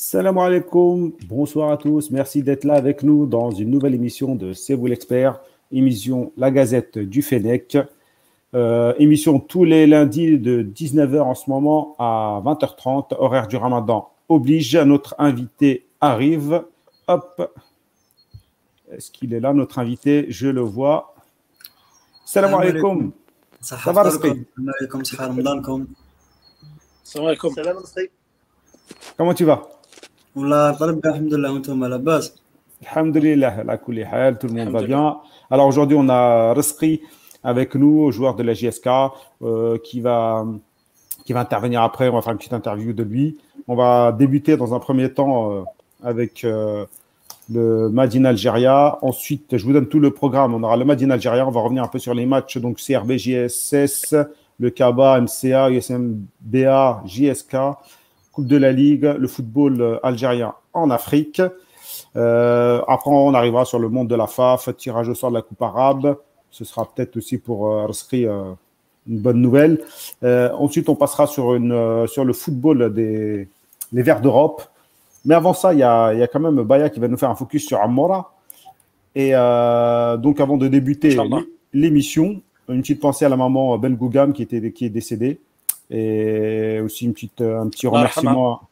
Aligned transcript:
Salam 0.00 0.38
alaikum, 0.38 1.10
bonsoir 1.26 1.72
à 1.72 1.76
tous, 1.76 2.12
merci 2.12 2.44
d'être 2.44 2.62
là 2.62 2.74
avec 2.74 3.02
nous 3.02 3.26
dans 3.26 3.50
une 3.50 3.68
nouvelle 3.68 3.96
émission 3.96 4.36
de 4.36 4.52
C'est 4.52 4.74
vous 4.74 4.86
l'expert, 4.86 5.40
émission 5.72 6.32
La 6.36 6.52
Gazette 6.52 6.98
du 6.98 7.20
Fennec. 7.20 7.76
Euh, 8.54 8.94
émission 8.98 9.40
tous 9.40 9.64
les 9.64 9.88
lundis 9.88 10.38
de 10.38 10.62
19h 10.62 11.18
en 11.18 11.34
ce 11.34 11.50
moment 11.50 11.96
à 11.98 12.40
20h30, 12.44 13.16
horaire 13.18 13.48
du 13.48 13.56
ramadan 13.56 14.08
oblige. 14.28 14.76
Notre 14.76 15.16
invité 15.18 15.88
arrive. 16.00 16.62
Hop. 17.08 17.58
Est-ce 18.92 19.10
qu'il 19.10 19.34
est 19.34 19.40
là, 19.40 19.52
notre 19.52 19.80
invité? 19.80 20.26
Je 20.28 20.46
le 20.46 20.60
vois. 20.60 21.12
Salam 22.24 22.54
alaikum. 22.54 23.10
Ça 23.60 23.74
va, 23.74 24.08
Salam 24.08 24.08
alaikum. 24.08 24.44
Comment 29.16 29.34
tu 29.34 29.44
vas? 29.44 29.77
Alhamdulillah, 32.86 33.64
la 33.64 33.78
tout 33.78 34.46
le 34.46 34.52
monde 34.52 34.70
va 34.70 34.82
bien. 34.82 35.16
Alors 35.50 35.66
aujourd'hui, 35.66 35.96
on 35.98 36.08
a 36.08 36.52
Resqi 36.54 37.00
avec 37.42 37.74
nous, 37.74 38.10
joueur 38.10 38.34
de 38.34 38.42
la 38.42 38.54
JSK, 38.54 38.88
euh, 39.42 39.78
qui, 39.78 40.00
va, 40.00 40.46
qui 41.24 41.32
va 41.32 41.40
intervenir 41.40 41.82
après. 41.82 42.08
On 42.08 42.14
va 42.14 42.22
faire 42.22 42.32
une 42.32 42.38
petite 42.38 42.52
interview 42.52 42.92
de 42.92 43.02
lui. 43.02 43.38
On 43.66 43.74
va 43.74 44.12
débuter 44.12 44.56
dans 44.56 44.74
un 44.74 44.78
premier 44.78 45.12
temps 45.12 45.52
euh, 45.52 45.62
avec 46.02 46.44
euh, 46.44 46.84
le 47.52 47.88
Madin 47.88 48.24
Algéria. 48.24 48.98
Ensuite, 49.02 49.56
je 49.56 49.64
vous 49.64 49.72
donne 49.72 49.88
tout 49.88 50.00
le 50.00 50.10
programme. 50.10 50.54
On 50.54 50.62
aura 50.62 50.76
le 50.76 50.84
Madin 50.84 51.10
Algéria. 51.10 51.46
On 51.46 51.50
va 51.50 51.60
revenir 51.60 51.82
un 51.84 51.88
peu 51.88 51.98
sur 51.98 52.14
les 52.14 52.26
matchs. 52.26 52.58
Donc, 52.58 52.78
CRB, 52.78 53.12
JSS, 53.12 54.14
le 54.58 54.70
KABA, 54.70 55.20
MCA, 55.20 55.70
USMBA, 55.70 57.02
JSK. 57.06 57.56
Coupe 58.38 58.46
de 58.46 58.56
la 58.56 58.70
Ligue, 58.70 59.16
le 59.18 59.26
football 59.26 59.80
euh, 59.80 59.98
algérien 60.04 60.54
en 60.72 60.90
Afrique. 60.90 61.42
Euh, 62.14 62.80
après, 62.86 63.10
on 63.10 63.34
arrivera 63.34 63.64
sur 63.64 63.80
le 63.80 63.88
monde 63.88 64.06
de 64.06 64.14
la 64.14 64.28
FAF, 64.28 64.68
tirage 64.76 65.08
au 65.08 65.14
sort 65.16 65.30
de 65.30 65.34
la 65.34 65.42
Coupe 65.42 65.60
arabe. 65.60 66.16
Ce 66.52 66.64
sera 66.64 66.88
peut-être 66.88 67.16
aussi 67.16 67.38
pour 67.38 67.72
euh, 67.72 67.88
euh 68.12 68.54
une 69.08 69.18
bonne 69.18 69.40
nouvelle. 69.40 69.80
ensuite, 70.22 70.88
on 70.88 70.94
passera 70.94 71.26
sur, 71.26 71.56
une, 71.56 72.06
sur 72.06 72.24
le 72.24 72.32
football 72.32 72.94
des 72.94 73.48
les 73.92 74.02
Verts 74.02 74.20
d'Europe. 74.20 74.62
Mais 75.24 75.34
avant 75.34 75.52
ça, 75.52 75.72
il 75.72 75.80
y 75.80 75.82
a, 75.82 76.14
y 76.14 76.22
a, 76.22 76.28
quand 76.28 76.38
même 76.38 76.62
Baya 76.62 76.90
qui 76.90 77.00
va 77.00 77.08
nous 77.08 77.16
faire 77.16 77.30
un 77.30 77.34
focus 77.34 77.66
sur 77.66 77.80
Amora. 77.80 78.34
Et 79.16 79.32
donc, 79.32 80.38
avant 80.38 80.58
de 80.58 80.68
débuter 80.68 81.18
l'émission, 81.72 82.40
une 82.68 82.82
petite 82.82 83.00
pensée 83.00 83.24
à 83.24 83.30
la 83.30 83.36
maman 83.36 83.78
Ben 83.78 83.96
Gougam 83.96 84.32
qui, 84.32 84.42
était, 84.42 84.70
qui 84.70 84.84
est 84.84 84.90
décédée. 84.90 85.40
Et 85.90 86.80
aussi 86.80 87.06
une 87.06 87.14
petite, 87.14 87.40
un 87.40 87.68
petit 87.68 87.86
remerciement 87.86 88.68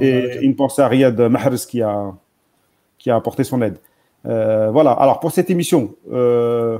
et 0.00 0.38
une 0.40 0.54
pensée 0.56 0.82
à 0.82 0.88
Riyad 0.88 1.18
Mahrez 1.20 1.56
qui 1.68 1.82
a, 1.82 2.12
qui 2.98 3.10
a 3.10 3.16
apporté 3.16 3.44
son 3.44 3.62
aide. 3.62 3.78
Euh, 4.26 4.70
voilà, 4.70 4.92
alors 4.92 5.20
pour 5.20 5.32
cette 5.32 5.50
émission, 5.50 5.94
euh, 6.12 6.78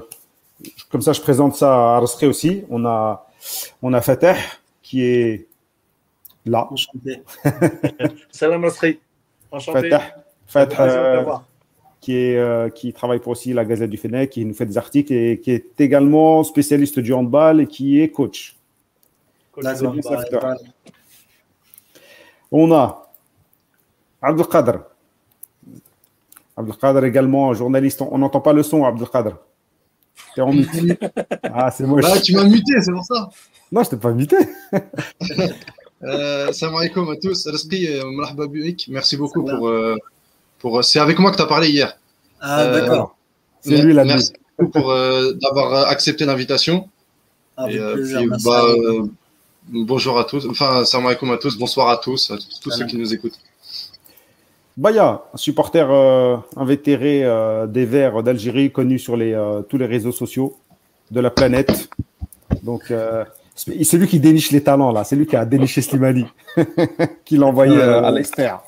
comme 0.90 1.02
ça 1.02 1.12
je 1.12 1.20
présente 1.20 1.54
ça 1.54 1.96
à 1.96 2.00
Rasri 2.00 2.26
aussi. 2.26 2.64
On 2.70 2.84
a, 2.84 3.26
on 3.82 3.92
a 3.92 4.00
Fateh 4.00 4.34
qui 4.82 5.02
est 5.02 5.46
là. 6.44 6.68
Enchanté. 6.70 7.22
Salam 8.30 8.64
Rasri. 8.64 8.98
Enchanté. 9.50 9.90
Fateh, 10.46 10.74
Fateh 10.74 11.24
qui, 12.00 12.16
est, 12.16 12.36
euh, 12.36 12.68
qui 12.70 12.92
travaille 12.92 13.18
pour 13.18 13.32
aussi 13.32 13.52
la 13.52 13.64
Gazette 13.64 13.90
du 13.90 13.96
Fennec, 13.96 14.30
qui 14.30 14.44
nous 14.44 14.54
fait 14.54 14.66
des 14.66 14.78
articles 14.78 15.12
et 15.12 15.40
qui 15.40 15.50
est 15.50 15.80
également 15.80 16.44
spécialiste 16.44 17.00
du 17.00 17.12
handball 17.12 17.60
et 17.60 17.66
qui 17.66 18.00
est 18.00 18.08
coach. 18.08 18.56
On 22.50 22.72
a 22.72 23.12
Abdelkader. 24.22 24.78
Abdelkader 26.56 27.06
également, 27.06 27.52
journaliste. 27.54 28.02
On 28.02 28.18
n'entend 28.18 28.40
pas 28.40 28.52
le 28.52 28.62
son, 28.62 28.84
Abdelkader. 28.84 29.34
T'es 30.34 30.40
en 30.40 30.52
mute. 30.52 30.68
ah, 31.42 31.70
c'est 31.70 31.84
moche. 31.84 32.04
Bah, 32.04 32.20
tu 32.20 32.34
m'as 32.34 32.44
muté, 32.44 32.72
c'est 32.80 32.92
pour 32.92 33.04
ça. 33.04 33.28
Non, 33.70 33.82
je 33.84 33.90
t'ai 33.90 33.96
pas 33.96 34.12
muté. 34.12 34.36
euh, 36.02 36.52
salam 36.52 36.76
alaikum 36.76 37.08
à 37.10 37.16
tous. 37.16 37.46
Euh, 37.46 38.02
Merci 38.88 39.16
beaucoup 39.16 39.44
pour, 39.44 39.68
euh, 39.68 39.96
pour, 40.58 40.82
c'est 40.84 40.98
avec 40.98 41.18
moi 41.18 41.30
que 41.30 41.36
tu 41.36 41.42
as 41.42 41.46
parlé 41.46 41.68
hier. 41.68 41.96
Ah, 42.40 42.62
euh, 42.62 42.80
d'accord. 42.80 43.16
C'est 43.60 43.82
lui 43.82 43.92
la 43.92 44.04
Merci 44.04 44.32
beaucoup 44.58 44.70
pour 44.70 44.90
euh, 44.90 45.32
d'avoir 45.34 45.88
accepté 45.88 46.24
l'invitation. 46.24 46.88
Ah, 47.56 47.70
et, 47.70 47.78
plaisir, 47.78 48.22
bah, 48.44 48.64
bonjour 49.68 50.18
à 50.18 50.24
tous. 50.24 50.46
Enfin, 50.48 50.84
salam 50.84 51.06
alaikum 51.06 51.30
à 51.32 51.38
tous. 51.38 51.58
Bonsoir 51.58 51.88
à 51.88 51.96
tous, 51.96 52.30
à 52.30 52.36
tous, 52.62 52.70
ceux 52.70 52.86
qui 52.86 52.96
nous 52.96 53.12
écoutent. 53.12 53.38
Baya, 54.76 55.22
un 55.34 55.36
supporter 55.36 55.88
euh, 55.90 56.36
invétéré 56.56 57.24
des 57.68 57.84
Verts 57.84 58.22
d'Algérie, 58.22 58.70
connu 58.70 58.98
sur 58.98 59.16
les, 59.16 59.36
tous 59.68 59.76
les 59.76 59.86
réseaux 59.86 60.12
sociaux 60.12 60.56
de 61.10 61.20
la 61.20 61.30
planète. 61.30 61.88
Donc, 62.62 62.92
c'est 63.54 63.96
lui 63.96 64.06
qui 64.06 64.20
déniche 64.20 64.52
les 64.52 64.62
talents, 64.62 64.92
là. 64.92 65.02
C'est 65.02 65.16
lui 65.16 65.26
qui 65.26 65.34
a 65.34 65.44
déniché 65.44 65.82
Slimani, 65.82 66.26
qui 67.24 67.36
l'a 67.36 67.46
envoyé 67.46 67.80
à 67.80 68.10
l'extérieur. 68.12 68.67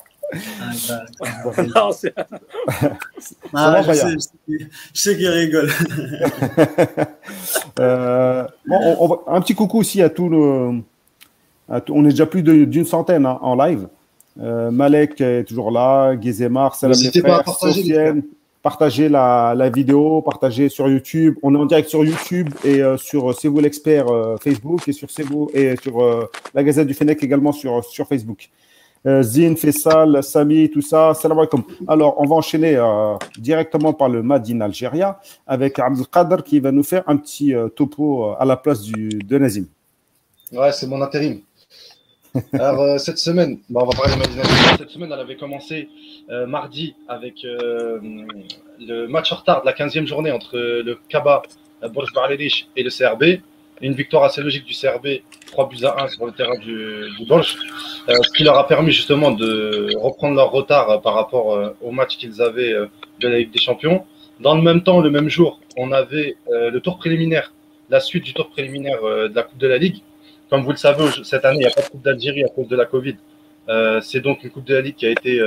Ah, 3.53 3.75
ah, 3.77 3.81
je, 3.83 4.17
sais, 4.93 5.17
qu'il 5.17 5.27
rigole. 5.27 5.69
Euh, 7.79 8.45
un 9.27 9.41
petit 9.41 9.55
coucou 9.55 9.79
aussi 9.79 10.01
à 10.01 10.09
tout 10.09 10.29
le. 10.29 10.81
on 11.89 12.05
est 12.05 12.09
déjà 12.09 12.25
plus 12.25 12.43
d'une 12.43 12.85
centaine 12.85 13.25
hein, 13.25 13.39
en 13.41 13.55
live. 13.55 13.87
Euh, 14.39 14.71
Malek 14.71 15.19
est 15.21 15.45
toujours 15.45 15.71
là, 15.71 16.19
Gizemar, 16.19 16.75
Salam 16.75 16.97
les 16.99 17.19
frères, 17.19 17.43
partager, 17.43 18.13
partagez 18.61 19.09
la, 19.09 19.53
la, 19.55 19.69
vidéo, 19.69 20.21
partagez 20.21 20.69
sur 20.69 20.89
YouTube. 20.89 21.35
On 21.41 21.55
est 21.55 21.57
en 21.57 21.65
direct 21.65 21.89
sur 21.89 22.03
YouTube 22.03 22.49
et 22.63 22.83
euh, 22.83 22.97
sur 22.97 23.33
C'est 23.33 23.47
vous 23.47 23.59
l'expert 23.59 24.05
Facebook 24.41 24.87
et 24.87 24.91
sur 24.91 25.09
C'est 25.09 25.25
et 25.53 25.75
sur 25.81 26.29
la 26.53 26.63
Gazette 26.63 26.87
du 26.87 26.93
Fennec 26.93 27.23
également 27.23 27.53
sur, 27.53 27.83
sur 27.85 28.07
Facebook. 28.07 28.49
Euh, 29.07 29.23
Zine, 29.23 29.57
Fessal, 29.57 30.21
Sami, 30.23 30.69
tout 30.69 30.81
ça. 30.81 31.13
Salam 31.15 31.39
alaikum. 31.39 31.63
Alors, 31.87 32.15
on 32.19 32.25
va 32.25 32.35
enchaîner 32.35 32.75
euh, 32.75 33.15
directement 33.37 33.93
par 33.93 34.09
le 34.09 34.21
Madin 34.21 34.61
Algéria 34.61 35.19
avec 35.47 35.79
Abdelkader 35.79 36.43
qui 36.45 36.59
va 36.59 36.71
nous 36.71 36.83
faire 36.83 37.03
un 37.07 37.17
petit 37.17 37.55
euh, 37.55 37.67
topo 37.67 38.35
à 38.37 38.45
la 38.45 38.57
place 38.57 38.81
du, 38.83 39.09
de 39.09 39.37
Nazim. 39.39 39.65
Ouais, 40.51 40.71
c'est 40.71 40.85
mon 40.85 41.01
intérim. 41.01 41.41
Alors, 42.53 42.99
cette 42.99 43.17
semaine, 43.17 43.57
on 43.73 43.85
va 43.85 43.91
parler 43.91 44.13
de 44.13 44.19
Madin 44.19 44.39
Algéria. 44.39 44.77
Cette 44.77 44.89
semaine, 44.91 45.09
elle 45.11 45.19
avait 45.19 45.37
commencé 45.37 45.89
mardi 46.47 46.95
avec 47.09 47.43
le 47.43 49.07
match 49.07 49.33
en 49.33 49.37
retard 49.37 49.61
de 49.61 49.65
la 49.65 49.73
15e 49.73 50.05
journée 50.05 50.31
entre 50.31 50.57
le 50.57 50.97
Kaba, 51.09 51.41
Borj 51.91 52.67
et 52.77 52.83
le 52.83 52.89
CRB 52.89 53.41
une 53.81 53.93
victoire 53.93 54.23
assez 54.23 54.41
logique 54.41 54.65
du 54.65 54.73
CRB, 54.73 55.21
3 55.47 55.69
buts 55.69 55.83
à 55.83 56.03
1 56.03 56.07
sur 56.09 56.25
le 56.25 56.31
terrain 56.31 56.57
du, 56.57 57.09
du 57.17 57.31
euh, 57.31 57.41
ce 58.21 58.31
qui 58.35 58.43
leur 58.43 58.57
a 58.57 58.67
permis 58.67 58.91
justement 58.91 59.31
de 59.31 59.89
reprendre 59.97 60.35
leur 60.35 60.51
retard 60.51 60.89
euh, 60.89 60.97
par 60.97 61.13
rapport 61.13 61.53
euh, 61.53 61.75
au 61.81 61.91
match 61.91 62.17
qu'ils 62.17 62.41
avaient 62.41 62.73
de 63.19 63.27
la 63.27 63.39
Ligue 63.39 63.51
des 63.51 63.59
Champions. 63.59 64.05
Dans 64.39 64.55
le 64.55 64.61
même 64.61 64.81
temps, 64.83 65.01
le 65.01 65.09
même 65.09 65.29
jour, 65.29 65.59
on 65.77 65.91
avait 65.91 66.35
le 66.49 66.79
tour 66.79 66.97
préliminaire, 66.97 67.53
la 67.89 67.99
suite 67.99 68.23
du 68.23 68.33
tour 68.33 68.49
préliminaire 68.49 68.99
de 69.03 69.35
la 69.35 69.43
Coupe 69.43 69.59
de 69.59 69.67
la 69.67 69.77
Ligue. 69.77 70.01
Comme 70.49 70.63
vous 70.63 70.71
le 70.71 70.77
savez, 70.77 71.05
cette 71.23 71.45
année, 71.45 71.57
il 71.57 71.59
n'y 71.59 71.67
a 71.67 71.69
pas 71.69 71.81
de 71.81 71.89
Coupe 71.89 72.01
d'Algérie 72.01 72.43
à 72.43 72.47
cause 72.47 72.67
de 72.67 72.75
la 72.75 72.85
Covid. 72.85 73.17
C'est 74.01 74.21
donc 74.21 74.43
une 74.43 74.49
Coupe 74.49 74.65
de 74.65 74.73
la 74.73 74.81
Ligue 74.81 74.95
qui 74.95 75.05
a 75.05 75.11
été, 75.11 75.39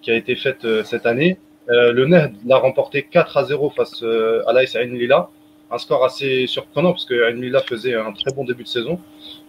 qui 0.00 0.12
a 0.12 0.14
été 0.14 0.36
faite 0.36 0.64
cette 0.84 1.06
année. 1.06 1.38
le 1.66 2.06
NED 2.06 2.34
l'a 2.46 2.58
remporté 2.58 3.02
4 3.02 3.36
à 3.36 3.44
0 3.44 3.70
face 3.70 4.04
à 4.46 4.52
l'AS 4.52 4.76
Ain 4.76 4.94
Lila 4.94 5.28
un 5.70 5.78
score 5.78 6.04
assez 6.04 6.46
surprenant 6.46 6.92
parce 6.92 7.04
que 7.04 7.32
Mila 7.32 7.60
faisait 7.60 7.94
un 7.94 8.12
très 8.12 8.32
bon 8.32 8.44
début 8.44 8.64
de 8.64 8.68
saison. 8.68 9.00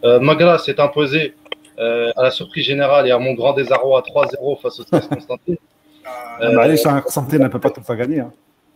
Euh, 0.03 0.19
Magra 0.19 0.57
s'est 0.57 0.79
imposé 0.79 1.33
euh, 1.79 2.11
à 2.15 2.23
la 2.23 2.31
surprise 2.31 2.65
générale 2.65 3.07
et 3.07 3.11
à 3.11 3.17
mon 3.17 3.33
grand 3.33 3.53
désarroi 3.53 4.01
3-0 4.01 4.61
face 4.61 4.79
au 4.79 4.83
CS 4.83 5.07
Constantin. 5.07 5.55
Euh, 6.41 6.57
allez, 6.57 6.75
Constantin 7.03 7.37
ne 7.37 7.47
peut 7.47 7.59
pas 7.59 7.69
tout 7.69 7.81
faire 7.81 7.95
gagner. 7.97 8.19
Hein. 8.19 8.31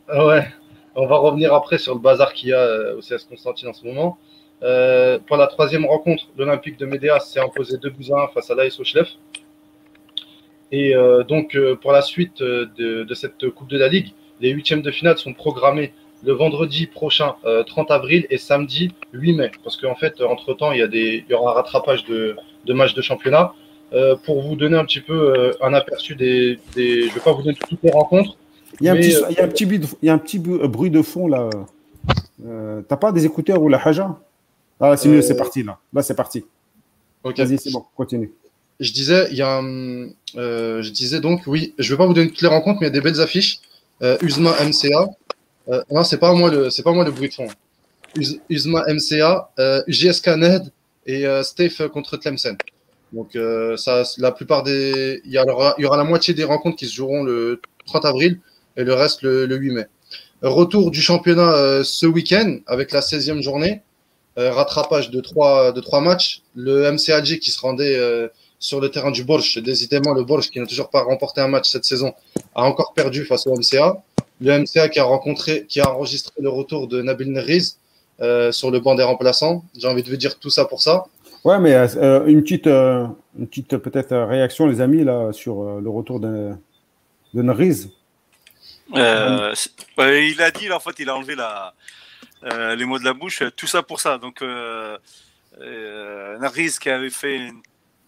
Ouais, 0.09 0.47
on 0.95 1.07
va 1.07 1.17
revenir 1.17 1.53
après 1.53 1.77
sur 1.77 1.93
le 1.93 1.99
bazar 1.99 2.33
qu'il 2.33 2.49
y 2.49 2.53
a 2.53 2.59
euh, 2.59 2.97
au 2.97 3.01
CS 3.01 3.25
Constantin 3.29 3.69
en 3.69 3.73
ce 3.73 3.85
moment. 3.85 4.17
Euh, 4.63 5.19
pour 5.19 5.37
la 5.37 5.47
troisième 5.47 5.85
rencontre, 5.85 6.25
l'Olympique 6.37 6.77
de 6.77 6.85
Médéas 6.85 7.19
s'est 7.19 7.39
imposé 7.39 7.77
2 7.77 7.89
buts 7.89 8.05
à 8.11 8.23
1 8.23 8.27
face 8.29 8.49
à 8.51 8.55
l'AS 8.55 8.79
Ochlef. 8.79 9.09
Et 10.71 10.93
donc, 11.29 11.57
pour 11.81 11.93
la 11.93 12.01
suite 12.01 12.41
de, 12.41 13.03
de, 13.03 13.13
cette 13.13 13.49
Coupe 13.51 13.69
de 13.69 13.77
la 13.77 13.87
Ligue, 13.87 14.13
les 14.41 14.49
huitièmes 14.49 14.81
de 14.81 14.91
finale 14.91 15.17
sont 15.17 15.33
programmés 15.33 15.93
le 16.23 16.33
vendredi 16.33 16.87
prochain, 16.87 17.35
30 17.67 17.91
euh, 17.91 17.93
avril, 17.93 18.25
et 18.29 18.37
samedi 18.37 18.91
8 19.13 19.33
mai. 19.33 19.51
Parce 19.63 19.77
qu'en 19.77 19.95
fait, 19.95 20.21
entre-temps, 20.21 20.71
il, 20.71 20.79
y 20.79 20.81
a 20.81 20.87
des, 20.87 21.23
il 21.27 21.31
y 21.31 21.33
aura 21.33 21.51
un 21.51 21.53
rattrapage 21.55 22.05
de, 22.05 22.35
de 22.65 22.73
matchs 22.73 22.93
de 22.93 23.01
championnat. 23.01 23.53
Euh, 23.93 24.15
pour 24.15 24.41
vous 24.41 24.55
donner 24.55 24.77
un 24.77 24.83
petit 24.83 24.99
peu 24.99 25.13
euh, 25.13 25.53
un 25.61 25.73
aperçu 25.73 26.15
des, 26.15 26.59
des, 26.75 27.03
Je 27.03 27.09
ne 27.09 27.13
vais 27.13 27.19
pas 27.19 27.33
vous 27.33 27.43
donner 27.43 27.55
toutes 27.69 27.83
les 27.83 27.91
rencontres. 27.91 28.35
Il 28.81 28.87
y 28.87 28.89
a, 28.89 28.93
un, 28.93 28.95
petit, 28.95 29.15
il 29.29 29.35
y 29.35 29.39
a 29.39 29.43
un, 29.43 29.47
petit, 29.47 29.65
bruit 29.65 29.79
de, 29.79 29.85
il 30.01 30.07
y 30.07 30.09
a 30.09 30.13
un 30.13 30.17
petit 30.17 30.39
bruit 30.39 30.89
de 30.89 31.01
fond 31.01 31.27
là. 31.27 31.49
Euh, 32.45 32.81
T'as 32.87 32.97
pas 32.97 33.11
des 33.11 33.25
écouteurs 33.25 33.61
ou 33.61 33.69
la 33.69 33.77
haja? 33.77 34.19
Ah, 34.79 34.97
c'est 34.97 35.07
mieux, 35.07 35.21
c'est 35.21 35.37
parti 35.37 35.63
là. 35.63 35.79
Là, 35.93 36.01
c'est 36.01 36.15
parti. 36.15 36.43
Vas-y, 37.23 37.57
c'est 37.57 37.71
bon, 37.71 37.83
continue. 37.95 38.31
je 38.79 38.91
disais, 38.91 39.27
il 39.31 39.37
y 39.37 39.41
a, 39.41 39.61
euh, 39.61 40.81
je 40.81 40.91
disais 40.91 41.19
donc, 41.21 41.41
oui, 41.47 41.73
je 41.79 41.91
vais 41.91 41.97
pas 41.97 42.05
vous 42.05 42.13
donner 42.13 42.29
toutes 42.29 42.41
les 42.41 42.47
rencontres, 42.47 42.79
mais 42.81 42.87
il 42.87 42.93
y 42.93 42.93
a 42.93 42.99
des 42.99 43.01
belles 43.01 43.21
affiches. 43.21 43.59
Euh, 44.03 44.17
Usma 44.21 44.51
MCA. 44.63 45.07
Euh, 45.69 45.83
non, 45.91 46.03
c'est 46.03 46.17
pas 46.17 46.33
moi 46.33 46.49
le, 46.51 46.69
c'est 46.69 46.83
pas 46.83 46.91
moi 46.91 47.03
le 47.03 47.11
bruit 47.11 47.29
de 47.29 47.33
fond. 47.33 47.47
Usma 48.49 48.85
MCA, 48.87 49.49
euh, 49.59 49.81
JSK 49.87 50.27
Ned 50.37 50.71
et 51.05 51.25
euh, 51.25 51.43
Steve 51.43 51.89
contre 51.89 52.17
Tlemcen. 52.17 52.57
Donc 53.13 53.37
ça, 53.77 54.03
la 54.17 54.31
plupart 54.31 54.63
des, 54.63 55.21
il 55.23 55.31
y, 55.31 55.39
aura, 55.39 55.75
la 55.77 56.03
moitié 56.03 56.33
des 56.33 56.43
rencontres 56.43 56.75
qui 56.75 56.87
se 56.87 56.95
joueront 56.95 57.23
le 57.23 57.61
30 57.85 58.03
avril 58.03 58.39
et 58.75 58.83
le 58.83 58.93
reste 58.93 59.21
le, 59.21 59.45
le 59.45 59.55
8 59.55 59.71
mai. 59.71 59.85
Retour 60.41 60.91
du 60.91 61.01
championnat 61.01 61.83
ce 61.85 62.05
week-end 62.07 62.57
avec 62.67 62.91
la 62.91 62.99
16e 62.99 63.41
journée. 63.41 63.83
rattrapage 64.35 65.11
de 65.11 65.21
trois, 65.21 65.71
de 65.71 65.79
trois 65.79 66.01
matchs. 66.01 66.41
Le 66.55 66.91
MCAG 66.91 67.39
qui 67.39 67.51
se 67.51 67.59
rendait 67.61 67.97
sur 68.59 68.81
le 68.81 68.89
terrain 68.89 69.11
du 69.11 69.23
Borch. 69.23 69.59
Décidément, 69.59 70.13
le 70.13 70.23
Borch, 70.23 70.49
qui 70.49 70.59
n'a 70.59 70.65
toujours 70.65 70.89
pas 70.89 71.03
remporté 71.03 71.39
un 71.39 71.47
match 71.47 71.69
cette 71.69 71.85
saison, 71.85 72.13
a 72.53 72.63
encore 72.63 72.91
perdu 72.93 73.23
face 73.23 73.47
au 73.47 73.55
MCA. 73.55 74.03
Le 74.41 74.59
MCA 74.59 74.89
qui 74.89 74.99
a 74.99 75.03
rencontré, 75.03 75.65
qui 75.67 75.79
a 75.79 75.91
enregistré 75.91 76.33
le 76.41 76.49
retour 76.49 76.87
de 76.87 77.01
Nabil 77.01 77.31
Neriz 77.31 77.79
euh, 78.21 78.51
sur 78.51 78.71
le 78.71 78.79
banc 78.79 78.95
des 78.95 79.03
remplaçants. 79.03 79.63
J'ai 79.77 79.87
envie 79.87 80.03
de 80.03 80.09
vous 80.09 80.17
dire 80.17 80.37
tout 80.39 80.49
ça 80.49 80.65
pour 80.65 80.81
ça. 80.81 81.05
Ouais, 81.43 81.59
mais 81.59 81.73
euh, 81.73 82.25
une 82.25 82.41
petite, 82.41 82.67
euh, 82.67 83.07
une 83.37 83.47
petite 83.47 83.77
peut-être 83.77 84.15
réaction, 84.15 84.67
les 84.67 84.81
amis, 84.81 85.03
là, 85.03 85.31
sur 85.31 85.79
le 85.79 85.89
retour 85.89 86.19
de, 86.19 86.51
de 87.33 87.41
Neriz. 87.41 87.91
il 88.93 88.99
a 88.99 90.51
dit, 90.51 90.67
là, 90.67 90.77
en 90.77 90.79
fait, 90.79 90.99
il 90.99 91.09
a 91.09 91.15
enlevé 91.15 91.35
la, 91.35 91.73
les 92.75 92.85
mots 92.85 92.99
de 92.99 93.05
la 93.05 93.13
bouche. 93.13 93.43
Tout 93.55 93.67
ça 93.67 93.83
pour 93.83 93.99
ça. 93.99 94.17
Donc, 94.17 94.43
Neriz 95.61 96.79
qui 96.79 96.89
avait 96.89 97.09
fait 97.09 97.37
une 97.37 97.61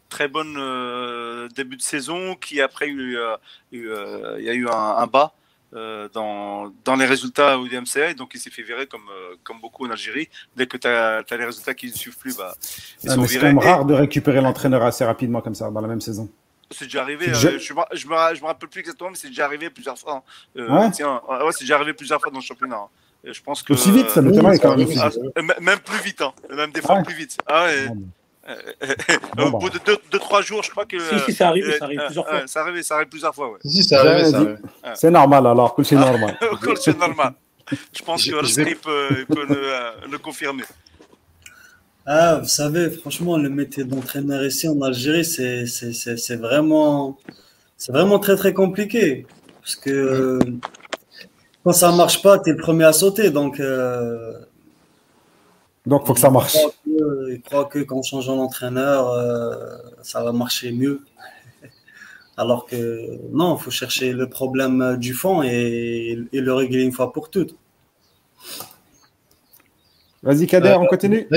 très 0.10 0.28
bonne 0.28 0.56
euh, 0.58 1.48
début 1.50 1.78
de 1.78 1.82
saison 1.82 2.36
qui 2.36 2.62
après 2.62 2.88
eu, 2.88 3.18
euh, 3.18 3.36
euh, 3.74 4.36
il 4.40 4.46
y 4.46 4.50
a 4.50 4.54
eu 4.54 4.68
un, 4.68 5.08
bas 5.08 5.34
dans, 5.72 6.72
dans, 6.86 6.96
les 6.96 7.06
résultats 7.06 7.60
au 7.60 7.68
DMCA 7.68 8.14
donc 8.14 8.32
il 8.34 8.40
s'est 8.40 8.50
fait 8.50 8.64
virer 8.64 8.88
comme, 8.88 9.10
comme 9.44 9.60
beaucoup 9.60 9.86
en 9.86 9.92
Algérie. 9.92 10.30
Dès 10.56 10.68
que 10.68 10.78
tu 10.78 10.88
as, 10.88 11.24
les 11.30 11.46
résultats 11.46 11.74
qui 11.74 11.88
ne 11.88 11.92
suivent 11.92 12.18
plus, 12.18 12.38
bah, 12.38 12.56
ils 13.04 13.12
sont 13.12 13.22
virés. 13.22 13.54
C'est 13.60 13.68
rare 13.68 13.86
de 13.86 13.94
récupérer 13.94 14.42
l'entraîneur 14.42 14.84
assez 14.84 15.04
rapidement 15.04 15.42
comme 15.42 15.56
ça 15.56 15.70
dans 15.70 15.82
la 15.82 15.88
même 15.88 16.02
saison. 16.02 16.30
C'est 16.72 16.86
déjà 16.86 17.02
arrivé, 17.02 17.34
je, 17.34 17.48
me, 17.48 17.60
je, 17.60 17.74
me, 17.74 18.36
je 18.36 18.42
me 18.42 18.46
rappelle 18.46 18.68
plus 18.68 18.82
exactement, 18.82 19.10
mais 19.10 19.16
c'est 19.16 19.30
déjà 19.30 19.46
arrivé 19.46 19.70
plusieurs 19.70 19.98
fois. 19.98 20.24
Hein. 20.56 20.62
Ouais, 20.62 21.52
c'est 21.52 21.64
déjà 21.64 21.76
arrivé 21.76 21.94
plusieurs 21.94 22.20
fois 22.20 22.30
dans 22.30 22.40
le 22.40 22.44
championnat. 22.44 22.76
Hein. 22.76 22.90
Je 23.24 23.42
pense 23.42 23.64
que, 23.64 23.74
aussi 23.74 23.92
vite, 23.92 24.10
ça 24.10 24.22
notamment 24.22 24.52
quand 24.58 24.78
même. 24.78 24.88
Ah, 24.98 25.42
même 25.62 25.80
plus 25.80 26.02
vite, 26.04 26.22
hein. 26.22 26.34
même 26.56 26.72
des 26.72 26.82
fois 26.82 27.02
plus 27.04 27.16
vite. 27.16 27.38
Ah 27.46 27.66
ouais. 27.66 27.88
Au 29.38 29.58
bout 29.58 29.70
de 29.70 29.78
2-3 29.78 30.44
jours, 30.44 30.64
je 30.64 30.72
crois 30.72 30.86
que. 30.86 30.98
Si, 31.00 31.20
si, 31.26 31.34
ça 31.34 31.50
arrive, 31.50 31.70
ça 31.78 31.86
arrive 31.86 32.02
plusieurs 32.06 32.28
fois. 32.28 32.48
ça 32.48 32.62
arrive, 32.62 32.82
ça 32.82 32.96
arrive 32.96 33.08
plusieurs 33.10 33.36
fois, 33.36 33.52
ouais. 33.52 33.60
Si, 33.66 33.84
ça 33.84 34.00
arrive, 34.00 34.36
arrive. 34.36 34.60
C'est 34.96 35.12
normal 35.12 35.48
alors, 35.48 35.76
que 35.76 35.84
c'est 35.84 35.96
normal. 35.96 36.38
c'est 36.80 36.98
normal. 36.98 37.34
Je 37.92 38.02
pense 38.02 38.26
que 38.26 38.36
Rasri 38.36 38.76
peut, 38.76 39.26
peut 39.28 39.46
le, 39.50 40.10
le, 40.10 40.18
confirmer. 40.18 40.64
Ah, 42.06 42.40
vous 42.42 42.48
savez, 42.48 42.90
franchement, 42.90 43.38
le 43.38 43.50
métier 43.50 43.84
d'entraîneur 43.84 44.46
ici 44.46 44.70
en 44.70 44.82
Algérie, 44.82 45.26
c'est 45.26 46.36
vraiment, 46.38 47.18
vraiment 47.90 48.20
très 48.20 48.38
très 48.38 48.54
compliqué. 48.54 49.28
Parce 49.60 49.76
que 49.76 50.40
quand 51.66 51.74
ça 51.74 51.92
ne 51.92 51.98
marche 51.98 52.22
pas, 52.22 52.40
tu 52.40 52.50
es 52.50 52.54
le 52.54 52.60
premier 52.60 52.86
à 52.86 52.94
sauter. 52.94 53.30
Donc, 53.30 53.60
euh, 53.60 54.32
donc, 55.86 56.04
il 56.04 56.08
faut 56.08 56.14
que 56.14 56.20
ça 56.22 56.30
marche. 56.30 56.56
Il 56.98 57.42
croit 57.42 57.66
que, 57.66 57.80
qu'en 57.80 58.02
changeant 58.02 58.36
d'entraîneur, 58.36 59.12
euh, 59.12 59.78
ça 60.02 60.24
va 60.24 60.32
marcher 60.32 60.72
mieux. 60.72 61.02
Alors 62.38 62.66
que 62.66 63.20
non, 63.32 63.56
il 63.58 63.62
faut 63.62 63.72
chercher 63.72 64.14
le 64.14 64.30
problème 64.30 64.98
du 64.98 65.14
fond 65.14 65.42
et, 65.44 66.18
le 66.32 66.54
régler 66.54 66.84
une 66.84 66.92
fois 66.92 67.12
pour 67.14 67.30
toutes. 67.30 67.56
Vas-y, 70.24 70.48
Kader, 70.48 70.78
on 70.80 70.86
continue. 70.88 71.28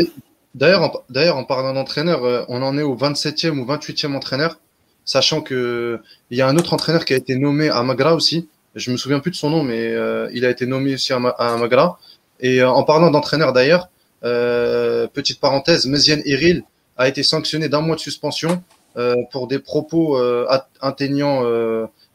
D'ailleurs, 0.54 0.82
en, 0.82 0.92
d'ailleurs, 1.08 1.36
en 1.36 1.44
parlant 1.44 1.72
d'entraîneur, 1.72 2.24
euh, 2.24 2.44
on 2.48 2.62
en 2.62 2.76
est 2.76 2.82
au 2.82 2.96
27e 2.96 3.58
ou 3.58 3.64
28e 3.64 4.14
entraîneur, 4.16 4.58
sachant 5.04 5.42
qu'il 5.42 6.00
y 6.30 6.40
a 6.40 6.48
un 6.48 6.56
autre 6.56 6.72
entraîneur 6.72 7.04
qui 7.04 7.14
a 7.14 7.16
été 7.16 7.36
nommé 7.36 7.68
à 7.68 7.82
Magra 7.82 8.14
aussi. 8.14 8.48
Je 8.74 8.90
me 8.90 8.96
souviens 8.96 9.20
plus 9.20 9.30
de 9.30 9.36
son 9.36 9.50
nom, 9.50 9.62
mais 9.62 9.92
euh, 9.92 10.28
il 10.32 10.44
a 10.44 10.50
été 10.50 10.66
nommé 10.66 10.94
aussi 10.94 11.12
à, 11.12 11.18
Magra. 11.18 11.98
Et 12.40 12.62
en 12.62 12.82
parlant 12.84 13.10
d'entraîneur 13.10 13.52
d'ailleurs, 13.52 13.90
euh, 14.24 15.06
petite 15.06 15.40
parenthèse, 15.40 15.86
Meziane 15.86 16.22
Eril 16.24 16.64
a 16.96 17.08
été 17.08 17.22
sanctionné 17.22 17.68
d'un 17.68 17.80
mois 17.80 17.96
de 17.96 18.00
suspension 18.00 18.62
euh, 18.96 19.14
pour 19.32 19.46
des 19.46 19.58
propos 19.58 20.18
euh, 20.18 20.46
atteignant 20.80 21.42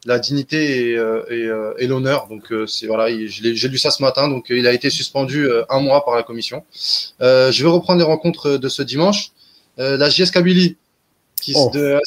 la 0.04 0.20
dignité 0.20 0.90
et, 0.90 1.50
et, 1.78 1.86
l'honneur. 1.88 2.28
Donc 2.28 2.52
c'est 2.68 2.86
voilà, 2.86 3.08
j'ai 3.26 3.68
lu 3.68 3.78
ça 3.78 3.90
ce 3.90 4.02
matin. 4.02 4.28
Donc 4.28 4.46
il 4.50 4.66
a 4.66 4.72
été 4.72 4.88
suspendu 4.90 5.48
un 5.68 5.80
mois 5.80 6.04
par 6.04 6.14
la 6.14 6.22
commission. 6.22 6.64
je 7.20 7.62
vais 7.62 7.68
reprendre 7.68 7.98
les 7.98 8.04
rencontres 8.04 8.56
de 8.56 8.68
ce 8.68 8.82
dimanche. 8.82 9.32
la 9.78 10.08
JS 10.08 10.30
Kabylie 10.30 10.76
qui, 11.40 11.54
oh. 11.56 11.70
de 11.74 12.00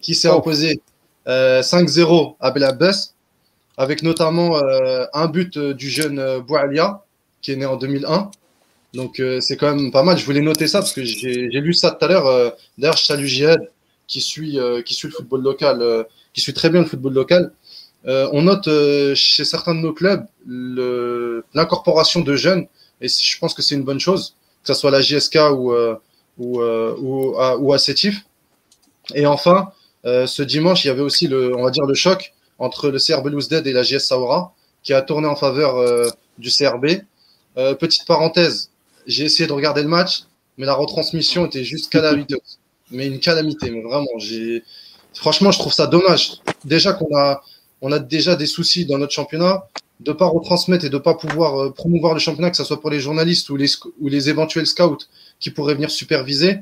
qui 0.00 0.14
s'est 0.14 0.28
oh. 0.28 0.36
opposé 0.36 0.80
5-0 1.26 2.36
à 2.40 2.50
Belabès, 2.50 3.14
avec 3.76 4.02
notamment 4.02 4.56
un 5.12 5.26
but 5.26 5.58
du 5.58 5.90
jeune 5.90 6.40
Boualia 6.40 7.02
qui 7.42 7.52
est 7.52 7.56
né 7.56 7.66
en 7.66 7.76
2001. 7.76 8.30
Donc 8.94 9.20
euh, 9.20 9.40
c'est 9.40 9.56
quand 9.56 9.74
même 9.74 9.90
pas 9.90 10.02
mal. 10.02 10.18
Je 10.18 10.24
voulais 10.24 10.40
noter 10.40 10.66
ça 10.66 10.78
parce 10.80 10.92
que 10.92 11.04
j'ai 11.04 11.48
lu 11.48 11.74
ça 11.74 11.90
tout 11.90 12.04
à 12.04 12.08
l'heure. 12.08 12.26
Euh, 12.26 12.50
d'ailleurs, 12.78 12.96
je 12.96 13.04
salue 13.04 13.26
Jihad 13.26 13.70
qui 14.06 14.20
suit, 14.20 14.58
euh, 14.58 14.82
qui 14.82 14.94
suit 14.94 15.08
le 15.08 15.14
football 15.14 15.42
local, 15.42 16.06
qui 16.32 16.40
suit 16.40 16.54
très 16.54 16.70
bien 16.70 16.80
le 16.80 16.86
football 16.86 17.12
local. 17.12 17.52
on 18.06 18.42
note 18.42 18.68
chez 19.14 19.44
certains 19.44 19.74
de 19.74 19.80
nos 19.80 19.92
clubs 19.92 20.24
l'incorporation 21.54 22.20
de 22.20 22.34
jeunes 22.36 22.66
et 23.00 23.08
je 23.08 23.38
pense 23.38 23.54
que 23.54 23.62
c'est 23.62 23.74
une 23.74 23.84
bonne 23.84 24.00
chose, 24.00 24.34
que 24.62 24.72
ce 24.72 24.80
soit 24.80 24.90
la 24.90 25.02
JSK 25.02 25.36
ou, 25.52 25.74
ou, 26.38 26.62
ou, 26.62 27.36
ou 27.36 27.72
à 27.72 27.78
Sétif. 27.78 28.24
Et 29.14 29.26
enfin, 29.26 29.72
ce 30.04 30.42
dimanche, 30.42 30.84
il 30.84 30.88
y 30.88 30.90
avait 30.90 31.02
aussi 31.02 31.28
le, 31.28 31.54
on 31.54 31.64
va 31.64 31.70
dire, 31.70 31.84
le 31.84 31.94
choc 31.94 32.32
entre 32.58 32.88
le 32.88 32.98
CRB 32.98 33.28
Dead 33.50 33.66
et 33.66 33.72
la 33.72 33.82
JS 33.82 33.98
Saora 34.00 34.54
qui 34.82 34.94
a 34.94 35.02
tourné 35.02 35.28
en 35.28 35.36
faveur 35.36 35.74
du 36.38 36.50
CRB. 36.50 37.02
petite 37.78 38.06
parenthèse, 38.06 38.70
j'ai 39.08 39.24
essayé 39.24 39.48
de 39.48 39.52
regarder 39.52 39.82
le 39.82 39.88
match, 39.88 40.24
mais 40.56 40.66
la 40.66 40.74
retransmission 40.74 41.46
était 41.46 41.64
juste 41.64 41.90
calamiteuse. 41.90 42.60
Mais 42.90 43.06
une 43.06 43.18
calamité, 43.18 43.70
mais 43.70 43.82
vraiment. 43.82 44.06
J'ai... 44.18 44.62
Franchement, 45.14 45.50
je 45.50 45.58
trouve 45.58 45.72
ça 45.72 45.86
dommage. 45.86 46.34
Déjà 46.64 46.92
qu'on 46.92 47.16
a, 47.16 47.42
on 47.82 47.90
a 47.90 47.98
déjà 47.98 48.36
des 48.36 48.46
soucis 48.46 48.86
dans 48.86 48.98
notre 48.98 49.12
championnat, 49.12 49.66
de 50.00 50.12
pas 50.12 50.26
retransmettre 50.26 50.84
et 50.84 50.90
de 50.90 50.98
pas 50.98 51.14
pouvoir 51.14 51.58
euh, 51.58 51.70
promouvoir 51.70 52.14
le 52.14 52.20
championnat, 52.20 52.50
que 52.50 52.56
ce 52.56 52.64
soit 52.64 52.80
pour 52.80 52.90
les 52.90 53.00
journalistes 53.00 53.50
ou 53.50 53.56
les, 53.56 53.70
ou 54.00 54.08
les 54.08 54.28
éventuels 54.28 54.66
scouts 54.66 54.98
qui 55.40 55.50
pourraient 55.50 55.74
venir 55.74 55.90
superviser. 55.90 56.58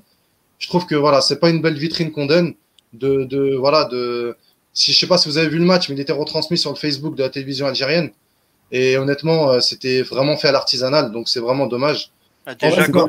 Je 0.59 0.69
trouve 0.69 0.87
que 0.87 0.95
voilà, 0.95 1.21
c'est 1.21 1.39
pas 1.39 1.51
une 1.51 1.61
belle 1.61 1.77
vitrine 1.77 2.13
qu'on 2.13 2.27
donne. 2.27 2.55
De, 2.93 3.25
de 3.25 3.57
voilà, 3.57 3.85
de 3.85 4.37
si 4.73 4.93
je 4.93 4.99
sais 4.99 5.07
pas 5.07 5.19
si 5.19 5.29
vous 5.29 5.37
avez 5.37 5.49
vu 5.49 5.59
le 5.59 5.65
match, 5.65 5.89
mais 5.89 5.97
il 5.97 6.01
était 6.01 6.13
retransmis 6.13 6.57
sur 6.57 6.71
le 6.71 6.77
Facebook 6.77 7.15
de 7.15 7.23
la 7.23 7.29
télévision 7.29 7.67
algérienne. 7.67 8.11
Et 8.73 8.97
honnêtement, 8.97 9.51
euh, 9.51 9.61
c'était 9.61 10.03
vraiment 10.03 10.37
fait 10.37 10.49
à 10.49 10.53
l'artisanal, 10.53 11.13
donc 11.13 11.29
c'est 11.29 11.41
vraiment 11.41 11.67
dommage. 11.67 12.11
Ah, 12.47 12.55
déjà, 12.55 12.87
quand, 12.89 13.09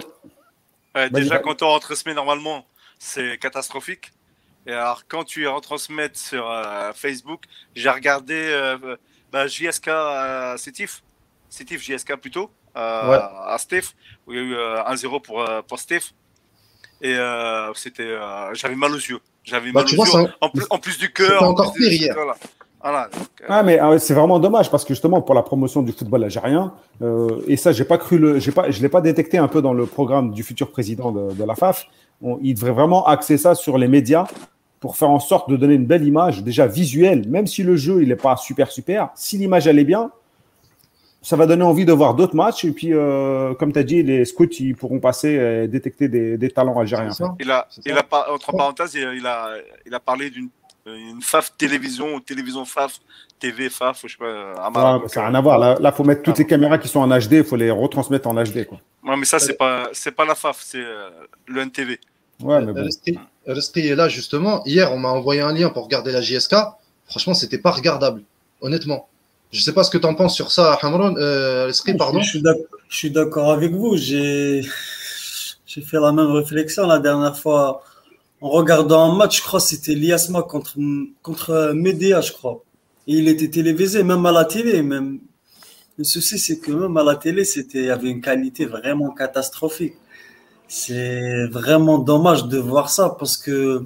déjà 1.12 1.39
quand 1.39 1.62
on 1.62 1.74
retransmet 1.74 2.15
normalement, 2.15 2.65
c'est 2.98 3.38
catastrophique. 3.38 4.12
Et 4.65 4.74
alors, 4.74 5.03
quand 5.08 5.24
tu 5.24 5.48
retransmets 5.48 6.12
sur 6.13 6.50
euh, 6.50 6.91
Facebook, 6.94 7.44
j'ai 7.74 7.89
regardé 7.89 8.34
euh, 8.36 8.98
bah, 9.32 9.48
JSK 9.48 9.88
à 9.88 10.56
Sétif, 10.58 11.03
Sétif 11.50 11.82
JSK 11.82 12.17
plutôt, 12.17 12.51
à 12.75 13.56
Steph, 13.60 13.94
où 14.27 14.34
il 14.34 14.38
y 14.38 14.39
a 14.39 14.44
eu 14.44 14.56
1-0 14.56 15.15
euh, 15.15 15.20
pour, 15.20 15.50
pour 15.67 15.79
Steph. 15.79 16.13
Et 17.01 17.15
c'était, 17.75 18.17
j'avais 18.53 18.75
mal 18.75 18.91
aux 18.91 18.96
yeux. 18.96 19.20
J'avais 19.44 19.72
bah, 19.72 19.84
mal 19.84 20.00
aux 20.00 20.06
yeux. 20.06 20.34
En, 20.41 20.50
plus, 20.50 20.65
en, 20.70 20.79
plus, 20.79 20.98
du 20.98 21.13
cœur. 21.13 21.44
encore 21.44 21.74
pire 21.74 21.91
hier. 21.91 22.13
Voilà, 22.13 22.36
euh, 22.86 23.03
ah, 23.50 23.63
mais 23.63 23.79
ah 23.79 23.98
c'est 23.98 24.13
vraiment 24.13 24.39
dommage 24.39 24.69
parce 24.69 24.84
que 24.84 24.93
justement 24.93 25.22
pour 25.22 25.34
la 25.34 25.41
promotion 25.41 25.81
du 25.81 25.91
football 25.91 26.25
algérien 26.25 26.74
euh, 27.01 27.41
et 27.48 27.57
ça 27.57 27.72
j'ai 27.72 27.86
pas 27.86 27.98
cru 27.98 28.19
le 28.19 28.39
j'ai 28.39 28.51
pas 28.51 28.69
je 28.69 28.81
l'ai 28.81 28.89
pas 28.89 29.01
détecté 29.01 29.39
un 29.39 29.48
peu 29.48 29.63
dans 29.63 29.74
le 29.74 29.88
programme 29.88 30.31
du 30.31 30.43
futur 30.43 30.69
président 30.72 31.12
de, 31.12 31.43
la 31.43 31.55
FAF 31.55 31.88
il 32.41 32.53
devrait 32.53 32.72
vraiment 32.72 33.05
axer 33.07 33.38
ça 33.38 33.55
sur 33.55 33.79
les 33.79 33.88
médias 33.88 34.27
pour 34.79 34.96
faire 34.96 35.10
en 35.10 35.19
sorte 35.19 35.50
de 35.50 35.57
donner 35.57 35.74
une 35.74 35.88
belle 35.88 36.05
image 36.05 36.43
déjà 36.43 36.67
visuelle. 36.67 37.27
Même 37.27 37.48
si 37.48 37.63
le 37.63 37.75
jeu 37.75 38.03
il 38.03 38.12
est 38.12 38.15
pas 38.15 38.38
super 38.38 38.72
super 38.72 39.10
si 39.15 39.38
l'image 39.38 39.67
est 39.67 39.84
bien 39.84 40.12
ça 41.24 41.36
va 41.36 41.48
donner 41.48 41.63
envie 41.63 41.84
de 41.84 41.91
voir 41.91 42.13
d'autres 42.13 42.36
matchs. 42.36 42.63
Et 42.63 42.72
puis 42.72 42.93
euh, 42.93 43.55
comme 43.55 43.74
tu 43.74 43.79
as 43.79 43.84
dit 43.84 44.03
les 44.03 44.24
scouts 44.24 44.46
ils 44.60 44.75
pourront 44.75 45.00
passer 45.00 45.29
et 45.29 45.67
détecter 45.67 46.10
des, 46.10 46.38
des 46.38 46.50
talents 46.51 46.79
algériens. 46.79 47.12
Il 47.39 47.50
a, 47.50 47.67
il 47.86 47.98
a 47.98 48.05
entre 48.31 48.55
parenthèses 48.55 48.93
il 48.93 49.25
a, 49.25 49.50
il 49.86 49.96
a 49.96 50.00
parlé 50.00 50.29
d'une 50.29 50.50
une 50.96 51.22
FAF 51.22 51.53
télévision 51.58 52.15
ou 52.15 52.20
télévision 52.20 52.65
FAF, 52.65 53.00
TV 53.39 53.70
FAF, 53.70 54.03
je 54.06 54.12
sais 54.12 54.17
pas. 54.17 54.53
Ah, 54.58 55.00
ça 55.08 55.22
n'a 55.22 55.27
rien 55.27 55.36
à 55.36 55.41
voir. 55.41 55.60
Là, 55.60 55.77
il 55.79 55.91
faut 55.91 56.03
mettre 56.03 56.24
toutes 56.24 56.38
les 56.38 56.46
caméras 56.46 56.77
qui 56.77 56.88
sont 56.88 57.00
en 57.00 57.08
HD, 57.08 57.34
il 57.34 57.44
faut 57.44 57.56
les 57.56 57.72
retransmettre 57.72 58.27
en 58.27 58.36
HD. 58.36 58.65
Quoi. 58.65 58.79
Ouais, 59.03 59.17
mais 59.17 59.25
ça, 59.25 59.39
c'est 59.39 59.58
pas, 59.58 59.89
c'est 59.94 60.12
pas 60.12 60.25
la 60.25 60.36
FAF, 60.36 60.58
c'est 60.62 60.79
euh, 60.79 61.10
le 61.48 61.62
NTV. 61.62 62.00
Ouais, 62.41 62.62
mais 62.62 62.74
bon. 62.74 62.88
est 62.88 63.96
là 63.96 64.10
justement. 64.10 64.63
Hier, 64.65 64.91
on 64.91 65.00
m'a 65.00 65.10
envoyé 65.10 65.41
un 65.41 65.53
lien 65.53 65.70
pour 65.70 65.84
regarder 65.84 66.12
la 66.12 66.22
JSK. 66.22 66.56
Franchement, 67.10 67.34
c'était 67.34 67.58
pas 67.58 67.72
regardable, 67.72 68.22
honnêtement. 68.62 69.08
Je 69.51 69.62
sais 69.62 69.74
pas 69.74 69.84
ce 69.84 69.89
que 69.89 69.98
tu 69.98 70.06
en 70.06 70.13
penses 70.13 70.36
sur 70.36 70.51
ça, 70.51 70.77
Hamron. 70.82 71.15
Euh, 71.17 71.72
pardon. 71.98 72.22
Je 72.22 72.41
suis 72.89 73.12
d'accord 73.12 73.51
avec 73.51 73.72
vous. 73.72 73.96
J'ai 73.96 74.62
fait 75.65 76.00
la 76.00 76.12
même 76.12 76.32
réflexion 76.32 76.86
la 76.86 77.00
dernière 77.00 77.38
fois 77.38 77.84
en 78.41 78.50
regardant 78.50 79.12
un 79.12 79.15
match. 79.15 79.38
Je 79.38 79.44
crois 79.44 79.60
que 79.60 79.65
c'était 79.65 79.96
Liasma 79.96 80.44
contre, 80.44 80.75
contre 81.22 81.72
Média, 81.75 82.22
je 82.22 82.32
crois. 82.32 82.63
Et 83.08 83.13
il 83.13 83.27
était 83.27 83.50
télévisé, 83.50 84.03
même 84.03 84.25
à 84.25 84.32
la 84.32 84.46
télé. 84.46 84.82
Même. 84.82 85.20
Le 85.98 86.03
souci, 86.03 86.38
c'est 86.38 86.60
que 86.60 86.72
même 86.72 86.98
à 86.98 87.03
la 87.03 87.15
télé, 87.15 87.46
c'était, 87.46 87.79
il 87.79 87.86
y 87.86 87.89
avait 87.89 88.10
une 88.10 88.22
qualité 88.22 88.65
vraiment 88.65 89.12
catastrophique. 89.12 89.96
C'est 90.67 91.48
vraiment 91.48 91.98
dommage 91.98 92.46
de 92.46 92.58
voir 92.58 92.89
ça 92.89 93.15
parce 93.17 93.38
que. 93.38 93.86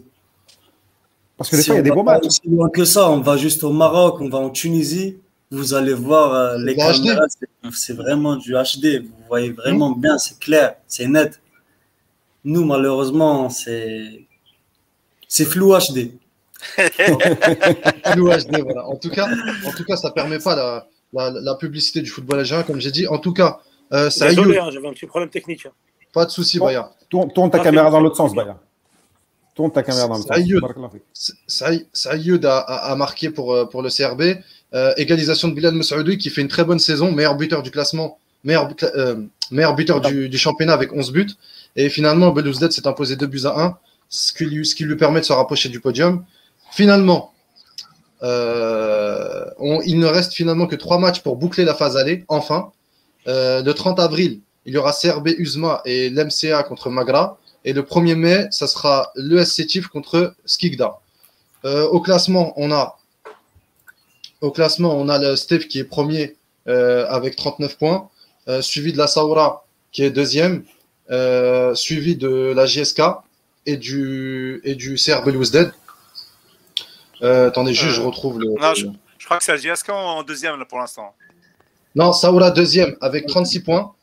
Parce 1.37 1.49
que 1.49 1.55
des 1.55 1.63
fois, 1.63 1.75
il 1.75 1.77
y 1.77 1.79
a 1.79 1.83
des 1.83 1.91
beaux 1.91 2.03
matchs. 2.03 2.25
Aussi 2.25 2.41
loin 2.47 2.69
que 2.69 2.85
ça, 2.85 3.09
on 3.09 3.21
va 3.21 3.37
juste 3.37 3.63
au 3.63 3.71
Maroc, 3.71 4.19
on 4.19 4.29
va 4.29 4.39
en 4.39 4.49
Tunisie. 4.49 5.17
Vous 5.51 5.73
allez 5.73 5.93
voir 5.93 6.33
euh, 6.33 6.57
les 6.59 6.75
caméras, 6.75 7.25
c'est 7.73 7.93
vraiment 7.93 8.37
du 8.37 8.53
HD. 8.53 9.03
Vous 9.03 9.23
voyez 9.27 9.51
vraiment 9.51 9.89
mmh. 9.95 10.01
bien, 10.01 10.17
c'est 10.17 10.39
clair, 10.39 10.75
c'est 10.87 11.07
net. 11.07 11.41
Nous, 12.43 12.63
malheureusement, 12.63 13.49
c'est 13.49 14.25
c'est 15.31 15.45
flou 15.45 15.73
HD. 15.73 16.11
flou 18.11 18.29
HD, 18.29 18.61
voilà. 18.61 18.85
En 18.85 18.97
tout 18.97 19.09
cas, 19.09 19.29
en 19.65 19.71
tout 19.71 19.85
cas, 19.85 19.95
ça 19.95 20.11
permet 20.11 20.39
pas 20.39 20.57
la, 20.57 20.87
la, 21.13 21.29
la 21.39 21.55
publicité 21.55 22.01
du 22.01 22.09
football 22.09 22.39
algérien, 22.39 22.63
comme 22.63 22.81
j'ai 22.81 22.91
dit. 22.91 23.07
En 23.07 23.17
tout 23.17 23.31
cas, 23.31 23.61
euh, 23.93 24.09
Désolé, 24.09 24.57
hein, 24.57 24.69
j'avais 24.73 24.89
un 24.89 24.91
petit 24.91 25.05
problème 25.05 25.29
technique. 25.29 25.65
Hein. 25.65 25.71
Pas 26.11 26.25
de 26.25 26.31
souci, 26.31 26.59
Baya. 26.59 26.91
Tourne, 27.09 27.49
ta 27.49 27.59
caméra 27.59 27.89
dans 27.89 28.01
l'autre 28.01 28.17
sens, 28.17 28.35
Baya. 28.35 28.57
Tourne 29.55 29.71
ta 29.71 29.83
caméra 29.83 30.09
dans 30.09 30.17
l'autre 30.17 30.35
sens. 31.13 31.33
Saïd 31.93 32.45
a, 32.45 32.57
a, 32.59 32.95
marqué 32.97 33.29
pour, 33.29 33.53
euh, 33.53 33.65
pour 33.65 33.81
le 33.81 33.89
CRB. 33.89 34.43
Euh, 34.73 34.93
égalisation 34.97 35.47
de 35.47 35.53
Bilal 35.53 35.73
Moussaoudi 35.73 36.17
qui 36.17 36.29
fait 36.29 36.41
une 36.41 36.49
très 36.49 36.65
bonne 36.65 36.79
saison, 36.79 37.09
meilleur 37.13 37.35
buteur 37.35 37.63
du 37.63 37.71
classement, 37.71 38.17
meilleur, 38.43 38.69
euh, 38.83 39.15
meilleur 39.49 39.75
buteur 39.75 40.01
du, 40.01 40.27
du, 40.27 40.37
championnat 40.37 40.73
avec 40.73 40.91
11 40.91 41.13
buts. 41.13 41.31
Et 41.77 41.87
finalement, 41.89 42.31
Belouzdad 42.31 42.71
s'est 42.71 42.85
imposé 42.85 43.15
2 43.15 43.27
buts 43.27 43.45
à 43.45 43.61
1, 43.61 43.77
ce 44.11 44.33
qui, 44.33 44.83
lui, 44.83 44.95
permet 44.97 45.21
de 45.21 45.25
se 45.25 45.33
rapprocher 45.33 45.69
du 45.69 45.79
podium. 45.79 46.25
Finalement, 46.71 47.33
euh, 48.21 49.45
il 49.85 49.97
ne 49.97 50.05
reste 50.05 50.33
finalement 50.33 50.67
que 50.67 50.75
3 50.75 50.99
matchs 50.99 51.21
pour 51.21 51.37
boucler 51.37 51.63
la 51.63 51.73
phase 51.73 51.97
aller, 51.97 52.25
enfin. 52.27 52.71
Euh, 53.27 53.63
le 53.63 53.73
30 53.73 53.99
avril, 53.99 54.41
il 54.65 54.73
y 54.73 54.77
aura 54.77 54.93
CRB 54.93 55.29
Uzma 55.37 55.81
et 55.85 56.09
l'MCA 56.09 56.63
contre 56.63 56.89
Magra. 56.89 57.37
Et 57.63 57.73
le 57.73 57.83
1er 57.83 58.15
mai, 58.15 58.47
ça 58.51 58.67
sera 58.67 59.11
l'ESC 59.15 59.65
Tif 59.67 59.87
contre 59.87 60.35
Skigda. 60.45 60.99
Euh, 61.63 61.87
au 61.87 62.01
classement, 62.01 62.53
on 62.57 62.71
a 62.71 62.97
au 64.41 64.51
le 64.57 65.35
Steve 65.35 65.67
qui 65.67 65.79
est 65.79 65.83
premier 65.83 66.35
avec 66.65 67.35
39 67.35 67.77
points, 67.77 68.09
suivi 68.61 68.91
de 68.91 68.97
la 68.97 69.05
Saoura 69.05 69.65
qui 69.91 70.03
est 70.03 70.09
deuxième, 70.09 70.63
suivi 71.75 72.15
de 72.15 72.51
la 72.55 72.65
GSK 72.65 73.01
et 73.65 73.77
du, 73.77 74.61
et 74.63 74.75
du 74.75 74.95
CR 74.95 75.23
Belouzded. 75.23 75.71
attendez, 77.21 77.73
juste, 77.73 77.95
je 77.95 78.01
retrouve 78.01 78.39
le. 78.39 78.47
Non, 78.59 78.73
je, 78.73 78.87
crois 79.25 79.37
que 79.37 79.43
c'est 79.43 79.51
la 79.51 79.57
GSK 79.57 79.89
en 79.89 80.23
deuxième 80.23 80.57
là, 80.57 80.65
pour 80.65 80.79
l'instant. 80.79 81.13
Non, 81.95 82.13
Saoura 82.13 82.51
deuxième 82.51 82.95
avec 83.01 83.27
36 83.27 83.61
points. 83.61 83.93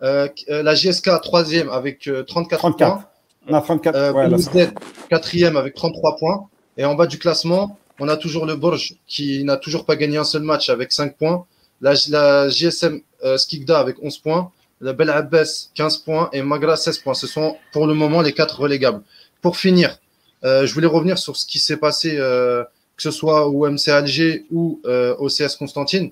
la 0.00 0.74
GSK 0.74 1.20
troisième 1.22 1.68
avec 1.68 2.08
34, 2.26 2.58
34. 2.58 2.94
points. 2.94 3.08
Non, 3.48 3.60
34. 3.60 4.54
Ouais, 4.54 4.68
quatrième 5.08 5.56
avec 5.56 5.74
33 5.74 6.16
points. 6.16 6.48
Et 6.76 6.84
en 6.84 6.94
bas 6.94 7.06
du 7.06 7.18
classement, 7.18 7.78
on 8.00 8.08
a 8.08 8.16
toujours 8.16 8.46
le 8.46 8.56
Borj 8.56 8.94
qui 9.06 9.44
n'a 9.44 9.56
toujours 9.56 9.84
pas 9.84 9.96
gagné 9.96 10.18
un 10.18 10.24
seul 10.24 10.42
match 10.42 10.68
avec 10.68 10.92
5 10.92 11.16
points. 11.16 11.46
La, 11.80 11.94
la 12.08 12.48
GSM 12.48 13.00
euh, 13.24 13.38
Skikda 13.38 13.78
avec 13.78 13.96
11 14.02 14.18
points. 14.18 14.50
La 14.80 14.92
Bel 14.92 15.08
Abbas 15.10 15.70
15 15.74 15.98
points 15.98 16.28
et 16.32 16.42
Magra 16.42 16.76
16 16.76 16.98
points. 16.98 17.14
Ce 17.14 17.26
sont 17.26 17.56
pour 17.72 17.86
le 17.86 17.94
moment 17.94 18.20
les 18.20 18.32
quatre 18.32 18.60
relégables. 18.60 19.02
Pour 19.40 19.56
finir, 19.56 19.98
euh, 20.44 20.66
je 20.66 20.74
voulais 20.74 20.86
revenir 20.86 21.18
sur 21.18 21.36
ce 21.36 21.46
qui 21.46 21.58
s'est 21.58 21.78
passé, 21.78 22.16
euh, 22.18 22.62
que 22.96 23.02
ce 23.02 23.10
soit 23.10 23.46
au 23.48 23.68
MC 23.68 23.88
Alger 23.88 24.44
ou 24.50 24.80
euh, 24.84 25.14
au 25.18 25.28
CS 25.28 25.56
Constantine. 25.58 26.10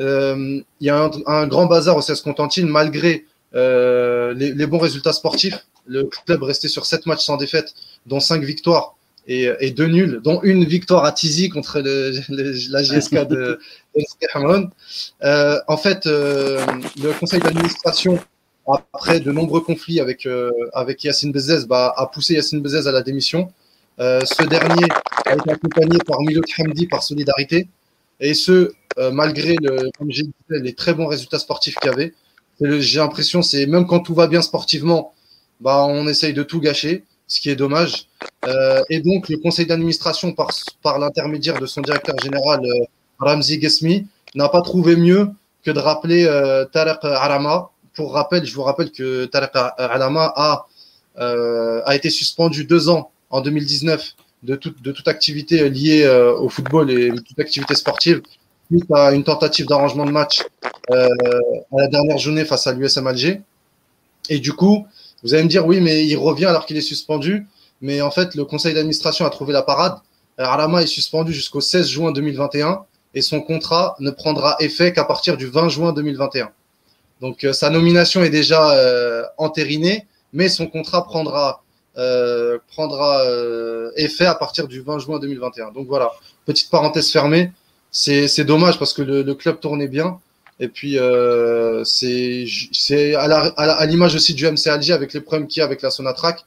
Euh, 0.00 0.60
il 0.80 0.86
y 0.86 0.90
a 0.90 1.10
un, 1.26 1.46
grand 1.46 1.66
bazar 1.66 1.96
au 1.96 2.00
CS 2.00 2.20
Constantine 2.22 2.68
malgré 2.68 3.26
les, 3.52 4.34
les, 4.34 4.66
bons 4.66 4.78
résultats 4.78 5.12
sportifs. 5.12 5.66
Le 5.86 6.04
club 6.04 6.42
restait 6.42 6.68
sur 6.68 6.86
7 6.86 7.06
matchs 7.06 7.24
sans 7.24 7.36
défaite, 7.36 7.74
dont 8.06 8.18
5 8.18 8.42
victoires 8.42 8.96
et, 9.26 9.70
deux 9.70 9.86
nuls, 9.86 10.20
dont 10.22 10.40
une 10.42 10.64
victoire 10.64 11.04
à 11.04 11.12
Tizi 11.12 11.48
contre 11.48 11.80
la 11.80 12.82
GSK 12.82 13.26
de, 13.26 13.58
de 13.96 14.68
euh, 15.24 15.60
en 15.66 15.76
fait, 15.76 16.06
euh, 16.06 16.64
le 17.02 17.18
conseil 17.18 17.40
d'administration, 17.40 18.18
après 18.66 19.20
de 19.20 19.30
nombreux 19.32 19.60
conflits 19.60 20.00
avec, 20.00 20.26
euh, 20.26 20.50
avec 20.72 21.06
Bezez, 21.24 21.66
bah, 21.66 21.92
a 21.96 22.06
poussé 22.06 22.34
Yassine 22.34 22.60
Bezez 22.60 22.86
à 22.86 22.92
la 22.92 23.02
démission. 23.02 23.52
Euh, 24.00 24.20
ce 24.24 24.42
dernier 24.42 24.88
a 25.26 25.34
été 25.34 25.50
accompagné 25.50 25.98
par 26.06 26.20
Milo 26.20 26.42
Hamdi 26.58 26.86
par 26.86 27.02
solidarité, 27.02 27.68
et 28.20 28.34
ce, 28.34 28.72
euh, 28.98 29.10
malgré, 29.10 29.56
les 30.50 30.74
très 30.74 30.94
bons 30.94 31.06
résultats 31.06 31.38
sportifs 31.38 31.76
qu'il 31.76 31.90
y 31.90 31.94
avait. 31.94 32.14
J'ai 32.60 33.00
l'impression, 33.00 33.42
c'est 33.42 33.66
même 33.66 33.86
quand 33.86 34.00
tout 34.00 34.14
va 34.14 34.26
bien 34.26 34.42
sportivement, 34.42 35.12
bah, 35.60 35.86
on 35.88 36.06
essaye 36.08 36.32
de 36.32 36.42
tout 36.42 36.60
gâcher 36.60 37.04
ce 37.26 37.40
qui 37.40 37.50
est 37.50 37.56
dommage. 37.56 38.06
Euh, 38.46 38.82
et 38.90 39.00
donc, 39.00 39.28
le 39.28 39.38
conseil 39.38 39.66
d'administration, 39.66 40.32
par, 40.32 40.98
l'intermédiaire 40.98 41.58
de 41.58 41.66
son 41.66 41.80
directeur 41.80 42.18
général, 42.18 42.60
euh, 42.64 42.84
Ramzi 43.18 43.60
Gesmi, 43.60 44.06
n'a 44.34 44.48
pas 44.48 44.62
trouvé 44.62 44.96
mieux 44.96 45.30
que 45.64 45.70
de 45.70 45.78
rappeler 45.78 46.24
euh, 46.26 46.64
Tarek 46.64 46.98
Arama. 47.02 47.70
Pour 47.94 48.12
rappel, 48.12 48.44
je 48.44 48.54
vous 48.54 48.62
rappelle 48.62 48.90
que 48.90 49.24
Tarek 49.26 49.52
Arama 49.54 50.32
a, 50.36 50.66
euh, 51.18 51.80
a 51.84 51.94
été 51.94 52.10
suspendu 52.10 52.64
deux 52.64 52.88
ans 52.88 53.10
en 53.30 53.40
2019 53.40 54.14
de, 54.42 54.60
de 54.82 54.92
toute 54.92 55.08
activité 55.08 55.68
liée 55.70 56.02
euh, 56.02 56.36
au 56.36 56.48
football 56.48 56.90
et 56.90 57.10
toute 57.10 57.38
activité 57.38 57.74
sportive 57.74 58.20
suite 58.70 58.90
à 58.92 59.12
une 59.12 59.24
tentative 59.24 59.66
d'arrangement 59.66 60.04
de 60.04 60.10
match 60.10 60.42
à 60.90 61.08
la 61.72 61.86
dernière 61.86 62.18
journée 62.18 62.44
face 62.44 62.66
à 62.66 62.72
l'USM 62.72 63.06
Alger. 63.06 63.40
Et 64.28 64.38
du 64.38 64.52
coup, 64.52 64.86
vous 65.24 65.32
allez 65.34 65.42
me 65.42 65.48
dire, 65.48 65.66
oui, 65.66 65.80
mais 65.80 66.06
il 66.06 66.16
revient 66.16 66.44
alors 66.44 66.66
qu'il 66.66 66.76
est 66.76 66.82
suspendu. 66.82 67.46
Mais 67.80 68.00
en 68.02 68.10
fait, 68.10 68.34
le 68.34 68.44
conseil 68.44 68.74
d'administration 68.74 69.24
a 69.24 69.30
trouvé 69.30 69.52
la 69.52 69.62
parade. 69.62 69.96
Arama 70.38 70.82
est 70.82 70.86
suspendu 70.86 71.32
jusqu'au 71.32 71.60
16 71.60 71.88
juin 71.88 72.12
2021 72.12 72.84
et 73.14 73.22
son 73.22 73.40
contrat 73.40 73.96
ne 74.00 74.10
prendra 74.10 74.56
effet 74.60 74.92
qu'à 74.92 75.04
partir 75.04 75.36
du 75.36 75.46
20 75.46 75.68
juin 75.68 75.92
2021. 75.92 76.50
Donc 77.20 77.44
euh, 77.44 77.52
sa 77.52 77.70
nomination 77.70 78.22
est 78.22 78.30
déjà 78.30 78.72
euh, 78.72 79.22
entérinée, 79.38 80.06
mais 80.32 80.48
son 80.48 80.66
contrat 80.66 81.04
prendra, 81.04 81.62
euh, 81.96 82.58
euh, 82.78 83.90
effet 83.96 84.26
à 84.26 84.34
partir 84.34 84.66
du 84.66 84.80
20 84.80 84.98
juin 84.98 85.18
2021. 85.20 85.70
Donc 85.70 85.86
voilà, 85.86 86.10
petite 86.44 86.70
parenthèse 86.70 87.10
fermée. 87.10 87.52
C'est 87.92 88.44
dommage 88.44 88.78
parce 88.78 88.92
que 88.92 89.02
le 89.02 89.34
club 89.34 89.60
tournait 89.60 89.86
bien. 89.86 90.18
Et 90.60 90.68
puis, 90.68 90.98
euh, 90.98 91.82
c'est 91.84 92.46
à 93.16 93.86
l'image 93.86 94.14
aussi 94.14 94.34
du 94.34 94.46
MC 94.46 94.68
Alger 94.68 94.92
avec 94.92 95.12
les 95.12 95.20
problèmes 95.20 95.48
qu'il 95.48 95.60
y 95.60 95.62
a 95.62 95.64
avec 95.64 95.82
la 95.82 95.90
Sonatrack. 95.90 96.44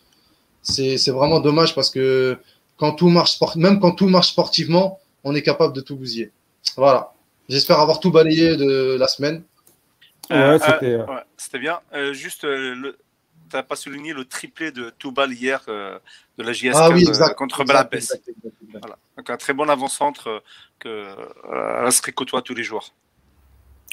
C'est 0.61 1.09
vraiment 1.09 1.39
dommage 1.39 1.75
parce 1.75 1.89
que 1.89 2.37
quand 2.77 2.93
tout 2.93 3.09
marche 3.09 3.31
sport, 3.33 3.57
même 3.57 3.79
quand 3.79 3.91
tout 3.91 4.07
marche 4.07 4.29
sportivement, 4.29 4.99
on 5.23 5.35
est 5.35 5.41
capable 5.41 5.73
de 5.73 5.81
tout 5.81 5.95
bousiller. 5.95 6.31
Voilà. 6.75 7.13
J'espère 7.49 7.79
avoir 7.79 7.99
tout 7.99 8.11
balayé 8.11 8.55
de 8.57 8.97
la 8.99 9.07
semaine. 9.07 9.43
Euh, 10.31 10.59
euh, 10.81 11.05
ouais, 11.05 11.23
c'était 11.37 11.59
bien. 11.59 11.79
juste, 12.11 12.41
tu 12.41 12.95
n'as 13.53 13.63
pas 13.63 13.77
souligné 13.77 14.13
le 14.13 14.25
triplé 14.25 14.71
de 14.71 14.89
Toubal 14.89 15.31
hier 15.31 15.63
de 15.67 16.43
la 16.43 16.53
JSK 16.53 16.75
ah, 16.75 16.89
oui, 16.91 17.05
contre 17.35 17.63
Balapes. 17.63 17.95
Voilà. 18.79 18.97
Donc 19.17 19.29
un 19.29 19.37
très 19.37 19.53
bon 19.53 19.69
avant-centre 19.69 20.43
que 20.79 20.89
euh, 20.89 21.91
se 21.91 22.11
côtoie 22.11 22.41
tous 22.41 22.53
les 22.53 22.63
jours. 22.63 22.93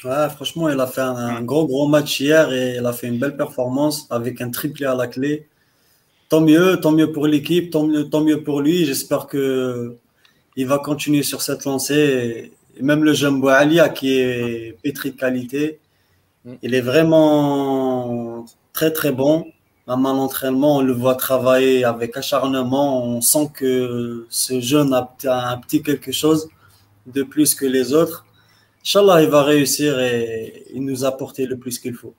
Ouais, 0.03 0.29
franchement, 0.29 0.69
il 0.69 0.79
a 0.79 0.87
fait 0.87 1.01
un, 1.01 1.41
gros, 1.41 1.65
gros 1.65 1.87
match 1.87 2.19
hier 2.19 2.51
et 2.51 2.75
il 2.77 2.85
a 2.85 2.93
fait 2.93 3.07
une 3.07 3.17
belle 3.17 3.35
performance 3.37 4.07
avec 4.09 4.41
un 4.41 4.51
triplé 4.51 4.85
à 4.85 4.93
la 4.93 5.07
clé. 5.07 5.47
Tant 6.29 6.41
mieux, 6.41 6.79
tant 6.79 6.91
mieux 6.91 7.11
pour 7.11 7.27
l'équipe, 7.27 7.71
tant 7.71 7.87
mieux, 7.87 8.09
tant 8.09 8.21
mieux 8.21 8.43
pour 8.43 8.61
lui. 8.61 8.85
J'espère 8.85 9.27
que 9.27 9.97
il 10.55 10.67
va 10.67 10.79
continuer 10.79 11.23
sur 11.23 11.41
cette 11.41 11.65
lancée. 11.65 12.51
Et 12.77 12.83
même 12.83 13.03
le 13.03 13.13
jeune 13.13 13.45
Alia 13.47 13.89
qui 13.89 14.19
est 14.19 14.77
pétri 14.83 15.11
de 15.11 15.17
qualité, 15.17 15.79
il 16.61 16.75
est 16.75 16.81
vraiment 16.81 18.45
très, 18.73 18.91
très 18.91 19.11
bon. 19.11 19.45
À 19.87 19.95
mal 19.97 20.15
entraînement, 20.15 20.77
on 20.77 20.81
le 20.81 20.93
voit 20.93 21.15
travailler 21.15 21.83
avec 21.83 22.17
acharnement. 22.17 23.05
On 23.05 23.21
sent 23.21 23.49
que 23.53 24.25
ce 24.29 24.59
jeune 24.59 24.93
a 24.93 25.09
un 25.25 25.57
petit 25.57 25.81
quelque 25.83 26.11
chose 26.11 26.49
de 27.07 27.23
plus 27.23 27.55
que 27.55 27.65
les 27.65 27.93
autres. 27.93 28.25
Inch'Allah, 28.85 29.23
il 29.23 29.29
va 29.29 29.41
réussir 29.43 29.99
et 29.99 30.65
il 30.73 30.85
nous 30.85 31.05
apporter 31.05 31.47
le 31.47 31.57
plus 31.57 31.79
qu'il 31.79 31.95
faut. 31.95 32.13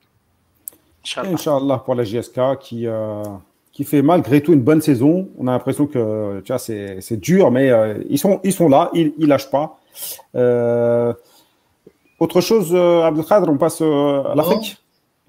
Inch'Allah 1.15 1.77
pour 1.77 1.95
la 1.95 2.03
GSK 2.03 2.59
qui, 2.59 2.87
euh, 2.87 3.23
qui 3.71 3.85
fait 3.85 4.01
malgré 4.01 4.41
tout 4.41 4.51
une 4.51 4.61
bonne 4.61 4.81
saison. 4.81 5.29
On 5.37 5.47
a 5.47 5.51
l'impression 5.51 5.87
que 5.87 6.41
tu 6.41 6.51
vois, 6.51 6.59
c'est 6.59 7.19
dur, 7.19 7.51
mais 7.51 7.71
ils, 8.09 8.17
sont, 8.17 8.41
ils 8.43 8.51
sont 8.51 8.67
là, 8.67 8.89
ils 8.93 9.13
ne 9.17 9.25
lâchent 9.25 9.49
pas. 9.49 9.79
autre 12.19 12.41
chose, 12.41 12.75
Abdelkader, 12.75 13.49
on 13.49 13.57
passe 13.57 13.81
à 13.81 14.33
l'Afrique? 14.35 14.77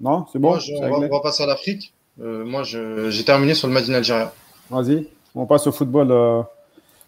Non, 0.01 0.25
c'est 0.31 0.39
bon 0.39 0.57
on, 0.81 1.07
va, 1.07 1.19
passer 1.21 1.43
à 1.43 1.47
l'Afrique. 1.47 1.93
moi, 2.17 2.63
j'ai 2.63 3.23
terminé 3.23 3.53
sur 3.53 3.69
le 3.69 3.73
Madin 3.73 3.93
algérien. 3.93 4.31
Vas-y, 4.69 5.07
on 5.33 5.45
passe 5.45 5.67
au 5.67 5.71
football 5.71 6.45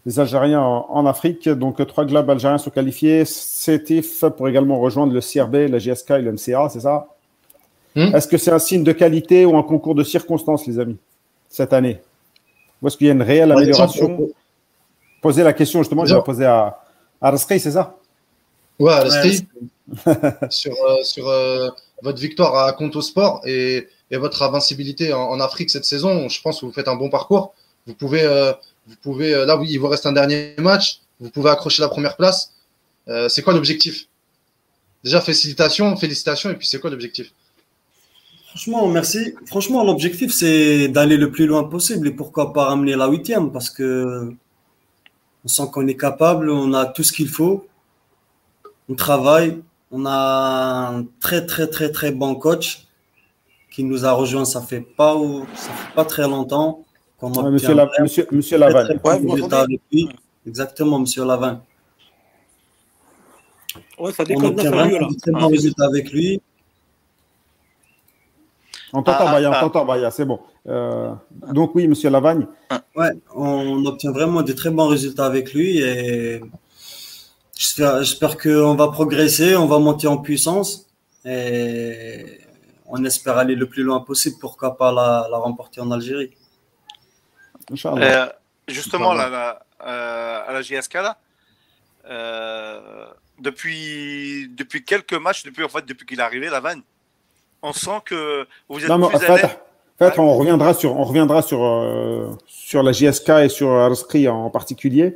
des 0.05 0.19
Algériens 0.19 0.61
en, 0.61 1.05
Afrique. 1.05 1.47
Donc, 1.47 1.85
trois 1.87 2.05
clubs 2.05 2.29
algériens 2.29 2.57
sont 2.57 2.71
qualifiés. 2.71 3.23
CETIF 3.25 4.25
pour 4.37 4.47
également 4.47 4.79
rejoindre 4.79 5.13
le 5.13 5.21
CRB, 5.21 5.69
la 5.69 5.77
GSK 5.77 6.11
et 6.11 6.21
le 6.21 6.31
MCA, 6.33 6.69
c'est 6.69 6.81
ça? 6.81 7.07
Hmm? 7.95 8.15
Est-ce 8.15 8.27
que 8.27 8.37
c'est 8.37 8.51
un 8.51 8.59
signe 8.59 8.83
de 8.83 8.93
qualité 8.93 9.45
ou 9.45 9.55
un 9.57 9.63
concours 9.63 9.95
de 9.95 10.03
circonstances, 10.03 10.65
les 10.65 10.79
amis, 10.79 10.97
cette 11.49 11.73
année? 11.73 11.99
Ou 12.81 12.87
est-ce 12.87 12.97
qu'il 12.97 13.07
y 13.07 13.09
a 13.09 13.13
une 13.13 13.21
réelle 13.21 13.51
amélioration? 13.51 14.29
Poser 15.21 15.43
la 15.43 15.53
question, 15.53 15.79
justement, 15.79 16.05
je 16.05 16.13
vais 16.13 16.19
la 16.19 16.23
poser 16.23 16.45
à, 16.45 16.79
à 17.21 17.37
c'est 17.37 17.59
ça? 17.59 17.95
Ouais, 18.79 18.93
à 18.93 19.05
sur, 20.49 20.73
euh, 20.73 21.03
sur 21.03 21.27
euh, 21.27 21.69
votre 22.01 22.19
victoire 22.19 22.55
à 22.65 22.71
Conto 22.73 23.01
Sport 23.01 23.41
et, 23.45 23.87
et 24.09 24.17
votre 24.17 24.41
invincibilité 24.41 25.13
en, 25.13 25.39
Afrique 25.39 25.69
cette 25.69 25.85
saison, 25.85 26.29
je 26.29 26.41
pense 26.41 26.61
que 26.61 26.65
vous 26.65 26.71
faites 26.71 26.87
un 26.87 26.95
bon 26.95 27.09
parcours. 27.09 27.53
Vous 27.87 27.93
pouvez 27.93 28.23
euh, 28.23 28.53
vous 28.91 28.97
pouvez, 29.01 29.33
euh, 29.33 29.45
là, 29.45 29.59
il 29.63 29.77
vous 29.77 29.87
reste 29.87 30.05
un 30.05 30.11
dernier 30.11 30.53
match. 30.57 31.01
Vous 31.19 31.29
pouvez 31.29 31.49
accrocher 31.49 31.81
la 31.81 31.87
première 31.87 32.17
place. 32.17 32.53
Euh, 33.07 33.29
c'est 33.29 33.41
quoi 33.41 33.53
l'objectif? 33.53 34.07
Déjà, 35.03 35.21
félicitations, 35.21 35.95
félicitations. 35.95 36.49
Et 36.49 36.55
puis, 36.55 36.67
c'est 36.67 36.79
quoi 36.79 36.89
l'objectif? 36.89 37.31
Franchement, 38.49 38.87
merci. 38.87 39.33
Franchement, 39.45 39.83
l'objectif, 39.85 40.33
c'est 40.33 40.89
d'aller 40.89 41.15
le 41.15 41.31
plus 41.31 41.45
loin 41.45 41.63
possible 41.63 42.09
et 42.09 42.11
pourquoi 42.11 42.51
pas 42.51 42.65
ramener 42.65 42.95
la 42.97 43.07
huitième 43.07 43.51
parce 43.51 43.69
que 43.69 44.33
on 45.45 45.47
sent 45.47 45.63
qu'on 45.71 45.87
est 45.87 45.95
capable, 45.97 46.49
on 46.49 46.73
a 46.73 46.85
tout 46.85 47.01
ce 47.01 47.13
qu'il 47.13 47.29
faut, 47.29 47.65
on 48.89 48.93
travaille, 48.93 49.61
on 49.89 50.05
a 50.05 50.91
un 50.93 51.05
très, 51.21 51.45
très, 51.45 51.67
très, 51.67 51.91
très 51.91 52.11
bon 52.11 52.35
coach 52.35 52.85
qui 53.71 53.85
nous 53.85 54.05
a 54.05 54.11
rejoint, 54.11 54.43
ça 54.43 54.61
fait 54.61 54.81
pas, 54.81 55.17
ça 55.55 55.71
fait 55.71 55.95
pas 55.95 56.05
très 56.05 56.27
longtemps 56.27 56.83
monsieur, 57.21 57.73
la, 57.73 57.89
monsieur, 57.99 58.27
monsieur 58.31 58.57
Lavan. 58.57 58.87
Exactement, 60.45 60.99
monsieur 60.99 61.25
Lavan. 61.25 61.61
Ouais, 63.99 64.11
ça 64.11 64.23
déconne. 64.23 64.45
On 64.45 64.49
obtient 64.49 64.71
vraiment 64.71 65.07
très 65.21 65.31
bons 65.31 65.47
résultats 65.47 65.85
avec 65.85 66.11
lui. 66.11 66.41
On 68.93 69.03
t'entend, 69.03 69.25
ah, 69.27 69.31
Baya, 69.31 69.49
on 69.49 69.53
ah. 69.53 69.59
t'entend, 69.61 69.85
Baya, 69.85 70.11
c'est 70.11 70.25
bon. 70.25 70.39
Euh, 70.67 71.13
donc 71.51 71.75
oui, 71.75 71.87
monsieur 71.87 72.09
Lavagne. 72.09 72.45
Ouais, 72.95 73.11
on 73.33 73.85
obtient 73.85 74.11
vraiment 74.11 74.41
de 74.41 74.53
très 74.53 74.69
bons 74.69 74.87
résultats 74.87 75.25
avec 75.25 75.53
lui 75.53 75.79
et 75.79 76.41
j'espère 77.55 78.37
qu'on 78.37 78.75
va 78.75 78.89
progresser, 78.89 79.55
on 79.55 79.67
va 79.67 79.79
monter 79.79 80.07
en 80.07 80.17
puissance 80.17 80.87
et 81.25 82.25
on 82.85 83.03
espère 83.05 83.37
aller 83.37 83.55
le 83.55 83.67
plus 83.67 83.83
loin 83.83 84.01
possible, 84.01 84.35
pourquoi 84.39 84.77
pas 84.77 84.91
la, 84.91 85.27
la 85.31 85.37
remporter 85.37 85.79
en 85.81 85.89
Algérie. 85.91 86.31
Euh, 87.85 88.27
justement, 88.67 89.13
là, 89.13 89.59
euh, 89.85 90.41
à 90.47 90.53
la 90.53 90.61
GSK, 90.61 90.93
là, 90.95 91.17
euh, 92.09 93.05
depuis, 93.39 94.49
depuis 94.49 94.83
quelques 94.83 95.13
matchs, 95.13 95.43
depuis, 95.43 95.63
en 95.63 95.69
fait, 95.69 95.85
depuis 95.85 96.05
qu'il 96.05 96.19
est 96.19 96.23
arrivé, 96.23 96.49
la 96.49 96.59
vanne, 96.59 96.81
on 97.61 97.73
sent 97.73 98.01
que 98.05 98.47
vous 98.69 98.79
êtes 98.79 98.89
non, 98.89 99.07
plus 99.07 99.15
en 99.15 100.09
fait, 100.09 100.17
on 100.17 100.33
reviendra 100.33 100.73
sur, 100.73 100.97
on 100.97 101.03
reviendra 101.03 101.43
sur, 101.43 102.39
sur 102.47 102.81
la 102.81 102.91
GSK 102.91 103.29
et 103.43 103.49
sur 103.49 103.69
Arskri 103.69 104.27
en 104.27 104.49
particulier. 104.49 105.15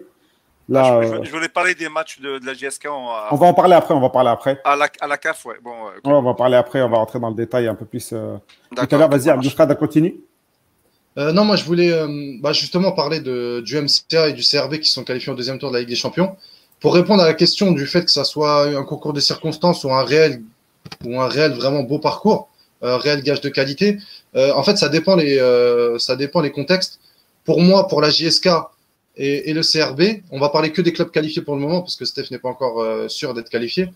Là, 0.70 1.00
ah, 1.02 1.24
je, 1.24 1.32
voulais 1.32 1.50
parler 1.50 1.74
des 1.74 1.90
matchs 1.90 2.20
de, 2.20 2.40
la 2.46 2.54
GSK. 2.54 2.88
on 2.92 3.36
va 3.36 3.48
en 3.48 3.54
parler 3.56 3.74
après. 3.74 3.96
On 3.96 4.00
va 4.00 4.10
parler 4.10 4.30
après. 4.30 4.62
À 4.64 4.76
la, 4.76 4.88
à 5.00 5.08
la 5.08 5.18
CAF, 5.18 5.44
ouais. 5.46 5.56
Bon, 5.60 5.74
on 6.04 6.22
va 6.22 6.34
parler 6.36 6.56
après. 6.56 6.84
On 6.84 6.90
va 6.90 6.98
rentrer 6.98 7.20
dans 7.20 7.30
le 7.30 7.36
détail 7.36 7.68
un 7.68 7.74
peu 7.74 7.86
plus. 7.86 8.14
D'accord. 8.72 9.10
Vas-y, 9.10 9.30
Abdelkad, 9.32 9.76
continue. 9.76 10.22
Euh, 11.18 11.32
non, 11.32 11.46
moi 11.46 11.56
je 11.56 11.64
voulais 11.64 11.92
euh, 11.92 12.38
bah, 12.42 12.52
justement 12.52 12.92
parler 12.92 13.22
du 13.22 13.82
MCA 13.82 14.30
et 14.30 14.34
du 14.34 14.44
CRB 14.44 14.80
qui 14.80 14.90
sont 14.90 15.04
qualifiés 15.04 15.32
au 15.32 15.36
deuxième 15.36 15.60
tour 15.60 15.70
de 15.70 15.76
la 15.76 15.80
Ligue 15.82 15.90
des 15.90 15.96
Champions. 15.96 16.36
Pour 16.82 16.94
répondre 16.94 17.24
à 17.24 17.26
la 17.26 17.34
question 17.34 17.72
du 17.72 17.86
fait 17.88 18.04
que 18.04 18.12
ça 18.12 18.26
soit 18.26 18.66
un 18.68 18.84
concours 18.84 19.14
de 19.14 19.22
circonstances 19.22 19.84
ou 19.86 19.94
un 19.94 20.04
réel, 20.04 20.42
ou 21.06 21.20
un 21.22 21.28
réel 21.28 21.54
vraiment 21.54 21.84
beau 21.84 22.00
parcours, 22.00 22.50
un 22.82 22.98
réel 22.98 23.24
gage 23.24 23.40
de 23.42 23.50
qualité, 23.50 23.98
euh, 24.36 24.52
en 24.54 24.64
fait 24.64 24.78
ça 24.78 24.90
dépend, 24.90 25.16
les, 25.16 25.38
ça 26.00 26.16
dépend 26.16 26.42
les 26.42 26.52
contextes. 26.52 27.00
Pour 27.46 27.62
moi, 27.62 27.88
pour 27.88 28.02
la 28.02 28.10
JSK 28.10 28.50
et, 29.18 29.50
et, 29.50 29.54
le 29.54 29.62
CRB, 29.62 30.22
on 30.32 30.40
va 30.40 30.50
parler 30.50 30.72
que 30.72 30.82
des 30.82 30.92
clubs 30.92 31.12
qualifiés 31.12 31.42
pour 31.42 31.56
le 31.56 31.62
moment 31.62 31.80
parce 31.80 31.96
que 31.96 32.04
Steph 32.04 32.26
n'est 32.32 32.40
pas 32.40 32.50
encore 32.50 33.10
sûr 33.10 33.34
d'être 33.34 33.50
qualifié. 33.50 33.88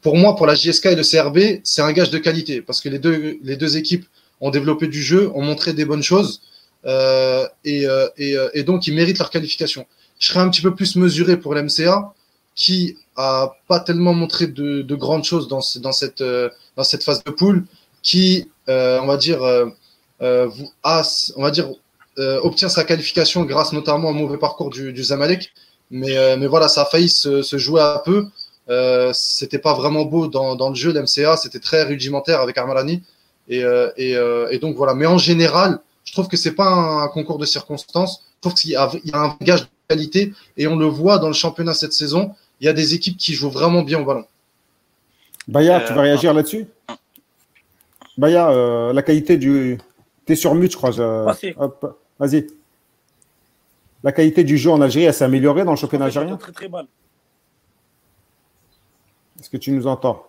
pour 0.00 0.16
moi, 0.16 0.34
pour 0.34 0.46
la 0.46 0.54
JSK 0.54 0.86
et 0.86 0.94
le 0.94 1.02
CRB, 1.02 1.60
c'est 1.62 1.82
un 1.82 1.92
gage 1.92 2.10
de 2.10 2.18
qualité 2.18 2.62
parce 2.62 2.80
que 2.80 2.88
les 2.88 2.98
deux, 2.98 3.38
les 3.42 3.56
deux 3.56 3.76
équipes 3.76 4.06
ont 4.40 4.50
développé 4.50 4.86
du 4.86 5.02
jeu, 5.02 5.30
ont 5.34 5.42
montré 5.42 5.72
des 5.72 5.84
bonnes 5.84 6.02
choses 6.02 6.40
euh, 6.86 7.46
et, 7.64 7.86
euh, 7.86 8.08
euh, 8.20 8.50
et, 8.54 8.62
donc 8.62 8.86
ils 8.86 8.94
méritent 8.94 9.18
leur 9.18 9.30
qualification. 9.30 9.86
Je 10.18 10.28
serais 10.28 10.40
un 10.40 10.48
petit 10.48 10.62
peu 10.62 10.74
plus 10.74 10.96
mesuré 10.96 11.36
pour 11.36 11.54
l'MCA 11.54 12.12
qui 12.54 12.96
a 13.16 13.52
pas 13.68 13.80
tellement 13.80 14.14
montré 14.14 14.46
de, 14.46 14.82
de 14.82 14.94
grandes 14.94 15.24
choses 15.24 15.48
dans, 15.48 15.60
cette, 15.60 16.22
phase 17.02 17.24
de 17.24 17.30
poule, 17.30 17.64
qui, 18.02 18.48
on 18.66 19.06
va 19.06 19.16
dire, 19.16 19.44
a, 19.44 21.02
on 21.36 21.42
va 21.42 21.50
dire, 21.52 21.68
obtient 22.16 22.68
sa 22.68 22.82
qualification 22.82 23.44
grâce 23.44 23.72
notamment 23.72 24.08
au 24.08 24.12
mauvais 24.12 24.38
parcours 24.38 24.70
du, 24.70 24.92
du 24.92 25.04
Zamalek. 25.04 25.52
Mais, 25.92 26.46
voilà, 26.48 26.68
ça 26.68 26.82
a 26.82 26.84
failli 26.84 27.08
se, 27.08 27.58
jouer 27.58 27.80
un 27.80 28.02
peu. 28.04 28.26
C'était 29.12 29.60
pas 29.60 29.74
vraiment 29.74 30.04
beau 30.04 30.26
dans, 30.26 30.56
dans 30.56 30.70
le 30.70 30.74
jeu 30.74 30.92
l'MCA, 30.92 31.36
c'était 31.36 31.60
très 31.60 31.84
rudimentaire 31.84 32.40
avec 32.40 32.58
Armalani. 32.58 33.02
Et, 33.48 33.64
euh, 33.64 33.90
et, 33.96 34.16
euh, 34.16 34.48
et, 34.50 34.58
donc 34.58 34.76
voilà. 34.76 34.94
Mais 34.94 35.06
en 35.06 35.18
général, 35.18 35.80
je 36.04 36.12
trouve 36.12 36.28
que 36.28 36.36
c'est 36.36 36.54
pas 36.54 36.68
un 36.68 37.08
concours 37.08 37.38
de 37.38 37.46
circonstances. 37.46 38.24
Je 38.36 38.48
trouve 38.48 38.54
qu'il 38.54 38.70
y, 38.70 38.76
a 38.76 38.90
un 39.14 39.36
gage 39.40 39.62
de 39.62 39.68
qualité 39.88 40.32
et 40.56 40.66
on 40.66 40.76
le 40.76 40.86
voit 40.86 41.18
dans 41.18 41.28
le 41.28 41.34
championnat 41.34 41.74
cette 41.74 41.92
saison. 41.92 42.34
Il 42.60 42.66
y 42.66 42.68
a 42.68 42.72
des 42.72 42.94
équipes 42.94 43.16
qui 43.16 43.34
jouent 43.34 43.50
vraiment 43.50 43.82
bien 43.82 44.00
au 44.00 44.04
ballon. 44.04 44.24
Baya, 45.46 45.80
tu 45.80 45.94
vas 45.94 46.02
réagir 46.02 46.34
là-dessus? 46.34 46.66
Baya, 48.18 48.50
euh, 48.50 48.92
la 48.92 49.02
qualité 49.02 49.38
du. 49.38 49.78
Tu 50.26 50.32
es 50.34 50.36
sur 50.36 50.54
mute, 50.54 50.72
je 50.72 50.76
crois. 50.76 50.90
Vas-y. 52.18 52.46
La 54.04 54.12
qualité 54.12 54.44
du 54.44 54.58
jeu 54.58 54.70
en 54.70 54.80
Algérie, 54.80 55.06
elle 55.06 55.14
s'est 55.14 55.24
améliorée 55.24 55.64
dans 55.64 55.72
le 55.72 55.76
championnat 55.76 56.06
algérien? 56.06 56.36
Très 56.36 56.52
très 56.52 56.68
mal. 56.68 56.86
Est-ce 59.40 59.50
que 59.50 59.56
tu 59.56 59.72
nous 59.72 59.86
entends? 59.86 60.24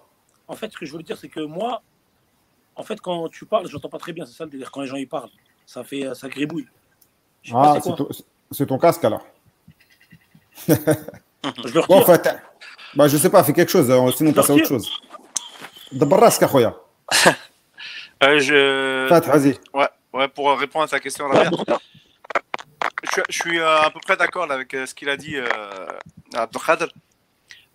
En 0.47 0.55
fait, 0.55 0.71
ce 0.71 0.77
que 0.77 0.85
je 0.85 0.95
veux 0.95 1.03
dire, 1.03 1.17
c'est 1.17 1.29
que 1.29 1.41
moi, 1.41 1.81
en 2.79 2.83
fait, 2.83 2.99
quand 3.01 3.27
tu 3.29 3.45
parles, 3.45 3.67
je 3.67 3.73
n'entends 3.73 3.89
pas 3.89 3.97
très 3.97 4.13
bien, 4.13 4.25
c'est 4.25 4.33
ça 4.33 4.45
le 4.45 4.49
délire. 4.49 4.71
Quand 4.71 4.81
les 4.81 4.87
gens 4.87 4.95
y 4.95 5.05
parlent, 5.05 5.29
ça 5.65 5.83
fait 5.83 6.07
ça 6.15 6.29
gribouille. 6.29 6.67
ah, 7.53 7.77
c'est 8.51 8.65
ton, 8.65 8.79
casque 8.79 9.03
alors. 9.03 9.25
je 10.67 10.73
le 11.73 11.79
retire. 11.81 11.95
en 11.95 12.03
fait, 12.03 12.29
bah, 12.95 13.07
je 13.07 13.17
sais 13.17 13.29
pas, 13.29 13.43
fais 13.43 13.53
quelque 13.53 13.71
chose, 13.71 13.89
hein, 13.91 14.09
sinon 14.15 14.33
passe 14.33 14.49
à 14.49 14.53
autre 14.53 14.67
chose. 14.67 14.89
D'abord, 15.91 16.23
euh, 18.23 18.39
je... 18.39 19.09
vas-y. 19.09 19.59
Ouais, 19.73 19.87
ouais, 20.13 20.27
pour 20.27 20.57
répondre 20.57 20.85
à 20.85 20.87
ta 20.87 20.99
question, 20.99 21.25
je, 23.03 23.21
je 23.29 23.33
suis 23.33 23.59
euh, 23.59 23.81
à 23.81 23.89
peu 23.89 23.99
près 23.99 24.17
d'accord 24.17 24.51
avec 24.51 24.73
euh, 24.73 24.85
ce 24.85 24.93
qu'il 24.93 25.09
a 25.09 25.17
dit 25.17 25.37
euh, 25.37 25.47
Abdelkader. 26.33 26.87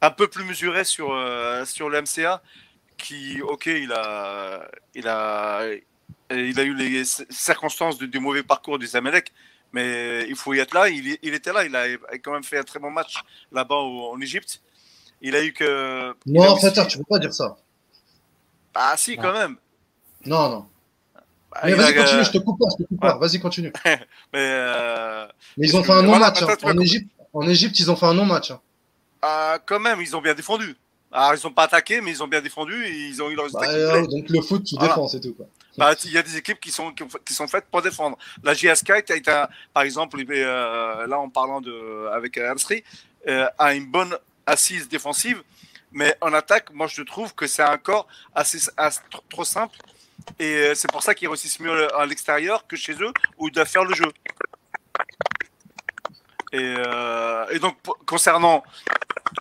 Un 0.01 0.11
peu 0.11 0.29
plus 0.29 0.45
mesuré 0.45 0.85
sur, 0.85 1.13
euh, 1.13 1.65
sur 1.65 1.89
le 1.89 2.03
MCA 2.03 2.43
qui, 2.97 3.43
ok, 3.43 3.67
il 3.67 3.93
a, 3.93 4.69
il 4.95 5.09
a, 5.09 5.67
il 6.31 6.61
a 6.61 6.63
eu 6.63 6.75
les 6.75 7.05
circonstances 7.05 7.99
du, 7.99 8.21
mauvais 8.21 8.43
parcours 8.43 8.79
du 8.79 8.87
Zamelec, 8.87 9.33
mais 9.73 10.27
il 10.29 10.37
faut 10.37 10.55
y 10.55 10.59
être 10.59 10.75
là. 10.75 10.89
Il, 10.89 11.19
il, 11.23 11.35
était 11.35 11.53
là, 11.53 11.65
il 11.65 11.75
a 11.75 11.87
quand 12.23 12.33
même 12.33 12.45
fait 12.45 12.59
un 12.59 12.63
très 12.63 12.79
bon 12.79 12.91
match 12.91 13.23
là-bas 13.53 13.77
en 13.77 14.21
Égypte. 14.21 14.63
Il 15.21 15.35
a 15.35 15.45
eu 15.45 15.53
que. 15.53 16.15
Non, 16.27 16.57
fait, 16.57 16.87
tu 16.87 16.99
peux 16.99 17.05
pas 17.05 17.19
dire 17.19 17.33
ça. 17.33 17.57
Ah, 18.75 18.95
si, 18.97 19.17
quand 19.17 19.33
même. 19.33 19.57
Non, 20.27 20.49
non. 20.49 20.67
Bah, 21.51 21.61
mais 21.65 21.75
vas-y, 21.75 21.95
continue, 21.95 22.25
je 22.25 22.31
te 22.33 22.39
coupe 22.39 22.59
pas, 22.59 22.67
je 22.73 22.83
te 22.83 22.89
coupe 22.89 23.01
pas. 23.01 23.17
Vas-y, 23.17 23.39
continue. 23.39 23.73
mais, 23.85 23.99
euh... 24.35 25.27
mais, 25.57 25.69
ils 25.69 25.77
ont 25.77 25.85
fait 25.85 25.93
un 25.93 26.03
non-match. 26.03 26.43
Hein. 26.43 26.57
En, 26.63 26.79
Égypte, 26.79 27.11
en 27.33 27.49
Égypte, 27.49 27.79
ils 27.79 27.91
ont 27.91 27.97
fait 27.97 28.07
un 28.07 28.15
non-match. 28.15 28.51
Hein. 28.51 28.61
Ah, 29.23 29.59
quand 29.65 29.79
même, 29.79 30.01
ils 30.01 30.17
ont 30.17 30.21
bien 30.21 30.35
défendu. 30.35 30.77
Alors, 31.15 31.35
ils 31.35 31.47
n'ont 31.47 31.53
pas 31.53 31.63
attaqué, 31.63 32.01
mais 32.01 32.11
ils 32.11 32.23
ont 32.25 32.27
bien 32.27 32.41
défendu 32.41 32.75
et 32.85 33.07
ils 33.07 33.23
ont 33.23 33.31
eu 33.31 33.37
leur. 33.37 33.47
Bah, 33.53 34.03
donc, 34.03 34.29
le 34.29 34.41
foot, 34.43 34.65
tu 34.65 34.75
défends, 34.75 35.07
c'est 35.07 35.21
tout. 35.21 35.33
Quoi. 35.33 35.47
Bah, 35.79 35.95
il 36.05 36.11
y 36.11 36.19
a 36.19 36.23
des 36.25 36.37
équipes 36.37 36.59
qui 36.59 36.73
sont, 36.73 36.93
qui 37.25 37.35
sont 37.35 37.47
faites 37.47 37.67
pour 37.71 37.83
défendre. 37.83 38.19
La 38.43 38.53
GSK, 38.53 38.93
par 39.73 39.85
exemple, 39.85 40.19
euh, 40.29 41.07
là, 41.07 41.21
en 41.21 41.29
parlant 41.29 41.61
de, 41.61 42.09
avec 42.13 42.37
Amstri, 42.37 42.83
euh, 43.29 43.47
a 43.59 43.75
une 43.75 43.87
bonne 43.87 44.17
assise 44.45 44.89
défensive, 44.89 45.41
mais 45.93 46.17
en 46.21 46.33
attaque, 46.33 46.73
moi, 46.73 46.89
je 46.89 47.03
trouve 47.03 47.33
que 47.33 47.47
c'est 47.47 47.63
un 47.63 47.79
corps 47.79 48.09
assez, 48.35 48.59
trop 49.31 49.45
simple 49.45 49.79
Et 50.41 50.73
c'est 50.75 50.91
pour 50.91 51.05
ça 51.05 51.15
qu'ils 51.15 51.29
réussissent 51.29 51.61
mieux 51.61 51.97
à 51.97 52.07
l'extérieur 52.07 52.67
que 52.67 52.75
chez 52.75 52.95
eux 52.95 53.13
où 53.39 53.47
ils 53.47 53.53
doivent 53.53 53.69
faire 53.69 53.85
le 53.85 53.95
jeu. 53.95 54.11
Et, 56.55 56.75
et 57.51 57.59
donc, 57.59 57.77
concernant 58.07 58.63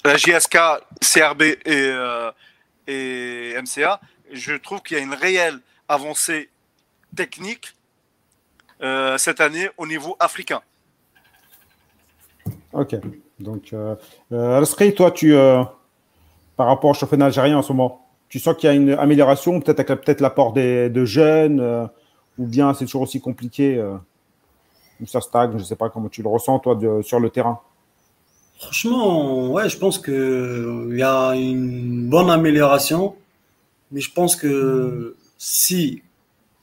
la 0.04 0.17
JSK, 0.17 0.58
CRB 1.02 1.41
et, 1.65 1.93
et 2.88 3.54
MCA, 3.62 4.02
je 4.32 4.54
trouve 4.54 4.82
qu'il 4.82 4.97
y 4.97 4.99
a 4.99 5.04
une 5.04 5.13
réelle 5.13 5.60
avancée 5.88 6.49
technique 7.15 7.76
euh, 8.82 9.17
cette 9.17 9.39
année 9.39 9.69
au 9.78 9.88
niveau 9.88 10.15
africain. 10.19 10.62
Ok. 12.73 12.95
Donc, 13.39 13.71
euh, 13.73 13.95
euh 14.32 14.91
toi, 14.95 15.12
tu, 15.12 15.34
euh, 15.34 15.63
par 16.58 16.67
rapport 16.67 16.89
au 16.89 16.93
championnat 16.93 17.28
algérien 17.28 17.58
en 17.58 17.62
ce 17.62 17.71
moment, 17.71 18.06
tu 18.30 18.39
sens 18.39 18.56
qu'il 18.58 18.67
y 18.67 18.71
a 18.71 18.76
une 18.76 18.91
amélioration, 18.91 19.60
peut-être 19.62 19.80
avec 19.80 20.04
peut-être 20.04 20.21
l'apport 20.21 20.54
de 20.54 21.06
jeunes, 21.06 21.89
ou 22.39 22.47
bien 22.47 22.73
c'est 22.73 22.86
toujours 22.86 23.04
aussi 23.04 23.21
compliqué, 23.21 23.80
ou 25.03 25.07
ça 25.07 25.21
stagne, 25.21 25.51
je 25.53 25.57
ne 25.57 25.63
sais 25.63 25.75
pas 25.75 25.89
comment 25.89 26.09
tu 26.09 26.23
le 26.23 26.29
ressens, 26.29 26.59
toi, 26.59 26.79
sur 27.03 27.19
le 27.19 27.29
terrain 27.29 27.59
Franchement, 28.57 29.51
ouais, 29.51 29.67
je 29.67 29.77
pense 29.77 29.99
qu'il 29.99 30.95
y 30.95 31.03
a 31.03 31.31
une 31.33 32.09
bonne 32.09 32.29
amélioration, 32.29 33.15
mais 33.91 33.99
je 33.99 34.11
pense 34.11 34.35
que 34.37 35.15
si 35.37 36.01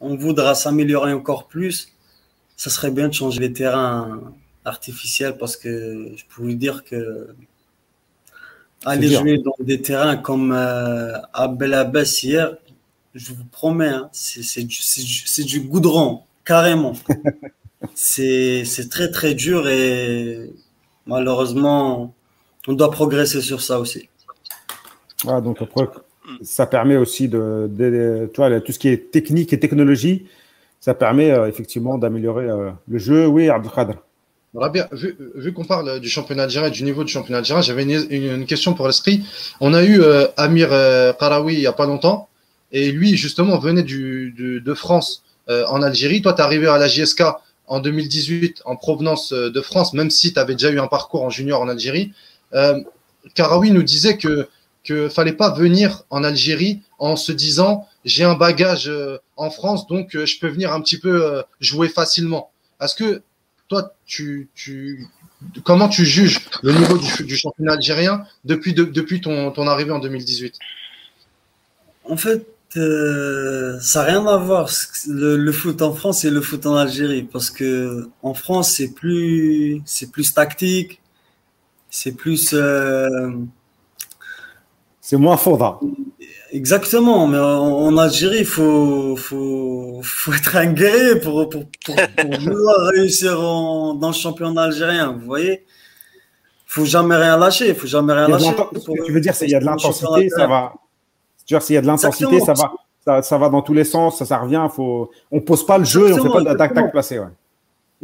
on 0.00 0.16
voudra 0.16 0.54
s'améliorer 0.54 1.12
encore 1.12 1.46
plus, 1.46 1.92
ça 2.56 2.70
serait 2.70 2.90
bien 2.90 3.08
de 3.08 3.12
changer 3.12 3.40
les 3.40 3.52
terrains 3.52 4.20
artificiels 4.64 5.36
parce 5.36 5.56
que 5.56 6.12
je 6.16 6.24
peux 6.24 6.42
vous 6.42 6.54
dire 6.54 6.84
que 6.84 7.34
aller 8.84 9.08
jouer 9.08 9.38
dans 9.38 9.54
des 9.60 9.82
terrains 9.82 10.16
comme 10.16 10.52
euh, 10.52 11.18
à 11.32 11.48
Belabès 11.48 12.22
hier, 12.22 12.56
je 13.14 13.32
vous 13.32 13.44
promets, 13.44 13.88
hein, 13.88 14.08
c'est 14.12 14.62
du, 14.62 14.78
du, 15.44 15.60
goudron, 15.60 16.22
carrément. 16.44 16.94
c'est 17.94 18.88
très 18.90 19.10
très 19.10 19.34
dur 19.34 19.68
et 19.68 20.50
malheureusement, 21.06 22.14
on 22.68 22.72
doit 22.74 22.90
progresser 22.90 23.40
sur 23.40 23.60
ça 23.60 23.80
aussi. 23.80 24.08
Ah, 25.26 25.40
donc 25.40 25.60
après, 25.60 25.88
ça 26.42 26.66
permet 26.66 26.96
aussi 26.96 27.28
de, 27.28 27.68
de, 27.70 28.30
tout 28.34 28.72
ce 28.72 28.78
qui 28.78 28.88
est 28.88 29.10
technique 29.10 29.52
et 29.52 29.60
technologie, 29.60 30.26
ça 30.80 30.94
permet 30.94 31.30
euh, 31.30 31.46
effectivement 31.46 31.98
d'améliorer 31.98 32.46
euh, 32.46 32.70
le 32.88 32.98
jeu. 32.98 33.26
Oui, 33.26 33.50
Abdelkader. 33.50 33.94
Rabia, 34.54 34.88
vu, 34.92 35.16
vu 35.36 35.52
qu'on 35.52 35.64
parle 35.64 36.00
du 36.00 36.08
championnat 36.08 36.44
algérien, 36.44 36.70
du 36.70 36.82
niveau 36.82 37.04
du 37.04 37.12
championnat 37.12 37.38
algérien, 37.38 37.62
j'avais 37.62 37.84
une, 37.84 38.46
question 38.46 38.74
pour 38.74 38.86
l'esprit. 38.86 39.22
On 39.60 39.74
a 39.74 39.84
eu 39.84 40.00
euh, 40.00 40.26
Amir 40.36 40.70
Karawi 41.18 41.54
il 41.54 41.60
n'y 41.60 41.66
a 41.66 41.72
pas 41.72 41.86
longtemps, 41.86 42.28
et 42.72 42.90
lui, 42.90 43.16
justement, 43.16 43.58
venait 43.58 43.84
du, 43.84 44.32
de 44.36 44.74
France 44.74 45.22
en 45.48 45.82
Algérie. 45.82 46.22
Toi, 46.22 46.32
tu 46.32 46.40
es 46.40 46.44
arrivé 46.44 46.68
à 46.68 46.78
la 46.78 46.86
JSK 46.86 47.22
en 47.70 47.80
2018 47.80 48.62
en 48.66 48.76
provenance 48.76 49.32
de 49.32 49.60
France, 49.62 49.94
même 49.94 50.10
si 50.10 50.34
tu 50.34 50.38
avais 50.38 50.52
déjà 50.54 50.70
eu 50.70 50.78
un 50.78 50.88
parcours 50.88 51.22
en 51.22 51.30
junior 51.30 51.62
en 51.62 51.68
Algérie. 51.68 52.12
Karawi 53.34 53.70
nous 53.70 53.82
disait 53.82 54.18
que 54.18 54.48
que 54.84 55.08
fallait 55.08 55.34
pas 55.34 55.50
venir 55.50 56.04
en 56.10 56.24
Algérie 56.24 56.82
en 56.98 57.16
se 57.16 57.32
disant 57.32 57.86
j'ai 58.04 58.24
un 58.24 58.34
bagage 58.34 58.88
euh, 58.88 59.18
en 59.36 59.50
France 59.50 59.86
donc 59.86 60.14
euh, 60.14 60.24
je 60.24 60.38
peux 60.38 60.48
venir 60.48 60.72
un 60.72 60.80
petit 60.80 60.98
peu 60.98 61.24
euh, 61.24 61.42
jouer 61.60 61.88
facilement. 61.88 62.50
Est-ce 62.80 62.94
que 62.94 63.22
toi 63.68 63.94
tu, 64.06 64.48
tu 64.54 65.06
comment 65.64 65.88
tu 65.88 66.04
juges 66.04 66.40
le 66.62 66.72
niveau 66.72 66.98
du, 66.98 67.36
championnat 67.36 67.74
algérien 67.74 68.24
depuis 68.44 68.72
depuis 68.72 69.20
ton, 69.20 69.50
ton, 69.50 69.66
arrivée 69.66 69.92
en 69.92 69.98
2018 69.98 70.58
En 72.04 72.16
fait, 72.16 72.46
ça 72.72 74.00
n'a 74.00 74.06
rien 74.06 74.26
à 74.26 74.36
voir 74.36 74.70
le, 75.08 75.52
foot 75.52 75.82
en 75.82 75.92
France 75.92 76.24
et 76.24 76.30
le 76.30 76.40
foot 76.40 76.66
en 76.66 76.76
Algérie 76.76 77.24
parce 77.24 77.50
que 77.50 78.08
en 78.22 78.34
France 78.34 78.70
c'est 78.76 78.92
plus 78.92 79.82
c'est 79.84 80.10
plus 80.10 80.32
tactique, 80.32 81.00
c'est 81.90 82.12
plus 82.12 82.54
c'est 85.00 85.16
moins 85.16 85.36
faudra. 85.36 85.80
Exactement, 86.52 87.26
mais 87.26 87.38
en, 87.38 87.96
Algérie, 87.96 88.40
il 88.40 88.44
faut, 88.44 89.16
faut, 89.16 90.00
faut, 90.02 90.32
être 90.32 90.56
un 90.56 90.66
guerrier 90.66 91.16
pour, 91.20 91.48
pour, 91.48 91.64
pour, 91.84 91.96
réussir 92.94 93.40
dans 93.40 94.08
le 94.08 94.12
championnat 94.12 94.64
algérien. 94.64 95.12
Vous 95.12 95.26
voyez 95.26 95.64
faut 96.70 96.84
jamais 96.84 97.16
rien 97.16 97.36
lâcher. 97.36 97.74
faut 97.74 97.88
jamais 97.88 98.12
rien 98.12 98.28
lâcher. 98.28 98.54
tu 99.04 99.12
veux 99.12 99.20
dire, 99.20 99.34
c'est 99.34 99.46
il 99.46 99.50
y 99.50 99.56
a 99.56 99.60
de 99.60 99.64
l'intensité, 99.64 100.28
ça 100.28 100.46
va. 100.46 100.72
Tu 101.50 101.54
vois, 101.54 101.60
s'il 101.60 101.74
y 101.74 101.78
a 101.78 101.80
de 101.80 101.88
l'intensité, 101.88 102.38
ça 102.38 102.52
va, 102.52 102.72
ça, 103.04 103.22
ça, 103.22 103.36
va 103.36 103.48
dans 103.48 103.60
tous 103.60 103.74
les 103.74 103.82
sens, 103.82 104.18
ça, 104.18 104.24
ça 104.24 104.38
revient. 104.38 104.68
Faut, 104.72 105.10
on 105.32 105.40
pose 105.40 105.66
pas 105.66 105.78
le 105.78 105.84
jeu, 105.84 106.08
et 106.08 106.12
on 106.12 106.22
fait 106.22 106.30
pas 106.30 106.54
d'attaque 106.54 106.92
placée. 106.92 107.18
Ouais. 107.18 107.26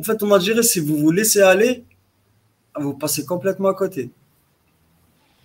En 0.00 0.02
fait, 0.02 0.20
en 0.24 0.32
Algérie, 0.32 0.64
si 0.64 0.80
vous 0.80 0.96
vous 0.96 1.12
laissez 1.12 1.42
aller, 1.42 1.84
vous 2.76 2.94
passez 2.94 3.24
complètement 3.24 3.68
à 3.68 3.74
côté 3.74 4.10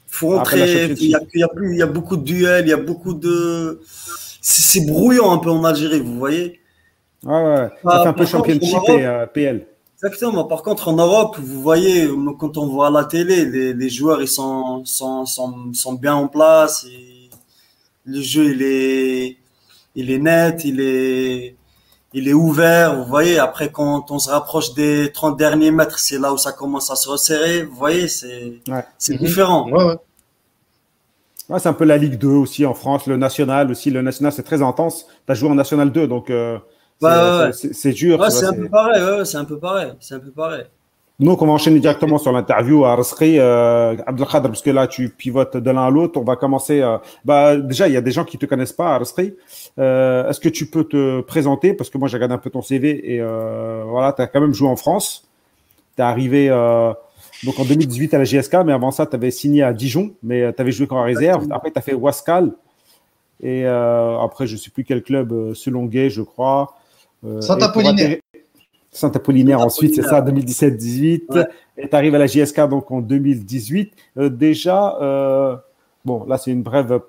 faut 0.08 0.30
rentrer. 0.30 0.86
Il 1.00 1.10
y, 1.10 1.16
a, 1.16 1.22
il, 1.32 1.78
y 1.78 1.82
a 1.84 1.86
beaucoup 1.86 2.18
de 2.18 2.24
duels, 2.24 2.66
il 2.66 2.70
y 2.70 2.74
a 2.74 2.78
beaucoup 2.78 3.14
de. 3.14 3.80
C'est 4.42 4.84
brouillant 4.88 5.32
un 5.32 5.38
peu 5.38 5.52
en 5.52 5.64
Algérie, 5.64 6.00
vous 6.00 6.18
voyez. 6.18 6.60
Ouais, 7.24 7.32
ouais. 7.32 7.70
Ça 7.84 8.02
fait 8.02 8.08
un 8.08 8.14
peu 8.14 8.26
championship 8.26 8.90
et 8.90 9.06
euh, 9.06 9.28
PL. 9.28 9.68
Exactement. 9.96 10.46
Par 10.46 10.64
contre, 10.64 10.88
en 10.88 10.94
Europe, 10.94 11.38
vous 11.40 11.62
voyez, 11.62 12.10
quand 12.40 12.58
on 12.58 12.66
voit 12.66 12.88
à 12.88 12.90
la 12.90 13.06
télé, 13.06 13.46
les, 13.46 13.76
les 13.76 13.90
joueurs 13.90 14.24
ils 14.24 14.28
sont, 14.28 14.84
sont, 14.86 15.28
sont, 15.28 15.72
sont, 15.72 15.94
bien 15.94 16.16
en 16.16 16.28
place. 16.28 16.84
Et 16.90 17.21
le 18.12 18.21
jeu 18.21 18.54
il 18.54 18.62
est, 18.62 19.38
il 19.95 20.12
est 20.12 20.19
net, 20.19 20.63
il 20.65 20.80
est, 20.82 21.56
il 22.13 22.28
est 22.28 22.34
ouvert. 22.34 22.95
Vous 22.95 23.06
voyez. 23.06 23.39
Après, 23.39 23.71
quand 23.71 24.12
on 24.12 24.19
se 24.19 24.30
rapproche 24.30 24.74
des 24.74 25.12
30 25.12 25.38
derniers 25.38 25.71
mètres, 25.71 26.00
c'est 26.00 26.19
là 26.19 26.34
où 26.34 26.38
ça 26.38 26.52
commence 26.52 26.91
à 26.91 26.95
se 26.95 27.10
resserrer. 27.10 27.63
Vous 27.63 27.76
voyez, 27.76 28.08
c'est, 28.08 28.62
c'est 28.97 29.13
mhm. 29.13 29.19
différent. 29.19 29.69
Ouais, 29.69 29.97
ouais 31.50 31.60
c'est 31.60 31.69
un 31.69 31.74
peu 31.74 31.86
la 31.86 31.97
Ligue 31.97 32.17
2 32.17 32.28
aussi 32.28 32.65
en 32.65 32.74
France, 32.74 33.08
le 33.08 33.17
National 33.17 33.71
aussi. 33.71 33.89
Le 33.89 34.02
National, 34.02 34.32
c'est 34.32 34.43
très 34.43 34.62
intense. 34.62 35.06
Tu 35.26 35.32
as 35.32 35.36
joué 35.36 35.50
en 35.50 35.56
National 35.56 35.91
2, 35.91 36.08
donc 36.08 36.30
euh, 36.30 36.60
c'est 37.52 37.91
dur. 37.91 38.24
c'est 38.32 38.45
un 38.45 38.54
peu 38.54 38.69
pareil. 38.69 39.26
c'est 39.26 39.38
un 39.38 39.45
peu 39.45 39.58
pareil. 39.58 39.93
C'est 40.00 40.15
un 40.15 40.19
peu 40.19 40.32
pareil. 40.32 40.65
Donc, 41.22 41.44
on 41.44 41.46
va 41.46 41.54
enchaîner 41.54 41.80
directement 41.80 42.18
sur 42.18 42.32
l'interview 42.32 42.84
à 42.84 42.96
Rasri, 42.96 43.38
euh, 43.38 43.96
Abdelkader, 44.08 44.48
parce 44.48 44.64
que 44.64 44.72
là, 44.72 44.88
tu 44.88 45.10
pivotes 45.10 45.56
de 45.56 45.70
l'un 45.70 45.86
à 45.86 45.90
l'autre. 45.92 46.20
On 46.20 46.24
va 46.24 46.36
commencer. 46.36 46.82
Euh, 46.82 46.98
bah, 47.24 47.58
déjà, 47.58 47.88
il 47.88 47.94
y 47.94 47.98
a 47.98 48.02
des 48.02 48.12
gens 48.12 48.26
qui 48.26 48.40
te 48.40 48.48
connaissent 48.48 48.74
pas, 48.74 48.98
Rasri. 48.98 49.36
Euh, 49.78 50.28
Est-ce 50.28 50.40
que 50.40 50.50
tu 50.50 50.66
peux 50.66 50.84
te 50.84 51.22
présenter? 51.22 51.76
Parce 51.76 51.92
que 51.92 52.00
moi, 52.00 52.08
j'ai 52.08 52.18
regardé 52.18 52.34
un 52.34 52.40
peu 52.40 52.50
ton 52.50 52.64
CV 52.64 53.14
et 53.14 53.22
euh, 53.22 53.84
voilà, 53.88 54.14
tu 54.14 54.24
as 54.24 54.28
quand 54.28 54.42
même 54.42 54.56
joué 54.56 54.68
en 54.68 54.76
France. 54.76 55.30
Tu 55.96 56.02
es 56.02 56.06
arrivé 56.06 56.50
euh, 56.50 56.92
donc 57.44 57.60
en 57.60 57.66
2018 57.66 58.16
à 58.16 58.18
la 58.18 58.24
GSK, 58.24 58.56
mais 58.66 58.74
avant 58.74 58.90
ça, 58.90 59.06
tu 59.06 59.16
avais 59.16 59.30
signé 59.30 59.62
à 59.62 59.74
Dijon, 59.74 60.14
mais 60.24 60.42
euh, 60.42 60.52
tu 60.52 60.60
avais 60.60 60.72
joué 60.72 60.88
qu'en 60.88 61.04
réserve. 61.04 61.46
Après, 61.52 61.70
tu 61.70 61.78
as 61.78 61.82
fait 61.82 61.94
Wascal. 61.94 62.52
Et 63.44 63.66
euh, 63.66 64.20
après, 64.20 64.48
je 64.48 64.54
ne 64.54 64.60
sais 64.60 64.72
plus 64.72 64.84
quel 64.84 65.04
club, 65.04 65.32
euh, 65.32 65.54
selon 65.54 65.86
Gay, 65.86 66.10
je 66.10 66.24
crois. 66.24 66.76
Saint-Apollinaire. 68.91 69.62
Ensuite, 69.62 69.95
c'est 69.95 70.04
ça, 70.04 70.21
2017-18. 70.21 71.47
Et 71.77 71.89
tu 71.89 71.95
arrives 71.95 72.15
à 72.15 72.19
la 72.19 72.27
JSK 72.27 72.67
donc 72.67 72.91
en 72.91 73.01
2018. 73.01 73.93
déjà, 74.17 74.97
bon, 76.06 76.25
là, 76.25 76.38
c'est 76.38 76.51
une 76.51 76.63
brève 76.63 76.99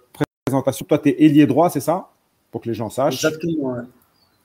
présentation. 0.44 0.86
Toi, 0.86 0.98
tu 0.98 1.10
es 1.10 1.24
ailier 1.24 1.46
droit, 1.46 1.70
c'est 1.70 1.80
ça? 1.80 2.08
Pour 2.50 2.60
que 2.60 2.68
les 2.68 2.74
gens 2.74 2.90
sachent. 2.90 3.24
Exactement, 3.24 3.76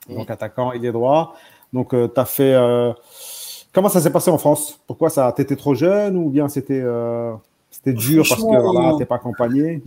Donc, 0.09 0.29
attaquant, 0.29 0.71
ailier 0.71 0.91
droit. 0.91 1.35
Donc, 1.73 1.89
tu 1.91 2.19
as 2.19 2.25
fait 2.25 2.55
Comment 3.77 3.89
ça 3.89 4.01
s'est 4.01 4.09
passé 4.09 4.31
en 4.31 4.39
France? 4.39 4.79
Pourquoi 4.87 5.11
ça 5.11 5.31
T'étais 5.31 5.55
trop 5.55 5.75
jeune 5.75 6.17
ou 6.17 6.31
bien 6.31 6.49
c'était 6.49 6.81
euh, 6.83 7.31
c'était 7.69 7.93
dur 7.93 8.25
parce 8.27 8.41
que 8.41 8.47
voilà, 8.47 8.95
t'es 8.97 9.05
pas 9.05 9.17
accompagné? 9.17 9.83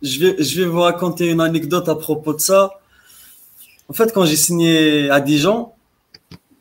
Je 0.00 0.18
vais, 0.18 0.42
je 0.42 0.62
vais 0.62 0.66
vous 0.66 0.80
raconter 0.80 1.30
une 1.30 1.42
anecdote 1.42 1.86
à 1.90 1.94
propos 1.94 2.32
de 2.32 2.40
ça. 2.40 2.70
En 3.90 3.92
fait, 3.92 4.14
quand 4.14 4.24
j'ai 4.24 4.36
signé 4.36 5.10
à 5.10 5.20
Dijon, 5.20 5.72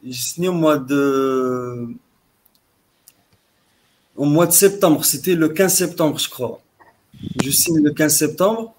j'ai 0.05 0.13
signé 0.13 0.49
au 0.49 0.53
mois 0.53 0.77
de 0.77 1.87
au 4.15 4.25
mois 4.25 4.45
de 4.45 4.51
septembre. 4.51 5.03
C'était 5.05 5.35
le 5.35 5.49
15 5.49 5.73
septembre, 5.73 6.19
je 6.19 6.29
crois. 6.29 6.59
Je 7.43 7.49
signe 7.49 7.81
le 7.83 7.91
15 7.91 8.15
septembre. 8.15 8.73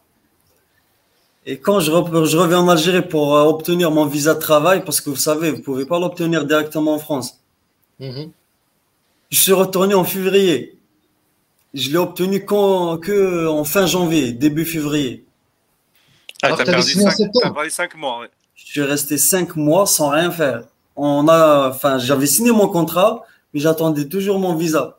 Et 1.46 1.58
quand 1.58 1.80
je, 1.80 1.90
je 1.90 2.36
reviens 2.36 2.60
en 2.60 2.68
Algérie 2.68 3.06
pour 3.06 3.36
euh, 3.36 3.42
obtenir 3.42 3.90
mon 3.90 4.06
visa 4.06 4.34
de 4.34 4.38
travail, 4.38 4.82
parce 4.84 5.00
que 5.00 5.10
vous 5.10 5.16
savez, 5.16 5.50
vous 5.50 5.60
pouvez 5.60 5.84
pas 5.84 5.98
l'obtenir 5.98 6.46
directement 6.46 6.94
en 6.94 6.98
France. 6.98 7.38
Mhm. 8.00 8.30
Je 9.30 9.38
suis 9.38 9.52
retourné 9.52 9.94
en 9.94 10.04
février. 10.04 10.78
Je 11.74 11.90
l'ai 11.90 11.96
obtenu 11.96 12.44
quand, 12.44 12.98
que 12.98 13.46
en 13.46 13.64
fin 13.64 13.86
janvier, 13.86 14.32
début 14.32 14.64
février. 14.64 15.24
Ah, 16.42 16.54
t'as 16.56 16.64
perdu, 16.64 16.92
cinq 17.70 17.94
mois, 17.96 18.26
Je 18.54 18.66
suis 18.66 18.82
resté 18.82 19.18
cinq 19.18 19.56
mois 19.56 19.86
sans 19.86 20.10
rien 20.10 20.30
faire. 20.30 20.64
On 20.96 21.26
a, 21.28 21.68
enfin, 21.70 21.98
j'avais 21.98 22.26
signé 22.26 22.52
mon 22.52 22.68
contrat, 22.68 23.24
mais 23.52 23.60
j'attendais 23.60 24.06
toujours 24.08 24.38
mon 24.38 24.54
visa. 24.54 24.98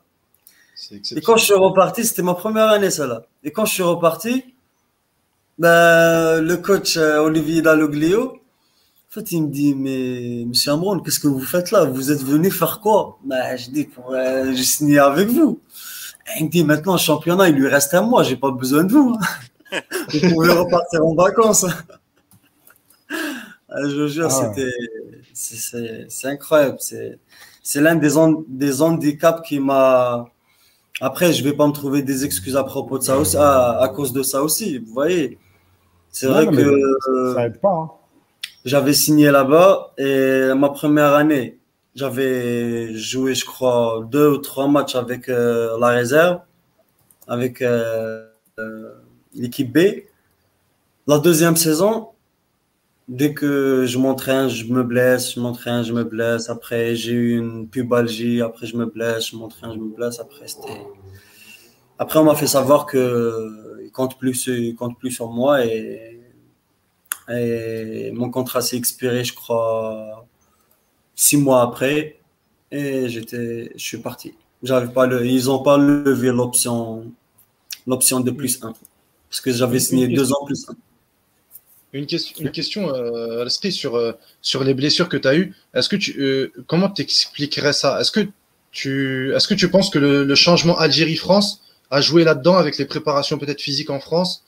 Et 0.92 1.20
quand 1.22 1.36
je 1.36 1.44
suis 1.44 1.54
reparti, 1.54 2.04
c'était 2.04 2.22
ma 2.22 2.34
première 2.34 2.68
année, 2.68 2.90
ça 2.90 3.06
là. 3.06 3.22
Et 3.44 3.50
quand 3.50 3.64
je 3.64 3.72
suis 3.72 3.82
reparti, 3.82 4.44
ben, 5.58 6.40
Le 6.42 6.56
coach 6.56 6.96
euh, 6.98 7.18
Olivier 7.20 7.62
Dalloglio, 7.62 8.32
en 8.34 9.10
fait, 9.10 9.32
il 9.32 9.44
me 9.44 9.48
dit 9.48 9.74
Mais 9.74 10.44
monsieur 10.46 10.72
Amron, 10.72 11.00
qu'est-ce 11.00 11.18
que 11.20 11.28
vous 11.28 11.40
faites 11.40 11.70
là? 11.70 11.84
Vous 11.84 12.12
êtes 12.12 12.22
venu 12.22 12.50
faire 12.50 12.80
quoi? 12.80 13.18
Ben, 13.24 13.56
Je 13.56 13.70
dis 13.70 13.84
pour, 13.84 14.12
euh, 14.12 14.52
J'ai 14.52 14.64
signé 14.64 14.98
avec 14.98 15.28
vous. 15.28 15.60
Et 16.36 16.40
il 16.40 16.46
me 16.46 16.50
dit 16.50 16.62
Maintenant, 16.64 16.92
le 16.92 16.98
championnat, 16.98 17.48
il 17.48 17.54
lui 17.54 17.68
reste 17.68 17.94
à 17.94 18.02
moi, 18.02 18.22
j'ai 18.22 18.36
pas 18.36 18.50
besoin 18.50 18.84
de 18.84 18.92
vous. 18.92 19.16
vous 20.12 20.20
pouvez 20.34 20.52
repartir 20.52 21.04
en 21.06 21.14
vacances. 21.14 21.66
Ah, 23.68 23.80
je 23.88 24.00
vous 24.02 24.08
jure, 24.08 24.28
Ah 24.30 24.48
ouais. 24.48 24.54
c'était. 24.54 24.72
C'est- 26.08 26.28
incroyable. 26.28 26.78
C'est 27.62 27.80
l'un 27.80 27.96
des, 27.96 28.14
des 28.48 28.82
handicaps 28.82 29.42
qui 29.46 29.58
m'a. 29.60 30.26
Après, 31.00 31.32
je 31.32 31.44
vais 31.44 31.52
pas 31.52 31.66
me 31.66 31.72
trouver 31.72 32.02
des 32.02 32.24
excuses 32.24 32.56
à 32.56 32.64
propos 32.64 32.98
de 32.98 33.02
ça 33.04 33.18
aussi, 33.18 33.36
à, 33.36 33.78
à 33.80 33.88
cause 33.88 34.12
de 34.12 34.22
ça 34.22 34.42
aussi. 34.42 34.78
Vous 34.78 34.92
voyez, 34.94 35.38
c'est 36.10 36.26
vrai 36.26 36.46
que 36.46 36.56
euh, 37.10 37.34
Ça 37.34 37.46
aide 37.46 37.60
pas. 37.60 37.68
hein. 37.74 37.90
j'avais 38.64 38.94
signé 38.94 39.30
là-bas 39.30 39.92
et 39.98 40.52
ma 40.56 40.70
première 40.70 41.12
année, 41.12 41.58
j'avais 41.94 42.94
joué, 42.94 43.34
je 43.34 43.44
crois, 43.44 44.06
deux 44.10 44.28
ou 44.30 44.38
trois 44.38 44.68
matchs 44.68 44.94
avec 44.94 45.28
euh, 45.28 45.78
la 45.78 45.88
réserve, 45.88 46.40
avec 47.28 47.60
euh, 47.60 48.26
euh, 48.58 48.92
l'équipe 49.34 49.70
B. 49.72 49.78
La 51.06 51.18
deuxième 51.18 51.56
saison, 51.56 52.08
dès 53.08 53.34
que 53.34 53.84
je 53.86 53.98
m'entraîne, 53.98 54.48
je 54.48 54.64
me 54.72 54.82
blesse, 54.82 55.34
je 55.34 55.40
m'entraîne, 55.40 55.84
je 55.84 55.92
me 55.92 56.04
blesse. 56.04 56.48
Après, 56.50 56.94
j'ai 56.96 57.12
eu 57.12 57.38
une 57.38 57.68
pubalgie, 57.68 58.40
après, 58.42 58.66
je 58.66 58.76
me 58.76 58.86
blesse, 58.86 59.30
je 59.30 59.36
m'entraîne, 59.36 59.72
je 59.72 59.78
me 59.78 59.94
blesse. 59.94 60.18
Après, 60.20 60.48
c'était. 60.48 60.82
Après, 61.98 62.18
on 62.18 62.24
m'a 62.24 62.34
fait 62.34 62.46
savoir 62.46 62.86
que 62.86 63.82
il 63.84 63.90
compte 63.90 64.18
plus, 64.18 64.46
il 64.48 64.74
compte 64.74 64.98
plus 64.98 65.10
sur 65.12 65.30
moi 65.30 65.64
et, 65.64 66.20
et 67.30 68.10
mon 68.12 68.30
contrat 68.30 68.60
s'est 68.60 68.76
expiré, 68.76 69.24
je 69.24 69.34
crois, 69.34 70.26
six 71.14 71.36
mois 71.36 71.62
après. 71.62 72.20
Et 72.70 73.08
j'étais, 73.08 73.72
je 73.76 73.82
suis 73.82 73.98
parti. 73.98 74.34
J'avais 74.62 74.92
pas 74.92 75.06
le, 75.06 75.24
ils 75.26 75.50
ont 75.50 75.62
pas 75.62 75.78
levé 75.78 76.28
l'option, 76.32 77.12
l'option 77.86 78.20
de 78.20 78.30
plus 78.30 78.62
un. 78.64 78.74
Parce 79.30 79.40
que 79.40 79.52
j'avais 79.52 79.80
signé 79.80 80.08
deux 80.08 80.32
ans 80.32 80.44
plus 80.44 80.68
un. 80.68 80.74
Une 81.92 82.06
question, 82.06 82.34
une 82.44 82.50
question 82.50 82.94
euh, 82.94 83.42
Alstri, 83.42 83.72
sur, 83.72 83.96
euh, 83.96 84.12
sur 84.42 84.64
les 84.64 84.74
blessures 84.74 85.08
que 85.08 85.16
tu 85.16 85.28
as 85.28 85.36
eues. 85.36 85.54
Est-ce 85.72 85.88
que 85.88 85.96
tu, 85.96 86.20
euh, 86.20 86.52
comment 86.66 86.90
t'expliquerais 86.90 87.72
ça? 87.72 88.00
Est-ce 88.00 88.10
que 88.10 88.28
tu, 88.70 89.32
est-ce 89.34 89.48
que 89.48 89.54
tu 89.54 89.70
penses 89.70 89.88
que 89.88 89.98
le, 89.98 90.24
le 90.24 90.34
changement 90.34 90.76
Algérie-France 90.76 91.62
a 91.90 92.00
joué 92.00 92.24
là-dedans 92.24 92.56
avec 92.56 92.76
les 92.76 92.84
préparations 92.84 93.38
peut-être 93.38 93.62
physiques 93.62 93.90
en 93.90 94.00
France? 94.00 94.44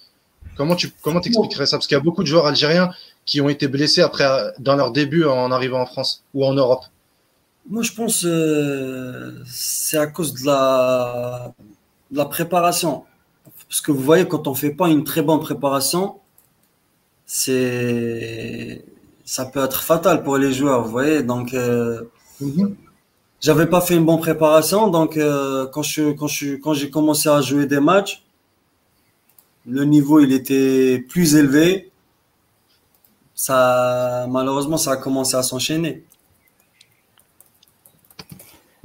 Comment 0.57 0.75
tu, 0.75 0.91
comment 1.03 1.21
t'expliquerais 1.21 1.67
ça? 1.67 1.79
Parce 1.79 1.87
qu'il 1.87 1.97
y 1.97 2.01
a 2.01 2.03
beaucoup 2.03 2.23
de 2.23 2.29
joueurs 2.29 2.47
algériens 2.47 2.91
qui 3.25 3.41
ont 3.41 3.49
été 3.49 3.69
blessés 3.69 4.03
après 4.03 4.25
euh, 4.25 4.51
dans 4.59 4.75
leur 4.75 4.91
début 4.91 5.25
en 5.25 5.51
arrivant 5.53 5.81
en 5.81 5.87
France 5.87 6.25
ou 6.35 6.45
en 6.45 6.53
Europe. 6.53 6.85
Moi, 7.71 7.83
je 7.83 7.93
pense 7.93 8.25
euh, 8.25 9.43
c'est 9.47 9.99
à 9.99 10.07
cause 10.09 10.35
de 10.35 10.47
la, 10.47 11.55
de 12.11 12.17
la 12.17 12.25
préparation. 12.25 13.05
Parce 13.69 13.81
que 13.81 13.93
vous 13.93 14.03
voyez, 14.03 14.27
quand 14.27 14.49
on 14.49 14.55
fait 14.55 14.71
pas 14.71 14.89
une 14.89 15.05
très 15.05 15.23
bonne 15.23 15.41
préparation, 15.41 16.17
c'est 17.29 18.85
ça 19.25 19.45
peut 19.45 19.63
être 19.63 19.83
fatal 19.83 20.23
pour 20.25 20.39
les 20.39 20.53
joueurs. 20.53 20.83
Vous 20.85 20.91
voyez, 20.91 21.23
donc 21.23 21.53
euh, 21.53 22.03
j'avais 23.41 23.67
pas 23.67 23.83
fait 23.83 23.95
une 23.97 24.07
bonne 24.07 24.19
préparation. 24.19 24.89
Donc 24.89 25.17
euh, 25.19 25.67
quand 25.67 25.83
je 25.83 26.13
quand 26.13 26.27
je 26.27 26.57
quand 26.57 26.73
j'ai 26.73 26.91
commencé 26.91 27.29
à 27.29 27.41
jouer 27.43 27.67
des 27.67 27.81
matchs, 27.81 28.25
le 29.67 29.85
niveau 29.85 30.21
il 30.21 30.33
était 30.33 31.05
plus 31.09 31.37
élevé. 31.37 31.91
Ça 33.35 34.27
malheureusement 34.31 34.79
ça 34.79 34.93
a 34.93 34.97
commencé 34.97 35.37
à 35.37 35.43
s'enchaîner. 35.43 36.03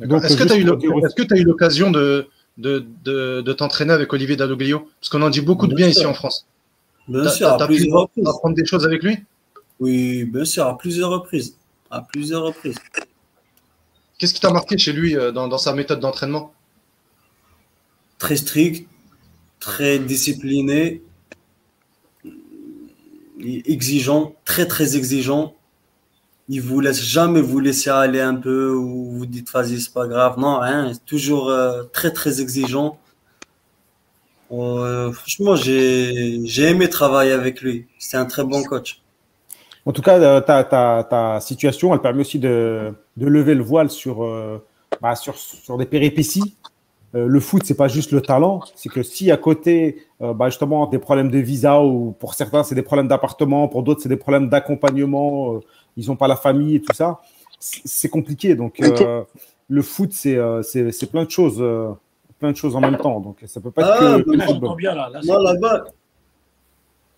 Est-ce 0.01 0.35
que 0.35 0.43
tu 0.43 0.51
as 0.51 0.57
eu, 0.57 0.67
est-ce 1.05 1.15
que 1.15 1.43
l'occasion 1.43 1.89
de, 1.89 2.27
de, 2.57 2.85
de, 3.05 3.41
de 3.41 3.53
t'entraîner 3.53 3.93
avec 3.93 4.11
Olivier 4.11 4.35
Dalloglio? 4.35 4.89
Parce 4.99 5.09
qu'on 5.09 5.21
en 5.21 5.29
dit 5.29 5.39
beaucoup 5.39 5.67
de 5.67 5.75
bien 5.75 5.85
Bien 5.85 5.93
sûr. 5.93 6.01
ici 6.01 6.05
en 6.07 6.13
France. 6.13 6.45
Bien 7.07 7.29
sûr, 7.29 7.47
à 7.49 7.65
plusieurs 7.65 8.01
reprises. 8.01 8.27
apprendre 8.27 8.55
des 8.55 8.65
choses 8.65 8.85
avec 8.85 9.03
lui? 9.03 9.17
Oui, 9.79 10.23
bien 10.25 10.45
sûr, 10.45 10.65
à 10.65 10.77
plusieurs 10.77 11.09
reprises. 11.09 11.57
À 11.91 12.01
plusieurs 12.01 12.43
reprises. 12.43 12.77
Qu'est-ce 14.17 14.33
qui 14.33 14.39
t'a 14.39 14.51
marqué 14.51 14.77
chez 14.77 14.93
lui 14.93 15.17
euh, 15.17 15.31
dans, 15.31 15.47
dans 15.47 15.57
sa 15.57 15.73
méthode 15.73 15.99
d'entraînement? 15.99 16.53
Très 18.19 18.37
strict, 18.37 18.87
très 19.59 19.99
discipliné, 19.99 21.01
exigeant, 23.65 24.35
très 24.45 24.65
très 24.65 24.95
exigeant. 24.95 25.55
Il 26.49 26.61
vous 26.61 26.79
laisse 26.79 27.01
jamais 27.01 27.41
vous 27.41 27.59
laisser 27.59 27.89
aller 27.89 28.21
un 28.21 28.35
peu 28.35 28.73
ou 28.73 29.11
vous 29.11 29.25
dites 29.25 29.49
vas-y 29.51 29.79
c'est 29.79 29.93
pas 29.93 30.07
grave. 30.07 30.37
Non, 30.37 30.61
hein, 30.61 30.91
toujours 31.05 31.49
euh, 31.49 31.83
très 31.91 32.11
très 32.11 32.41
exigeant. 32.41 32.99
Euh, 34.53 35.11
franchement, 35.11 35.55
j'ai 35.55 36.39
j'ai 36.45 36.69
aimé 36.69 36.87
travailler 36.87 37.31
avec 37.31 37.61
lui. 37.61 37.87
C'est 37.99 38.17
un 38.17 38.25
très 38.25 38.43
bon 38.43 38.63
coach. 38.63 39.01
En 39.85 39.91
tout 39.91 40.01
cas, 40.01 40.17
euh, 40.19 40.39
ta, 40.39 40.63
ta, 40.63 41.03
ta 41.09 41.39
situation, 41.41 41.93
elle 41.93 41.99
permet 41.99 42.21
aussi 42.21 42.39
de, 42.39 42.93
de 43.17 43.25
lever 43.27 43.55
le 43.55 43.63
voile 43.63 43.89
sur, 43.89 44.23
euh, 44.23 44.63
bah, 45.01 45.15
sur, 45.15 45.35
sur 45.37 45.77
des 45.77 45.85
péripéties. 45.85 46.55
Euh, 47.15 47.27
le 47.27 47.39
foot, 47.39 47.63
c'est 47.65 47.75
pas 47.75 47.89
juste 47.89 48.11
le 48.11 48.21
talent, 48.21 48.61
c'est 48.75 48.89
que 48.89 49.03
si 49.03 49.29
à 49.29 49.37
côté, 49.37 50.03
euh, 50.21 50.33
bah, 50.33 50.49
justement, 50.49 50.87
des 50.87 50.99
problèmes 50.99 51.29
de 51.29 51.37
visa 51.39 51.81
ou 51.81 52.15
pour 52.17 52.33
certains, 52.33 52.63
c'est 52.63 52.75
des 52.75 52.81
problèmes 52.81 53.07
d'appartement, 53.07 53.67
pour 53.67 53.83
d'autres, 53.83 54.01
c'est 54.01 54.09
des 54.09 54.15
problèmes 54.15 54.49
d'accompagnement, 54.49 55.55
euh, 55.55 55.59
ils 55.97 56.07
n'ont 56.07 56.15
pas 56.15 56.27
la 56.27 56.37
famille 56.37 56.75
et 56.75 56.81
tout 56.81 56.93
ça, 56.93 57.19
c'est 57.59 58.09
compliqué. 58.09 58.55
Donc, 58.55 58.79
euh, 58.79 59.23
le 59.67 59.81
foot, 59.81 60.11
c'est 60.13 60.37
euh, 60.37 60.61
c'est 60.63 60.91
c'est 60.91 61.11
plein 61.11 61.25
de 61.25 61.29
choses, 61.29 61.57
euh, 61.59 61.89
plein 62.43 62.51
de 62.51 62.57
choses 62.57 62.75
en 62.75 62.81
même 62.81 62.97
temps. 62.97 63.21
Donc, 63.21 63.37
ça 63.45 63.61
peut 63.61 63.71
pas 63.71 63.81
être 63.83 63.97
Ah, 64.01 64.17
que, 64.21 64.75
bien 64.75 64.93
là. 64.93 65.09
là 65.09 65.21
Moi 65.23 65.41
là-bas, 65.41 65.85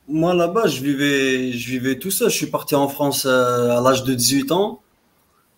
moi 0.07 0.35
là-bas, 0.35 0.67
je 0.67 0.83
vivais, 0.83 1.51
je 1.51 1.69
vivais 1.71 1.97
tout 1.97 2.11
seul. 2.11 2.29
Je 2.29 2.35
suis 2.35 2.45
parti 2.45 2.75
en 2.75 2.87
France 2.87 3.25
euh, 3.27 3.75
à 3.75 3.81
l'âge 3.81 4.03
de 4.03 4.13
18 4.13 4.51
ans 4.51 4.81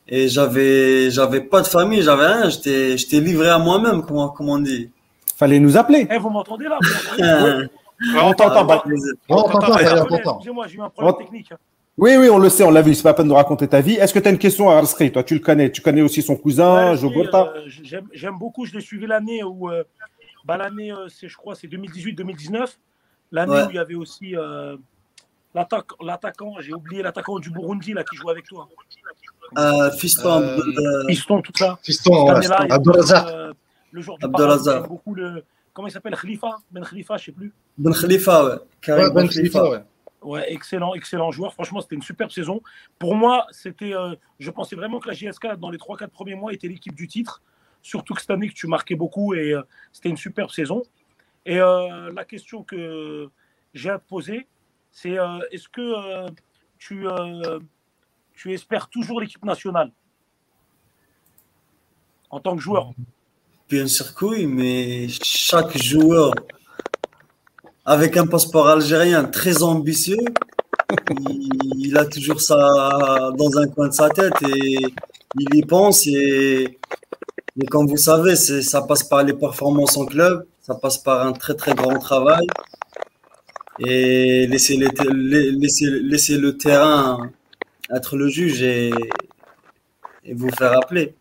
et 0.08 0.30
j'avais, 0.30 1.12
j'avais 1.12 1.42
pas 1.42 1.62
de 1.62 1.68
famille, 1.68 2.02
j'avais 2.02 2.28
rien. 2.28 2.50
J'étais, 2.50 2.98
j'étais 2.98 3.20
livré 3.20 3.50
à 3.50 3.60
moi-même, 3.60 4.04
comment, 4.04 4.30
comment 4.30 4.54
on 4.54 4.60
dit. 4.60 4.90
Fallait 5.36 5.60
nous 5.60 5.76
appeler. 5.76 6.08
Eh, 6.10 6.18
vous 6.18 6.30
m'entendez 6.30 6.66
là 6.66 6.80
vous 6.82 7.26
m'entendez 7.26 7.68
On 8.24 8.34
t'entend, 8.34 8.64
bah, 8.64 8.84
Non, 9.30 9.44
on 9.48 9.50
t'entend. 9.50 10.38
Excusez-moi, 10.38 10.68
j'ai 10.68 10.78
eu 10.78 10.82
un 10.82 10.90
problème 10.90 11.16
technique. 11.18 11.52
Oui, 11.98 12.16
oui, 12.16 12.30
on 12.30 12.38
le 12.38 12.50
sait, 12.50 12.64
on 12.64 12.70
l'a 12.70 12.82
vu. 12.84 12.94
C'est 12.94 13.02
pas 13.04 13.10
la 13.10 13.16
peine 13.16 13.28
de 13.28 13.34
raconter 13.34 13.68
ta 13.68 13.82
vie. 13.82 13.94
Est-ce 13.96 14.14
que 14.14 14.20
tu 14.20 14.28
as 14.28 14.32
une 14.32 14.38
question 14.38 14.70
à 14.70 14.76
Arsri 14.76 15.12
Toi, 15.12 15.24
tu 15.24 15.34
le 15.34 15.40
connais. 15.40 15.72
Tu 15.72 15.82
connais 15.82 16.02
aussi 16.04 16.22
son 16.22 16.36
cousin, 16.36 16.92
Ouais, 16.94 17.04
euh, 17.56 17.62
j'aime- 17.84 18.08
J'aime 18.14 18.38
beaucoup, 18.38 18.66
je 18.66 18.74
l'ai 18.74 18.82
suivi 18.82 19.08
l'année 19.08 19.44
où. 19.44 19.70
euh, 19.72 19.84
bah, 20.46 20.58
l'année, 20.58 20.92
euh, 20.92 21.08
c'est, 21.10 21.28
je 21.28 21.36
crois, 21.36 21.56
c'est 21.56 21.68
2018-2019. 21.68 22.78
L'année 23.32 23.52
Ouais. 23.52 23.64
où 23.66 23.70
il 23.72 23.76
y 23.76 23.80
avait 23.80 23.96
aussi 23.96 24.36
euh, 24.38 24.78
l'attaque- 25.56 25.92
l'attaquant, 26.02 26.54
j'ai 26.60 26.74
oublié 26.74 27.02
l'attaquant 27.02 27.40
du 27.40 27.50
Burundi 27.50 27.94
là, 27.94 28.04
qui 28.04 28.16
joue 28.16 28.30
avec 28.30 28.46
toi. 28.48 28.70
euh, 29.58 29.90
fiston, 31.08 31.42
tout 31.42 31.52
ça. 31.56 31.80
Fiston, 31.84 32.28
ouais. 32.34 32.46
euh, 32.48 33.54
le 33.92 34.02
joueur 34.02 34.18
du 34.18 34.26
j'aime 34.64 34.88
beaucoup 34.88 35.16
le. 35.16 35.44
Comment 35.74 35.88
il 35.88 35.92
s'appelle? 35.92 36.16
Khalifa? 36.20 36.58
Ben 36.72 36.84
Khalifa, 36.84 37.18
je 37.18 37.26
sais 37.26 37.32
plus. 37.32 37.52
Ben 37.78 37.94
Khalifa, 37.94 38.46
ouais. 38.46 38.56
Karim 38.82 39.04
Ouais, 39.04 39.10
Ben 39.10 39.16
Ben 39.24 39.30
Khalifa. 39.30 39.60
Khalifa, 39.60 39.78
ouais. 39.78 39.84
Ouais, 40.22 40.52
excellent, 40.52 40.96
excellent 40.96 41.32
joueur. 41.32 41.54
Franchement, 41.54 41.80
c'était 41.82 41.96
une 41.96 42.02
superbe 42.02 42.32
saison. 42.32 42.62
Pour 42.98 43.16
moi, 43.16 43.46
c'était, 43.52 43.94
euh, 43.94 44.16
je 44.40 44.50
pensais 44.50 44.76
vraiment 44.76 45.00
que 45.00 45.08
la 45.08 45.14
JSK, 45.14 45.56
dans 45.58 45.70
les 45.70 45.78
3-4 45.78 46.08
premiers 46.08 46.36
mois, 46.36 46.54
était 46.54 46.68
l'équipe 46.68 46.96
du 46.96 47.08
titre. 47.08 47.42
Surtout 47.84 48.14
que 48.16 48.22
cette 48.22 48.32
année, 48.32 48.50
que 48.50 48.54
tu 48.54 48.68
marquais 48.68 48.96
beaucoup 48.96 49.36
et 49.36 49.54
euh, 49.54 49.62
c'était 49.92 50.10
une 50.10 50.18
superbe 50.18 50.50
saison. 50.50 50.84
Et 51.46 51.60
euh, 51.60 52.12
la 52.12 52.26
question 52.26 52.64
que 52.64 53.30
j'ai 53.74 53.90
à 53.90 54.00
te 54.00 54.08
poser, 54.08 54.48
c'est 54.92 55.18
est-ce 55.52 55.70
que 55.70 56.26
tu, 56.80 57.06
tu 58.34 58.54
espères 58.54 58.90
toujours 58.90 59.22
l'équipe 59.22 59.46
nationale? 59.46 59.92
En 62.30 62.40
tant 62.40 62.56
que 62.56 62.62
joueur 62.62 62.92
Bien 63.70 63.86
sûr 63.86 64.14
que 64.16 64.26
oui, 64.26 64.48
mais 64.48 65.08
chaque 65.10 65.78
joueur 65.78 66.34
avec 67.94 68.18
un 68.18 68.28
passeport 68.28 68.68
algérien 68.68 69.24
très 69.24 69.64
ambitieux, 69.64 70.18
il, 71.30 71.50
il 71.88 71.98
a 71.98 72.06
toujours 72.06 72.42
ça 72.42 72.58
dans 73.38 73.52
un 73.58 73.68
coin 73.68 73.88
de 73.88 73.94
sa 73.94 74.10
tête 74.10 74.34
et 74.56 74.80
il 75.40 75.56
y 75.56 75.62
pense. 75.66 76.06
Et, 76.08 76.80
et 77.62 77.66
comme 77.68 77.88
vous 77.88 77.98
savez, 77.98 78.36
ça 78.36 78.82
passe 78.82 79.04
par 79.04 79.24
les 79.24 79.34
performances 79.34 79.98
en 79.98 80.06
club, 80.06 80.46
ça 80.62 80.76
passe 80.76 80.98
par 80.98 81.26
un 81.26 81.32
très 81.32 81.56
très 81.56 81.74
grand 81.74 81.98
travail 81.98 82.46
et 83.80 84.48
laisser, 84.48 84.76
les 84.78 84.90
te- 84.90 85.08
la- 85.08 85.52
laisser, 85.58 85.86
laisser 86.02 86.38
le 86.38 86.58
terrain 86.58 87.30
être 87.96 88.18
le 88.18 88.28
juge 88.28 88.62
et, 88.64 88.92
et 90.26 90.34
vous 90.34 90.50
faire 90.50 90.74
appeler. 90.78 91.16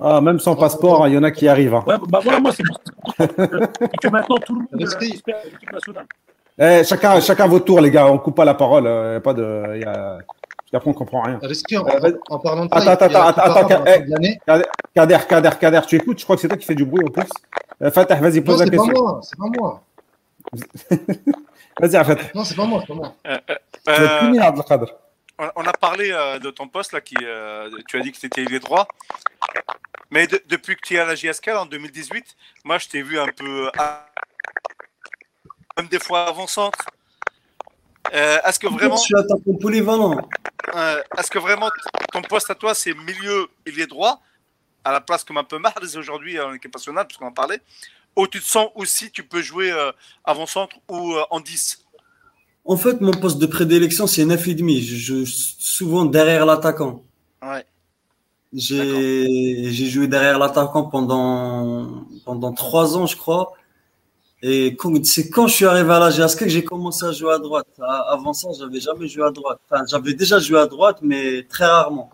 Ah, 0.00 0.20
même 0.20 0.38
sans 0.40 0.56
passeport, 0.56 1.04
hein, 1.04 1.08
il 1.08 1.14
y 1.14 1.18
en 1.18 1.22
a 1.22 1.30
qui 1.30 1.48
arrivent. 1.48 1.74
hein. 1.74 1.84
Ouais, 1.86 1.96
bah 2.08 2.20
voilà, 2.22 2.38
moi, 2.40 2.52
c'est 2.52 2.62
pour 2.66 2.78
ça 3.18 3.26
que, 3.28 4.08
maintenant 4.08 4.36
tout 4.44 4.54
le 4.54 4.60
monde 4.60 4.68
Respect. 4.72 5.08
espère 5.08 5.36
l'équipe 5.44 5.72
nationale. 5.72 6.06
Eh, 6.58 6.84
chacun, 6.84 7.20
chacun 7.20 7.46
votre 7.46 7.64
tour, 7.64 7.80
les 7.80 7.90
gars. 7.90 8.06
On 8.06 8.18
coupe 8.18 8.36
pas 8.36 8.44
la 8.44 8.54
parole. 8.54 8.84
Y 8.84 9.16
a 9.16 9.20
pas 9.20 9.34
de. 9.34 9.78
Y 9.78 9.84
a... 9.84 10.18
Après, 10.72 10.90
on 10.90 10.94
comprend 10.94 11.22
rien. 11.22 11.38
Risqué, 11.42 11.78
en, 11.78 11.86
Euh, 11.86 12.12
en 12.28 12.38
parlant 12.38 12.66
de 12.66 12.74
attends, 12.74 12.84
ça, 12.84 12.92
attends, 12.92 13.06
il 13.08 13.16
attends, 13.16 13.54
attends, 13.54 13.84
eh. 13.86 14.64
Kader, 14.94 15.18
Kader, 15.28 15.50
Kader, 15.58 15.80
tu 15.86 15.96
écoutes? 15.96 16.18
Je 16.18 16.24
crois 16.24 16.36
que 16.36 16.42
c'est 16.42 16.48
toi 16.48 16.56
qui 16.56 16.66
fais 16.66 16.74
du 16.74 16.84
bruit 16.84 17.02
en 17.06 17.10
plus. 17.10 17.28
Euh, 17.82 17.90
Fatah, 17.90 18.16
vas-y, 18.16 18.38
Non, 18.40 18.44
pose 18.44 18.58
la 18.60 18.64
c'est 18.66 18.70
pas 18.76 18.84
question. 18.84 19.02
moi, 19.04 19.20
c'est 19.22 19.38
pas 19.38 19.46
moi. 19.58 19.82
Vas-y, 21.80 22.04
Fatah. 22.04 22.22
Non, 22.34 22.44
c'est 22.44 22.56
pas 22.56 22.64
moi, 22.64 22.80
c'est 22.80 22.88
pas 22.88 22.94
moi. 22.94 23.14
Euh, 23.26 23.38
euh, 23.88 24.96
Tu 25.38 25.44
on 25.44 25.50
on 25.56 25.64
a 25.66 25.72
parlé 25.72 26.10
euh, 26.12 26.38
de 26.38 26.50
ton 26.50 26.68
poste 26.68 26.92
là, 26.92 27.00
qui, 27.00 27.14
euh, 27.22 27.70
tu 27.88 27.98
as 27.98 28.00
dit 28.00 28.12
que 28.12 28.18
c'était 28.18 28.42
ailier 28.42 28.60
droit. 28.60 28.86
Mais 30.10 30.26
de- 30.26 30.42
depuis 30.46 30.76
que 30.76 30.80
tu 30.86 30.94
es 30.94 30.98
à 30.98 31.04
la 31.04 31.14
JSK 31.14 31.46
là, 31.46 31.62
en 31.62 31.66
2018, 31.66 32.36
moi 32.64 32.78
je 32.78 32.88
t'ai 32.88 33.02
vu 33.02 33.18
un 33.18 33.28
peu, 33.28 33.70
à- 33.78 34.06
même 35.76 35.88
des 35.88 35.98
fois 35.98 36.26
avant-centre. 36.28 36.78
Euh, 38.14 38.38
est-ce 38.44 38.58
que 38.58 38.68
vraiment, 38.68 38.96
Je 38.96 39.02
suis 39.02 39.14
est-ce 41.18 41.30
que 41.30 41.38
vraiment 41.38 41.70
ton 42.12 42.22
poste 42.22 42.50
à 42.50 42.54
toi 42.54 42.74
c'est 42.74 42.94
milieu 42.94 43.48
ailier 43.66 43.86
droit, 43.86 44.20
à 44.84 44.92
la 44.92 45.00
place 45.00 45.24
comme 45.24 45.38
un 45.38 45.44
peu 45.44 45.58
Mahrez 45.58 45.96
aujourd'hui 45.96 46.38
en 46.40 46.52
équipe 46.54 46.72
nationale, 46.72 47.06
puisqu'on 47.06 47.26
en 47.26 47.32
parlait, 47.32 47.60
ou 48.14 48.26
tu 48.28 48.40
te 48.40 48.44
sens 48.46 48.70
aussi 48.76 49.10
tu 49.10 49.24
peux 49.24 49.42
jouer 49.42 49.72
avant-centre 50.24 50.76
ou 50.88 51.16
en 51.30 51.40
10 51.40 51.84
En 52.68 52.76
fait, 52.76 53.00
mon 53.00 53.12
poste 53.12 53.38
de 53.38 53.46
prédilection, 53.46 54.06
c'est 54.06 54.24
9,5. 54.24 54.80
Je 54.82 54.96
joue 54.96 55.24
souvent 55.26 56.04
derrière 56.04 56.44
l'attaquant. 56.46 57.02
Ouais. 57.42 57.64
J'ai 58.52 59.70
j'ai 59.72 59.86
joué 59.86 60.06
derrière 60.08 60.38
l'attaquant 60.38 60.84
pendant, 60.84 62.04
pendant 62.24 62.52
trois 62.52 62.96
ans, 62.96 63.06
je 63.06 63.16
crois. 63.16 63.52
Et 64.42 64.76
quand- 64.76 65.04
c'est 65.04 65.28
quand 65.30 65.46
je 65.46 65.54
suis 65.54 65.64
arrivé 65.64 65.90
à 65.92 65.98
la 65.98 66.10
GSK 66.10 66.40
que 66.40 66.48
j'ai 66.48 66.64
commencé 66.64 67.04
à 67.04 67.12
jouer 67.12 67.32
à 67.34 67.38
droite. 67.38 67.66
Avant 68.08 68.32
ça, 68.32 68.48
j'avais 68.58 68.80
jamais 68.80 69.08
joué 69.08 69.24
à 69.24 69.30
droite. 69.30 69.58
Enfin, 69.70 69.84
j'avais 69.90 70.14
déjà 70.14 70.38
joué 70.38 70.58
à 70.58 70.66
droite, 70.66 70.98
mais 71.02 71.42
très 71.44 71.64
rarement. 71.66 72.10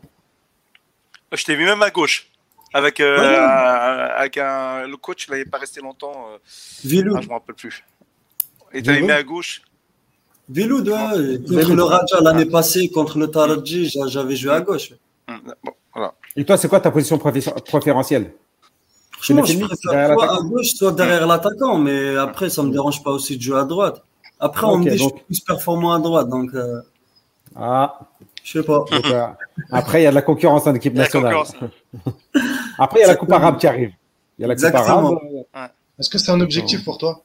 Je 1.33 1.45
t'ai 1.45 1.55
vu 1.57 1.65
même 1.65 1.83
à 1.83 1.91
gauche. 1.91 2.29
Avec, 2.75 3.01
euh, 3.01 3.19
Ouais. 3.19 3.37
avec 4.17 4.39
un, 4.39 4.87
le 4.87 4.97
coach, 4.97 5.27
il 5.29 5.33
n'avait 5.33 5.45
pas 5.45 5.59
resté 5.59 5.81
longtemps. 5.81 6.27
euh, 6.33 6.39
Vilou, 6.85 7.15
ah, 7.17 7.21
je 7.21 7.27
ne 7.27 7.29
me 7.31 7.35
rappelle 7.35 7.55
plus. 7.55 7.85
Et 8.73 8.83
tu 8.83 8.91
mis 9.03 9.11
à 9.11 9.23
gauche? 9.23 9.63
Vilou, 10.53 10.81
ouais, 10.83 11.39
contre 11.49 11.75
le 11.75 11.83
Raja 11.83 12.21
l'année 12.21 12.45
passée, 12.47 12.89
contre 12.91 13.19
le 13.19 13.29
Taraji, 13.29 13.89
j'a- 13.89 14.07
j'avais 14.07 14.37
joué 14.37 14.53
à 14.53 14.61
gauche. 14.61 14.93
Bon, 15.29 15.73
voilà. 15.95 16.15
Et 16.37 16.45
toi, 16.45 16.57
c'est 16.57 16.69
quoi 16.69 16.81
ta 16.81 16.91
position 16.91 17.17
préfé- 17.17 17.53
préférentielle? 17.65 18.33
Franchement, 19.13 19.45
je 19.45 19.53
9,5, 19.55 19.67
préfère 19.69 20.13
soit 20.19 20.37
à 20.39 20.41
gauche, 20.43 20.71
soit 20.75 20.93
derrière 20.93 21.27
l'attaquant, 21.27 21.79
mais 21.79 22.17
après, 22.17 22.51
ça 22.51 22.63
me 22.63 22.71
dérange 22.71 23.03
pas 23.03 23.11
aussi 23.13 23.37
de 23.37 23.43
jouer 23.43 23.59
à 23.61 23.65
droite. 23.65 24.03
Après, 24.41 24.67
on 24.67 24.79
me 24.79 24.83
dit 24.85 24.91
que 24.91 24.97
je 24.97 25.03
suis 25.05 25.13
plus 25.27 25.41
performant 25.41 25.93
à 25.93 25.99
droite, 26.01 26.29
donc 26.29 26.51
euh, 26.55 26.81
Ah, 27.55 28.01
je 28.43 28.59
sais 28.59 28.65
pas. 28.65 28.85
donc, 28.91 29.07
euh, 29.07 29.27
après, 29.71 30.01
il 30.01 30.05
y 30.05 30.07
a 30.07 30.11
de 30.11 30.15
la 30.17 30.23
concurrence 30.23 30.67
en 30.67 30.75
équipe 30.75 30.95
nationale. 30.95 31.37
Après, 32.79 32.99
il 33.01 33.03
y 33.03 33.05
a 33.05 33.09
la 33.09 33.17
Coupe 33.17 33.31
arabe 33.33 33.59
qui 33.59 33.67
arrive. 33.67 33.93
Il 34.39 34.43
y 34.43 34.45
a 34.45 34.49
la 34.49 34.55
Coupe 34.57 34.65
Exactement. 34.65 35.19
arabe. 35.55 35.71
Est-ce 35.99 36.11
que 36.11 36.19
c'est 36.19 36.33
un 36.33 36.41
objectif 36.41 36.85
pour 36.85 36.99
toi? 36.99 37.23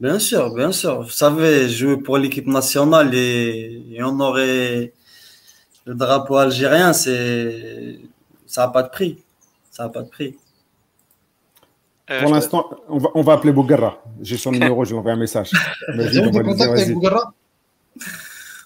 Bien 0.00 0.18
sûr, 0.18 0.54
bien 0.54 0.72
sûr. 0.72 1.02
Vous 1.02 1.10
savez, 1.10 1.68
jouer 1.68 1.96
pour 1.98 2.16
l'équipe 2.16 2.46
nationale 2.46 3.14
et, 3.14 3.84
et 3.90 4.02
on 4.02 4.18
aurait 4.20 4.92
le 5.84 5.94
drapeau 5.94 6.36
algérien, 6.36 6.92
c'est 6.92 7.98
ça 8.46 8.62
n'a 8.62 8.68
pas 8.68 8.82
de 8.82 8.88
prix. 8.88 9.22
Ça 9.70 9.84
n'a 9.84 9.88
pas 9.90 10.02
de 10.02 10.08
prix. 10.08 10.36
Euh, 12.10 12.22
Pour 12.22 12.32
l'instant, 12.34 12.70
on 12.88 12.98
va, 12.98 13.08
on 13.14 13.22
va 13.22 13.34
appeler 13.34 13.52
Bougarra. 13.52 14.02
J'ai 14.22 14.36
son 14.36 14.50
numéro, 14.56 14.84
je 14.84 14.90
lui 14.90 14.98
envoie 14.98 15.12
un 15.12 15.16
message. 15.16 15.50
Des 15.94 16.20
contacts 16.42 16.70
avec. 16.82 16.94
Bougara 16.94 17.32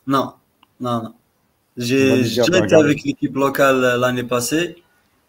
Non, 0.06 0.34
non, 0.80 1.02
non. 1.02 1.14
J'ai 1.76 2.08
j'ai 2.24 2.42
été 2.42 2.74
avec 2.84 3.02
l'équipe 3.04 3.34
locale 3.34 3.82
euh, 3.84 3.96
l'année 3.98 4.22
passée. 4.24 4.82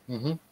Mhm. 0.08 0.20
J'ai 0.28 0.45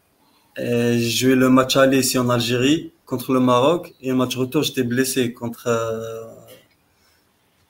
joué 0.57 1.35
le 1.35 1.49
match 1.49 1.75
aller 1.77 1.99
ici 1.99 2.17
en 2.17 2.29
Algérie 2.29 2.91
contre 3.05 3.33
le 3.33 3.39
Maroc 3.39 3.93
et 4.01 4.09
le 4.09 4.15
match 4.15 4.35
retour 4.37 4.63
j'étais 4.63 4.83
blessé 4.83 5.33
contre 5.33 5.63
euh, 5.67 6.23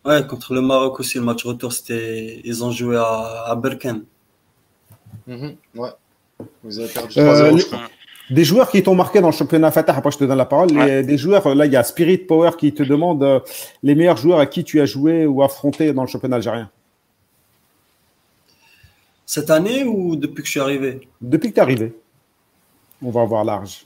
ouais 0.05 0.25
contre 0.27 0.53
le 0.53 0.61
Maroc 0.61 0.99
aussi 0.99 1.17
le 1.17 1.23
match 1.23 1.43
retour 1.45 1.71
c'était 1.73 2.41
ils 2.43 2.63
ont 2.63 2.71
joué 2.71 2.97
à, 2.97 3.45
à 3.47 3.55
Berkane. 3.55 4.03
Mhm. 5.27 5.55
Ouais. 5.75 5.89
Vous 6.63 6.79
avez 6.79 6.89
perdu 6.89 7.19
Euh, 7.19 7.51
3-0, 7.51 7.51
le- 7.53 7.57
je 7.59 7.65
crois. 7.67 7.79
Des 8.29 8.43
joueurs 8.45 8.69
qui 8.71 8.81
t'ont 8.81 8.95
marqué 8.95 9.19
dans 9.21 9.27
le 9.29 9.33
championnat 9.33 9.69
Fatah, 9.71 9.95
après 9.95 10.11
je 10.11 10.17
te 10.17 10.23
donne 10.23 10.37
la 10.37 10.45
parole. 10.45 10.71
Ouais. 10.73 10.85
Les- 11.01 11.03
des 11.03 11.17
joueurs, 11.17 11.45
euh, 11.47 11.55
là, 11.55 11.65
il 11.65 11.71
y 11.71 11.75
a 11.77 11.83
Spirit 11.83 12.17
Power 12.19 12.51
qui 12.57 12.73
te 12.73 12.83
demande 12.83 13.21
euh, 13.23 13.39
les 13.83 13.95
meilleurs 13.95 14.17
joueurs 14.17 14.39
à 14.39 14.45
qui 14.45 14.63
tu 14.63 14.79
as 14.81 14.85
joué 14.85 15.25
ou 15.25 15.41
affronté 15.43 15.93
dans 15.93 16.01
le 16.03 16.07
championnat 16.07 16.37
algérien. 16.37 16.69
Cette 19.25 19.49
année 19.49 19.83
ou 19.83 20.15
depuis 20.15 20.41
que 20.41 20.45
je 20.47 20.51
suis 20.51 20.59
arrivé? 20.59 21.07
Depuis 21.21 21.49
que 21.49 21.53
tu 21.55 21.59
es 21.59 21.63
arrivé, 21.63 21.95
on 23.03 23.11
va 23.11 23.21
avoir 23.21 23.43
large. 23.43 23.85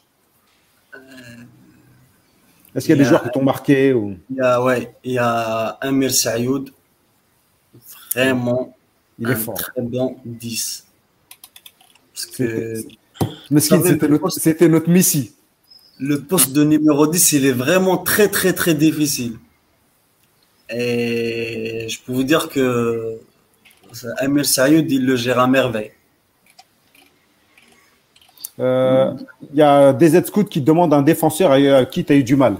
Est-ce 2.75 2.85
qu'il 2.85 2.95
y 2.95 2.99
a 2.99 3.03
des 3.03 3.09
joueurs 3.09 3.23
qui 3.23 3.31
t'ont 3.31 3.43
marqué 3.43 3.93
ou... 3.93 4.17
Il 4.29 4.37
y 4.37 4.41
a 4.41 4.63
ouais 4.63 4.93
il 5.03 5.13
y 5.13 5.17
a 5.17 5.77
Amir 5.81 6.11
Sayoud 6.11 6.71
vraiment 8.13 8.75
Il 9.19 9.29
est 9.29 9.33
un 9.33 9.35
fort. 9.35 9.55
très 9.55 9.81
bon 9.81 10.17
10. 10.25 10.85
Parce 12.13 12.25
que 12.27 12.75
c'était 13.59 14.07
notre, 14.09 14.65
notre 14.67 14.89
Messi. 14.89 15.33
le 15.99 16.21
poste 16.21 16.51
de 16.51 16.63
numéro 16.63 17.07
10, 17.07 17.33
il 17.33 17.45
est 17.45 17.51
vraiment 17.51 17.97
très, 17.97 18.27
très, 18.27 18.53
très 18.53 18.75
difficile. 18.75 19.37
Et 20.69 21.87
je 21.89 21.99
peux 22.01 22.11
vous 22.11 22.23
dire 22.23 22.49
que 22.49 23.19
Amir 24.17 24.45
Sayoud, 24.45 24.91
il 24.91 25.05
le 25.05 25.15
gère 25.15 25.39
à 25.39 25.47
merveille. 25.47 25.91
Euh, 28.59 29.13
Il 29.51 29.57
y 29.57 29.61
a 29.61 29.93
des 29.93 30.15
aides-scouts 30.15 30.45
qui 30.45 30.61
te 30.61 30.65
demandent 30.65 30.93
un 30.93 31.01
défenseur 31.01 31.51
à 31.51 31.85
qui 31.85 32.03
tu 32.03 32.13
as 32.13 32.15
eu 32.15 32.23
du 32.23 32.35
mal. 32.35 32.57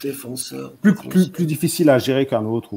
Défenseur. 0.00 0.72
Plus, 0.82 0.92
défenseur. 0.92 1.10
plus, 1.10 1.28
plus 1.28 1.46
difficile 1.46 1.90
à 1.90 1.98
gérer 1.98 2.26
qu'un 2.26 2.44
autre. 2.44 2.70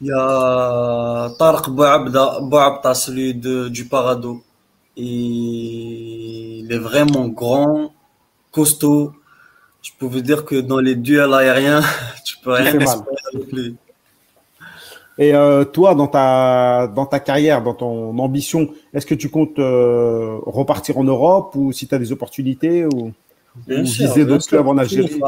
Il 0.00 0.06
y 0.06 0.12
a 0.12 1.30
Tarek 1.38 1.68
Bouabda, 1.68 2.94
celui 2.94 3.34
de, 3.34 3.68
du 3.68 3.84
Parado. 3.84 4.42
Il 4.96 6.66
est 6.70 6.78
vraiment 6.78 7.28
grand, 7.28 7.92
costaud. 8.50 9.12
Je 9.82 9.90
peux 9.98 10.06
vous 10.06 10.20
dire 10.22 10.44
que 10.46 10.60
dans 10.60 10.78
les 10.78 10.94
duels 10.96 11.34
aériens, 11.34 11.82
tu 12.24 12.38
peux 12.38 12.52
rien 12.52 12.78
espérer 12.78 13.16
avec 13.34 13.52
lui. 13.52 13.76
Et 15.20 15.34
euh, 15.34 15.66
toi, 15.66 15.94
dans 15.94 16.06
ta, 16.06 16.90
dans 16.96 17.04
ta 17.04 17.20
carrière, 17.20 17.62
dans 17.62 17.74
ton 17.74 18.18
ambition, 18.18 18.70
est-ce 18.94 19.04
que 19.04 19.14
tu 19.14 19.28
comptes 19.28 19.58
euh, 19.58 20.38
repartir 20.46 20.96
en 20.96 21.04
Europe 21.04 21.54
ou 21.56 21.72
si 21.72 21.86
tu 21.86 21.94
as 21.94 21.98
des 21.98 22.10
opportunités 22.10 22.86
ou, 22.86 23.12
Bien 23.66 23.82
ou 23.82 23.86
sûr, 23.86 24.06
viser 24.06 24.24
d'autres 24.24 24.46
clubs 24.46 24.66
en 24.66 24.78
Algérie? 24.78 25.20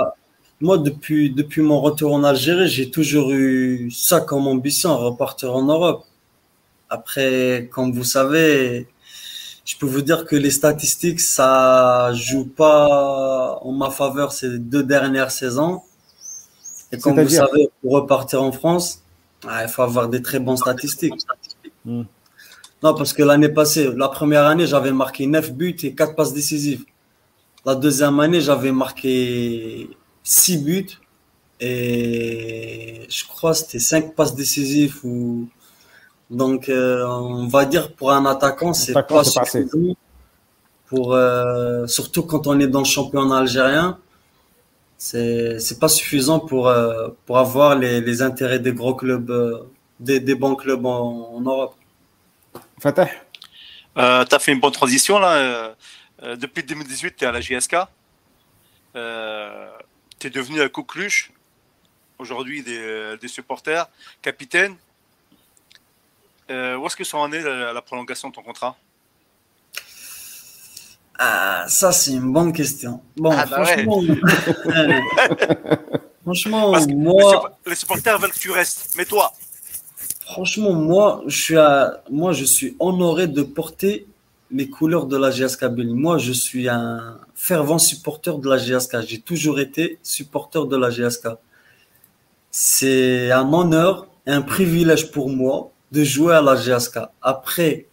Moi, 0.62 0.78
depuis, 0.78 1.28
depuis 1.30 1.60
mon 1.60 1.78
retour 1.82 2.14
en 2.14 2.24
Algérie, 2.24 2.68
j'ai 2.68 2.90
toujours 2.90 3.32
eu 3.32 3.90
ça 3.90 4.20
comme 4.20 4.46
ambition, 4.46 4.96
repartir 4.96 5.54
en 5.54 5.64
Europe. 5.64 6.04
Après, 6.88 7.68
comme 7.70 7.92
vous 7.92 8.04
savez, 8.04 8.86
je 9.66 9.76
peux 9.76 9.86
vous 9.86 10.00
dire 10.00 10.24
que 10.24 10.36
les 10.36 10.50
statistiques, 10.50 11.20
ça 11.20 12.12
joue 12.14 12.46
pas 12.46 13.58
en 13.60 13.72
ma 13.72 13.90
faveur 13.90 14.32
ces 14.32 14.58
deux 14.58 14.84
dernières 14.84 15.32
saisons. 15.32 15.82
Et 16.92 16.98
comme 16.98 17.20
vous 17.20 17.28
savez, 17.28 17.68
pour 17.82 17.92
repartir 17.92 18.42
en 18.42 18.52
France, 18.52 19.01
ah, 19.46 19.64
il 19.64 19.68
faut 19.68 19.82
avoir 19.82 20.08
des 20.08 20.22
très 20.22 20.38
bonnes 20.38 20.56
statistiques. 20.56 21.14
Hmm. 21.84 22.02
Non, 22.82 22.94
parce 22.94 23.12
que 23.12 23.22
l'année 23.22 23.48
passée, 23.48 23.90
la 23.96 24.08
première 24.08 24.44
année, 24.46 24.66
j'avais 24.66 24.92
marqué 24.92 25.26
9 25.26 25.52
buts 25.52 25.76
et 25.82 25.94
4 25.94 26.14
passes 26.14 26.32
décisives. 26.32 26.84
La 27.64 27.74
deuxième 27.74 28.18
année, 28.20 28.40
j'avais 28.40 28.72
marqué 28.72 29.88
6 30.24 30.58
buts 30.58 30.98
et 31.60 33.06
je 33.08 33.24
crois 33.26 33.52
que 33.52 33.58
c'était 33.58 33.78
5 33.78 34.14
passes 34.14 34.34
décisives. 34.34 34.98
Ou... 35.04 35.48
Donc, 36.30 36.68
euh, 36.68 37.06
on 37.06 37.46
va 37.46 37.64
dire 37.64 37.94
pour 37.94 38.12
un 38.12 38.26
attaquant, 38.26 38.72
c'est 38.72 38.92
pas 38.92 39.24
suffisant. 39.24 39.94
Pour, 40.86 41.14
euh, 41.14 41.86
surtout 41.86 42.24
quand 42.24 42.46
on 42.46 42.58
est 42.60 42.66
dans 42.66 42.80
le 42.80 42.84
championnat 42.84 43.38
algérien, 43.38 43.98
c'est 45.02 45.58
c'est 45.58 45.80
pas 45.80 45.88
suffisant 45.88 46.38
pour, 46.38 46.68
euh, 46.68 47.08
pour 47.26 47.36
avoir 47.38 47.74
les, 47.76 48.00
les 48.00 48.22
intérêts 48.22 48.60
des 48.60 48.72
gros 48.72 48.94
clubs, 48.94 49.28
euh, 49.32 49.64
des, 49.98 50.20
des 50.20 50.36
bons 50.36 50.54
clubs 50.54 50.86
en, 50.86 51.34
en 51.34 51.40
Europe. 51.40 51.74
Fatah 52.80 53.08
Euh, 53.98 54.24
tu 54.24 54.34
as 54.34 54.38
fait 54.38 54.52
une 54.52 54.60
bonne 54.60 54.70
transition 54.72 55.18
là. 55.18 55.32
euh, 55.32 55.74
euh, 56.22 56.36
depuis 56.36 56.62
2018, 56.62 57.16
tu 57.16 57.24
es 57.24 57.26
à 57.26 57.32
la 57.32 57.40
JSK. 57.40 57.74
Euh, 58.94 59.70
tu 60.20 60.28
es 60.28 60.30
devenu 60.30 60.62
un 60.62 60.68
coqueluche. 60.68 61.32
Aujourd'hui, 62.18 62.62
des, 62.62 63.16
des 63.20 63.28
supporters, 63.28 63.88
capitaine. 64.22 64.76
Euh, 66.48 66.76
où 66.76 66.86
est-ce 66.86 66.94
que 66.94 67.02
ça 67.02 67.16
en 67.18 67.32
est 67.32 67.42
la, 67.42 67.82
prolongation 67.82 68.28
de 68.28 68.34
ton 68.34 68.42
contrat? 68.42 68.76
Ah, 71.24 71.66
ça 71.68 71.92
c'est 71.92 72.14
une 72.14 72.32
bonne 72.32 72.52
question. 72.52 73.00
Bon, 73.16 73.30
ah, 73.30 73.46
bah 73.46 73.64
franchement, 73.64 74.02
franchement 76.24 76.72
moi, 76.88 77.58
les 77.64 77.76
supporters 77.76 78.18
veulent 78.18 78.32
que 78.32 78.38
tu 78.38 78.50
restes, 78.50 78.94
mais 78.96 79.04
toi. 79.04 79.32
Franchement, 80.24 80.72
moi, 80.72 81.22
je 81.28 81.40
suis, 81.40 81.56
à, 81.56 82.02
moi, 82.10 82.32
je 82.32 82.44
suis 82.44 82.76
honoré 82.80 83.28
de 83.28 83.42
porter 83.42 84.08
les 84.50 84.68
couleurs 84.68 85.06
de 85.06 85.16
la 85.16 85.30
GSK 85.30 85.66
Belly. 85.66 85.94
Moi, 85.94 86.18
je 86.18 86.32
suis 86.32 86.68
un 86.68 87.18
fervent 87.36 87.78
supporter 87.78 88.38
de 88.38 88.48
la 88.48 88.56
GSK. 88.56 89.02
J'ai 89.06 89.20
toujours 89.20 89.60
été 89.60 90.00
supporter 90.02 90.66
de 90.66 90.76
la 90.76 90.90
GSK. 90.90 91.28
C'est 92.50 93.30
un 93.30 93.52
honneur 93.52 94.08
et 94.26 94.32
un 94.32 94.42
privilège 94.42 95.12
pour 95.12 95.28
moi 95.28 95.70
de 95.92 96.02
jouer 96.02 96.34
à 96.34 96.42
la 96.42 96.56
GSK. 96.56 96.98
Après, 97.20 97.86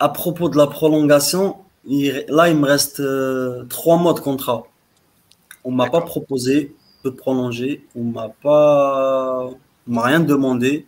à 0.00 0.08
propos 0.08 0.48
de 0.48 0.56
la 0.56 0.66
prolongation, 0.66 1.63
là, 1.86 2.48
il 2.48 2.56
me 2.56 2.66
reste 2.66 3.00
euh, 3.00 3.64
trois 3.64 3.96
mois 3.96 4.14
de 4.14 4.20
contrat. 4.20 4.64
On 5.64 5.70
m'a 5.70 5.88
pas 5.90 6.00
proposé 6.00 6.74
de 7.04 7.10
prolonger. 7.10 7.86
On 7.94 8.04
m'a 8.04 8.28
pas, 8.28 9.50
m'a 9.86 10.02
rien 10.02 10.20
demandé. 10.20 10.86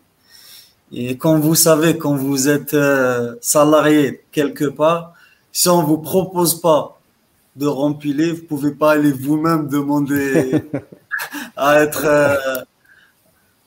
Et 0.91 1.17
quand 1.17 1.39
vous 1.39 1.55
savez, 1.55 1.97
quand 1.97 2.15
vous 2.15 2.47
êtes 2.47 2.73
euh, 2.73 3.35
salarié 3.41 4.23
quelque 4.31 4.65
part, 4.65 5.13
si 5.51 5.69
on 5.69 5.83
vous 5.83 5.97
propose 5.97 6.61
pas 6.61 6.99
de 7.55 7.65
remplir, 7.67 8.35
vous 8.35 8.43
pouvez 8.43 8.71
pas 8.71 8.91
aller 8.93 9.11
vous-même 9.11 9.67
demander 9.67 10.63
à 11.57 11.81
être 11.81 12.05
euh, 12.05 12.61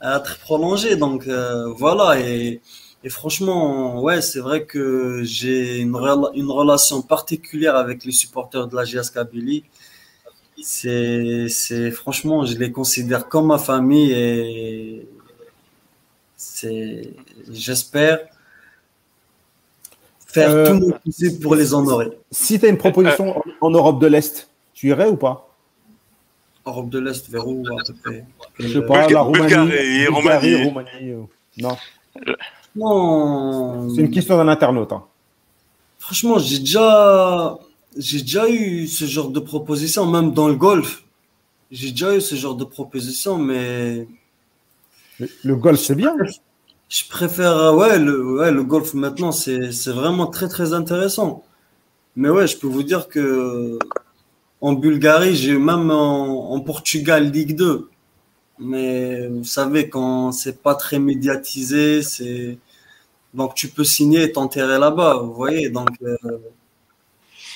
à 0.00 0.16
être 0.18 0.38
prolongé. 0.38 0.96
Donc 0.96 1.28
voilà. 1.76 2.20
Et, 2.20 2.60
et, 3.04 3.08
franchement, 3.08 4.00
ouais, 4.02 4.20
c'est 4.20 4.40
vrai 4.40 4.64
que 4.64 5.22
j'ai 5.24 5.78
une, 5.78 5.96
une 6.34 6.50
relation 6.50 7.02
particulière 7.02 7.76
avec 7.76 8.04
les 8.04 8.12
supporters 8.12 8.66
de 8.66 8.76
la 8.76 8.84
GS 8.84 9.10
Kabylie. 9.12 9.64
C'est, 10.62 11.48
c'est 11.48 11.90
franchement, 11.90 12.44
je 12.44 12.54
les 12.58 12.70
considère 12.70 13.28
comme 13.28 13.46
ma 13.46 13.58
famille 13.58 14.12
et 14.12 15.08
c'est, 16.36 17.14
j'espère 17.50 18.20
faire 20.26 20.50
euh, 20.50 20.66
tout 20.66 20.74
mon 20.74 20.90
possible 20.90 21.40
pour 21.40 21.54
les 21.54 21.72
honorer. 21.72 22.10
Si 22.30 22.60
tu 22.60 22.66
as 22.66 22.68
une 22.68 22.76
proposition 22.76 23.42
en 23.60 23.70
Europe 23.70 24.00
de 24.00 24.06
l'Est, 24.06 24.50
tu 24.74 24.88
irais 24.88 25.08
ou 25.08 25.16
pas? 25.16 25.48
Europe 26.66 26.90
de 26.90 26.98
l'Est, 26.98 27.28
vers 27.30 27.48
où 27.48 27.64
à 27.66 27.82
peu 27.82 27.94
près? 27.94 28.24
Je 28.58 28.68
sais 28.68 28.86
pas, 28.86 29.08
la 29.08 29.22
Roumanie. 29.22 30.06
Bulgarie, 30.12 30.62
Roumanie. 30.62 31.10
Euh, 31.10 31.22
non. 31.56 31.76
C'est 32.74 34.00
une 34.02 34.10
question 34.10 34.36
d'un 34.36 34.48
internaute. 34.48 34.92
Hein. 34.92 35.04
Franchement, 35.98 36.38
j'ai 36.38 36.58
déjà, 36.58 37.58
j'ai 37.96 38.20
déjà 38.20 38.48
eu 38.48 38.86
ce 38.86 39.04
genre 39.04 39.30
de 39.30 39.40
proposition, 39.40 40.06
même 40.06 40.32
dans 40.32 40.48
le 40.48 40.54
golf. 40.54 41.04
J'ai 41.70 41.90
déjà 41.90 42.16
eu 42.16 42.20
ce 42.20 42.34
genre 42.34 42.54
de 42.54 42.64
proposition, 42.64 43.38
mais. 43.38 44.08
Le, 45.44 45.54
golf, 45.54 45.78
c'est 45.78 45.94
bien. 45.94 46.14
Je 46.88 47.04
préfère, 47.08 47.56
euh, 47.56 47.74
ouais, 47.74 47.98
le, 47.98 48.38
ouais, 48.38 48.50
le 48.50 48.64
golf 48.64 48.94
maintenant, 48.94 49.32
c'est 49.32 49.70
vraiment 49.88 50.26
très, 50.26 50.48
très 50.48 50.72
intéressant. 50.72 51.44
Mais 52.16 52.28
ouais, 52.28 52.46
je 52.46 52.56
peux 52.56 52.66
vous 52.66 52.82
dire 52.82 53.08
que 53.08 53.78
en 54.60 54.72
Bulgarie, 54.72 55.36
j'ai 55.36 55.56
même 55.56 55.90
en, 55.90 56.60
Portugal 56.60 57.30
Ligue 57.30 57.56
2. 57.56 57.88
Mais 58.60 59.26
vous 59.28 59.44
savez, 59.44 59.88
quand 59.88 60.32
c'est 60.32 60.62
pas 60.62 60.74
très 60.74 60.98
médiatisé, 60.98 62.02
c'est 62.02 62.58
donc 63.32 63.54
tu 63.54 63.68
peux 63.68 63.84
signer 63.84 64.24
et 64.24 64.32
t'enterrer 64.32 64.78
là-bas. 64.78 65.14
Vous 65.22 65.32
voyez, 65.32 65.70
donc, 65.70 65.88
euh, 66.02 66.16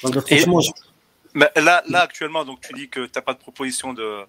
franchement, 0.03 0.61
là, 1.35 1.83
là 1.89 2.01
actuellement, 2.01 2.45
donc 2.45 2.61
tu 2.61 2.73
dis 2.73 2.89
que 2.89 3.05
tu 3.07 3.13
n'as 3.15 3.23
pas 3.23 3.35
de 3.35 3.39
proposition 3.39 3.93
de, 3.93 4.25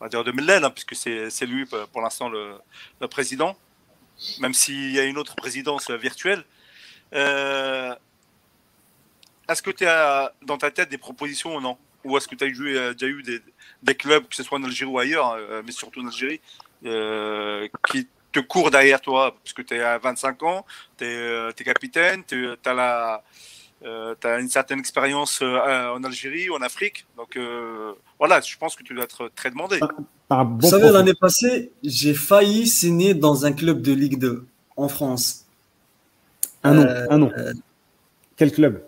on 0.00 0.04
va 0.04 0.08
dire 0.08 0.24
de 0.24 0.32
Mellel, 0.32 0.64
hein, 0.64 0.70
puisque 0.70 0.96
c'est 0.96 1.46
lui 1.46 1.64
pour 1.92 2.00
l'instant 2.00 2.28
le, 2.28 2.54
le, 3.00 3.08
président, 3.08 3.56
même 4.40 4.54
s'il 4.54 4.90
y 4.90 4.98
a 4.98 5.04
une 5.04 5.18
autre 5.18 5.36
présidence 5.36 5.90
virtuelle. 5.90 6.44
Euh, 7.14 7.94
Est-ce 9.48 9.62
que 9.62 9.70
tu 9.70 9.86
as 9.86 10.32
dans 10.42 10.58
ta 10.58 10.70
tête 10.70 10.90
des 10.90 10.98
propositions 10.98 11.54
ou 11.56 11.60
non? 11.60 11.76
Ou 12.04 12.16
est-ce 12.16 12.26
que 12.26 12.34
tu 12.34 12.44
as 12.44 12.48
euh, 12.48 12.94
déjà 12.94 13.06
eu 13.06 13.22
des, 13.22 13.40
clubs, 13.86 14.26
que 14.28 14.36
ce 14.36 14.42
soit 14.42 14.58
en 14.58 14.64
Algérie 14.64 14.90
ou 14.90 14.98
ailleurs, 14.98 15.32
euh, 15.32 15.62
mais 15.64 15.72
surtout 15.72 16.00
en 16.00 16.06
Algérie, 16.06 16.40
euh, 16.86 17.68
qui 17.88 18.08
te 18.32 18.40
courent 18.40 18.70
derrière 18.70 19.00
toi 19.00 19.34
Parce 19.42 19.52
que 19.52 19.62
tu 19.62 19.74
es 19.74 19.82
à 19.82 19.98
25 19.98 20.42
ans, 20.42 20.64
tu 20.98 21.04
es, 21.04 21.64
capitaine, 21.64 22.22
tu 22.26 22.48
as, 22.66 23.22
une 24.38 24.48
certaine 24.48 24.78
expérience 24.78 25.42
en 25.42 26.04
Algérie 26.04 26.48
ou 26.48 26.54
en 26.54 26.62
Afrique. 26.62 27.06
Donc 27.16 27.38
voilà, 28.18 28.40
je 28.40 28.56
pense 28.56 28.76
que 28.76 28.82
tu 28.82 28.94
dois 28.94 29.04
être 29.04 29.30
très 29.34 29.50
demandé. 29.50 29.80
Vous 30.30 30.68
savez, 30.68 30.90
l'année 30.90 31.14
passée, 31.14 31.72
j'ai 31.82 32.14
failli 32.14 32.68
signer 32.68 33.14
dans 33.14 33.46
un 33.46 33.52
club 33.52 33.82
de 33.82 33.92
Ligue 33.92 34.18
2 34.18 34.46
en 34.76 34.88
France. 34.88 35.46
Un 36.62 36.74
nom, 36.74 36.86
un 37.10 37.18
nom. 37.18 37.32
Quel 38.36 38.52
club? 38.52 38.82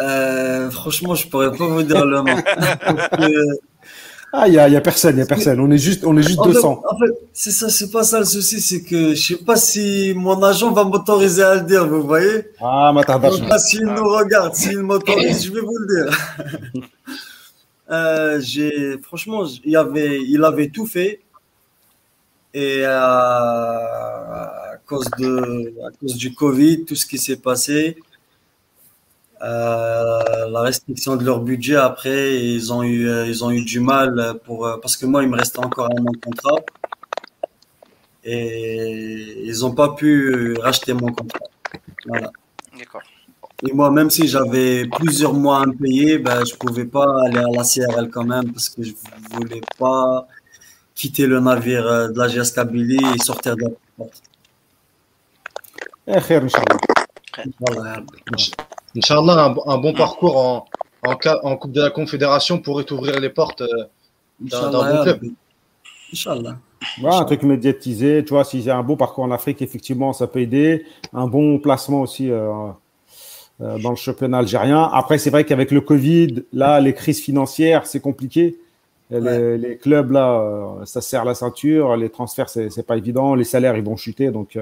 Euh, 0.00 0.70
franchement, 0.70 1.14
je 1.14 1.28
pourrais 1.28 1.52
pas 1.52 1.66
vous 1.66 1.82
dire 1.82 2.04
le 2.04 2.22
nom. 2.22 2.36
Ah, 4.32 4.46
il 4.46 4.52
n'y 4.52 4.58
a, 4.58 4.68
y 4.68 4.76
a, 4.76 4.80
personne, 4.80 5.14
il 5.14 5.16
n'y 5.16 5.22
a 5.22 5.26
personne. 5.26 5.58
On 5.58 5.70
est 5.72 5.78
juste, 5.78 6.04
on 6.04 6.16
est 6.16 6.22
juste 6.22 6.40
200. 6.42 6.82
en 6.88 6.98
fait, 6.98 7.12
c'est 7.32 7.50
ça, 7.50 7.68
c'est 7.68 7.90
pas 7.90 8.04
ça 8.04 8.20
le 8.20 8.24
souci, 8.24 8.60
c'est 8.60 8.82
que 8.82 9.14
je 9.14 9.20
sais 9.34 9.44
pas 9.44 9.56
si 9.56 10.12
mon 10.14 10.40
agent 10.42 10.72
va 10.72 10.84
m'autoriser 10.84 11.42
à 11.42 11.56
le 11.56 11.62
dire, 11.62 11.86
vous 11.88 12.02
voyez. 12.06 12.44
Ah, 12.60 12.92
ma 12.92 13.58
s'il 13.58 13.86
nous 13.86 14.08
regarde, 14.08 14.54
s'il 14.54 14.82
m'autorise, 14.82 15.46
je 15.46 15.52
vais 15.52 15.60
vous 15.60 15.76
le 15.78 16.04
dire. 16.04 16.18
euh, 17.90 18.40
j'ai, 18.40 18.98
franchement, 19.02 19.44
il 19.64 19.76
avait, 19.76 20.20
il 20.22 20.44
avait 20.44 20.68
tout 20.68 20.86
fait. 20.86 21.20
Et 22.54 22.82
euh, 22.84 22.88
à 22.90 24.76
cause 24.86 25.08
de, 25.18 25.74
à 25.86 25.90
cause 26.00 26.14
du 26.16 26.34
Covid, 26.34 26.84
tout 26.84 26.94
ce 26.94 27.06
qui 27.06 27.18
s'est 27.18 27.36
passé, 27.36 27.96
euh, 29.42 30.50
la 30.50 30.60
restriction 30.60 31.16
de 31.16 31.24
leur 31.24 31.40
budget 31.40 31.76
après 31.76 32.44
ils 32.44 32.74
ont 32.74 32.82
eu 32.82 33.08
euh, 33.08 33.26
ils 33.26 33.42
ont 33.42 33.50
eu 33.50 33.64
du 33.64 33.80
mal 33.80 34.34
pour 34.44 34.66
euh, 34.66 34.76
parce 34.76 34.98
que 34.98 35.06
moi 35.06 35.22
il 35.22 35.30
me 35.30 35.36
restait 35.36 35.60
encore 35.60 35.86
un 35.86 36.02
an 36.04 36.10
de 36.12 36.18
contrat. 36.18 36.56
Et 38.22 39.46
ils 39.46 39.60
n'ont 39.60 39.74
pas 39.74 39.94
pu 39.94 40.54
racheter 40.60 40.92
mon 40.92 41.10
contrat. 41.10 41.46
Voilà. 42.06 42.30
Et 43.66 43.72
moi 43.72 43.90
même 43.90 44.10
si 44.10 44.28
j'avais 44.28 44.86
plusieurs 44.86 45.32
mois 45.32 45.62
à 45.62 45.66
payer 45.80 46.18
ben 46.18 46.44
je 46.44 46.54
pouvais 46.54 46.84
pas 46.84 47.24
aller 47.24 47.38
à 47.38 47.48
la 47.48 47.64
CRL 47.64 48.10
quand 48.10 48.24
même 48.24 48.52
parce 48.52 48.68
que 48.68 48.82
je 48.82 48.92
voulais 49.32 49.62
pas 49.78 50.28
quitter 50.94 51.26
le 51.26 51.40
navire 51.40 52.10
de 52.10 52.18
la 52.18 52.28
GS 52.28 52.52
Kabylie 52.54 52.98
et 53.14 53.18
sortir 53.22 53.56
de 53.56 53.62
la 53.62 53.70
porte. 53.96 54.22
Voilà. 57.58 58.02
Inch'Allah, 58.96 59.54
un, 59.66 59.72
un, 59.72 59.78
bon 59.78 59.92
parcours 59.92 60.36
en, 60.36 60.66
en, 61.06 61.16
en, 61.42 61.56
Coupe 61.56 61.72
de 61.72 61.82
la 61.82 61.90
Confédération 61.90 62.58
pourrait 62.58 62.90
ouvrir 62.92 63.20
les 63.20 63.30
portes 63.30 63.62
euh, 63.62 63.84
d'un 64.40 64.70
bon 64.70 65.02
club. 65.02 65.20
Inch'Allah. 66.12 66.58
un 67.04 67.24
truc 67.24 67.42
médiatisé, 67.44 68.24
tu 68.24 68.30
vois, 68.30 68.44
si 68.44 68.62
j'ai 68.62 68.70
un 68.70 68.82
beau 68.82 68.96
parcours 68.96 69.24
en 69.24 69.30
Afrique, 69.30 69.62
effectivement, 69.62 70.12
ça 70.12 70.26
peut 70.26 70.40
aider. 70.40 70.84
Un 71.12 71.28
bon 71.28 71.58
placement 71.60 72.00
aussi 72.00 72.30
euh, 72.30 72.50
euh, 73.60 73.78
dans 73.78 73.90
le 73.90 73.96
championnat 73.96 74.38
algérien. 74.38 74.90
Après, 74.92 75.18
c'est 75.18 75.30
vrai 75.30 75.44
qu'avec 75.44 75.70
le 75.70 75.80
Covid, 75.80 76.44
là, 76.52 76.80
les 76.80 76.94
crises 76.94 77.20
financières, 77.20 77.86
c'est 77.86 78.00
compliqué. 78.00 78.56
Les, 79.12 79.58
les, 79.58 79.76
clubs, 79.76 80.12
là, 80.12 80.76
ça 80.84 81.00
serre 81.00 81.24
la 81.24 81.34
ceinture. 81.34 81.96
Les 81.96 82.10
transferts, 82.10 82.48
c'est 82.48 82.86
pas 82.86 82.96
évident. 82.96 83.34
Les 83.34 83.42
salaires, 83.42 83.76
ils 83.76 83.82
vont 83.82 83.96
chuter. 83.96 84.30
Donc, 84.30 84.56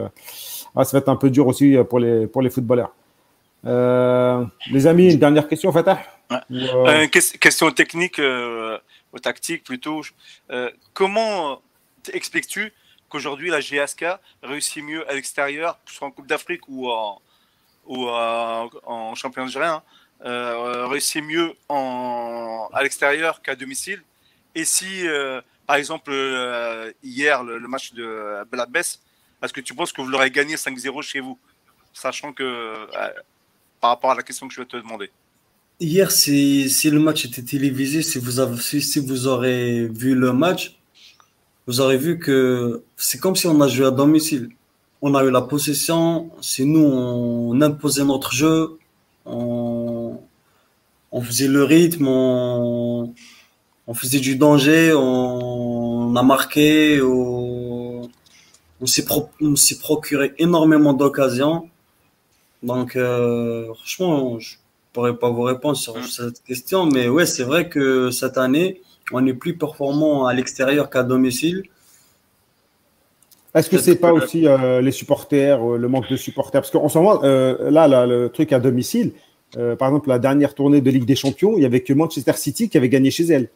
ah, 0.75 0.85
ça 0.85 0.97
va 0.97 1.01
être 1.01 1.11
un 1.11 1.17
peu 1.17 1.29
dur 1.29 1.47
aussi 1.47 1.77
pour 1.91 1.99
les, 1.99 2.27
pour 2.27 2.41
les 2.41 2.49
footballeurs. 2.49 2.95
Euh, 3.67 4.45
les 4.71 4.87
amis, 4.87 5.13
une 5.13 5.19
dernière 5.19 5.49
question, 5.49 5.73
Fatah? 5.73 6.01
Euh, 6.51 7.07
Question 7.09 7.71
technique, 7.71 8.19
euh, 8.19 8.79
ou 9.13 9.19
tactique 9.19 9.65
plutôt. 9.65 10.03
comment 10.93 11.61
expliques-tu 12.13 12.73
qu'aujourd'hui 13.09 13.51
la 13.51 13.61
GSK 13.61 14.05
réussit 14.43 14.85
mieux 14.85 15.09
à 15.11 15.15
l'extérieur, 15.15 15.79
que 15.85 15.91
ce 15.91 15.97
soit 15.97 16.09
en 16.09 16.11
Coupe 16.11 16.27
d'Afrique 16.27 16.69
ou 16.69 16.91
en, 16.91 17.21
ou 17.87 18.07
en 18.09 19.15
championnat 19.15 19.47
algérien, 19.47 19.83
réussit 20.89 21.25
mieux 21.25 21.55
en, 21.69 22.69
à 22.73 22.83
l'extérieur 22.83 23.41
qu'à 23.43 23.57
domicile? 23.57 24.03
Et 24.55 24.65
si, 24.65 25.05
par 25.67 25.77
exemple, 25.77 26.13
hier, 27.03 27.43
le, 27.43 27.67
match 27.67 27.95
de 27.95 28.45
Belabès, 28.51 29.01
est-ce 29.43 29.53
que 29.53 29.61
tu 29.63 29.75
penses 29.75 29.93
que 29.93 30.03
vous 30.03 30.09
l'aurez 30.09 30.31
gagné 30.31 30.57
5-0 30.57 31.03
chez 31.03 31.21
vous 31.21 31.39
Sachant 31.95 32.33
que 32.33 32.87
par 33.81 33.91
rapport 33.91 34.11
à 34.11 34.15
la 34.15 34.23
question 34.23 34.49
que 34.49 34.55
je 34.55 34.61
vais 34.61 34.67
te 34.67 34.77
demander 34.77 35.11
Hier, 35.81 36.11
si, 36.11 36.69
si 36.71 36.91
le 36.91 36.99
match 36.99 37.25
était 37.25 37.43
télévisé, 37.43 38.03
si 38.03 38.19
vous, 38.19 38.41
avez, 38.41 38.61
si, 38.61 38.99
vous 38.99 39.29
aurez 39.29 39.87
vu 39.87 40.17
le 40.17 40.33
match, 40.33 40.77
vous 41.69 41.81
aurez 41.81 41.97
vu 41.97 42.19
que 42.19 42.83
c'est 42.97 43.19
comme 43.19 43.37
si 43.37 43.47
on 43.47 43.61
a 43.61 43.69
joué 43.69 43.87
à 43.87 43.93
domicile. 43.93 44.49
on 45.03 45.15
a 45.15 45.23
eu 45.23 45.31
la 45.31 45.43
possession, 45.43 46.31
c'est 46.41 46.65
nous, 46.65 46.85
on 46.85 47.61
imposait 47.61 48.05
notre 48.05 48.33
jeu, 48.33 48.79
on, 49.25 50.19
faisait 51.23 51.47
le 51.47 51.63
rythme, 51.63 52.09
on, 52.09 53.15
faisait 53.95 54.19
du 54.19 54.35
danger, 54.35 54.93
on, 54.95 56.17
a 56.17 56.23
marqué, 56.25 57.01
on, 57.01 58.09
s'est 58.85 59.05
procuré 59.79 60.35
énormément 60.39 60.93
d'occasions. 60.93 61.71
Donc, 62.63 62.97
euh, 62.97 63.67
franchement, 63.75 64.39
je 64.39 64.57
pourrais 64.93 65.17
pas 65.17 65.31
vous 65.31 65.43
répondre 65.43 65.77
sur 65.77 65.97
mmh. 65.97 66.03
cette 66.03 66.43
question, 66.43 66.87
mais 66.87 67.09
ouais, 67.09 67.27
c'est 67.27 67.45
vrai 67.45 67.69
que 67.69 68.11
cette 68.11 68.39
année, 68.39 68.81
on 69.13 69.25
est 69.27 69.35
plus 69.35 69.57
performant 69.57 70.27
à 70.27 70.35
l'extérieur 70.35 70.91
qu'à 70.91 71.03
domicile. 71.03 71.65
Est-ce 73.55 73.71
que 73.71 73.79
c'est 73.79 73.97
pas 73.97 74.13
aussi 74.13 74.47
euh, 74.47 74.81
les 74.81 74.93
supporters, 74.93 75.61
euh, 75.63 75.79
le 75.79 75.89
manque 75.89 76.09
de 76.11 76.17
supporters? 76.17 76.61
Parce 76.61 76.71
qu'en 76.71 76.89
ce 76.89 76.99
moment, 76.99 77.21
euh, 77.25 77.71
là, 77.71 78.07
le 78.07 78.29
truc 78.29 78.53
à 78.53 78.61
domicile, 78.61 79.13
par 79.79 79.89
exemple, 79.89 80.11
la 80.11 80.19
dernière 80.19 80.55
tournée 80.55 80.83
de 80.83 80.91
Ligue 80.91 81.07
des 81.07 81.17
Champions, 81.17 81.55
il 81.57 81.63
y 81.63 81.67
avait 81.67 81.81
que 81.81 81.95
Manchester 81.95 82.35
City 82.35 82.69
qui 82.69 82.77
avait 82.77 82.91
gagné 82.91 83.11
chez 83.11 83.25
elle. 83.25 83.49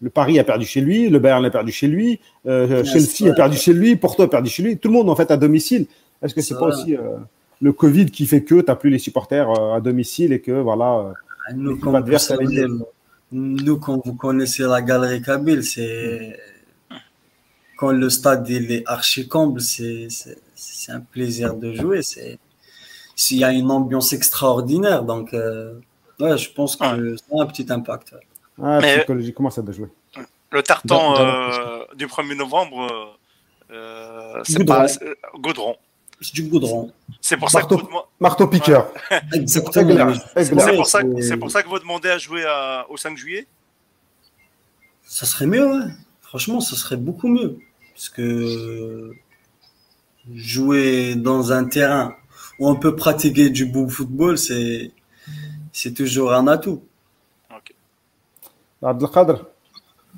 Le 0.00 0.08
Paris 0.08 0.38
a 0.38 0.44
perdu 0.44 0.64
chez 0.64 0.80
lui, 0.80 1.08
le 1.10 1.18
Bayern 1.18 1.44
a 1.44 1.50
perdu 1.50 1.72
chez 1.72 1.88
lui, 1.88 2.20
Chelsea 2.44 3.30
a 3.30 3.34
perdu 3.34 3.56
chez 3.56 3.74
lui, 3.74 3.96
Porto 3.96 4.22
a 4.22 4.30
perdu 4.30 4.48
chez 4.48 4.62
lui. 4.62 4.78
Tout 4.78 4.88
le 4.88 4.94
monde, 4.94 5.10
en 5.10 5.16
fait, 5.16 5.30
à 5.30 5.36
domicile. 5.36 5.86
Est-ce 6.22 6.34
que 6.34 6.40
c'est 6.40 6.54
pas 6.54 6.66
aussi 6.66 6.96
le 7.60 7.72
Covid 7.72 8.06
qui 8.06 8.26
fait 8.26 8.42
que 8.42 8.56
tu 8.56 8.64
n'as 8.66 8.76
plus 8.76 8.90
les 8.90 8.98
supporters 8.98 9.48
à 9.50 9.80
domicile 9.80 10.32
et 10.32 10.40
que, 10.40 10.52
voilà, 10.52 11.12
nous, 11.54 11.78
quand 11.78 11.92
nous, 13.32 13.78
quand 13.78 14.00
vous 14.04 14.14
connaissez 14.14 14.62
la 14.62 14.82
galerie 14.82 15.20
Kabyle, 15.20 15.64
c'est 15.64 16.38
quand 17.76 17.92
le 17.92 18.08
stade 18.08 18.48
il 18.48 18.70
est 18.72 18.82
archi 18.86 19.28
comble, 19.28 19.60
c'est 19.60 20.08
un 20.88 21.00
plaisir 21.00 21.54
de 21.54 21.72
jouer. 21.72 22.02
C'est 22.02 22.38
s'il 23.14 23.38
y 23.38 23.44
a 23.44 23.52
une 23.52 23.70
ambiance 23.70 24.12
extraordinaire, 24.12 25.02
donc 25.02 25.32
euh, 25.32 25.74
ouais, 26.20 26.36
je 26.36 26.52
pense 26.52 26.76
que 26.76 27.16
ça 27.16 27.24
a 27.38 27.42
un 27.42 27.46
petit 27.46 27.66
impact. 27.70 28.14
Ah, 28.62 28.78
psychologiquement, 28.80 29.50
ça 29.50 29.62
doit 29.62 29.74
jouer. 29.74 29.88
Le 30.50 30.62
tartan 30.62 31.18
euh, 31.18 31.84
du 31.94 32.06
1er 32.06 32.36
novembre, 32.36 33.16
euh, 33.70 34.40
c'est 34.44 34.64
pas 34.64 34.86
Gaudron. 35.38 35.76
C'est 36.20 36.34
du 36.34 36.44
goudron. 36.44 36.92
C'est 37.20 37.36
pour 37.36 37.50
ça 37.50 37.62
que 37.62 37.74
vous 37.74 37.88
Marteau 38.20 38.46
piqueur. 38.46 38.90
Exactement. 39.34 40.14
C'est 40.36 40.50
pour, 40.74 40.86
ça, 40.86 41.02
pour 41.38 41.50
ça 41.50 41.62
que 41.62 41.68
vous 41.68 41.78
demandez 41.78 42.08
à 42.08 42.18
jouer 42.18 42.44
au 42.88 42.96
5 42.96 43.16
juillet 43.16 43.46
Ça 45.04 45.26
serait 45.26 45.46
mieux, 45.46 45.66
ouais. 45.66 45.86
Franchement, 46.22 46.60
ça 46.60 46.76
serait 46.76 46.96
beaucoup 46.96 47.28
mieux. 47.28 47.58
Parce 47.94 48.08
que 48.08 49.12
jouer 50.34 51.14
dans 51.14 51.52
un 51.52 51.64
terrain 51.64 52.16
où 52.58 52.68
on 52.68 52.76
peut 52.76 52.96
pratiquer 52.96 53.50
du 53.50 53.66
beau 53.66 53.88
football, 53.88 54.38
c'est, 54.38 54.90
c'est 55.72 55.92
toujours 55.92 56.32
un 56.32 56.46
atout. 56.46 56.82
Ok. 57.50 57.74
Abdelkader 58.82 59.42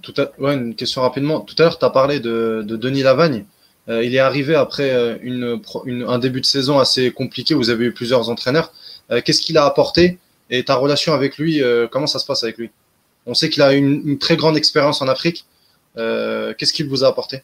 Tout 0.02 0.14
à... 0.16 0.30
ouais, 0.40 0.54
une 0.54 0.74
question 0.74 1.02
rapidement. 1.02 1.40
Tout 1.40 1.56
à 1.58 1.62
l'heure, 1.64 1.78
tu 1.78 1.84
as 1.84 1.90
parlé 1.90 2.20
de, 2.20 2.64
de 2.66 2.76
Denis 2.76 3.02
Lavagne. 3.02 3.44
Euh, 3.88 4.04
il 4.04 4.14
est 4.14 4.18
arrivé 4.18 4.54
après 4.54 4.90
euh, 4.90 5.16
une, 5.22 5.60
une, 5.86 6.02
un 6.04 6.18
début 6.18 6.40
de 6.40 6.46
saison 6.46 6.78
assez 6.78 7.10
compliqué. 7.10 7.54
Vous 7.54 7.70
avez 7.70 7.86
eu 7.86 7.92
plusieurs 7.92 8.28
entraîneurs. 8.28 8.72
Euh, 9.10 9.20
qu'est-ce 9.24 9.40
qu'il 9.40 9.56
a 9.56 9.64
apporté 9.64 10.18
et 10.50 10.64
ta 10.64 10.76
relation 10.76 11.12
avec 11.12 11.36
lui, 11.36 11.60
comment 11.90 12.06
ça 12.06 12.18
se 12.18 12.24
passe 12.24 12.42
avec 12.42 12.56
lui? 12.56 12.70
On 13.26 13.34
sait 13.34 13.50
qu'il 13.50 13.60
a 13.60 13.74
une, 13.74 14.00
une, 14.06 14.18
très 14.18 14.38
grande 14.38 14.56
expérience 14.56 15.02
en 15.02 15.08
Afrique. 15.08 15.44
Qu'est-ce 15.94 16.72
qu'il 16.72 16.88
vous 16.88 17.04
a 17.04 17.08
apporté? 17.08 17.42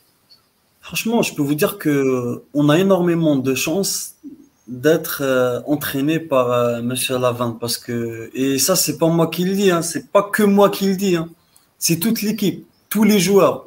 Franchement, 0.81 1.21
je 1.21 1.35
peux 1.35 1.43
vous 1.43 1.55
dire 1.55 1.77
que 1.77 2.43
on 2.55 2.71
a 2.71 2.79
énormément 2.79 3.37
de 3.37 3.55
chance 3.55 4.15
d'être 4.67 5.19
euh, 5.23 5.61
entraîné 5.67 6.19
par 6.19 6.51
euh, 6.51 6.83
Monsieur 6.83 7.19
Lavin 7.19 7.57
parce 7.61 7.77
que 7.77 8.31
et 8.35 8.59
ça 8.59 8.77
c'est 8.77 8.99
pas 8.99 9.09
moi 9.09 9.27
qui 9.27 9.45
le 9.45 9.55
dis, 9.55 9.71
hein, 9.71 9.83
c'est 9.83 10.11
pas 10.11 10.23
que 10.23 10.43
moi 10.43 10.71
qui 10.71 10.87
le 10.87 10.97
dis, 10.97 11.17
hein, 11.17 11.29
c'est 11.79 11.99
toute 11.99 12.23
l'équipe, 12.23 12.67
tous 12.89 13.05
les 13.05 13.21
joueurs, 13.21 13.65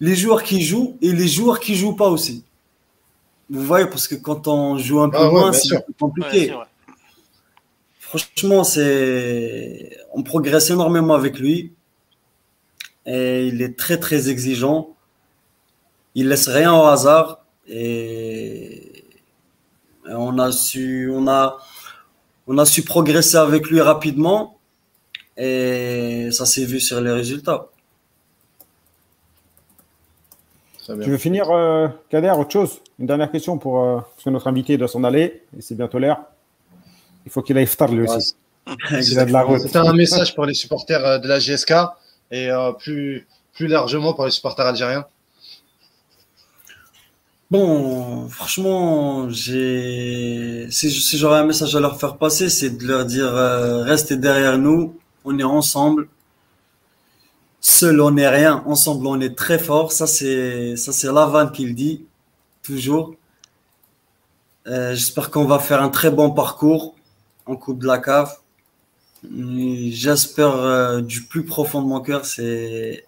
les 0.00 0.14
joueurs 0.14 0.42
qui 0.42 0.62
jouent 0.62 0.96
et 1.00 1.12
les 1.12 1.28
joueurs 1.28 1.60
qui 1.60 1.74
jouent 1.74 1.96
pas 1.96 2.08
aussi. 2.08 2.44
Vous 3.48 3.62
voyez 3.62 3.86
parce 3.86 4.08
que 4.08 4.16
quand 4.16 4.48
on 4.48 4.78
joue 4.78 5.00
un 5.00 5.08
peu 5.08 5.18
ah 5.18 5.30
moins, 5.30 5.52
c'est 5.52 5.76
compliqué. 5.98 6.52
Franchement, 8.00 8.64
c'est 8.64 9.96
on 10.12 10.22
progresse 10.22 10.70
énormément 10.70 11.14
avec 11.14 11.38
lui 11.38 11.72
et 13.04 13.46
il 13.46 13.62
est 13.62 13.76
très 13.78 13.98
très 13.98 14.28
exigeant 14.28 14.96
il 16.16 16.30
laisse 16.30 16.48
rien 16.48 16.72
au 16.72 16.84
hasard 16.84 17.44
et 17.68 19.04
on 20.08 20.38
a 20.38 20.50
su, 20.50 21.10
on 21.12 21.28
a, 21.28 21.58
on 22.46 22.56
a 22.56 22.64
su 22.64 22.82
progresser 22.82 23.36
avec 23.36 23.68
lui 23.68 23.82
rapidement 23.82 24.58
et 25.36 26.30
ça 26.32 26.46
s'est 26.46 26.64
vu 26.64 26.80
sur 26.80 27.02
les 27.02 27.12
résultats. 27.12 27.68
Tu 30.86 31.10
veux 31.10 31.18
finir, 31.18 31.50
euh, 31.50 31.88
Kader, 32.10 32.30
autre 32.38 32.52
chose? 32.52 32.80
Une 32.98 33.06
dernière 33.06 33.30
question 33.30 33.58
pour 33.58 33.82
euh, 33.82 33.96
parce 34.00 34.24
que 34.24 34.30
notre 34.30 34.46
invité 34.46 34.78
doit 34.78 34.88
s'en 34.88 35.04
aller 35.04 35.42
et 35.56 35.60
c'est 35.60 35.74
bientôt 35.74 35.98
l'heure. 35.98 36.20
Il 37.24 37.32
faut 37.32 37.42
qu'il 37.42 37.58
aille 37.58 37.66
faire 37.66 37.88
lui 37.88 38.08
aussi. 38.08 38.36
C'était 39.00 39.76
un 39.76 39.92
message 39.92 40.34
pour 40.34 40.44
les 40.44 40.54
supporters 40.54 41.04
euh, 41.04 41.18
de 41.18 41.28
la 41.28 41.38
GSK 41.38 41.72
et 42.30 42.50
euh, 42.50 42.72
plus, 42.72 43.26
plus 43.52 43.68
largement 43.68 44.12
pour 44.14 44.24
les 44.24 44.30
supporters 44.30 44.66
algériens. 44.66 45.06
Bon, 47.48 48.28
franchement, 48.28 49.30
j'ai 49.30 50.66
si, 50.70 51.16
j'aurais 51.16 51.38
un 51.38 51.46
message 51.46 51.76
à 51.76 51.80
leur 51.80 52.00
faire 52.00 52.16
passer, 52.16 52.48
c'est 52.48 52.70
de 52.70 52.84
leur 52.84 53.04
dire 53.04 53.28
euh, 53.28 53.84
restez 53.84 54.16
derrière 54.16 54.58
nous, 54.58 54.98
on 55.24 55.38
est 55.38 55.44
ensemble. 55.44 56.08
Seul 57.68 58.00
on 58.00 58.12
n'est 58.12 58.28
rien, 58.28 58.62
ensemble 58.66 59.08
on 59.08 59.20
est 59.20 59.36
très 59.36 59.58
fort. 59.58 59.90
Ça 59.90 60.06
c'est 60.06 60.76
ça 60.76 60.92
c'est 60.92 61.08
qui 61.52 61.66
le 61.66 61.72
dit 61.72 62.04
toujours. 62.62 63.16
Euh, 64.68 64.94
j'espère 64.94 65.32
qu'on 65.32 65.46
va 65.46 65.58
faire 65.58 65.82
un 65.82 65.88
très 65.88 66.12
bon 66.12 66.30
parcours 66.30 66.94
en 67.44 67.56
Coupe 67.56 67.80
de 67.80 67.88
la 67.88 67.98
CAF. 67.98 68.40
J'espère 69.24 70.54
euh, 70.54 71.00
du 71.00 71.24
plus 71.24 71.44
profond 71.44 71.82
de 71.82 71.88
mon 71.88 72.00
cœur, 72.00 72.24
c'est 72.24 73.04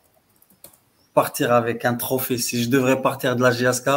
partir 1.15 1.53
avec 1.53 1.85
un 1.85 1.95
trophée. 1.95 2.37
Si 2.37 2.61
je 2.61 2.69
devrais 2.69 3.01
partir 3.01 3.37
de 3.37 3.43
la 3.43 3.53
GSK, 3.53 3.89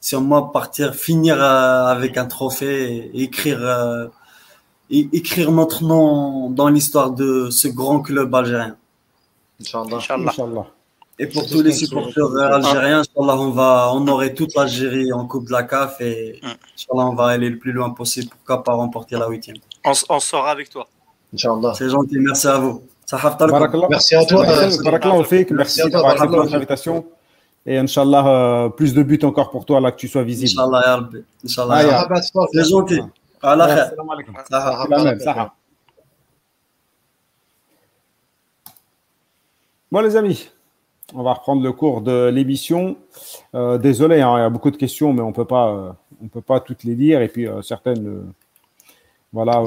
c'est 0.00 0.16
moi 0.18 0.50
partir, 0.50 0.96
finir 0.96 1.40
euh, 1.40 1.86
avec 1.86 2.18
un 2.18 2.26
trophée 2.26 3.08
et 3.14 3.22
écrire, 3.22 3.60
euh, 3.62 4.08
écrire 4.90 5.52
notre 5.52 5.84
nom 5.84 6.50
dans 6.50 6.68
l'histoire 6.68 7.12
de 7.12 7.50
ce 7.50 7.68
grand 7.68 8.00
club 8.00 8.34
algérien. 8.34 8.76
Inch'Allah. 9.62 10.66
Et 11.18 11.26
pour 11.26 11.46
tous 11.46 11.62
les 11.62 11.72
supporters 11.72 12.34
algériens, 12.36 13.02
on 13.14 13.50
va 13.50 13.92
honorer 13.92 14.34
toute 14.34 14.54
l'Algérie 14.54 15.12
en 15.12 15.26
Coupe 15.26 15.46
de 15.46 15.52
la 15.52 15.62
CAF 15.62 16.00
et 16.00 16.40
mm. 16.42 16.48
on 16.90 17.14
va 17.14 17.26
aller 17.26 17.50
le 17.50 17.58
plus 17.58 17.72
loin 17.72 17.90
possible. 17.90 18.28
Pourquoi 18.30 18.64
pas 18.64 18.72
remporter 18.72 19.16
la 19.16 19.28
huitième 19.28 19.56
on, 19.84 19.92
on 20.08 20.20
sera 20.20 20.50
avec 20.50 20.70
toi. 20.70 20.88
C'est 21.74 21.90
gentil, 21.90 22.18
merci 22.18 22.46
à 22.46 22.58
vous. 22.58 22.82
Merci 23.90 24.14
à 24.14 24.24
toi. 24.24 24.46
Merci 25.50 25.82
à 25.82 25.90
toi 25.90 26.14
pour 26.14 26.44
l'invitation. 26.44 27.04
Et 27.64 27.78
Inch'Allah, 27.78 28.26
euh, 28.26 28.68
plus 28.70 28.92
de 28.92 29.02
buts 29.02 29.20
encore 29.22 29.50
pour 29.50 29.64
toi, 29.64 29.80
là, 29.80 29.92
que 29.92 29.96
tu 29.96 30.08
sois 30.08 30.24
visible. 30.24 30.60
Inch'Allah, 30.60 31.08
Inch'Allah. 31.44 32.08
C'est 32.52 32.64
gentil. 32.64 33.00
Bon, 39.92 40.00
les 40.00 40.16
amis, 40.16 40.48
on 41.12 41.22
va 41.22 41.34
reprendre 41.34 41.62
le 41.62 41.70
cours 41.70 42.00
de 42.00 42.30
l'émission. 42.30 42.96
Euh, 43.54 43.76
désolé, 43.76 44.22
hein, 44.22 44.38
il 44.38 44.40
y 44.40 44.44
a 44.44 44.48
beaucoup 44.48 44.70
de 44.70 44.78
questions, 44.78 45.12
mais 45.12 45.20
on 45.20 45.32
peut 45.32 45.44
pas, 45.44 45.68
euh, 45.68 45.92
on 46.24 46.28
peut 46.28 46.40
pas 46.40 46.60
toutes 46.60 46.84
les 46.84 46.94
lire. 46.94 47.20
Et 47.20 47.28
puis, 47.28 47.46
certaines, 47.60 48.32
voilà, 49.34 49.62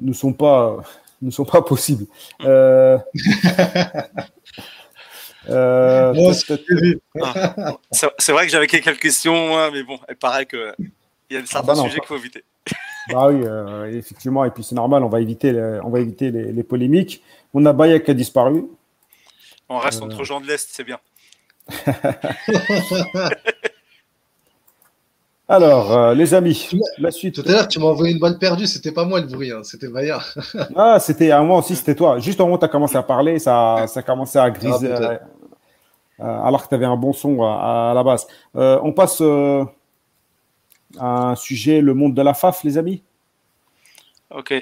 ne 0.00 0.12
sont 0.12 0.32
pas 0.32 0.76
ne 1.20 1.32
sont 1.32 1.44
pas 1.44 1.60
possibles. 1.60 2.06
Euh... 2.42 2.98
euh 5.48 6.32
ah. 7.20 7.76
c'est 7.90 8.32
vrai 8.32 8.46
que 8.46 8.52
j'avais 8.52 8.68
quelques 8.68 9.00
questions, 9.00 9.72
mais 9.72 9.82
bon, 9.82 9.98
il 10.08 10.14
paraît 10.14 10.46
qu'il 10.46 10.72
y 11.30 11.36
a 11.36 11.44
certains 11.46 11.72
ah 11.72 11.74
bah 11.74 11.82
sujets 11.82 11.98
qu'il 11.98 12.06
faut 12.06 12.16
éviter. 12.16 12.44
Bah 13.12 13.28
oui, 13.28 13.42
euh, 13.44 13.92
effectivement, 13.92 14.46
et 14.46 14.50
puis 14.50 14.64
c'est 14.64 14.74
normal, 14.74 15.02
on 15.02 15.10
va 15.10 15.20
éviter, 15.20 15.52
les, 15.52 15.78
on 15.82 15.90
va 15.90 16.00
éviter 16.00 16.30
les, 16.30 16.52
les, 16.52 16.62
polémiques. 16.62 17.22
On 17.52 17.66
a 17.66 17.74
Bayek 17.74 18.04
qui 18.04 18.12
a 18.12 18.14
disparu. 18.14 18.64
On 19.74 19.78
reste 19.78 20.00
euh. 20.00 20.04
entre 20.04 20.22
gens 20.22 20.40
de 20.40 20.46
l'Est, 20.46 20.68
c'est 20.70 20.84
bien. 20.84 21.00
Alors, 25.46 25.92
euh, 25.92 26.14
les 26.14 26.32
amis, 26.32 26.70
la 26.98 27.10
suite. 27.10 27.34
Tout 27.34 27.42
à 27.48 27.52
l'heure, 27.52 27.68
tu 27.68 27.78
m'as 27.78 27.86
envoyé 27.86 28.14
une 28.14 28.20
balle 28.20 28.38
perdue, 28.38 28.66
c'était 28.66 28.92
pas 28.92 29.04
moi 29.04 29.20
le 29.20 29.26
bruit, 29.26 29.50
hein, 29.50 29.62
c'était 29.62 29.88
Maya. 29.88 30.20
ah, 30.76 30.98
c'était 31.00 31.32
à 31.32 31.42
moi 31.42 31.58
aussi, 31.58 31.76
c'était 31.76 31.94
toi. 31.94 32.18
Juste 32.18 32.40
au 32.40 32.44
moment 32.44 32.54
où 32.56 32.58
tu 32.58 32.64
as 32.64 32.68
commencé 32.68 32.96
à 32.96 33.02
parler, 33.02 33.38
ça, 33.38 33.84
ça 33.86 34.00
a 34.00 34.02
commencé 34.02 34.38
à 34.38 34.50
griser, 34.50 34.90
ah, 34.90 35.18
euh, 36.20 36.42
alors 36.44 36.62
que 36.62 36.68
tu 36.68 36.74
avais 36.74 36.86
un 36.86 36.96
bon 36.96 37.12
son 37.12 37.42
à, 37.42 37.92
la 37.94 38.02
base. 38.02 38.26
Euh, 38.56 38.78
on 38.82 38.92
passe 38.92 39.20
un 40.98 41.34
sujet, 41.36 41.80
le 41.80 41.92
monde 41.92 42.14
de 42.14 42.22
la 42.22 42.32
FAF, 42.32 42.62
les 42.64 42.78
amis. 42.78 43.02
Ok. 44.30 44.54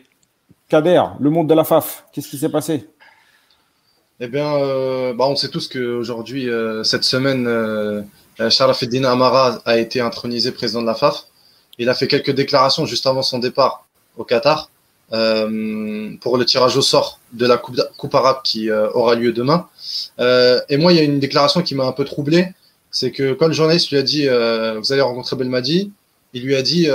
Kader, 0.69 1.05
le 1.21 1.31
monde 1.31 1.49
de 1.49 1.55
la 1.55 1.65
FAF, 1.65 2.07
qu'est-ce 2.13 2.29
qui 2.29 2.39
s'est 2.39 2.49
passé? 2.49 2.89
Eh 4.25 4.29
bien, 4.29 4.55
euh, 4.55 5.13
bah, 5.15 5.25
on 5.27 5.35
sait 5.35 5.49
tous 5.49 5.67
qu'aujourd'hui, 5.67 6.49
euh, 6.49 6.85
cette 6.85 7.03
semaine, 7.03 7.49
euh, 7.49 8.03
Sharafuddin 8.51 9.03
Amara 9.03 9.61
a 9.65 9.79
été 9.79 10.01
intronisé 10.01 10.53
président 10.53 10.81
de 10.81 10.87
la 10.87 10.95
FAF. 10.95 11.25
Il 11.79 11.89
a 11.89 11.95
fait 11.95 12.07
quelques 12.07 12.31
déclarations 12.31 12.87
juste 12.87 13.05
avant 13.09 13.23
son 13.23 13.41
départ 13.41 13.85
au 14.17 14.23
Qatar 14.23 14.71
euh, 15.13 16.13
pour 16.21 16.39
le 16.39 16.45
tirage 16.45 16.77
au 16.77 16.83
sort 16.83 17.19
de 17.33 17.47
la 17.49 17.57
Coupe, 17.57 18.15
arabe 18.15 18.43
qui 18.45 18.71
aura 18.71 19.17
lieu 19.17 19.33
demain. 19.33 19.67
Et 20.21 20.77
moi, 20.77 20.93
il 20.93 20.99
y 20.99 21.01
a 21.01 21.03
une 21.03 21.19
déclaration 21.19 21.63
qui 21.63 21.75
m'a 21.75 21.85
un 21.85 21.93
peu 21.93 22.05
troublé. 22.05 22.47
C'est 22.93 23.11
que 23.11 23.33
quand 23.33 23.49
le 23.49 23.55
journaliste 23.55 23.91
lui 23.91 23.99
a 23.99 24.03
dit 24.03 24.29
Vous 24.29 24.93
allez 24.93 25.03
rencontrer 25.03 25.35
Belmadi, 25.35 25.91
il 26.33 26.45
lui 26.45 26.55
a 26.55 26.63
dit 26.63 26.87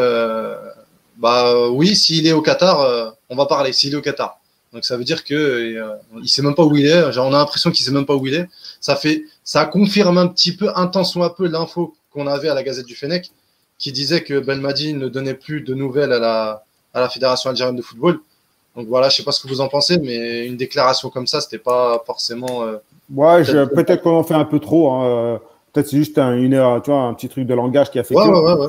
Bah 1.17 1.67
oui, 1.71 1.93
s'il 1.93 2.25
est 2.25 2.31
au 2.31 2.41
Qatar, 2.41 3.13
on 3.29 3.35
va 3.35 3.47
parler, 3.47 3.73
s'il 3.73 3.93
est 3.93 3.97
au 3.97 4.01
Qatar. 4.01 4.39
Donc 4.77 4.85
ça 4.85 4.95
veut 4.95 5.03
dire 5.03 5.23
que 5.23 5.33
euh, 5.33 5.95
il 6.21 6.29
sait 6.29 6.43
même 6.43 6.53
pas 6.53 6.63
où 6.63 6.75
il 6.75 6.85
est. 6.85 7.11
Genre, 7.11 7.25
on 7.25 7.33
a 7.33 7.39
l'impression 7.39 7.71
qu'il 7.71 7.83
sait 7.83 7.91
même 7.91 8.05
pas 8.05 8.15
où 8.15 8.27
il 8.27 8.35
est. 8.35 8.47
Ça 8.79 8.95
fait, 8.95 9.23
ça 9.43 9.65
confirme 9.65 10.19
un 10.19 10.27
petit 10.27 10.55
peu, 10.55 10.69
un 10.75 10.85
ou 11.15 11.23
un 11.23 11.29
peu 11.31 11.47
l'info 11.47 11.95
qu'on 12.13 12.27
avait 12.27 12.47
à 12.47 12.53
la 12.53 12.61
Gazette 12.61 12.85
du 12.85 12.93
Fennec, 12.93 13.31
qui 13.79 13.91
disait 13.91 14.21
que 14.21 14.39
Belmadi 14.39 14.93
ne 14.93 15.07
donnait 15.07 15.33
plus 15.33 15.61
de 15.61 15.73
nouvelles 15.73 16.13
à 16.13 16.19
la, 16.19 16.63
à 16.93 16.99
la 16.99 17.09
Fédération 17.09 17.49
algérienne 17.49 17.75
de 17.75 17.81
football. 17.81 18.19
Donc 18.75 18.87
voilà, 18.87 19.09
je 19.09 19.15
sais 19.15 19.23
pas 19.23 19.31
ce 19.31 19.41
que 19.41 19.47
vous 19.47 19.61
en 19.61 19.67
pensez, 19.67 19.97
mais 19.97 20.45
une 20.45 20.57
déclaration 20.57 21.09
comme 21.09 21.25
ça, 21.25 21.41
c'était 21.41 21.57
pas 21.57 22.03
forcément. 22.05 22.61
Euh, 22.61 22.77
ouais, 23.15 23.43
peut-être 23.43 24.03
qu'on 24.03 24.17
en 24.17 24.23
fait 24.23 24.35
un 24.35 24.45
peu 24.45 24.59
trop. 24.59 24.91
Hein. 24.91 25.41
Peut-être 25.73 25.87
c'est 25.87 25.97
juste 25.97 26.19
un, 26.19 26.37
une 26.37 26.53
heure, 26.53 26.83
tu 26.83 26.91
vois, 26.91 27.01
un 27.01 27.15
petit 27.15 27.29
truc 27.29 27.47
de 27.47 27.55
langage 27.55 27.89
qui 27.89 27.97
a 27.97 28.03
fait. 28.03 28.13
Ouais, 28.13 28.27
ouais, 28.27 28.53
ouais, 28.53 28.67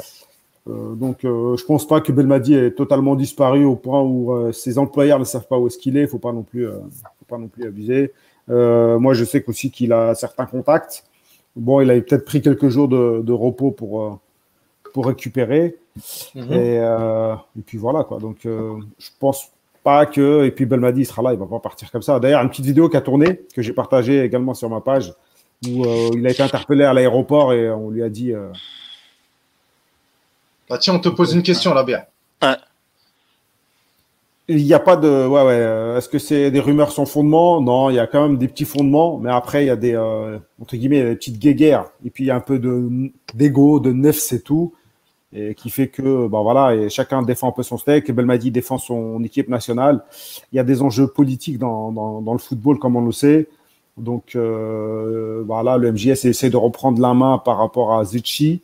euh, 0.69 0.95
donc, 0.95 1.25
euh, 1.25 1.57
je 1.57 1.65
pense 1.65 1.87
pas 1.87 2.01
que 2.01 2.13
Belmadi 2.13 2.55
est 2.55 2.73
totalement 2.73 3.15
disparu 3.15 3.65
au 3.65 3.77
point 3.77 4.03
où 4.03 4.33
euh, 4.33 4.53
ses 4.53 4.79
employeurs 4.79 5.19
ne 5.19 5.25
savent 5.25 5.47
pas 5.47 5.59
où 5.59 5.67
est-ce 5.67 5.79
qu'il 5.79 5.97
est. 5.97 6.03
Il 6.03 6.09
faut 6.09 6.19
pas 6.19 6.33
non 6.33 6.43
plus, 6.43 6.67
faut 6.67 7.27
pas 7.27 7.39
non 7.39 7.49
plus 7.49 7.67
abuser. 7.67 8.13
moi, 8.49 9.15
je 9.15 9.25
sais 9.25 9.45
aussi 9.47 9.71
qu'il 9.71 9.93
a 9.93 10.15
certains 10.15 10.47
contacts. 10.47 11.05
Bon, 11.57 11.81
il 11.81 11.91
a 11.91 12.01
peut-être 12.01 12.25
pris 12.25 12.41
quelques 12.41 12.69
jours 12.69 12.89
de, 12.89 13.33
repos 13.33 13.71
pour 13.71 14.21
pour 14.93 15.07
récupérer. 15.07 15.77
Mhm. 16.35 16.53
et, 16.53 17.63
puis 17.67 17.79
voilà 17.79 18.05
quoi. 18.05 18.19
Donc, 18.19 18.39
je 18.45 19.11
pense 19.19 19.51
pas 19.83 20.07
que. 20.07 20.45
Et 20.45 20.51
puis 20.51 20.67
Belmadi 20.67 21.05
sera 21.05 21.23
là, 21.23 21.33
il 21.33 21.39
va 21.39 21.47
pas 21.47 21.61
partir 21.61 21.91
comme 21.91 22.03
ça. 22.03 22.21
D'ailleurs, 22.21 22.43
une 22.43 22.51
petite 22.51 22.67
vidéo 22.67 22.89
qui 22.89 22.97
a 22.97 23.01
tourné 23.01 23.41
que 23.55 23.63
j'ai 23.63 23.73
partagée 23.73 24.23
également 24.23 24.55
sur 24.55 24.69
ma 24.69 24.81
page 24.81 25.15
où 25.67 25.85
il 26.15 26.25
a 26.27 26.31
été 26.31 26.43
interpellé 26.43 26.85
à 26.85 26.93
l'aéroport 26.93 27.53
et 27.53 27.69
on 27.69 27.91
lui 27.91 28.03
a 28.03 28.09
dit 28.09 28.33
bah, 30.69 30.79
tiens, 30.79 30.95
on 30.95 30.99
te 30.99 31.09
pose 31.09 31.35
une 31.35 31.43
question 31.43 31.75
là, 31.75 31.83
bien. 31.83 32.03
Il 34.51 34.65
n'y 34.65 34.73
a 34.73 34.79
pas 34.79 34.97
de. 34.97 35.27
Ouais, 35.27 35.43
ouais. 35.45 35.99
Est-ce 35.99 36.09
que 36.09 36.19
c'est 36.19 36.51
des 36.51 36.61
rumeurs 36.61 36.91
sans 36.91 37.05
fondement? 37.05 37.61
Non, 37.61 37.91
il 37.91 37.97
y 37.97 37.99
a 37.99 38.07
quand 38.07 38.27
même 38.27 38.39
des 38.39 38.49
petits 38.49 38.65
fondements, 38.65 39.19
mais 39.19 39.31
après, 39.31 39.65
il 39.65 39.67
y 39.67 39.71
a 39.71 39.77
des. 39.77 39.95
Euh, 39.95 40.39
entre 40.61 40.77
guillemets, 40.77 41.03
des 41.03 41.17
petites 41.17 41.39
guéguerres. 41.39 41.85
Et 42.03 42.09
puis, 42.09 42.25
il 42.25 42.27
y 42.29 42.31
a 42.31 42.37
un 42.37 42.41
peu 42.41 42.59
d'ego, 43.35 43.79
de, 43.79 43.93
neuf, 43.93 44.17
c'est 44.17 44.41
tout. 44.41 44.73
Et 45.35 45.55
qui 45.55 45.69
fait 45.69 45.89
que, 45.89 46.27
bah 46.27 46.41
voilà, 46.41 46.75
et 46.75 46.89
chacun 46.89 47.21
défend 47.21 47.49
un 47.49 47.53
peu 47.53 47.63
son 47.63 47.77
steak. 47.77 48.11
Belmadi 48.11 48.51
défend 48.51 48.79
son 48.79 49.23
équipe 49.23 49.51
nationale. 49.51 50.03
Il 50.53 50.57
y 50.57 50.59
a 50.59 50.65
des 50.65 50.81
enjeux 50.81 51.09
politiques 51.09 51.59
dans, 51.59 51.93
dans, 51.93 52.23
dans 52.23 52.33
le 52.33 52.39
football, 52.39 52.79
comme 52.79 52.97
on 52.97 53.05
le 53.05 53.13
sait. 53.13 53.49
Donc, 53.99 54.35
euh, 54.35 55.43
voilà, 55.47 55.77
le 55.77 55.93
MJS 55.93 56.25
essaie 56.25 56.49
de 56.49 56.57
reprendre 56.57 57.03
la 57.03 57.13
main 57.13 57.37
par 57.37 57.59
rapport 57.59 57.93
à 57.93 58.05
Zichy. 58.05 58.63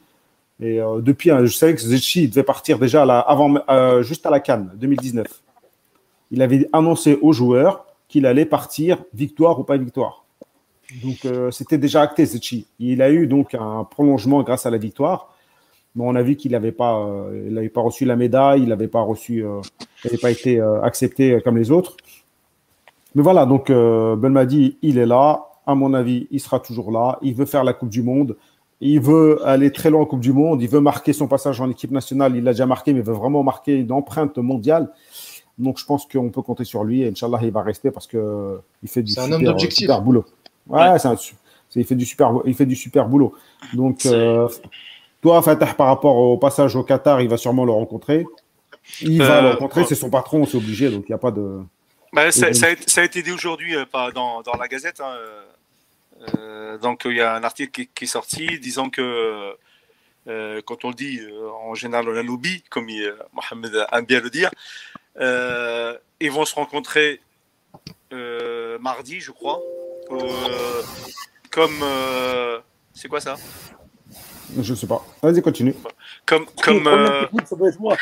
Et 0.60 0.80
euh, 0.80 1.00
depuis, 1.00 1.30
hein, 1.30 1.44
je 1.44 1.52
savais 1.52 1.74
que 1.74 1.80
Zetchi 1.80 2.28
devait 2.28 2.44
partir 2.44 2.78
déjà 2.78 3.02
avant, 3.02 3.54
euh, 3.68 4.02
juste 4.02 4.24
à 4.26 4.30
la 4.30 4.40
Cannes 4.40 4.70
2019. 4.76 5.26
Il 6.30 6.42
avait 6.42 6.68
annoncé 6.72 7.18
aux 7.20 7.32
joueurs 7.32 7.86
qu'il 8.08 8.26
allait 8.26 8.46
partir, 8.46 9.02
victoire 9.12 9.58
ou 9.58 9.64
pas 9.64 9.76
victoire. 9.76 10.24
Donc 11.02 11.24
euh, 11.24 11.50
c'était 11.50 11.78
déjà 11.78 12.02
acté 12.02 12.24
Zetchi. 12.24 12.66
Il 12.78 13.02
a 13.02 13.10
eu 13.10 13.26
donc 13.26 13.54
un 13.54 13.84
prolongement 13.84 14.42
grâce 14.42 14.66
à 14.66 14.70
la 14.70 14.78
victoire. 14.78 15.34
Mais 15.96 16.04
on 16.04 16.14
a 16.16 16.22
vu 16.22 16.34
qu'il 16.34 16.52
n'avait 16.52 16.72
pas, 16.72 17.08
il 17.32 17.70
pas 17.70 17.80
reçu 17.80 18.04
la 18.04 18.16
médaille, 18.16 18.62
il 18.62 18.68
n'avait 18.68 18.88
pas 18.88 19.02
reçu, 19.02 19.44
pas 20.20 20.30
été 20.32 20.60
accepté 20.82 21.40
comme 21.44 21.56
les 21.56 21.70
autres. 21.70 21.96
Mais 23.14 23.22
voilà, 23.22 23.46
donc 23.46 23.68
Belmadi, 23.70 24.76
il 24.82 24.98
est 24.98 25.06
là. 25.06 25.46
À 25.68 25.76
mon 25.76 25.94
avis, 25.94 26.26
il 26.32 26.40
sera 26.40 26.58
toujours 26.58 26.90
là. 26.90 27.20
Il 27.22 27.36
veut 27.36 27.46
faire 27.46 27.62
la 27.62 27.74
Coupe 27.74 27.90
du 27.90 28.02
Monde. 28.02 28.36
Il 28.86 29.00
veut 29.00 29.40
aller 29.46 29.72
très 29.72 29.88
loin 29.88 30.02
en 30.02 30.04
Coupe 30.04 30.20
du 30.20 30.34
Monde. 30.34 30.60
Il 30.60 30.68
veut 30.68 30.80
marquer 30.80 31.14
son 31.14 31.26
passage 31.26 31.58
en 31.58 31.70
équipe 31.70 31.90
nationale. 31.90 32.36
Il 32.36 32.44
l'a 32.44 32.50
déjà 32.52 32.66
marqué, 32.66 32.92
mais 32.92 32.98
il 32.98 33.04
veut 33.04 33.14
vraiment 33.14 33.42
marquer 33.42 33.76
une 33.76 33.90
empreinte 33.90 34.36
mondiale. 34.36 34.90
Donc, 35.56 35.78
je 35.78 35.86
pense 35.86 36.04
qu'on 36.04 36.28
peut 36.28 36.42
compter 36.42 36.64
sur 36.64 36.84
lui. 36.84 37.00
Et 37.00 37.08
Inch'Allah, 37.08 37.38
il 37.40 37.50
va 37.50 37.62
rester 37.62 37.90
parce 37.90 38.06
qu'il 38.06 38.18
fait 38.86 39.02
du 39.02 39.10
super, 39.70 40.02
boulot. 40.02 40.26
Ouais, 40.68 40.96
il, 41.74 41.84
fait 41.86 41.94
du 41.94 42.04
super, 42.04 42.32
il 42.44 42.54
fait 42.54 42.66
du 42.66 42.76
super 42.76 43.08
boulot. 43.08 43.34
Donc, 43.72 44.04
euh, 44.04 44.50
toi, 45.22 45.40
Fatah, 45.40 45.72
par 45.72 45.86
rapport 45.86 46.16
au 46.16 46.36
passage 46.36 46.76
au 46.76 46.82
Qatar, 46.82 47.22
il 47.22 47.28
va 47.30 47.38
sûrement 47.38 47.64
le 47.64 47.72
rencontrer. 47.72 48.26
Il 49.00 49.22
va 49.22 49.40
le 49.40 49.46
euh, 49.46 49.50
rencontrer, 49.52 49.84
c'est 49.84 49.94
son 49.94 50.10
patron, 50.10 50.44
c'est 50.44 50.58
obligé. 50.58 50.90
Donc, 50.90 51.04
il 51.08 51.10
n'y 51.10 51.14
a 51.14 51.18
pas 51.18 51.30
de. 51.30 51.58
Bah, 52.12 52.30
ça, 52.30 52.48
a, 52.48 53.02
été 53.02 53.22
dit 53.22 53.32
aujourd'hui 53.32 53.76
euh, 53.76 53.86
dans, 54.14 54.42
dans, 54.42 54.58
la 54.60 54.68
Gazette. 54.68 55.00
Hein, 55.00 55.14
euh, 56.36 56.78
donc 56.78 57.02
il 57.04 57.16
y 57.16 57.20
a 57.20 57.34
un 57.34 57.44
article 57.44 57.86
qui, 57.94 58.04
est 58.04 58.08
sorti 58.08 58.58
disant 58.58 58.90
que 58.90 59.54
euh, 60.26 60.62
quand 60.66 60.84
on 60.84 60.88
le 60.88 60.94
dit 60.94 61.20
euh, 61.20 61.50
en 61.50 61.74
général 61.74 62.08
on 62.08 62.16
a 62.16 62.22
l'oubli, 62.22 62.62
comme 62.70 62.88
Mohamed 63.32 63.86
aime 63.92 64.04
bien 64.04 64.20
le 64.20 64.30
dire, 64.30 64.50
ils 66.20 66.30
vont 66.30 66.44
se 66.44 66.54
rencontrer 66.54 67.20
mardi, 68.80 69.20
je 69.20 69.32
crois, 69.32 69.60
comme 71.50 71.84
c'est 72.92 73.08
quoi 73.08 73.20
ça? 73.20 73.36
Je 74.60 74.74
sais 74.74 74.86
pas. 74.86 75.04
Vas-y, 75.20 75.42
continue. 75.42 75.74
Comme. 76.26 76.44
comme 76.62 76.86
euh... 76.86 77.26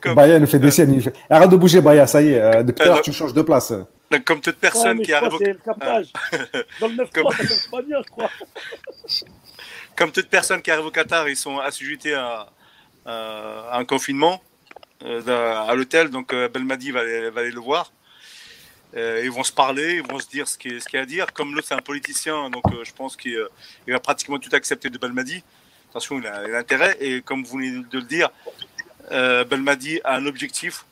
comme... 0.00 0.14
Baya 0.14 0.38
nous 0.38 0.46
fait 0.46 0.58
des 0.58 0.70
scènes. 0.70 1.00
Arrête 1.30 1.48
de 1.48 1.56
bouger, 1.56 1.80
Baya, 1.80 2.06
ça 2.06 2.20
y 2.20 2.32
est. 2.32 2.64
Depuis 2.64 2.84
l'heure, 2.84 3.00
tu 3.00 3.12
changes 3.12 3.32
de 3.32 3.40
place. 3.40 3.72
Comme 4.20 4.40
toute 4.40 4.56
personne 4.56 5.00
qui 5.02 5.12
arrive 5.12 5.34
au. 5.34 5.38
Dans 5.38 6.88
le 6.88 6.94
9 6.94 7.10
comme... 7.14 7.24
pas 7.70 7.82
bien, 7.82 8.02
je 8.02 8.10
crois. 8.10 8.30
Comme 9.96 10.12
toute 10.12 10.28
personne 10.28 10.60
qui 10.62 10.70
arrive 10.70 10.86
au 10.86 10.90
Qatar, 10.90 11.28
ils 11.28 11.36
sont 11.36 11.58
assujettis 11.58 12.12
à, 12.12 12.48
à 13.06 13.78
un 13.78 13.84
confinement 13.84 14.42
euh, 15.04 15.54
à 15.54 15.74
l'hôtel. 15.74 16.08
Donc, 16.10 16.32
euh, 16.32 16.48
Belmadi 16.48 16.90
va 16.90 17.02
va 17.30 17.40
aller 17.40 17.50
le 17.50 17.60
voir. 17.60 17.92
Euh, 18.96 19.22
ils 19.24 19.30
vont 19.30 19.42
se 19.42 19.52
parler, 19.52 19.96
ils 19.96 20.02
vont 20.02 20.20
se 20.20 20.28
dire 20.28 20.46
ce 20.46 20.56
qu'il 20.56 20.80
y 20.92 20.96
a 20.96 21.00
à 21.00 21.06
dire. 21.06 21.32
Comme 21.32 21.54
l'autre, 21.54 21.66
c'est 21.68 21.74
un 21.74 21.82
politicien, 21.82 22.48
donc 22.48 22.62
je 22.84 22.92
pense 22.92 23.16
qu'il 23.16 23.38
va 23.88 24.00
pratiquement 24.00 24.38
tout 24.38 24.50
accepter 24.52 24.88
de 24.88 24.98
Belmadi. 24.98 25.42
Attention, 25.90 26.18
il 26.18 26.26
a 26.26 26.46
l'intérêt. 26.46 26.96
Et 27.00 27.20
comme 27.20 27.44
vous 27.44 27.58
venez 27.58 27.70
de 27.70 27.98
le 27.98 28.04
dire, 28.04 28.30
Belmadi 29.10 30.00
a 30.04 30.16
un 30.16 30.26
objectif. 30.26 30.86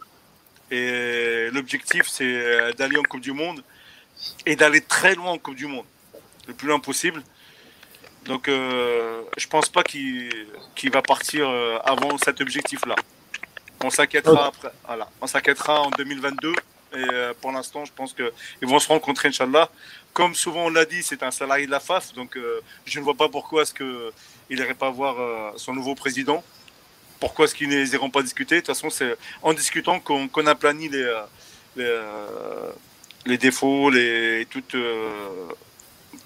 Et 0.73 1.51
l'objectif, 1.53 2.09
c'est 2.09 2.73
d'aller 2.75 2.97
en 2.97 3.03
Coupe 3.03 3.21
du 3.21 3.33
Monde 3.33 3.63
et 4.47 4.57
d'aller 4.57 4.81
très 4.81 5.15
loin 5.15 5.33
en 5.33 5.39
Coupe 5.39 5.55
du 5.55 5.67
Monde, 5.67 5.85
le 6.49 6.55
plus 6.55 6.67
loin 6.67 6.81
possible. 6.81 7.23
Donc, 8.25 8.47
je 8.49 9.47
pense 9.49 9.69
pas 9.69 9.83
qu'il 9.83 10.91
va 10.91 11.03
partir 11.03 11.49
avant 11.85 12.17
cet 12.19 12.41
objectif-là. 12.41 12.97
On 13.85 13.91
s'inquiétera 13.91 14.47
après. 14.47 14.73
Voilà. 14.87 15.09
On 15.21 15.27
s'inquiétera 15.27 15.83
en 15.83 15.91
2022 15.91 16.55
et 16.95 16.97
euh, 16.97 17.33
pour 17.41 17.53
l'instant, 17.53 17.85
je 17.85 17.93
pense 17.93 18.13
qu'ils 18.13 18.69
vont 18.69 18.79
se 18.79 18.89
rencontrer, 18.89 19.29
Inch'Allah. 19.29 19.71
Comme 20.13 20.35
souvent 20.35 20.67
on 20.67 20.69
l'a 20.69 20.85
dit, 20.85 21.03
c'est 21.03 21.23
un 21.23 21.31
salarié 21.31 21.67
de 21.67 21.71
la 21.71 21.81
FAF, 21.81 22.13
donc 22.13 22.37
euh, 22.37 22.61
je 22.85 22.99
ne 22.99 23.05
vois 23.05 23.15
pas 23.15 23.29
pourquoi 23.29 23.63
est-ce 23.63 23.73
qu'il 23.73 24.57
n'irait 24.57 24.75
pas 24.75 24.91
voir 24.91 25.19
euh, 25.19 25.51
son 25.57 25.73
nouveau 25.73 25.95
président. 25.95 26.45
Pourquoi 27.23 27.45
est-ce 27.45 27.55
qu'ils 27.55 27.69
n'iront 27.69 28.11
pas 28.11 28.21
discuter 28.21 28.57
De 28.57 28.61
toute 28.63 28.75
façon, 28.75 28.91
c'est 28.91 29.17
en 29.43 29.53
discutant 29.53 30.01
qu'on 30.01 30.27
a 30.45 30.51
aplanit 30.51 30.89
les, 30.89 31.09
les, 31.77 32.01
les, 33.27 33.39
défauts, 33.39 33.91
les, 33.91 34.45
toutes, 34.51 34.75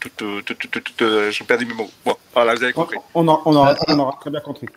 tout, 0.01 0.41
tout, 0.41 0.55
tout, 0.55 0.81
tout, 0.81 1.05
j'ai 1.31 1.45
perdu 1.45 1.67
mes 1.67 1.75
mots. 1.75 1.91
Bon, 2.03 2.17
voilà, 2.33 2.55
vous 2.55 2.65
avez 2.65 2.73
compris. 2.73 2.97
On, 3.13 3.29
on, 3.29 3.43
on, 3.45 3.57
aura, 3.57 3.77
on 3.89 3.99
aura 3.99 4.17
très 4.19 4.31
bien 4.31 4.41
compris. 4.41 4.69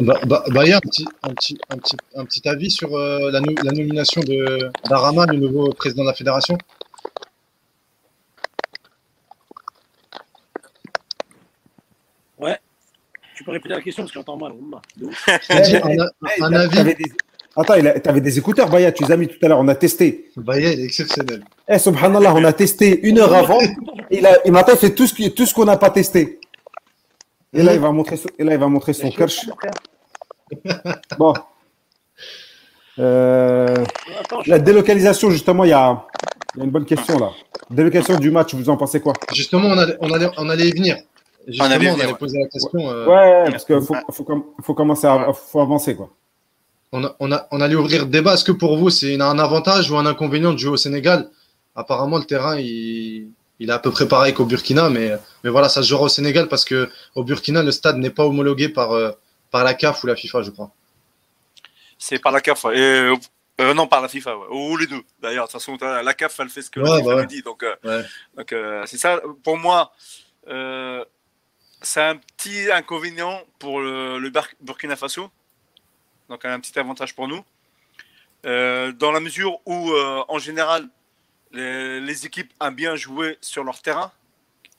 Bah, 0.00 0.18
bah, 0.24 0.42
bah, 0.48 0.64
y 0.64 0.72
a 0.72 0.78
un 0.78 0.80
petit, 0.80 1.04
un, 1.22 1.34
petit, 1.34 1.58
un, 1.68 1.76
petit, 1.76 1.96
un 2.16 2.24
petit 2.24 2.48
avis 2.48 2.70
sur 2.70 2.96
euh, 2.96 3.30
la, 3.30 3.40
la, 3.40 3.72
nomination 3.72 4.22
d'Arama, 4.88 5.26
le 5.26 5.36
nouveau 5.36 5.70
président 5.74 6.04
de 6.04 6.08
la 6.08 6.14
fédération? 6.14 6.56
Ouais. 12.38 12.58
Tu 13.42 13.46
peux 13.46 13.50
répéter 13.50 13.74
la 13.74 13.80
question 13.80 14.04
parce 14.04 14.12
que 14.12 14.20
j'entends 14.20 14.36
mal. 14.36 14.52
un, 15.50 16.44
un 16.44 16.52
avis. 16.52 16.94
Attends, 17.56 17.74
tu 17.74 18.08
avais 18.08 18.20
des 18.20 18.38
écouteurs, 18.38 18.70
Baya, 18.70 18.92
tu 18.92 19.02
les 19.02 19.10
as 19.10 19.16
mis 19.16 19.26
tout 19.26 19.44
à 19.44 19.48
l'heure, 19.48 19.58
on 19.58 19.66
a 19.66 19.74
testé. 19.74 20.30
Baya, 20.36 20.72
il 20.72 20.78
est 20.78 20.84
exceptionnel. 20.84 21.42
Eh, 21.66 21.76
subhanallah, 21.76 22.34
on 22.36 22.44
a 22.44 22.52
testé 22.52 23.00
une 23.02 23.18
heure 23.18 23.34
avant. 23.34 23.58
il, 24.12 24.24
a, 24.24 24.38
il 24.44 24.52
m'a 24.52 24.62
fait 24.62 24.94
tout 24.94 25.08
ce, 25.08 25.28
tout 25.30 25.44
ce 25.44 25.52
qu'on 25.52 25.64
n'a 25.64 25.76
pas 25.76 25.90
testé. 25.90 26.38
Et 27.52 27.64
là, 27.64 27.74
il 27.74 27.80
va 27.80 27.90
montrer, 27.90 28.16
et 28.38 28.44
là, 28.44 28.52
il 28.52 28.60
va 28.60 28.68
montrer 28.68 28.92
son 28.92 29.10
kirsch. 29.10 29.40
Bon. 31.18 31.34
Euh, 33.00 33.84
la 34.46 34.60
délocalisation, 34.60 35.30
justement, 35.30 35.64
il 35.64 35.70
y 35.70 35.72
a, 35.72 36.06
il 36.54 36.58
y 36.58 36.60
a 36.60 36.64
une 36.66 36.70
bonne 36.70 36.84
question 36.84 37.18
là. 37.18 37.30
Délocalisation 37.70 38.20
du 38.20 38.30
match, 38.30 38.54
vous 38.54 38.70
en 38.70 38.76
pensez 38.76 39.00
quoi? 39.00 39.14
Justement, 39.34 39.66
on 39.66 39.78
allait, 39.78 39.96
on 40.00 40.12
allait, 40.12 40.28
on 40.36 40.48
allait 40.48 40.68
y 40.68 40.72
venir. 40.72 40.98
Justement, 41.46 41.68
on, 41.68 41.72
allait 41.72 41.90
on 41.90 41.96
ouais. 41.96 42.14
poser 42.14 42.38
la 42.38 42.48
question. 42.48 42.90
euh, 42.90 43.06
Ouais, 43.06 43.50
parce 43.50 43.64
qu'il 43.64 43.80
faut, 43.80 43.96
faut, 44.10 44.24
com- 44.24 44.44
faut 44.62 44.74
commencer 44.74 45.06
à 45.06 45.32
faut 45.32 45.60
avancer 45.60 45.96
quoi. 45.96 46.10
on, 46.92 47.04
a- 47.04 47.16
on, 47.20 47.32
a- 47.32 47.48
on 47.50 47.60
allait 47.60 47.74
ouvrir 47.74 48.02
le 48.02 48.10
débat. 48.10 48.34
Est-ce 48.34 48.44
que 48.44 48.52
pour 48.52 48.76
vous, 48.76 48.90
c'est 48.90 49.20
un 49.20 49.38
avantage 49.38 49.90
ou 49.90 49.96
un 49.96 50.06
inconvénient 50.06 50.52
de 50.52 50.58
jouer 50.58 50.72
au 50.72 50.76
Sénégal? 50.76 51.30
Apparemment, 51.74 52.18
le 52.18 52.24
terrain, 52.24 52.56
il, 52.58 53.28
il 53.58 53.70
est 53.70 53.72
à 53.72 53.78
peu 53.78 53.90
près 53.90 54.06
pareil 54.06 54.34
qu'au 54.34 54.44
Burkina, 54.44 54.88
mais, 54.90 55.12
mais 55.42 55.50
voilà, 55.50 55.68
ça 55.68 55.82
se 55.82 55.88
jouera 55.88 56.04
au 56.04 56.08
Sénégal 56.08 56.48
parce 56.48 56.64
que 56.64 56.88
au 57.14 57.24
Burkina, 57.24 57.62
le 57.62 57.70
stade 57.72 57.96
n'est 57.96 58.10
pas 58.10 58.24
homologué 58.26 58.68
par, 58.68 58.92
euh, 58.92 59.10
par 59.50 59.64
la 59.64 59.74
CAF 59.74 60.04
ou 60.04 60.06
la 60.06 60.14
FIFA, 60.16 60.42
je 60.42 60.50
crois. 60.50 60.70
C'est 61.98 62.18
par 62.18 62.32
la 62.32 62.40
CAF. 62.40 62.64
Et, 62.66 62.78
euh, 62.78 63.16
euh, 63.60 63.74
non, 63.74 63.86
par 63.86 64.00
la 64.00 64.08
FIFA, 64.08 64.36
ouais. 64.36 64.46
ou 64.50 64.76
les 64.76 64.86
deux. 64.86 65.02
D'ailleurs, 65.20 65.46
de 65.46 65.52
toute 65.52 65.60
façon, 65.60 65.76
la 65.80 66.14
CAF, 66.14 66.38
elle 66.40 66.48
fait 66.48 66.62
ce 66.62 66.70
que 66.70 66.80
Ouais, 66.80 66.88
la 66.88 66.96
FIFA 66.98 67.08
bah 67.08 67.16
ouais. 67.16 67.26
dit. 67.26 67.42
Donc, 67.42 67.62
euh, 67.62 68.02
euh, 68.52 68.82
c'est 68.86 68.96
ça. 68.98 69.20
Pour 69.44 69.56
moi, 69.56 69.92
euh, 70.48 71.04
c'est 71.82 72.00
un 72.00 72.16
petit 72.16 72.70
inconvénient 72.70 73.42
pour 73.58 73.80
le, 73.80 74.32
Burkina 74.60 74.96
Faso. 74.96 75.30
Donc, 76.28 76.44
un 76.44 76.60
petit 76.60 76.78
avantage 76.78 77.14
pour 77.14 77.28
nous. 77.28 77.44
Euh, 78.46 78.92
dans 78.92 79.12
la 79.12 79.20
mesure 79.20 79.60
où, 79.66 79.92
euh, 79.92 80.24
en 80.28 80.38
général, 80.38 80.88
les, 81.52 82.26
équipes 82.26 82.52
aiment 82.60 82.74
bien 82.74 82.96
jouer 82.96 83.36
sur 83.40 83.64
leur 83.64 83.82
terrain. 83.82 84.12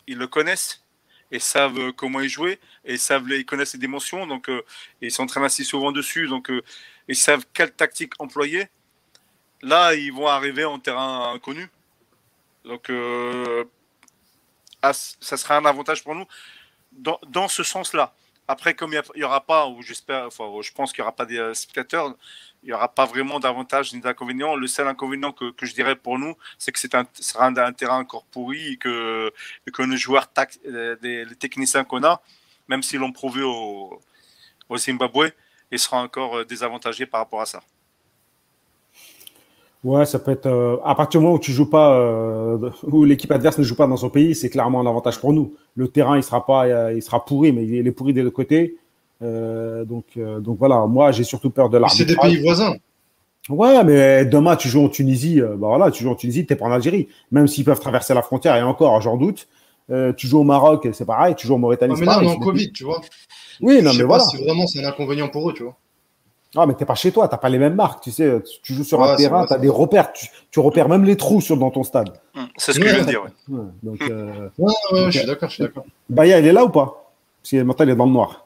Ils 0.07 0.17
le 0.17 0.27
connaissent 0.27 0.83
et 1.31 1.39
savent 1.39 1.79
euh, 1.79 1.91
comment 1.91 2.21
y 2.21 2.29
jouer 2.29 2.59
et 2.85 2.97
savent 2.97 3.29
ils 3.29 3.45
connaissent 3.45 3.73
les 3.73 3.79
dimensions. 3.79 4.25
Donc, 4.27 4.49
euh, 4.49 4.63
ils 5.01 5.11
s'entraînent 5.11 5.43
assez 5.43 5.63
souvent 5.63 5.91
dessus. 5.91 6.27
Donc, 6.27 6.51
ils 7.07 7.15
savent 7.15 7.45
quelle 7.53 7.71
tactique 7.71 8.13
employer. 8.19 8.67
Là, 9.61 9.93
ils 9.93 10.11
vont 10.11 10.27
arriver 10.27 10.65
en 10.65 10.79
terrain 10.79 11.33
inconnu. 11.33 11.69
Donc, 12.65 12.91
ça 14.81 15.37
sera 15.37 15.57
un 15.57 15.65
avantage 15.65 16.03
pour 16.03 16.15
nous 16.15 16.25
dans, 16.97 17.47
ce 17.47 17.63
sens-là. 17.63 18.13
Après, 18.47 18.73
comme 18.73 18.93
il 18.93 19.01
n'y 19.15 19.23
aura 19.23 19.45
pas, 19.45 19.67
ou 19.67 19.81
j'espère, 19.81 20.29
je 20.29 20.71
pense 20.73 20.91
qu'il 20.91 21.01
n'y 21.01 21.03
aura 21.03 21.15
pas 21.15 21.25
des 21.25 21.37
euh, 21.37 21.53
spectateurs, 21.53 22.13
il 22.61 22.67
n'y 22.67 22.73
aura 22.73 22.93
pas 22.93 23.05
vraiment 23.05 23.39
d'avantages 23.39 23.93
ni 23.93 23.99
d'inconvénients. 23.99 24.55
Le 24.55 24.67
seul 24.67 24.87
inconvénient 24.87 25.31
que, 25.31 25.53
je 25.61 25.73
dirais 25.73 25.95
pour 25.95 26.19
nous, 26.19 26.35
c'est 26.57 26.71
que 26.71 26.79
c'est 26.79 26.95
un, 26.95 27.05
sera 27.13 27.47
un, 27.47 27.73
terrain 27.73 27.99
encore 27.99 28.25
pourri 28.25 28.73
et 28.73 28.77
que, 28.77 29.31
nos 29.79 29.97
joueurs, 29.97 30.27
tac- 30.31 30.59
euh, 30.65 30.95
les 31.01 31.35
techniciens 31.35 31.83
qu'on 31.83 32.03
a, 32.03 32.21
même 32.67 32.83
s'ils 32.83 32.99
l'ont 32.99 33.11
prouvé 33.11 33.43
au, 33.43 34.01
au 34.69 34.77
Zimbabwe, 34.77 35.31
ils 35.71 35.79
seront 35.79 35.99
encore 35.99 36.39
euh, 36.39 36.45
désavantagés 36.45 37.05
par 37.05 37.21
rapport 37.21 37.41
à 37.41 37.45
ça. 37.45 37.61
Ouais, 39.83 40.05
ça 40.05 40.17
peut 40.17 40.31
être 40.31 40.45
euh, 40.45 40.77
à 40.85 40.95
partir 40.95 41.19
du 41.19 41.25
moment 41.25 41.35
où 41.35 41.39
tu 41.39 41.51
joues 41.51 41.69
pas, 41.69 41.97
euh, 41.99 42.69
où 42.83 43.03
l'équipe 43.03 43.31
adverse 43.31 43.57
ne 43.57 43.63
joue 43.63 43.75
pas 43.75 43.85
dans 43.85 43.97
son 43.97 44.09
pays, 44.09 44.33
c'est 44.33 44.49
clairement 44.49 44.79
un 44.79 44.85
avantage 44.87 45.19
pour 45.19 45.33
nous. 45.33 45.55
Le 45.75 45.89
terrain, 45.89 46.15
il 46.15 46.23
sera 46.23 46.45
pas, 46.45 46.65
euh, 46.67 46.93
il 46.93 47.01
sera 47.01 47.25
pourri, 47.25 47.51
mais 47.51 47.65
il 47.65 47.85
est 47.85 47.91
pourri 47.91 48.13
des 48.13 48.23
deux 48.23 48.31
côtés. 48.31 48.77
Euh, 49.21 49.83
donc, 49.83 50.17
donc 50.39 50.57
voilà. 50.57 50.85
Moi, 50.85 51.11
j'ai 51.11 51.23
surtout 51.25 51.49
peur 51.49 51.69
de 51.69 51.77
Mais 51.79 51.87
C'est 51.89 52.05
des 52.05 52.13
l'arbitrage. 52.15 52.31
pays 52.33 52.41
voisins. 52.43 52.75
Ouais, 53.49 53.83
mais 53.83 54.23
demain, 54.25 54.55
tu 54.55 54.69
joues 54.69 54.85
en 54.85 54.89
Tunisie, 54.89 55.41
bah 55.41 55.67
voilà, 55.67 55.91
tu 55.91 56.03
joues 56.03 56.11
en 56.11 56.15
Tunisie, 56.15 56.45
t'es 56.45 56.55
pas 56.55 56.65
en 56.65 56.71
Algérie. 56.71 57.09
Même 57.31 57.47
s'ils 57.47 57.65
peuvent 57.65 57.79
traverser 57.79 58.13
la 58.13 58.21
frontière, 58.21 58.55
et 58.55 58.63
encore, 58.63 59.01
j'en 59.01 59.17
doute. 59.17 59.49
Tu 60.15 60.27
joues 60.27 60.39
au 60.39 60.43
Maroc, 60.45 60.87
c'est 60.93 61.05
pareil. 61.05 61.35
Tu 61.35 61.45
joues 61.47 61.55
en 61.55 61.59
Mauritanie, 61.59 61.93
Non, 61.93 61.99
mais 61.99 62.05
là, 62.05 62.19
on 62.21 62.23
est 62.23 62.27
en 62.31 62.39
Covid, 62.39 62.71
tu 62.71 62.85
vois. 62.85 63.01
Oui, 63.61 63.81
non, 63.81 63.91
je 63.91 63.97
sais 63.97 64.03
mais 64.03 64.03
pas 64.03 64.17
voilà. 64.17 64.23
si 64.23 64.37
vraiment 64.37 64.65
c'est 64.65 64.83
un 64.83 64.87
inconvénient 64.87 65.27
pour 65.27 65.49
eux, 65.49 65.53
tu 65.53 65.63
vois. 65.63 65.75
Ah, 66.55 66.65
mais 66.67 66.75
t'es 66.75 66.85
pas 66.85 66.93
chez 66.95 67.11
toi, 67.11 67.27
t'as 67.27 67.37
pas 67.37 67.49
les 67.49 67.57
mêmes 67.57 67.73
marques, 67.75 68.03
tu 68.03 68.11
sais. 68.11 68.39
Tu, 68.43 68.59
tu 68.61 68.73
joues 68.75 68.83
sur 68.83 68.99
Ouais, 68.99 69.09
un 69.09 69.15
terrain, 69.15 69.45
t'as 69.45 69.57
des 69.57 69.69
repères, 69.69 70.13
tu, 70.13 70.27
tu 70.51 70.59
repères 70.59 70.87
même 70.87 71.03
les 71.03 71.17
trous 71.17 71.41
sur, 71.41 71.57
dans 71.57 71.71
ton 71.71 71.83
stade. 71.83 72.13
Hum, 72.35 72.47
C'est 72.57 72.73
ce 72.73 72.79
que 72.79 72.83
Ouais. 72.85 72.89
je 72.91 72.99
de 72.99 73.05
dire. 73.05 73.23
ouais. 73.23 73.29
Ouais, 73.49 73.65
donc, 73.81 74.01
euh, 74.03 74.49
Ouais, 74.59 74.73
ouais, 74.91 75.11
je 75.11 75.17
suis 75.19 75.27
d'accord, 75.27 75.49
je 75.49 75.55
suis 75.55 75.63
d'accord. 75.63 75.85
Baya, 76.09 76.39
il 76.39 76.45
est 76.47 76.53
là 76.53 76.63
ou 76.63 76.69
pas? 76.69 77.11
Parce 77.41 77.51
que 77.51 77.61
maintenant, 77.63 77.85
il 77.85 77.91
est 77.91 77.95
dans 77.95 78.05
le 78.05 78.11
noir. 78.11 78.45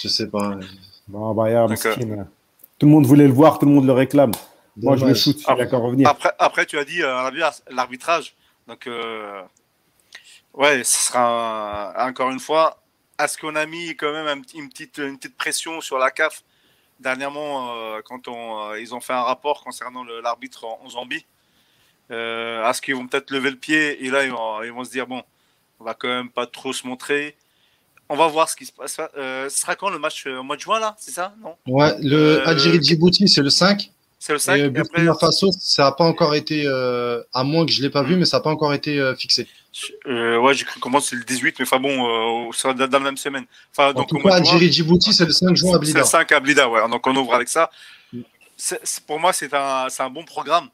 Je 0.00 0.08
sais 0.08 0.28
pas. 0.28 0.54
Bon, 1.08 1.34
Baya, 1.34 1.66
D'accord. 1.66 1.70
mesquine. 1.98 2.26
Tout 2.78 2.86
le 2.86 2.92
monde 2.92 3.06
voulait 3.06 3.26
le 3.26 3.32
voir, 3.34 3.58
tout 3.58 3.66
le 3.66 3.72
monde 3.72 3.84
le 3.86 3.92
réclame. 3.92 4.30
Moi, 4.76 4.96
je 4.96 5.04
le 5.04 5.14
shoot, 5.14 5.36
il 5.42 5.60
a 5.60 5.66
qu'à 5.66 5.76
revenir. 5.76 6.08
Après, 6.08 6.30
après, 6.38 6.64
tu 6.64 6.78
as 6.78 6.84
dit 6.84 7.02
euh, 7.02 7.08
l'arbitrage- 7.08 7.62
l'arbitrage. 7.70 8.34
Donc, 8.68 8.86
euh, 8.86 9.42
ouais, 10.54 10.84
ce 10.84 11.08
sera 11.08 12.00
un- 12.02 12.08
encore 12.08 12.30
une 12.30 12.38
fois. 12.40 12.78
Est-ce 13.18 13.36
qu'on 13.36 13.56
a 13.56 13.66
mis 13.66 13.96
quand 13.96 14.12
même 14.12 14.42
une, 14.54 14.68
petite, 14.68 14.98
une 14.98 15.18
petite 15.18 15.36
pression 15.36 15.80
sur 15.80 15.98
la 15.98 16.10
CAF? 16.12 16.42
Dernièrement 17.00 17.74
euh, 17.76 18.00
quand 18.04 18.28
on, 18.28 18.70
euh, 18.70 18.80
ils 18.80 18.94
ont 18.94 19.00
fait 19.00 19.12
un 19.12 19.22
rapport 19.22 19.62
concernant 19.62 20.04
l'arbitre 20.22 20.64
en, 20.64 20.80
en 20.84 20.90
Zambie 20.90 21.24
euh, 22.10 22.68
Est-ce 22.68 22.80
qu'ils 22.82 22.94
vont 22.94 23.06
peut-être 23.06 23.30
lever 23.30 23.50
le 23.50 23.56
pied 23.56 24.04
et 24.04 24.10
là 24.10 24.24
ils 24.24 24.32
vont, 24.32 24.62
ils 24.62 24.72
vont 24.72 24.84
se 24.84 24.90
dire 24.90 25.06
bon, 25.06 25.22
on 25.80 25.84
va 25.84 25.94
quand 25.94 26.08
même 26.08 26.30
pas 26.30 26.46
trop 26.46 26.72
se 26.72 26.86
montrer. 26.86 27.36
On 28.08 28.16
va 28.16 28.26
voir 28.26 28.48
ce 28.48 28.56
qui 28.56 28.64
se 28.64 28.72
passe. 28.72 28.96
Ce 29.14 29.48
sera 29.50 29.76
quand 29.76 29.90
le 29.90 29.98
match 29.98 30.26
au 30.26 30.42
mois 30.42 30.56
de 30.56 30.60
juin 30.62 30.80
là 30.80 30.96
C'est 30.98 31.10
ça 31.10 31.34
Non? 31.42 31.56
Ouais, 31.66 31.94
le 32.00 32.46
Algérie-Djibouti, 32.48 33.28
c'est 33.28 33.42
le 33.42 33.50
5. 33.50 33.90
C'est 34.18 34.32
le 34.32 34.38
5 34.38 34.56
Et 34.56 34.60
et 34.64 34.68
Burkina 34.70 35.12
après, 35.12 35.26
Faso, 35.26 35.50
ça 35.60 35.84
n'a 35.84 35.92
pas 35.92 36.04
encore 36.04 36.34
été, 36.34 36.64
euh, 36.66 37.22
à 37.32 37.44
moins 37.44 37.64
que 37.64 37.70
je 37.72 37.78
ne 37.78 37.84
l'ai 37.86 37.90
pas 37.90 38.02
vu, 38.02 38.16
mais 38.16 38.24
ça 38.24 38.38
n'a 38.38 38.42
pas 38.42 38.50
encore 38.50 38.74
été 38.74 38.98
euh, 38.98 39.14
fixé. 39.14 39.46
Euh, 40.06 40.38
ouais, 40.38 40.54
j'ai 40.54 40.64
cru 40.64 40.80
comment 40.80 40.98
c'est 41.00 41.14
le 41.14 41.22
18, 41.24 41.56
mais 41.60 41.64
enfin 41.64 41.78
bon, 41.78 42.48
euh, 42.48 42.52
ça 42.52 42.72
va 42.72 42.86
dans 42.88 42.98
la 42.98 43.04
même 43.04 43.16
semaine. 43.16 43.44
Enfin, 43.70 43.90
En 43.90 43.92
donc 43.92 44.08
tout 44.08 44.18
cas, 44.18 44.34
Algérie-Djibouti, 44.34 45.12
c'est 45.12 45.24
le 45.24 45.30
5 45.32 45.54
juin 45.54 45.70
à 45.70 45.72
c'est 45.74 45.78
Blida. 45.80 46.00
le 46.00 46.04
5 46.04 46.32
à 46.32 46.40
Blida, 46.40 46.68
ouais. 46.68 46.88
Donc 46.88 47.06
on 47.06 47.14
ouvre 47.14 47.34
avec 47.34 47.48
ça. 47.48 47.70
C'est- 48.56 48.80
c'est- 48.82 49.06
pour 49.06 49.20
moi, 49.20 49.32
c'est 49.32 49.54
un, 49.54 49.86
c'est 49.88 50.02
un 50.02 50.10
bon 50.10 50.24
programme 50.24 50.68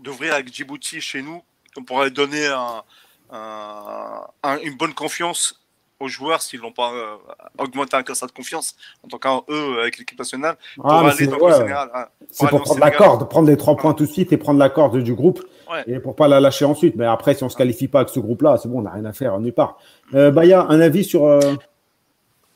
d'ouvrir 0.00 0.32
avec 0.32 0.52
Djibouti 0.52 1.00
chez 1.02 1.20
nous. 1.20 1.42
On 1.76 1.82
pourrait 1.84 2.10
donner 2.10 2.46
un- 2.46 2.82
un- 3.30 4.22
un- 4.42 4.58
une 4.60 4.76
bonne 4.78 4.94
confiance 4.94 5.57
aux 6.00 6.08
joueurs 6.08 6.40
s'ils 6.42 6.60
n'ont 6.60 6.72
pas 6.72 6.92
euh, 6.92 7.16
augmenté 7.58 7.96
encore 7.96 8.14
cette 8.14 8.32
confiance, 8.32 8.76
en 9.04 9.08
tout 9.08 9.18
cas 9.18 9.40
eux 9.50 9.80
avec 9.80 9.98
l'équipe 9.98 10.18
nationale, 10.18 10.56
pour 10.76 10.86
Ah, 10.90 11.00
mais 11.02 11.08
aller 11.08 11.16
c'est 11.18 11.26
dans 11.26 11.38
ouais, 11.38 11.50
le 11.50 11.56
Sénégal. 11.56 11.90
hein, 11.94 12.06
c'est 12.30 12.48
pour 12.48 12.62
prendre 12.62 12.80
la 12.80 12.90
corde, 12.90 13.28
prendre 13.28 13.48
les 13.48 13.56
trois 13.56 13.76
points 13.76 13.94
tout 13.94 14.06
de 14.06 14.10
suite 14.12 14.32
et 14.32 14.36
prendre 14.36 14.58
la 14.60 14.70
corde 14.70 14.98
du 15.02 15.14
groupe. 15.14 15.42
Ouais. 15.70 15.84
Et 15.86 15.98
pour 16.00 16.14
pas 16.16 16.28
la 16.28 16.40
lâcher 16.40 16.64
ensuite. 16.64 16.96
Mais 16.96 17.04
après, 17.04 17.34
si 17.34 17.44
on 17.44 17.48
se 17.50 17.56
qualifie 17.56 17.88
pas 17.88 18.00
avec 18.00 18.08
ce 18.10 18.20
groupe-là, 18.20 18.56
c'est 18.56 18.68
bon, 18.68 18.78
on 18.78 18.82
n'a 18.82 18.90
rien 18.92 19.04
à 19.04 19.12
faire 19.12 19.38
nulle 19.38 19.52
part. 19.52 19.76
Euh, 20.14 20.30
Baya, 20.30 20.62
un 20.68 20.80
avis 20.80 21.04
sur, 21.04 21.26
euh, 21.26 21.40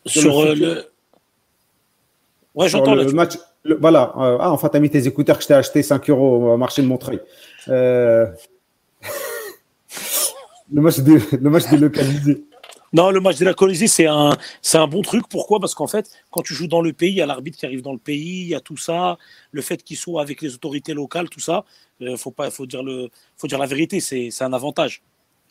Sur 0.06 0.22
Sur 0.22 0.54
le. 0.54 0.86
Ouais, 2.54 2.68
j'entends 2.68 2.94
le 2.94 3.04
là. 3.04 3.12
match 3.12 3.34
le- 3.64 3.76
Voilà. 3.80 4.12
euh, 4.18 4.38
ah, 4.40 4.50
enfin, 4.52 4.68
tu 4.68 4.76
as 4.76 4.80
mis 4.80 4.88
tes 4.90 5.06
écouteurs 5.06 5.36
que 5.36 5.42
je 5.42 5.48
t'ai 5.48 5.54
acheté 5.54 5.82
5 5.82 6.08
euros 6.10 6.52
au 6.52 6.56
marché 6.56 6.80
de 6.82 6.86
Montreuil. 6.86 7.20
Euh, 7.68 8.26
le 10.72 10.80
match 10.80 10.98
de, 11.00 11.20
le 11.38 11.50
match 11.50 11.68
délocalisé. 11.68 12.44
Non, 12.92 13.10
le 13.10 13.20
match 13.20 13.38
de 13.38 13.46
la 13.46 13.54
Colisée, 13.54 13.88
c'est 13.88 14.06
un, 14.06 14.36
un 14.74 14.86
bon 14.86 15.02
truc. 15.02 15.26
Pourquoi? 15.28 15.60
Parce 15.60 15.74
qu'en 15.74 15.86
fait, 15.86 16.10
quand 16.30 16.42
tu 16.42 16.54
joues 16.54 16.66
dans 16.66 16.82
le 16.82 16.92
pays, 16.92 17.10
il 17.12 17.16
y 17.16 17.22
a 17.22 17.26
l'arbitre 17.26 17.58
qui 17.58 17.64
arrive 17.64 17.80
dans 17.82 17.92
le 17.92 17.98
pays, 17.98 18.42
il 18.42 18.48
y 18.48 18.54
a 18.54 18.60
tout 18.60 18.76
ça, 18.76 19.18
le 19.50 19.62
fait 19.62 19.82
qu'il 19.82 19.96
soit 19.96 20.20
avec 20.20 20.42
les 20.42 20.54
autorités 20.54 20.92
locales, 20.92 21.30
tout 21.30 21.40
ça. 21.40 21.64
Il 22.00 22.16
faut 22.18 22.30
pas, 22.30 22.50
faut 22.50 22.66
dire 22.66 22.82
faut 23.38 23.46
dire 23.46 23.58
la 23.58 23.66
vérité, 23.66 24.00
c'est, 24.00 24.30
un 24.42 24.52
avantage 24.52 25.02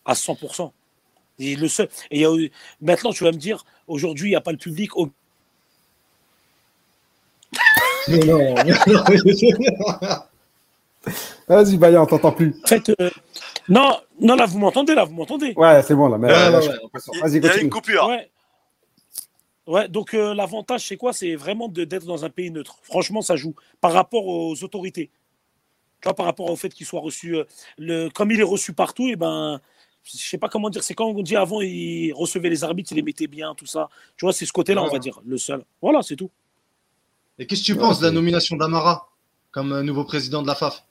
à 0.05 0.13
100%. 0.13 0.71
Et 1.39 1.55
le. 1.55 1.67
Et 2.11 2.51
maintenant, 2.81 3.11
tu 3.11 3.23
vas 3.23 3.31
me 3.31 3.37
dire, 3.37 3.65
aujourd'hui, 3.87 4.29
il 4.29 4.31
n'y 4.31 4.35
a 4.35 4.41
pas 4.41 4.51
le 4.51 4.57
public. 4.57 4.95
au- 4.97 5.09
non, 8.07 8.17
mais 8.17 8.25
non. 8.25 8.63
Vas-y, 11.47 11.77
Baya, 11.77 12.01
on 12.01 12.05
t'entend 12.05 12.31
plus. 12.31 12.55
En 12.63 12.67
fait, 12.67 12.89
euh, 12.99 13.09
non, 13.67 13.97
non, 14.19 14.35
là, 14.35 14.45
vous 14.45 14.59
m'entendez, 14.59 14.93
là, 14.93 15.03
vous 15.03 15.13
m'entendez. 15.13 15.53
Ouais, 15.55 15.81
c'est 15.83 15.95
bon, 15.95 16.07
là. 16.07 16.17
Mais, 16.17 16.27
Ouais, 16.27 16.33
euh, 16.33 16.59
ouais, 16.59 16.67
ouais. 16.67 17.19
Vas-y, 17.21 17.37
il 17.37 17.45
y 17.45 17.49
a 17.49 17.57
une 17.57 17.69
coupure. 17.69 18.07
Ouais. 18.07 18.29
Ouais, 19.67 19.87
donc 19.87 20.13
euh, 20.13 20.33
l'avantage, 20.33 20.87
c'est 20.87 20.97
quoi? 20.97 21.13
C'est 21.13 21.35
vraiment 21.35 21.67
de- 21.67 21.83
d'être 21.85 22.05
dans 22.05 22.25
un 22.25 22.29
pays 22.29 22.51
neutre. 22.51 22.77
Franchement, 22.83 23.21
ça 23.21 23.35
joue 23.35 23.55
par 23.79 23.93
rapport 23.93 24.25
aux 24.27 24.63
autorités. 24.63 25.09
Tu 26.01 26.07
vois, 26.07 26.15
par 26.15 26.25
rapport 26.25 26.49
au 26.49 26.55
fait 26.55 26.69
qu'il 26.73 26.85
soit 26.85 26.99
reçu, 26.99 27.35
euh, 27.37 27.43
le, 27.77 28.09
comme 28.09 28.31
il 28.31 28.39
est 28.39 28.43
reçu 28.43 28.73
partout, 28.73 29.07
et 29.07 29.15
ben, 29.15 29.61
je 30.03 30.17
sais 30.17 30.39
pas 30.39 30.49
comment 30.49 30.69
dire. 30.71 30.83
C'est 30.83 30.95
quand 30.95 31.05
on 31.05 31.21
dit 31.21 31.35
avant, 31.35 31.61
il 31.61 32.11
recevait 32.13 32.49
les 32.49 32.63
arbitres, 32.63 32.91
il 32.91 32.95
les 32.95 33.01
mettait 33.03 33.27
bien, 33.27 33.53
tout 33.55 33.67
ça. 33.67 33.87
Tu 34.17 34.25
vois, 34.25 34.33
c'est 34.33 34.45
ce 34.47 34.53
côté-là, 34.53 34.81
on 34.83 34.89
va 34.89 34.97
dire, 34.99 35.19
le 35.25 35.37
seul. 35.37 35.63
Voilà, 35.81 36.01
c'est 36.01 36.15
tout. 36.15 36.31
Et 37.37 37.45
qu'est-ce 37.45 37.61
que 37.61 37.65
tu 37.67 37.73
Ouais, 37.73 37.79
penses 37.79 37.99
de 37.99 38.05
la 38.05 38.11
nomination 38.11 38.55
d'Amara 38.57 39.09
comme 39.51 39.79
nouveau 39.81 40.05
président 40.05 40.41
de 40.41 40.47
la 40.47 40.55
FAF 40.55 40.83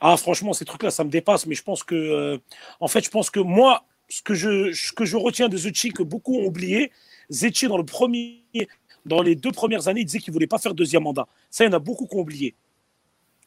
Ah, 0.00 0.16
franchement, 0.16 0.52
ces 0.52 0.64
trucs-là, 0.64 0.90
ça 0.90 1.04
me 1.04 1.10
dépasse. 1.10 1.46
Mais 1.46 1.54
je 1.54 1.62
pense 1.62 1.82
que, 1.82 1.94
euh, 1.94 2.38
en 2.80 2.88
fait, 2.88 3.04
je 3.04 3.10
pense 3.10 3.30
que 3.30 3.40
moi, 3.40 3.84
ce 4.08 4.22
que 4.22 4.34
je, 4.34 4.72
ce 4.72 4.92
que 4.92 5.04
je 5.04 5.16
retiens 5.16 5.48
de 5.48 5.56
Zetchi, 5.56 5.90
que 5.90 6.02
beaucoup 6.02 6.38
ont 6.38 6.46
oublié, 6.46 6.92
Zetchi, 7.30 7.68
dans 7.68 7.78
le 7.78 7.84
premier, 7.84 8.42
dans 9.06 9.22
les 9.22 9.34
deux 9.34 9.52
premières 9.52 9.88
années, 9.88 10.00
il 10.00 10.04
disait 10.04 10.18
qu'il 10.18 10.32
voulait 10.32 10.46
pas 10.46 10.58
faire 10.58 10.74
deuxième 10.74 11.04
mandat. 11.04 11.26
Ça, 11.50 11.64
il 11.64 11.68
y 11.68 11.70
en 11.70 11.76
a 11.76 11.78
beaucoup 11.78 12.06
qui 12.06 12.16
ont 12.16 12.20
oublié. 12.20 12.54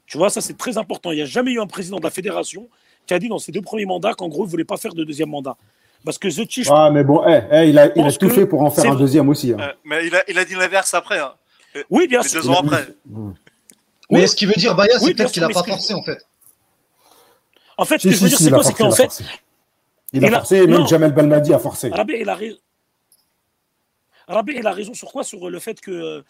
Tu 0.08 0.18
vois, 0.18 0.30
ça, 0.30 0.42
c'est 0.42 0.58
très 0.58 0.78
important. 0.78 1.12
Il 1.12 1.16
n'y 1.16 1.22
a 1.22 1.26
jamais 1.26 1.52
eu 1.52 1.60
un 1.60 1.68
président 1.68 1.98
de 1.98 2.04
la 2.04 2.10
fédération 2.10 2.70
qui 3.06 3.14
a 3.14 3.20
dit 3.20 3.28
dans 3.28 3.40
ses 3.40 3.52
deux 3.52 3.62
premiers 3.62 3.86
mandats 3.86 4.14
qu'en 4.14 4.30
gros, 4.30 4.46
il 4.46 4.50
voulait 4.50 4.66
pas 4.66 4.78
faire 4.78 4.94
de 4.94 5.04
deuxième 5.04 5.30
mandat. 5.30 5.58
Parce 6.06 6.18
que 6.18 6.30
Chief. 6.30 6.68
Ah, 6.72 6.90
mais 6.92 7.04
bon, 7.04 7.24
eh, 7.28 7.42
eh, 7.52 7.70
il 7.70 7.78
a, 7.78 7.92
il 7.98 8.06
a 8.06 8.12
tout 8.12 8.30
fait 8.30 8.46
pour 8.46 8.62
en 8.62 8.70
faire 8.70 8.92
un 8.92 8.96
deuxième 8.96 9.28
aussi. 9.30 9.52
Hein. 9.52 9.58
Euh, 9.60 9.74
mais 9.84 10.08
il 10.08 10.16
a, 10.16 10.24
il 10.30 10.38
a 10.38 10.46
dit 10.46 10.56
l'inverse 10.56 10.94
après. 10.94 11.20
Hein. 11.20 11.34
Oui, 11.90 12.08
bien 12.08 12.22
sûr. 12.24 12.42
Deux 12.42 12.50
ans 12.50 12.62
après. 12.64 12.88
Mais 14.10 14.28
ce 14.28 14.36
qui 14.36 14.46
veut 14.46 14.54
dire, 14.54 14.76
Baya, 14.76 15.00
c'est 15.00 15.14
peut-être 15.14 15.32
qu'il 15.32 15.42
n'a 15.42 15.50
pas 15.50 15.64
forcé, 15.64 15.94
en 15.94 16.04
fait. 16.04 16.26
En 17.78 17.86
fait, 17.86 18.00
ce 18.00 18.08
que 18.08 18.14
je 18.14 18.24
veux 18.24 18.30
dire, 18.30 18.40
c'est 18.40 18.52
quoi 18.52 18.64
C'est 18.64 18.74
qu'en 18.74 18.92
fait. 18.92 19.24
Il 20.14 20.26
a 20.26 20.32
forcé, 20.32 20.66
même 20.66 20.88
Jamel 20.88 21.12
Belmadi 21.12 21.54
a 21.54 21.60
forcé. 21.60 21.90
Rabé, 21.90 22.20
il 22.22 22.30
a 22.30 22.36
raison. 22.36 22.58
Rabé, 24.28 24.56
il 24.58 24.68
a 24.68 24.72
raison 24.72 24.94
sur 24.94 25.12
quoi? 25.12 25.24
Sur 25.24 25.50
le 25.50 25.60
fait 25.60 25.80
qu'il 25.80 25.94
euh, 25.94 26.24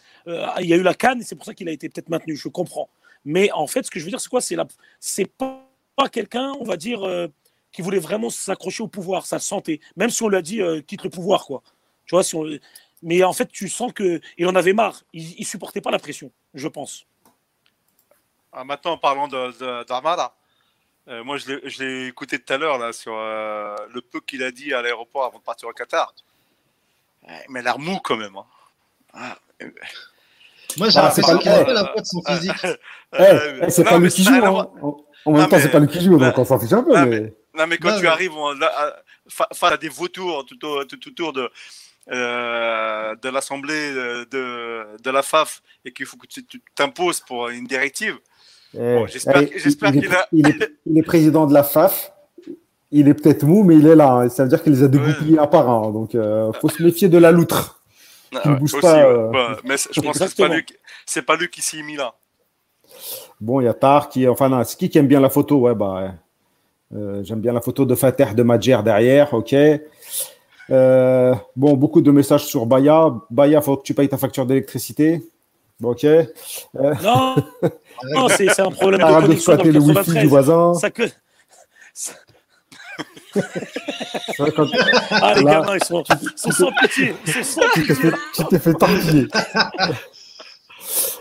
il 0.59 0.65
y 0.65 0.73
a 0.73 0.75
eu 0.75 0.83
la 0.83 0.93
canne, 0.93 1.21
et 1.21 1.23
c'est 1.23 1.35
pour 1.35 1.45
ça 1.45 1.53
qu'il 1.53 1.67
a 1.69 1.71
été 1.71 1.89
peut-être 1.89 2.09
maintenu. 2.09 2.35
Je 2.35 2.49
comprends. 2.49 2.89
Mais 3.25 3.51
en 3.51 3.67
fait, 3.67 3.83
ce 3.83 3.91
que 3.91 3.99
je 3.99 4.05
veux 4.05 4.11
dire, 4.11 4.19
c'est 4.19 4.29
quoi? 4.29 4.41
C'est 4.41 4.55
la... 4.55 4.65
c'est 4.99 5.25
pas, 5.25 5.63
quelqu'un, 6.11 6.53
on 6.59 6.63
va 6.63 6.77
dire, 6.77 7.03
euh, 7.07 7.27
qui 7.71 7.81
voulait 7.81 7.99
vraiment 7.99 8.29
s'accrocher 8.29 8.83
au 8.83 8.87
pouvoir, 8.87 9.25
ça 9.25 9.37
le 9.37 9.41
sentait. 9.41 9.79
Même 9.95 10.09
si 10.09 10.21
on 10.23 10.29
lui 10.29 10.37
a 10.37 10.41
dit 10.41 10.61
euh, 10.61 10.81
quitte 10.81 11.03
le 11.03 11.09
pouvoir, 11.09 11.45
quoi. 11.45 11.63
Tu 12.05 12.15
vois, 12.15 12.23
si 12.23 12.35
on... 12.35 12.45
Mais 13.03 13.23
en 13.23 13.33
fait, 13.33 13.47
tu 13.51 13.67
sens 13.67 13.93
qu'il 13.93 14.47
en 14.47 14.55
avait 14.55 14.73
marre. 14.73 15.03
Il, 15.13 15.39
ne 15.39 15.45
supportait 15.45 15.81
pas 15.81 15.91
la 15.91 15.99
pression, 15.99 16.31
je 16.53 16.67
pense. 16.67 17.05
Ah, 18.51 18.63
maintenant, 18.63 18.93
en 18.93 18.97
parlant 18.97 19.27
d'Armada, 19.27 20.33
euh, 21.09 21.23
moi, 21.23 21.37
je 21.37 21.83
l'ai 21.83 22.07
écouté 22.07 22.37
tout 22.37 22.53
à 22.53 22.57
l'heure 22.57 22.77
là 22.77 22.91
sur 22.91 23.13
euh, 23.15 23.75
le 23.93 24.01
peu 24.01 24.19
qu'il 24.19 24.43
a 24.43 24.51
dit 24.51 24.73
à 24.73 24.81
l'aéroport 24.81 25.23
avant 25.23 25.37
de 25.37 25.43
partir 25.43 25.69
au 25.69 25.73
Qatar. 25.73 26.13
Mais 27.49 27.61
l'air 27.61 27.79
mou 27.79 27.99
quand 28.03 28.17
même. 28.17 28.35
Hein. 28.35 28.45
Ah, 29.13 29.37
euh, 29.61 29.69
moi, 30.77 30.89
j'ai 30.89 30.99
l'impression 30.99 31.37
qu'il 31.37 31.49
a 31.49 31.63
pas 31.63 31.73
la 31.73 31.85
poids 31.85 32.01
de 32.01 32.07
son 32.07 32.21
physique. 32.23 32.53
Eh, 33.17 33.69
c'est 33.69 33.85
pas 33.85 33.97
lui 33.99 34.09
qui 34.09 34.21
joue. 34.21 34.33
Hein. 34.33 34.69
En 35.25 35.31
même 35.31 35.47
temps, 35.47 35.57
c'est 35.59 35.71
pas 35.71 35.79
lui 35.79 35.87
qui 35.87 36.01
joue, 36.01 36.17
donc 36.17 36.37
on 36.37 36.43
s'en 36.43 36.59
fiche 36.59 36.73
un 36.73 36.83
peu. 36.83 37.05
Mais... 37.05 37.33
Non, 37.57 37.65
mais 37.65 37.77
quand 37.77 37.97
tu 37.97 38.05
arrives 38.05 38.33
face 39.29 39.63
à 39.63 39.77
des 39.77 39.87
vautours 39.87 40.45
tout, 40.45 40.65
autour 40.65 41.31
de, 41.31 41.49
de 42.09 43.29
l'Assemblée 43.29 43.93
de, 43.93 44.97
de, 45.01 45.09
la 45.09 45.23
FAF 45.23 45.61
et 45.85 45.93
qu'il 45.93 46.05
faut 46.05 46.17
que 46.17 46.27
tu 46.27 46.43
t'imposes 46.75 47.21
pour 47.21 47.47
une 47.47 47.65
directive, 47.65 48.19
j'espère 49.07 49.91
qu'il 49.91 50.13
a. 50.13 50.27
Il 50.31 50.47
est, 50.47 50.71
il 50.85 50.97
est, 50.97 51.03
président 51.03 51.47
de 51.47 51.53
la 51.53 51.63
FAF. 51.63 52.13
Il 52.91 53.07
est 53.07 53.13
peut-être 53.13 53.43
mou, 53.43 53.63
mais 53.63 53.75
il 53.75 53.87
est 53.87 53.95
là. 53.95 54.13
Hein. 54.13 54.29
Ça 54.29 54.43
veut 54.43 54.49
dire 54.49 54.63
qu'il 54.63 54.73
les 54.73 54.83
a 54.83 54.87
dégoupillés 54.87 55.39
un 55.39 55.47
par 55.47 55.69
un. 55.69 55.91
Donc, 55.91 56.13
il 56.13 56.19
euh, 56.19 56.53
faut 56.53 56.69
se 56.69 56.81
méfier 56.81 57.09
de 57.09 57.17
la 57.17 57.31
loutre. 57.31 57.81
Ah, 58.33 58.49
ne 58.49 58.55
bouge 58.55 58.79
pas. 58.79 59.05
Euh. 59.05 59.55
mais 59.63 59.75
je 59.77 60.01
pense 60.01 60.19
que 60.19 60.25
c'est 61.05 61.21
pas, 61.21 61.35
lui, 61.35 61.49
qui 61.49 61.61
s'y 61.61 61.79
est 61.79 61.83
mis 61.83 61.95
là. 61.95 62.13
Bon, 63.41 63.61
il 63.61 63.65
y 63.65 63.67
a 63.67 63.73
Tar 63.73 64.09
qui. 64.09 64.27
Enfin, 64.27 64.63
c'est 64.63 64.77
qui 64.77 64.89
qui 64.89 64.97
aime 64.97 65.07
bien 65.07 65.19
la 65.19 65.29
photo? 65.29 65.57
Ouais, 65.57 65.75
bah. 65.75 66.13
Euh, 66.95 67.21
j'aime 67.23 67.41
bien 67.41 67.51
la 67.51 67.59
photo 67.59 67.85
de 67.85 67.95
Fater 67.95 68.33
de 68.33 68.43
Madjer 68.43 68.79
derrière. 68.83 69.33
Ok. 69.33 69.53
bon, 70.69 71.73
beaucoup 71.73 72.01
de 72.01 72.11
messages 72.11 72.45
sur 72.45 72.65
Baya. 72.65 73.13
Baya, 73.29 73.61
faut 73.61 73.75
que 73.75 73.83
tu 73.83 73.93
payes 73.93 74.07
ta 74.07 74.17
facture 74.17 74.45
d'électricité. 74.45 75.21
Ok. 75.83 76.05
Non, 76.73 77.35
non 78.05 78.27
c'est 78.29 78.59
un 78.59 78.71
problème 78.71 79.01
de 79.01 79.21
connexion 79.21 79.55
dans 79.55 79.63
le 79.63 79.71
le 79.71 79.79
wifi 79.79 80.11
du 80.19 80.27
voisin. 80.27 80.73
Ça 80.75 80.89
que... 80.89 81.03
ah, 85.11 85.33
les 85.35 85.43
gamins, 85.43 85.75
ils 85.75 85.83
sont, 85.83 86.03
sont 86.35 86.51
sans 86.51 86.71
pitié. 86.81 87.15
Ils 87.25 87.33
sont 87.33 87.61
sans 87.61 87.69
pitié. 87.73 87.95
Tu 88.33 88.45
t'es 88.45 88.59
fait 88.59 88.73
torpiller. 88.73 89.27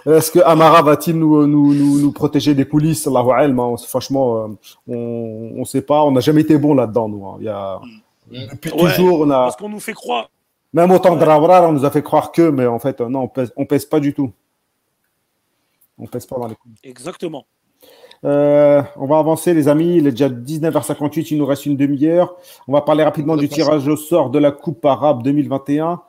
Est-ce 0.06 0.30
que 0.30 0.38
Amara 0.38 0.82
va-t-il 0.82 1.18
nous, 1.18 1.46
nous, 1.46 1.74
nous, 1.74 2.00
nous, 2.00 2.12
protéger 2.12 2.54
des 2.54 2.66
coulisses? 2.66 3.08
Franchement, 3.88 4.44
euh, 4.44 4.48
on 4.86 5.60
ne 5.60 5.64
sait 5.64 5.82
pas. 5.82 6.02
On 6.04 6.12
n'a 6.12 6.20
jamais 6.20 6.42
été 6.42 6.56
bon 6.56 6.74
là-dedans, 6.74 7.08
nous. 7.08 7.26
Hein. 7.26 7.36
Il 7.40 7.46
y 7.46 7.48
a, 7.48 7.80
mm. 8.30 8.46
depuis 8.52 8.72
ouais, 8.72 8.94
toujours, 8.94 9.20
on 9.20 9.30
a. 9.30 9.44
Parce 9.44 9.56
qu'on 9.56 9.68
nous 9.68 9.80
fait 9.80 9.94
croire. 9.94 10.30
Même 10.72 10.90
au 10.90 10.98
temps 10.98 11.16
de 11.16 11.24
Ravrar, 11.24 11.68
on 11.68 11.72
nous 11.72 11.84
a 11.84 11.90
fait 11.90 12.02
croire 12.02 12.32
que, 12.32 12.50
mais 12.50 12.66
en 12.66 12.78
fait, 12.78 13.00
non, 13.00 13.22
on 13.22 13.28
pèse, 13.28 13.52
on 13.56 13.64
pèse 13.64 13.84
pas 13.84 13.98
du 13.98 14.14
tout. 14.14 14.30
On 15.98 16.06
pèse 16.06 16.26
pas 16.26 16.36
dans 16.38 16.46
les 16.46 16.54
coups. 16.54 16.74
Exactement. 16.82 17.46
Euh, 18.24 18.82
on 18.96 19.06
va 19.06 19.18
avancer, 19.18 19.54
les 19.54 19.68
amis. 19.68 19.96
Il 19.96 20.06
est 20.06 20.10
déjà 20.12 20.28
19h58, 20.28 21.28
il 21.30 21.38
nous 21.38 21.46
reste 21.46 21.66
une 21.66 21.76
demi-heure. 21.76 22.36
On 22.68 22.72
va 22.72 22.80
parler 22.80 23.04
rapidement 23.04 23.36
du 23.36 23.48
tirage 23.48 23.86
au 23.88 23.96
sort 23.96 24.30
de 24.30 24.38
la 24.38 24.52
Coupe 24.52 24.84
arabe 24.84 25.22
2021. 25.22 26.00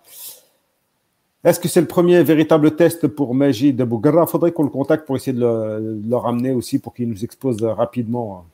Est-ce 1.43 1.59
que 1.59 1.67
c'est 1.67 1.81
le 1.81 1.88
premier 1.88 2.21
véritable 2.23 2.75
test 2.75 3.07
pour 3.07 3.33
Majid 3.35 3.75
Bougarra 3.83 4.23
Il 4.23 4.29
faudrait 4.29 4.51
qu'on 4.51 4.63
le 4.63 4.69
contacte 4.69 5.05
pour 5.05 5.15
essayer 5.15 5.38
de 5.38 5.39
le, 5.39 6.15
ramener 6.15 6.51
aussi 6.51 6.79
pour 6.79 6.93
qu'il 6.93 7.07
nous 7.07 7.23
expose 7.23 7.63
rapidement 7.63 8.45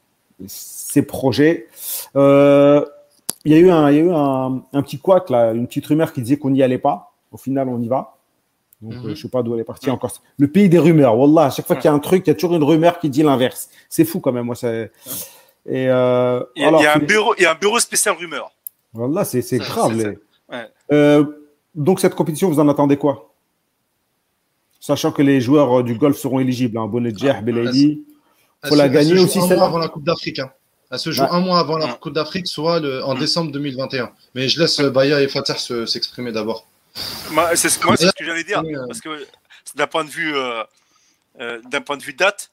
euh, 0.41 0.45
ses 0.47 1.01
projets. 1.01 1.67
Euh, 2.15 2.86
il 3.45 3.51
y 3.51 3.55
a 3.55 3.59
eu, 3.59 3.69
un, 3.69 3.89
il 3.89 3.95
y 3.95 3.99
a 3.99 4.03
eu 4.03 4.11
un, 4.11 4.61
un, 4.73 4.81
petit 4.84 4.99
couac, 4.99 5.29
là, 5.29 5.53
une 5.53 5.67
petite 5.67 5.86
rumeur 5.86 6.13
qui 6.13 6.21
disait 6.21 6.38
qu'on 6.38 6.51
n'y 6.51 6.61
allait 6.61 6.77
pas. 6.77 7.13
Au 7.31 7.38
final, 7.38 7.67
on 7.67 7.81
y 7.81 7.88
va. 7.88 8.15
Donc, 8.84 8.95
mhm. 8.95 8.99
euh, 8.99 9.03
je 9.03 9.09
ne 9.11 9.15
sais 9.15 9.29
pas 9.29 9.41
d'où 9.41 9.53
elle 9.53 9.61
est 9.61 9.65
partie 9.65 9.89
encore. 9.89 10.11
Le 10.38 10.47
pays 10.47 10.67
des 10.67 10.77
rumeurs. 10.77 11.17
Wallah, 11.17 11.45
à 11.45 11.49
chaque 11.49 11.65
fois 11.65 11.77
qu'il 11.77 11.86
y 11.86 11.88
a 11.88 11.93
un 11.93 11.99
truc, 11.99 12.23
il 12.27 12.29
y 12.29 12.31
a 12.31 12.34
toujours 12.34 12.53
une 12.53 12.63
rumeur 12.63 12.99
qui 12.99 13.09
dit 13.09 13.23
l'inverse. 13.23 13.69
C'est 13.89 14.03
fou 14.03 14.19
quand 14.19 14.34
même. 14.34 14.45
Moi, 14.45 14.55
Et, 14.61 14.89
euh, 15.88 16.43
il, 16.57 16.63
y 16.63 16.65
a, 16.65 16.95
un 16.95 16.99
bureau, 16.99 17.34
il 17.38 17.43
y 17.43 17.45
a 17.45 17.51
un 17.51 17.55
bureau 17.55 17.79
spécial 17.79 18.15
rumeur. 18.15 18.51
Wallah, 18.93 19.23
c'est 19.23 19.57
grave. 19.57 20.15
Euh, 20.91 21.23
donc, 21.73 22.01
cette 22.01 22.13
compétition, 22.13 22.49
vous 22.49 22.59
en 22.59 22.67
attendez 22.67 22.97
quoi? 22.97 23.34
Sachant 24.81 25.13
que 25.13 25.21
les 25.21 25.39
joueurs 25.39 25.81
du 25.81 25.95
golf 25.95 26.17
seront 26.17 26.41
éligibles. 26.41 26.77
Hein, 26.77 26.88
Bonedjeh, 26.88 27.29
ah. 27.29 27.41
Il 27.45 28.03
faut 28.67 28.75
la 28.75 28.89
gagner 28.89 29.17
aussi. 29.17 29.39
Un 29.39 29.47
mois 29.47 29.65
avant 29.65 29.77
la 29.77 29.88
Coupe 29.88 30.03
d'Afrique. 30.03 30.39
Hein. 30.39 30.51
Elle 30.91 30.99
se 30.99 31.11
joue 31.11 31.23
un 31.23 31.39
mois 31.39 31.59
avant 31.59 31.77
la 31.77 31.93
Coupe 31.93 32.13
d'Afrique, 32.13 32.47
soit 32.47 32.81
en 33.05 33.15
décembre 33.15 33.53
2021. 33.53 34.11
Mais 34.36 34.49
je 34.49 34.59
laisse 34.59 34.81
Baya 34.81 35.21
et 35.21 35.29
Fater 35.29 35.53
s'exprimer 35.88 36.34
d'abord. 36.34 36.67
Moi, 37.31 37.55
c'est 37.55 37.69
ce, 37.69 37.79
ce 37.79 38.11
que 38.11 38.25
j'allais 38.25 38.43
dire. 38.43 38.61
Parce 38.87 39.01
que 39.01 39.25
d'un 39.75 39.87
point 39.87 40.03
de 40.03 40.09
vue, 40.09 40.35
euh, 40.35 40.63
euh, 41.39 41.61
d'un 41.69 41.81
point 41.81 41.97
de 41.97 42.03
vue 42.03 42.13
date, 42.13 42.51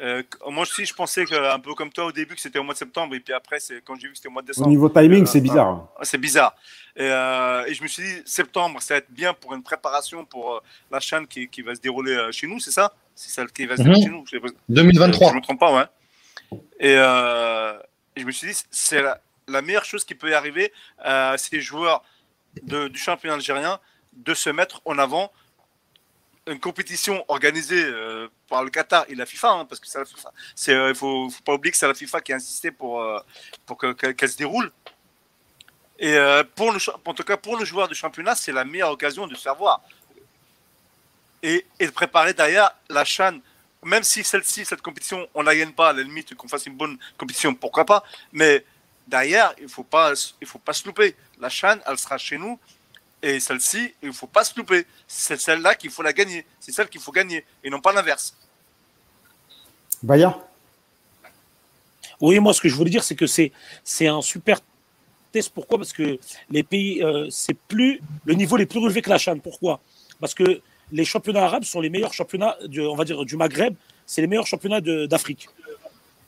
euh, 0.00 0.22
moi 0.48 0.62
aussi, 0.62 0.84
je 0.84 0.94
pensais 0.94 1.26
que, 1.26 1.34
un 1.34 1.58
peu 1.58 1.74
comme 1.74 1.92
toi 1.92 2.06
au 2.06 2.12
début 2.12 2.34
que 2.34 2.40
c'était 2.40 2.58
au 2.58 2.64
mois 2.64 2.74
de 2.74 2.78
septembre, 2.78 3.14
et 3.14 3.20
puis 3.20 3.34
après, 3.34 3.60
c'est 3.60 3.82
quand 3.84 3.94
j'ai 3.96 4.06
vu 4.06 4.12
que 4.12 4.16
c'était 4.16 4.28
au 4.28 4.32
mois 4.32 4.42
de 4.42 4.48
décembre. 4.48 4.66
Au 4.66 4.70
niveau 4.70 4.88
timing, 4.88 5.26
c'est 5.26 5.40
bizarre. 5.40 5.88
c'est 6.02 6.18
bizarre. 6.18 6.56
Et, 6.96 7.04
et, 7.04 7.74
je 7.74 7.82
me 7.82 7.88
suis 7.88 8.02
dit, 8.02 8.22
septembre, 8.24 8.80
ça 8.80 8.94
va 8.94 8.98
être 8.98 9.10
bien 9.10 9.34
pour 9.34 9.54
une 9.54 9.62
préparation 9.62 10.24
pour 10.24 10.62
la 10.90 10.98
chaîne 10.98 11.26
qui, 11.26 11.48
qui, 11.48 11.62
va 11.62 11.74
se 11.74 11.80
dérouler 11.80 12.28
chez 12.32 12.46
nous, 12.46 12.58
c'est 12.58 12.70
ça? 12.70 12.94
C'est 13.14 13.30
celle 13.30 13.52
qui 13.52 13.66
va 13.66 13.76
se 13.76 13.82
dérouler 13.82 14.06
mhm. 14.06 14.26
chez 14.26 14.40
nous 14.40 14.48
2023. 14.70 15.28
Je 15.28 15.32
ne 15.32 15.38
me 15.38 15.42
trompe 15.42 15.60
pas, 15.60 15.74
ouais. 15.74 16.58
Et, 16.80 16.94
et 16.94 18.20
je 18.20 18.26
me 18.26 18.32
suis 18.32 18.48
dit, 18.48 18.62
c'est 18.70 19.02
la, 19.02 19.20
la, 19.46 19.62
meilleure 19.62 19.84
chose 19.84 20.04
qui 20.04 20.14
peut 20.14 20.30
y 20.30 20.34
arriver 20.34 20.72
à 20.98 21.36
ces 21.38 21.60
joueurs 21.60 22.02
du 22.62 22.98
championnat 22.98 23.34
algérien 23.34 23.80
de 24.12 24.34
se 24.34 24.50
mettre 24.50 24.82
en 24.84 24.98
avant 24.98 25.32
une 26.46 26.58
compétition 26.58 27.24
organisée 27.28 27.84
euh, 27.84 28.28
par 28.48 28.64
le 28.64 28.70
Qatar 28.70 29.04
et 29.08 29.14
la 29.14 29.26
FIFA, 29.26 29.50
hein, 29.50 29.64
parce 29.64 29.80
que 29.80 29.86
c'est 29.86 29.98
la 29.98 30.04
FIFA. 30.04 30.32
Euh, 30.68 30.88
il 30.88 30.94
faut, 30.94 31.30
faut, 31.30 31.42
pas 31.42 31.54
oublier 31.54 31.70
que 31.70 31.78
c'est 31.78 31.86
la 31.86 31.94
FIFA 31.94 32.20
qui 32.20 32.32
a 32.32 32.36
insisté 32.36 32.70
pour, 32.70 33.00
euh, 33.00 33.20
pour 33.64 33.78
qu'elle 33.78 34.28
se 34.28 34.36
déroule. 34.36 34.70
Et 35.98 36.16
pour 36.56 36.72
le, 36.72 36.80
en 37.04 37.14
tout 37.14 37.22
cas, 37.22 37.36
pour 37.36 37.56
le 37.56 37.64
joueur 37.64 37.86
du 37.86 37.94
championnat, 37.94 38.34
c'est 38.34 38.50
la 38.50 38.64
meilleure 38.64 38.90
occasion 38.90 39.28
de 39.28 39.36
se 39.36 39.42
faire 39.42 39.54
voir. 39.54 39.82
Et, 41.44 41.64
et 41.78 41.86
de 41.86 41.92
préparer 41.92 42.34
derrière 42.34 42.72
la 42.88 43.04
chaîne, 43.04 43.40
même 43.84 44.02
si 44.02 44.24
celle-ci, 44.24 44.64
cette 44.64 44.82
compétition, 44.82 45.28
on 45.32 45.42
la 45.42 45.54
gagne 45.54 45.70
pas, 45.70 45.90
à 45.90 45.92
la 45.92 46.02
limite 46.02 46.34
qu'on 46.34 46.48
fasse 46.48 46.66
une 46.66 46.76
bonne 46.76 46.98
compétition, 47.16 47.54
pourquoi 47.54 47.84
pas. 47.84 48.02
Mais 48.32 48.64
derrière, 49.06 49.54
il 49.58 49.64
ne 49.64 49.68
faut, 49.68 49.84
pas, 49.84 50.12
il 50.40 50.46
faut 50.46 50.58
pas 50.58 50.72
se 50.72 50.84
louper. 50.86 51.14
La 51.42 51.48
chaîne, 51.48 51.80
elle 51.88 51.98
sera 51.98 52.16
chez 52.18 52.38
nous. 52.38 52.56
Et 53.20 53.40
celle-ci, 53.40 53.94
il 54.00 54.08
ne 54.08 54.12
faut 54.12 54.28
pas 54.28 54.44
se 54.44 54.56
louper. 54.56 54.86
C'est 55.08 55.40
celle-là 55.40 55.74
qu'il 55.74 55.90
faut 55.90 56.02
la 56.02 56.12
gagner. 56.12 56.46
C'est 56.60 56.70
celle 56.70 56.88
qu'il 56.88 57.00
faut 57.00 57.10
gagner. 57.10 57.44
Et 57.64 57.68
non 57.68 57.80
pas 57.80 57.92
l'inverse. 57.92 58.36
Baya? 60.04 60.38
Oui, 62.20 62.38
moi, 62.38 62.54
ce 62.54 62.60
que 62.60 62.68
je 62.68 62.76
voulais 62.76 62.90
dire, 62.90 63.02
c'est 63.02 63.16
que 63.16 63.26
c'est 63.26 63.52
un 64.06 64.22
super 64.22 64.60
test. 65.32 65.50
Pourquoi? 65.52 65.78
Parce 65.78 65.92
que 65.92 66.18
les 66.48 66.62
pays, 66.62 67.02
euh, 67.02 67.28
c'est 67.30 67.54
plus 67.54 68.00
le 68.24 68.34
niveau 68.34 68.56
les 68.56 68.66
plus 68.66 68.78
relevé 68.78 69.02
que 69.02 69.10
la 69.10 69.18
chaîne. 69.18 69.40
Pourquoi? 69.40 69.80
Parce 70.20 70.34
que 70.34 70.60
les 70.92 71.04
championnats 71.04 71.44
arabes 71.44 71.64
sont 71.64 71.80
les 71.80 71.90
meilleurs 71.90 72.14
championnats, 72.14 72.56
on 72.78 72.94
va 72.94 73.04
dire, 73.04 73.24
du 73.24 73.36
Maghreb. 73.36 73.74
C'est 74.06 74.20
les 74.20 74.28
meilleurs 74.28 74.46
championnats 74.46 74.80
d'Afrique. 74.80 75.48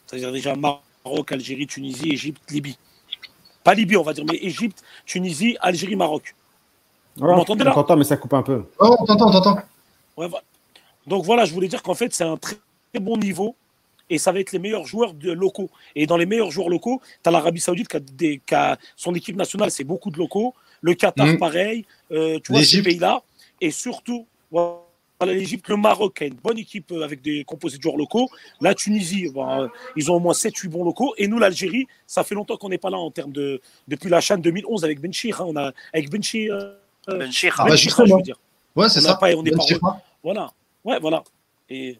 C'est-à-dire 0.07 0.33
déjà 0.33 0.57
Maroc, 0.57 1.31
Algérie, 1.31 1.69
Tunisie, 1.69 2.11
Égypte, 2.11 2.51
Libye. 2.51 2.77
Pas 3.65 3.75
Libye, 3.75 3.97
on 3.97 4.03
va 4.03 4.13
dire, 4.13 4.25
mais 4.31 4.37
Égypte, 4.37 4.83
Tunisie, 5.07 5.57
Algérie, 5.61 5.97
Maroc. 5.97 6.35
vous 7.17 7.27
m'entendez 7.27 7.65
là 7.65 7.73
On 7.73 7.75
t'entend, 7.75 7.97
mais 7.97 8.05
ça 8.05 8.19
coupe 8.19 8.35
un 8.35 8.43
peu. 8.43 8.65
Oh, 8.79 8.97
on 9.01 9.07
t'entend, 9.07 9.29
on 9.29 9.33
t'entend. 9.33 9.59
Donc 11.07 11.25
voilà, 11.25 11.45
je 11.45 11.53
voulais 11.53 11.69
dire 11.69 11.83
qu'en 11.83 11.95
fait, 11.95 12.15
c'est 12.15 12.25
un 12.25 12.37
très, 12.37 12.57
bon 13.01 13.17
niveau 13.17 13.57
et 14.09 14.19
ça 14.19 14.31
va 14.31 14.39
être 14.39 14.53
les 14.53 14.61
meilleurs 14.61 14.87
joueurs 14.87 15.15
de 15.15 15.33
locaux. 15.33 15.69
Et 15.97 16.07
dans 16.07 16.17
les 16.17 16.27
meilleurs 16.27 16.53
joueurs 16.53 16.69
locaux, 16.69 17.01
tu 17.23 17.29
as 17.29 17.33
l'Arabie 17.33 17.61
Saoudite 17.61 17.89
qui 17.89 18.41
a, 18.55 18.79
son 18.95 19.15
équipe 19.15 19.35
nationale, 19.35 19.73
c'est 19.73 19.83
beaucoup 19.83 20.11
de 20.11 20.19
locaux. 20.19 20.55
Le 20.81 20.95
Qatar, 20.95 21.27
mm. 21.27 21.39
pareil. 21.39 21.87
Euh, 22.13 22.39
tu 22.45 22.53
vois, 22.53 22.63
ces 22.63 22.83
pays-là. 22.83 23.23
Et 23.61 23.73
surtout, 23.73 24.27
l'Égypte, 25.23 25.69
le 25.69 25.77
Maroc 25.77 26.21
a 26.23 26.27
une 26.27 26.35
bonne 26.35 26.59
équipe 26.59 26.91
euh, 26.93 27.03
avec 27.03 27.23
des 27.23 27.45
composés 27.45 27.79
de 27.79 27.83
joueurs 27.83 27.97
locaux. 27.97 28.29
La 28.61 28.75
Tunisie, 28.75 29.31
euh, 29.37 29.69
ils 29.97 30.11
ont 30.11 30.17
au 30.17 30.21
moins 30.21 30.33
7-8 30.33 30.69
bons 30.69 30.85
locaux. 30.85 31.15
Et 31.17 31.29
nous, 31.29 31.39
l'Algérie, 31.39 31.87
ça 32.07 32.25
fait 32.25 32.35
longtemps 32.35 32.57
qu'on 32.57 32.69
n'est 32.69 32.79
pas 32.79 32.91
là 32.91 32.99
en 32.99 33.11
termes 33.11 33.33
de. 33.33 33.61
Depuis 33.89 34.11
la 34.11 34.21
chaîne 34.21 34.41
2011 34.41 34.85
avec 34.85 35.01
Benchir. 35.01 35.41
Hein, 35.41 35.47
on 35.49 35.57
a, 35.57 35.73
avec 35.93 36.11
Benchir. 36.11 36.55
Euh, 36.55 37.19
Benchir, 37.19 37.55
ah, 37.59 37.75
je 37.75 38.15
veux 38.15 38.23
dire. 38.23 38.39
Ouais, 38.75 38.89
c'est 38.89 39.01
ça. 39.01 39.15
Pas, 39.15 39.35
on 39.35 39.45
est 39.45 39.53
pas, 39.53 40.01
voilà. 40.23 40.51
Ouais, 40.85 40.99
voilà. 41.01 41.23
Et, 41.71 41.99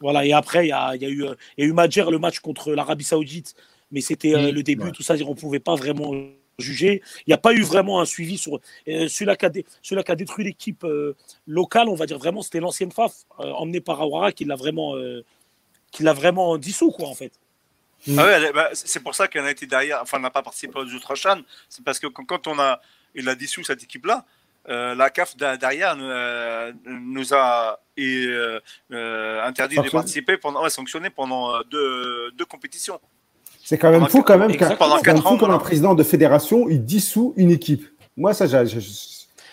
voilà. 0.00 0.24
et 0.24 0.32
après, 0.32 0.66
il 0.66 0.68
y 0.70 0.72
a, 0.72 0.96
y, 0.96 1.04
a 1.04 1.08
eu, 1.08 1.24
y 1.58 1.62
a 1.62 1.64
eu 1.64 1.72
Madjer, 1.72 2.10
le 2.10 2.18
match 2.18 2.40
contre 2.40 2.72
l'Arabie 2.72 3.04
Saoudite. 3.04 3.54
Mais 3.92 4.00
c'était 4.00 4.50
le 4.50 4.62
début, 4.62 4.90
tout 4.90 5.02
ça. 5.02 5.14
On 5.24 5.30
ne 5.30 5.34
pouvait 5.34 5.60
pas 5.60 5.74
vraiment 5.74 6.12
jugé. 6.58 7.02
Il 7.26 7.30
n'y 7.30 7.34
a 7.34 7.38
pas 7.38 7.52
eu 7.52 7.62
vraiment 7.62 8.00
un 8.00 8.04
suivi 8.04 8.38
sur 8.38 8.60
euh, 8.88 9.08
celui-là 9.08 9.36
qui 9.36 9.46
a, 9.46 10.14
détruit 10.14 10.44
l'équipe 10.44 10.84
euh, 10.84 11.16
locale, 11.46 11.88
on 11.88 11.94
va 11.94 12.06
dire 12.06 12.18
vraiment, 12.18 12.42
c'était 12.42 12.60
l'ancienne 12.60 12.92
FAF 12.92 13.12
euh, 13.40 13.50
emmenée 13.52 13.80
par 13.80 14.00
Awara 14.00 14.32
qui 14.32 14.44
l'a 14.44 14.56
vraiment, 14.56 14.94
qui 15.90 16.02
l'a 16.02 16.12
vraiment 16.12 16.56
dissous, 16.58 16.90
quoi, 16.90 17.08
en 17.08 17.14
fait. 17.14 17.32
Ah 18.18 18.24
ouais, 18.24 18.52
bah, 18.52 18.68
c'est 18.74 19.02
pour 19.02 19.14
ça 19.14 19.28
qu'elle 19.28 19.46
a 19.46 19.50
été 19.50 19.66
derrière, 19.66 20.02
enfin, 20.02 20.18
n'a 20.18 20.30
pas 20.30 20.42
participé 20.42 20.78
aux 20.78 20.86
Ultrachan. 20.86 21.40
C'est 21.68 21.84
parce 21.84 21.98
que 21.98 22.06
quand 22.06 22.46
on 22.46 22.58
a, 22.58 22.80
il 23.14 23.28
a 23.28 23.34
dissous 23.34 23.64
cette 23.64 23.82
équipe-là, 23.82 24.24
la 24.66 25.10
CAF 25.10 25.36
derrière 25.36 25.96
nous 25.96 27.34
a 27.34 27.80
interdit 27.96 29.76
de 29.76 29.90
participer 29.90 30.36
pendant, 30.36 30.62
ouais, 30.62 30.70
sanctionné 30.70 31.10
pendant 31.10 31.62
deux, 31.62 32.30
deux 32.32 32.44
compétitions. 32.44 33.00
C'est 33.64 33.78
quand 33.78 33.90
même 33.90 34.06
fou 34.08 34.22
quand 34.22 34.36
même 34.36 34.54
qu'un 34.54 35.58
président 35.58 35.94
de 35.94 36.02
fédération, 36.02 36.68
il 36.68 36.84
dissout 36.84 37.32
une 37.36 37.50
équipe. 37.50 37.86
Moi, 38.14 38.34
ça, 38.34 38.46
je, 38.46 38.78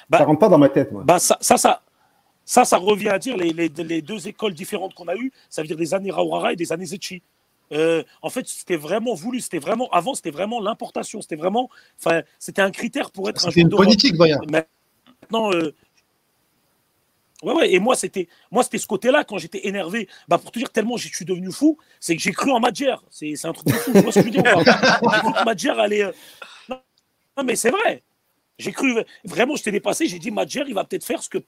bah, 0.09 0.17
ça 0.17 0.25
rentre 0.25 0.39
pas 0.39 0.49
dans 0.49 0.57
ma 0.57 0.67
tête. 0.67 0.91
Moi. 0.91 1.03
Bah, 1.05 1.17
ça, 1.17 1.37
ça, 1.39 1.55
ça, 1.57 2.65
ça, 2.65 2.77
revient 2.77 3.07
à 3.07 3.17
dire 3.17 3.37
les, 3.37 3.53
les, 3.53 4.01
deux 4.01 4.27
écoles 4.27 4.53
différentes 4.53 4.93
qu'on 4.93 5.07
a 5.07 5.15
eues, 5.15 5.31
ça 5.49 5.61
veut 5.61 5.67
dire 5.67 5.77
des 5.77 5.93
années 5.93 6.11
Rawara 6.11 6.51
et 6.51 6.55
des 6.57 6.73
années 6.73 6.85
Zetchi. 6.85 7.23
Euh, 7.71 8.03
en 8.21 8.29
fait, 8.29 8.45
c'était 8.49 8.75
vraiment 8.75 9.13
voulu. 9.13 9.39
C'était 9.39 9.59
vraiment 9.59 9.89
avant, 9.91 10.13
c'était 10.13 10.29
vraiment 10.29 10.59
l'importation. 10.59 11.21
C'était 11.21 11.37
vraiment, 11.37 11.69
enfin, 11.97 12.21
c'était 12.37 12.61
un 12.61 12.71
critère 12.71 13.11
pour 13.11 13.29
être 13.29 13.47
un 13.47 13.49
C'était 13.49 13.61
une 13.61 13.69
politique, 13.69 14.17
Bayern. 14.17 14.45
Maintenant, 14.51 15.53
euh, 15.53 15.73
Ouais, 17.41 17.73
et 17.73 17.79
moi, 17.79 17.95
c'était 17.95 18.27
moi 18.51 18.63
c'était 18.63 18.77
ce 18.77 18.87
côté-là, 18.87 19.23
quand 19.23 19.37
j'étais 19.37 19.67
énervé, 19.67 20.07
bah, 20.27 20.37
pour 20.37 20.51
te 20.51 20.59
dire 20.59 20.69
tellement 20.69 20.97
je 20.97 21.07
suis 21.07 21.25
devenu 21.25 21.51
fou, 21.51 21.77
c'est 21.99 22.15
que 22.15 22.21
j'ai 22.21 22.31
cru 22.31 22.51
en 22.51 22.59
Madjer. 22.59 22.95
C'est 23.09 23.45
un 23.45 23.53
truc 23.53 23.67
de 23.67 23.73
fou. 23.73 23.91
Vois 23.93 24.11
ce 24.11 24.19
que 24.19 25.45
Madjer. 25.45 25.71
Euh, 25.71 26.11
non, 26.69 27.43
mais 27.43 27.55
c'est 27.55 27.71
vrai. 27.71 28.03
J'ai 28.59 28.71
cru, 28.71 28.95
vraiment, 29.25 29.55
je 29.55 29.63
t'ai 29.63 29.71
dépassé. 29.71 30.07
J'ai 30.07 30.19
dit, 30.19 30.29
Madjer, 30.29 30.63
il 30.67 30.75
va 30.75 30.83
peut-être 30.83 31.05
faire 31.05 31.23
ce 31.23 31.29
que. 31.29 31.39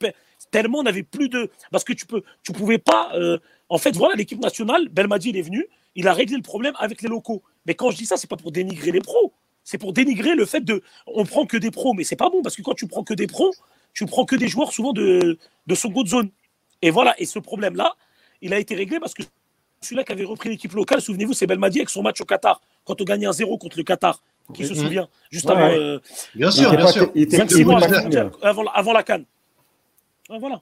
Tellement 0.50 0.78
on 0.78 0.82
n'avait 0.82 1.04
plus 1.04 1.28
de. 1.28 1.50
Parce 1.70 1.84
que 1.84 1.92
tu 1.92 2.06
peux, 2.06 2.22
tu 2.42 2.52
pouvais 2.52 2.78
pas. 2.78 3.12
Euh, 3.14 3.38
en 3.68 3.78
fait, 3.78 3.94
voilà, 3.94 4.16
l'équipe 4.16 4.40
nationale, 4.40 4.88
Belmadi, 4.88 5.30
il 5.30 5.36
est 5.36 5.42
venu, 5.42 5.66
il 5.94 6.08
a 6.08 6.12
réglé 6.12 6.36
le 6.36 6.42
problème 6.42 6.74
avec 6.78 7.02
les 7.02 7.08
locaux. 7.08 7.42
Mais 7.66 7.74
quand 7.74 7.90
je 7.90 7.96
dis 7.96 8.06
ça, 8.06 8.16
c'est 8.16 8.28
pas 8.28 8.36
pour 8.36 8.50
dénigrer 8.50 8.90
les 8.90 9.00
pros. 9.00 9.32
C'est 9.62 9.78
pour 9.78 9.92
dénigrer 9.92 10.34
le 10.34 10.44
fait 10.44 10.60
de. 10.60 10.82
On 11.06 11.24
prend 11.24 11.46
que 11.46 11.56
des 11.56 11.70
pros, 11.70 11.94
mais 11.94 12.04
c'est 12.04 12.16
pas 12.16 12.30
bon, 12.30 12.42
parce 12.42 12.56
que 12.56 12.62
quand 12.62 12.74
tu 12.74 12.88
prends 12.88 13.04
que 13.04 13.14
des 13.14 13.26
pros, 13.26 13.54
tu 13.94 14.06
prends 14.06 14.24
que 14.24 14.36
des 14.36 14.48
joueurs 14.48 14.72
souvent 14.72 14.92
de, 14.92 15.38
de 15.66 15.74
son 15.74 15.88
de 15.88 16.08
zone. 16.08 16.30
Et 16.82 16.90
voilà, 16.90 17.14
et 17.18 17.24
ce 17.24 17.38
problème-là, 17.38 17.94
il 18.42 18.52
a 18.52 18.58
été 18.58 18.74
réglé 18.74 19.00
parce 19.00 19.14
que 19.14 19.22
celui-là 19.80 20.04
qui 20.04 20.12
avait 20.12 20.24
repris 20.24 20.50
l'équipe 20.50 20.72
locale, 20.72 21.00
souvenez-vous, 21.00 21.32
c'est 21.32 21.46
Belmadi 21.46 21.78
avec 21.78 21.90
son 21.90 22.02
match 22.02 22.20
au 22.20 22.24
Qatar, 22.24 22.60
quand 22.84 23.00
on 23.00 23.04
gagnait 23.04 23.26
un 23.26 23.32
0 23.32 23.56
contre 23.58 23.78
le 23.78 23.84
Qatar. 23.84 24.20
Qui 24.52 24.66
se 24.66 24.74
souvient 24.74 25.08
Juste 25.30 25.48
avant. 25.48 25.70
Euh, 25.70 25.98
bien 26.34 26.50
sûr, 26.50 26.70
bien 26.76 26.86
sûr. 26.88 27.10
avant, 28.42 28.64
avant, 28.66 28.92
la 28.92 29.02
Cannes. 29.02 29.24
voilà. 30.28 30.60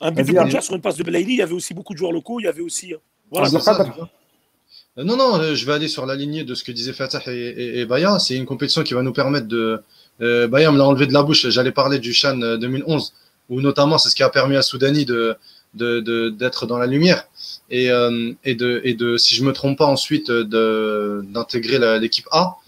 Un 0.00 0.12
but 0.12 0.22
de 0.22 0.60
sur 0.60 0.74
une 0.74 0.80
passe 0.80 0.96
de 0.96 1.02
Belaïli, 1.02 1.32
il 1.32 1.38
y 1.38 1.42
avait 1.42 1.52
aussi 1.52 1.74
beaucoup 1.74 1.94
de 1.94 1.98
joueurs 1.98 2.12
locaux, 2.12 2.38
il 2.38 2.44
y 2.44 2.46
avait 2.46 2.60
aussi. 2.60 2.94
Euh, 2.94 2.98
voilà, 3.32 3.48
euh, 3.48 5.02
non, 5.02 5.16
non, 5.16 5.54
je 5.54 5.66
vais 5.66 5.72
aller 5.72 5.88
sur 5.88 6.06
la 6.06 6.14
lignée 6.14 6.44
de 6.44 6.54
ce 6.54 6.62
que 6.62 6.70
disaient 6.70 6.92
Fatah 6.92 7.22
et, 7.26 7.80
et, 7.80 7.86
Baya. 7.86 8.20
C'est 8.20 8.36
une 8.36 8.46
compétition 8.46 8.84
qui 8.84 8.94
va 8.94 9.02
nous 9.02 9.12
permettre 9.12 9.48
de. 9.48 9.82
Euh, 10.20 10.48
Baya 10.48 10.70
me 10.70 10.78
l'a 10.78 10.84
enlevé 10.84 11.06
de 11.06 11.12
la 11.12 11.22
bouche. 11.22 11.48
J'allais 11.48 11.72
parler 11.72 11.98
du 11.98 12.12
Chan 12.12 12.36
2011, 12.36 13.12
où 13.50 13.60
notamment 13.60 13.98
c'est 13.98 14.08
ce 14.08 14.14
qui 14.14 14.22
a 14.22 14.28
permis 14.28 14.56
à 14.56 14.62
Soudani 14.62 15.04
de 15.04 15.36
d'être 15.76 16.66
dans 16.66 16.78
la 16.78 16.86
lumière 16.86 17.26
et, 17.68 17.90
euh, 17.90 18.32
et, 18.44 18.54
de, 18.54 18.80
et 18.84 18.94
de, 18.94 19.16
si 19.16 19.34
je 19.34 19.42
me 19.42 19.52
trompe 19.52 19.76
pas 19.78 19.86
ensuite, 19.86 20.30
d'intégrer 20.30 21.98
l'équipe 21.98 22.28
A. 22.30 22.58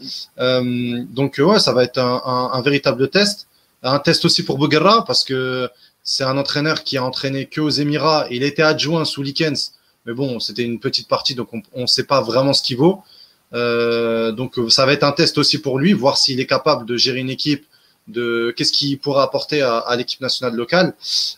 Euh, 0.41 1.05
donc 1.11 1.37
ouais, 1.39 1.61
ça 1.61 1.73
va 1.73 1.85
être 1.85 1.99
un, 1.99 2.21
un, 2.25 2.51
un, 2.53 2.63
véritable 2.63 3.09
test. 3.09 3.47
Un 3.85 4.01
test 4.01 4.25
aussi 4.25 4.43
pour 4.45 4.59
Bouguerra 4.59 5.05
parce 5.05 5.23
que 5.23 5.71
c'est 6.03 6.25
un 6.25 6.37
entraîneur 6.37 6.83
qui 6.83 6.97
a 6.97 7.05
entraîné 7.05 7.47
que 7.47 7.61
aux 7.61 7.71
Émirats. 7.71 8.27
Il 8.33 8.43
était 8.43 8.63
adjoint 8.63 9.05
sous 9.05 9.23
Likens 9.23 9.77
mais 10.07 10.15
bon, 10.15 10.39
c'était 10.39 10.63
une 10.63 10.79
petite 10.79 11.09
partie, 11.09 11.35
donc 11.35 11.49
on 11.53 11.83
ne 11.83 11.87
sait 11.87 12.05
pas 12.05 12.21
vraiment 12.23 12.53
ce 12.53 12.63
qu'il 12.63 12.77
vaut. 12.77 13.03
Euh, 13.55 14.33
donc 14.33 14.55
ça 14.69 14.87
va 14.87 14.93
être 14.93 15.05
un 15.05 15.13
test 15.13 15.39
aussi 15.39 15.59
pour 15.59 15.79
lui, 15.79 15.93
voir 15.93 16.19
s'il 16.19 16.41
est 16.41 16.47
capable 16.47 16.87
de 16.87 16.97
gérer 16.97 17.21
une 17.21 17.31
équipe, 17.31 17.65
de 18.09 18.55
qu'est-ce 18.57 18.73
qu'il 18.73 18.99
pourra 18.99 19.25
apporter 19.25 19.63
à, 19.63 19.95
l'équipe 19.97 20.21
nationale 20.21 20.55
locale. 20.55 20.95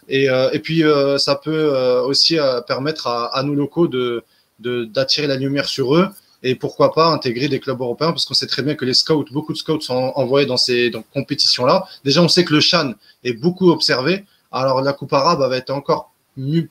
Et, 0.08 0.28
euh, 0.28 0.50
puis 0.62 0.84
euh, 0.84 1.18
ça 1.18 1.34
peut 1.34 1.68
aussi 2.04 2.38
permettre 2.66 3.06
à, 3.06 3.26
à, 3.36 3.42
nos 3.42 3.54
locaux 3.54 3.88
de 3.88 4.24
d'attirer 4.60 5.28
la 5.28 5.36
lumière 5.36 5.68
sur 5.68 5.94
eux 5.94 6.08
et 6.42 6.56
pourquoi 6.56 6.92
pas 6.92 7.06
intégrer 7.06 7.46
des 7.46 7.60
clubs 7.60 7.80
européens 7.80 8.10
parce 8.10 8.24
qu'on 8.24 8.34
sait 8.34 8.48
très 8.48 8.62
bien 8.62 8.74
que 8.74 8.84
les 8.84 8.92
scouts, 8.92 9.24
beaucoup 9.30 9.52
de 9.52 9.58
scouts 9.58 9.80
sont 9.80 10.12
envoyés 10.16 10.46
dans 10.46 10.56
ces 10.56 10.90
compétitions-là. 11.14 11.84
Déjà, 12.04 12.22
on 12.22 12.28
sait 12.28 12.44
que 12.44 12.52
le 12.52 12.58
Chan 12.60 12.94
est 13.22 13.34
beaucoup 13.34 13.70
observé. 13.70 14.24
Alors 14.50 14.82
la 14.82 14.92
Coupe 14.92 15.12
arabe 15.12 15.38
va 15.38 15.56
être 15.56 15.70
encore 15.70 16.12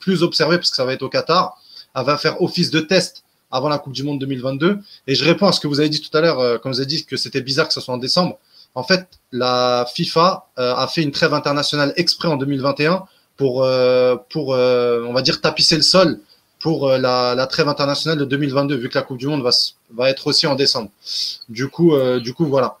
plus 0.00 0.22
observée 0.22 0.58
parce 0.58 0.68
que 0.70 0.76
ça 0.76 0.84
va 0.84 0.92
être 0.92 1.02
au 1.02 1.08
Qatar 1.08 1.58
va 1.94 2.18
faire 2.18 2.40
office 2.42 2.70
de 2.70 2.80
test 2.80 3.24
avant 3.50 3.68
la 3.68 3.78
Coupe 3.78 3.92
du 3.92 4.02
Monde 4.02 4.18
2022. 4.18 4.78
Et 5.06 5.14
je 5.14 5.24
réponds 5.24 5.46
à 5.46 5.52
ce 5.52 5.60
que 5.60 5.66
vous 5.66 5.80
avez 5.80 5.88
dit 5.88 6.00
tout 6.00 6.16
à 6.16 6.20
l'heure, 6.20 6.40
euh, 6.40 6.58
quand 6.58 6.70
vous 6.70 6.80
avez 6.80 6.86
dit 6.86 7.04
que 7.04 7.16
c'était 7.16 7.40
bizarre 7.40 7.68
que 7.68 7.74
ce 7.74 7.80
soit 7.80 7.94
en 7.94 7.98
décembre. 7.98 8.38
En 8.74 8.82
fait, 8.82 9.06
la 9.32 9.86
FIFA 9.94 10.46
euh, 10.58 10.74
a 10.74 10.86
fait 10.86 11.02
une 11.02 11.10
trêve 11.10 11.34
internationale 11.34 11.92
exprès 11.96 12.28
en 12.28 12.36
2021 12.36 13.04
pour, 13.36 13.64
euh, 13.64 14.16
pour 14.30 14.48
on 14.48 15.12
va 15.12 15.22
dire, 15.22 15.40
tapisser 15.40 15.76
le 15.76 15.82
sol 15.82 16.20
pour 16.60 16.88
la, 16.88 17.36
la, 17.36 17.46
trêve 17.46 17.68
internationale 17.68 18.18
de 18.18 18.24
2022, 18.24 18.74
vu 18.74 18.88
que 18.88 18.98
la 18.98 19.02
Coupe 19.02 19.18
du 19.18 19.28
Monde 19.28 19.42
va, 19.42 19.50
va 19.94 20.10
être 20.10 20.26
aussi 20.26 20.46
en 20.48 20.56
décembre. 20.56 20.90
Du 21.48 21.68
coup, 21.68 21.92
du 22.20 22.34
coup 22.34 22.46
voilà. 22.46 22.78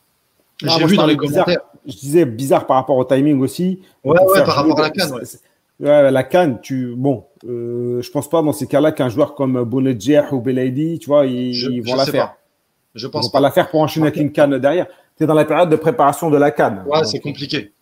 J'ai 0.60 0.84
vu 0.84 0.96
dans 0.96 1.06
les 1.06 1.16
commentaires. 1.16 1.60
Je 1.86 1.94
disais 1.94 2.24
bizarre 2.24 2.66
par 2.66 2.76
rapport 2.76 2.96
au 2.96 3.04
timing 3.04 3.40
aussi. 3.40 3.80
Ouais, 4.04 4.20
ouais, 4.20 4.44
par 4.44 4.56
rapport 4.56 4.78
à 4.80 4.82
la 4.82 4.90
canne. 4.90 5.12
Ouais. 5.80 6.10
la 6.10 6.24
canne, 6.24 6.60
tu 6.60 6.94
bon, 6.96 7.24
euh, 7.44 8.02
je 8.02 8.10
pense 8.10 8.28
pas 8.28 8.42
dans 8.42 8.52
ces 8.52 8.66
cas-là 8.66 8.92
qu'un 8.92 9.08
joueur 9.08 9.34
comme 9.34 9.62
Bounedjah 9.64 10.32
ou 10.32 10.40
Belaidi, 10.40 10.98
tu 10.98 11.06
vois, 11.06 11.26
ils, 11.26 11.82
vont 11.82 11.94
la 11.94 12.06
faire. 12.06 12.34
Je 12.94 13.06
pense 13.06 13.26
vont 13.26 13.30
pas. 13.30 13.40
la 13.40 13.50
faire 13.50 13.68
pour 13.70 13.80
enchaîner 13.80 14.08
avec 14.08 14.20
une 14.20 14.32
canne 14.32 14.58
derrière. 14.58 14.86
Tu 15.16 15.24
es 15.24 15.26
dans 15.26 15.34
la 15.34 15.44
période 15.44 15.70
de 15.70 15.76
préparation 15.76 16.30
de 16.30 16.36
la 16.36 16.50
canne. 16.50 16.84
Ouais, 16.86 17.04
c'est 17.04 17.20
compliqué. 17.20 17.72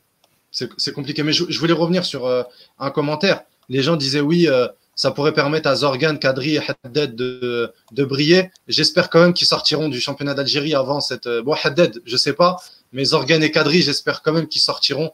C'est 0.51 0.93
compliqué. 0.93 1.23
Mais 1.23 1.33
je, 1.33 1.59
voulais 1.59 1.73
revenir 1.73 2.05
sur 2.05 2.27
euh, 2.27 2.43
un 2.79 2.91
commentaire. 2.91 3.43
Les 3.69 3.83
gens 3.83 3.97
disaient 3.97 4.21
oui, 4.21 4.49
euh, 4.49 4.69
ça 4.95 5.11
pourrait 5.11 5.35
permettre 5.35 5.69
à 5.69 5.75
Zorgan, 5.75 6.17
Kadri 6.17 6.57
et 6.57 6.61
Haddad 6.85 7.15
de, 7.15 7.73
de 7.93 8.05
briller. 8.05 8.51
J'espère 8.69 9.11
quand 9.11 9.21
même 9.21 9.33
qu'ils 9.33 9.47
sortiront 9.47 9.89
du 9.89 10.01
championnat 10.01 10.35
d'Algérie 10.35 10.75
avant 10.75 11.01
cette. 11.01 11.29
Bon, 11.45 11.55
Haddad, 11.63 12.01
je 12.05 12.17
sais 12.17 12.33
pas, 12.33 12.57
mais 12.93 13.05
Zorgan 13.05 13.41
et 13.43 13.51
Kadri, 13.51 13.83
j'espère 13.83 14.23
quand 14.23 14.33
même 14.33 14.49
qu'ils 14.49 14.63
sortiront 14.63 15.11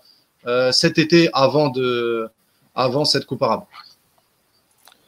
cet 0.72 0.98
été 0.98 1.28
avant 1.32 1.70
de 1.70 2.28
avant 2.74 3.04
cette 3.04 3.26
coupe 3.26 3.42
arabe. 3.42 3.64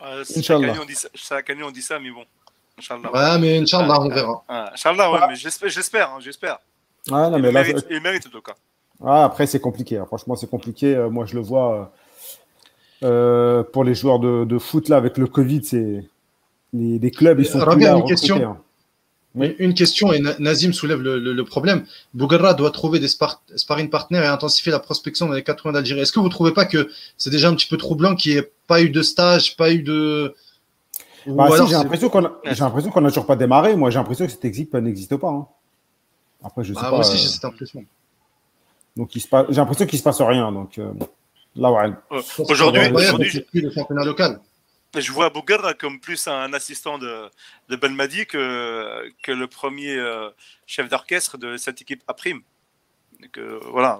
Euh, 0.05 0.25
Inch'Allah. 0.37 0.75
on 0.81 1.71
dit 1.71 1.83
ça, 1.83 1.99
mais 1.99 2.11
bon. 2.11 2.25
Inch'Allah. 2.79 3.13
Ouais, 3.13 3.39
mais 3.39 3.59
Inch'Allah, 3.59 4.01
on 4.01 4.09
verra. 4.09 4.45
Inch'Allah, 4.49 5.13
ouais, 5.13 5.21
mais 5.29 5.37
j'espère, 5.37 5.69
j'espère. 5.69 6.11
Hein, 6.11 6.19
j'espère. 6.21 6.59
Ah, 7.11 7.31
non, 7.31 7.39
mais 7.39 7.49
il, 7.49 7.55
mérite, 7.55 7.87
il 7.91 8.01
mérite 8.01 8.27
en 8.27 8.31
tout 8.31 8.41
cas. 8.41 8.55
Ah, 9.05 9.25
après, 9.25 9.47
c'est 9.47 9.61
compliqué. 9.61 9.99
Hein. 9.99 10.07
Franchement, 10.07 10.37
c'est 10.37 10.49
compliqué. 10.49 10.95
Euh, 10.95 11.11
moi, 11.11 11.27
je 11.27 11.35
le 11.35 11.41
vois 11.41 11.93
euh, 13.03 13.63
pour 13.63 13.85
les 13.85 13.95
joueurs 13.95 14.19
de, 14.19 14.45
de, 14.45 14.59
foot, 14.59 14.89
là, 14.89 14.97
avec 14.97 15.19
le 15.19 15.27
Covid, 15.27 15.65
c'est 15.65 16.05
les, 16.73 16.99
les 16.99 17.11
clubs, 17.11 17.39
ils 17.39 17.47
sont 17.47 17.65
plus 17.65 17.81
là 17.81 17.97
une 17.97 18.05
question. 18.05 18.37
Hein. 18.37 18.59
Oui. 19.35 19.57
Une 19.59 19.75
question, 19.75 20.13
et 20.13 20.21
Nazim 20.39 20.73
soulève 20.73 21.01
le, 21.01 21.19
le, 21.19 21.45
problème. 21.45 21.85
Bougarra 22.15 22.55
doit 22.55 22.71
trouver 22.71 23.01
des 23.01 23.09
sparring 23.09 23.91
partners 23.91 24.23
et 24.23 24.27
intensifier 24.27 24.71
la 24.71 24.79
prospection 24.79 25.27
dans 25.27 25.33
les 25.33 25.43
quatre 25.43 25.65
coins 25.65 25.73
d'Algérie. 25.73 26.01
Est-ce 26.01 26.13
que 26.13 26.21
vous 26.21 26.27
ne 26.27 26.31
trouvez 26.31 26.53
pas 26.53 26.67
que 26.67 26.89
c'est 27.19 27.31
déjà 27.31 27.49
un 27.49 27.55
petit 27.55 27.67
peu 27.67 27.77
troublant 27.77 28.15
qu'il 28.15 28.33
n'y 28.33 28.39
ait 28.39 28.53
pas 28.67 28.83
eu 28.83 28.91
de 28.91 29.03
stage, 29.03 29.57
pas 29.57 29.73
eu 29.73 29.83
de. 29.83 30.35
Bah, 31.27 31.49
si, 31.51 31.67
j'ai 31.69 31.75
l'impression 31.75 32.09
qu'on 32.11 32.21
n'a 32.21 32.31
n'a 32.53 33.09
toujours 33.09 33.27
pas 33.27 33.37
démarré. 33.37 33.77
Moi, 33.77 33.91
j'ai 33.91 33.99
l'impression 33.99 34.27
que 34.27 34.33
cette 34.33 34.45
équipe 34.45 34.75
n'existe 34.75 35.17
pas. 35.17 35.31
Hein. 35.31 35.47
Après, 36.43 36.63
je 36.65 36.75
sais 36.75 36.81
ah, 36.81 36.85
pas. 36.85 36.91
Moi 36.91 37.01
aussi, 37.01 37.17
j'ai 37.17 37.27
euh, 37.27 37.31
cette 37.31 37.45
impression. 37.45 37.85
Donc, 38.97 39.11
j'ai 39.13 39.57
l'impression 39.57 39.87
qu'il 39.87 39.97
ne 39.97 39.99
se 39.99 40.03
passe 40.03 40.21
rien. 40.21 40.53
Donc, 40.53 40.79
euh, 40.79 40.93
là, 41.57 41.73
ouais. 41.73 41.93
Aujourd'hui, 42.39 42.91
aujourd'hui, 42.93 43.45
le 43.55 43.71
championnat 43.71 44.05
local. 44.05 44.41
Je 44.97 45.11
vois 45.11 45.29
Bouguerra 45.31 45.75
comme 45.75 45.99
plus 45.99 46.29
un 46.29 46.53
assistant 46.53 46.99
de, 46.99 47.29
de 47.69 47.75
Belmadi 47.75 48.27
que, 48.27 49.11
que 49.25 49.33
le 49.33 49.49
premier 49.49 49.97
euh, 49.97 50.31
chef 50.67 50.89
d'orchestre 50.89 51.37
de 51.37 51.57
cette 51.57 51.81
équipe 51.83 52.05
à 52.07 52.15
prime. 52.15 52.43
voilà. 53.73 53.99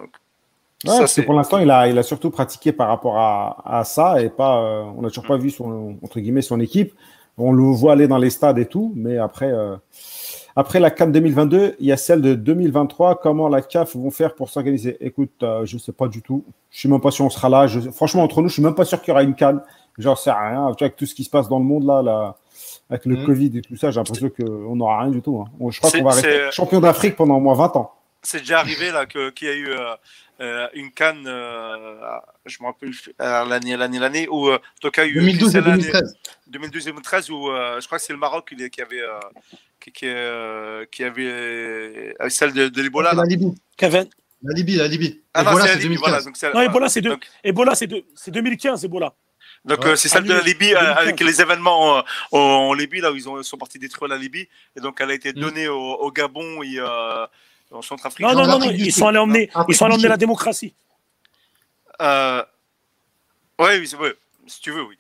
Ouais, 0.87 0.99
parce 0.99 1.15
que 1.15 1.23
pour 1.23 1.35
l'instant, 1.35 1.59
il 1.59 1.71
a, 1.71 1.89
il 1.89 1.99
a 1.99 2.03
surtout 2.03 2.31
pratiqué 2.31 2.73
par 2.73 2.89
rapport 2.89 3.17
à, 3.19 3.79
à 3.79 3.85
ça 3.85 4.21
et 4.23 4.29
pas, 4.29 4.59
euh, 4.59 4.85
on 4.97 5.03
n'a 5.03 5.09
toujours 5.09 5.27
pas 5.27 5.37
vu 5.37 5.51
son, 5.51 5.97
entre 6.03 6.21
guillemets, 6.21 6.43
son 6.43 6.61
équipe. 6.61 6.93
On 7.39 7.53
le 7.53 7.63
voit 7.65 7.93
aller 7.93 8.07
dans 8.07 8.19
les 8.19 8.31
stades 8.31 8.59
et 8.59 8.67
tout, 8.67 8.93
mais 8.95 9.17
après, 9.17 9.51
euh, 9.51 9.77
après 10.57 10.81
la 10.81 10.91
CAN 10.91 11.09
2022, 11.09 11.77
il 11.81 11.87
y 11.87 11.93
a 11.93 11.97
celle 11.97 12.21
de 12.21 12.35
2023. 12.35 13.21
Comment 13.21 13.49
la 13.49 13.63
CAF 13.63 13.97
vont 13.97 14.11
faire 14.11 14.35
pour 14.35 14.51
s'organiser? 14.51 14.97
Écoute, 15.01 15.33
euh, 15.43 15.65
je 15.65 15.75
ne 15.75 15.81
sais 15.81 15.93
pas 15.93 16.07
du 16.07 16.23
tout. 16.23 16.45
Je 16.71 16.81
suis 16.81 16.89
même 16.89 17.01
pas 17.01 17.11
sûr 17.11 17.25
on 17.25 17.31
sera 17.31 17.49
là. 17.49 17.67
Je, 17.67 17.81
franchement, 17.91 18.23
entre 18.23 18.43
nous, 18.43 18.49
je 18.49 18.55
suis 18.55 18.63
même 18.63 18.75
pas 18.75 18.85
sûr 18.85 19.01
qu'il 19.01 19.09
y 19.09 19.13
aura 19.13 19.23
une 19.23 19.35
CAN. 19.35 19.61
J'en 19.99 20.17
sais 20.17 20.31
rien. 20.31 20.67
Avec 20.67 20.97
tout 20.97 21.07
ce 21.07 21.15
qui 21.15 21.25
se 21.25 21.31
passe 21.31 21.49
dans 21.49 21.59
le 21.59 21.65
monde 21.65 21.87
là, 21.87 22.03
là 22.03 22.37
avec 22.91 23.07
le 23.07 23.17
mm. 23.17 23.27
Covid 23.27 23.59
et 23.59 23.63
tout 23.63 23.77
ça, 23.77 23.91
j'ai 23.91 23.99
l'impression 23.99 24.31
qu'on 24.31 24.77
n'aura 24.77 25.01
rien 25.01 25.11
du 25.11 25.23
tout. 25.23 25.41
Hein. 25.41 25.69
Je 25.71 25.79
crois 25.79 25.91
qu'on 25.91 26.05
va 26.05 26.11
rester 26.11 26.51
champion 26.51 26.81
d'Afrique 26.81 27.17
pendant 27.17 27.37
au 27.37 27.41
moins 27.41 27.55
20 27.55 27.77
ans. 27.77 27.94
C'est 28.25 28.41
déjà 28.41 28.59
arrivé 28.59 28.91
là 28.91 29.07
qu'il 29.07 29.33
y 29.43 29.49
a 29.49 29.55
eu 29.55 29.69
euh, 29.69 29.95
euh, 30.41 30.67
une 30.75 30.91
canne, 30.91 31.25
euh, 31.29 31.95
je 32.45 32.59
me 32.61 32.67
rappelle 32.67 32.91
l'année, 33.21 33.77
l'année, 33.77 34.01
l'année 34.01 34.29
où 34.29 34.49
euh, 34.49 34.59
donc, 34.83 34.97
il 34.97 35.01
y 35.01 35.03
a 35.05 35.07
eu 35.07 35.15
2012 35.15 35.53
2013. 35.53 36.17
2012 36.49 36.85
2013 36.87 37.31
où 37.31 37.47
je 37.47 37.87
crois 37.87 37.99
que 37.99 38.05
c'est 38.05 38.13
le 38.13 38.19
Maroc 38.19 38.49
qui, 38.49 38.69
qui 38.69 38.83
avait 38.83 39.03
qui, 39.81 39.93
qui, 39.93 40.07
qui, 40.91 41.05
avait 41.05 42.15
celle 42.31 42.53
de, 42.53 42.67
de 42.69 42.83
l'Ebola. 42.83 43.15
La 43.15 43.23
Libye. 43.23 43.55
Kevin. 43.77 44.09
La 44.43 44.55
Libye, 44.55 44.77
la 44.77 44.89
Libye. 44.89 45.23
Ah 45.33 45.43
Ebola, 45.43 45.55
non, 45.55 45.63
c'est 45.63 45.75
la 45.75 45.81
Libye, 45.81 45.97
voilà. 45.97 46.21
Donc 46.21 46.43
non, 46.43 46.61
Ebola, 46.63 46.89
c'est, 46.89 47.01
donc, 47.01 47.27
Ebola, 47.45 47.75
c'est, 47.77 47.87
de, 47.87 48.05
c'est 48.17 48.31
2015, 48.33 48.85
Ebola. 48.85 49.15
Donc 49.65 49.85
ouais, 49.85 49.97
c'est 49.97 50.09
celle 50.09 50.25
de 50.25 50.33
la 50.33 50.41
Libye 50.41 50.75
avec 50.75 51.21
les 51.21 51.41
événements 51.41 51.99
en, 51.99 52.05
en, 52.33 52.75
Libye 52.75 53.01
là 53.01 53.13
où 53.13 53.17
ils 53.17 53.29
ont, 53.29 53.41
sont 53.45 53.57
partis 53.57 53.79
détruire 53.79 54.09
la 54.09 54.19
Libye 54.19 54.49
et 54.77 54.81
donc 54.81 55.01
elle 55.01 55.11
a 55.11 55.15
été 55.15 55.31
mm. 55.31 55.41
donnée 55.41 55.69
au, 55.69 55.79
au, 55.79 56.11
Gabon 56.11 56.63
et 56.63 56.79
en 57.71 57.83
Centrafrique. 57.83 58.27
Non, 58.27 58.35
non, 58.35 58.47
non, 58.47 58.59
non, 58.59 58.71
ils 58.71 58.93
sont 58.93 59.07
allés 59.07 59.19
emmener, 59.19 59.51
ils 59.69 59.75
sont 59.75 59.87
allés 59.87 59.95
emmener 59.95 60.09
la 60.09 60.17
démocratie. 60.17 60.75
Euh... 62.01 62.43
Ouais, 63.59 63.79
oui, 63.79 63.89
ouais, 64.01 64.15
si 64.47 64.61
tu 64.61 64.73
veux, 64.73 64.83
oui. 64.83 64.97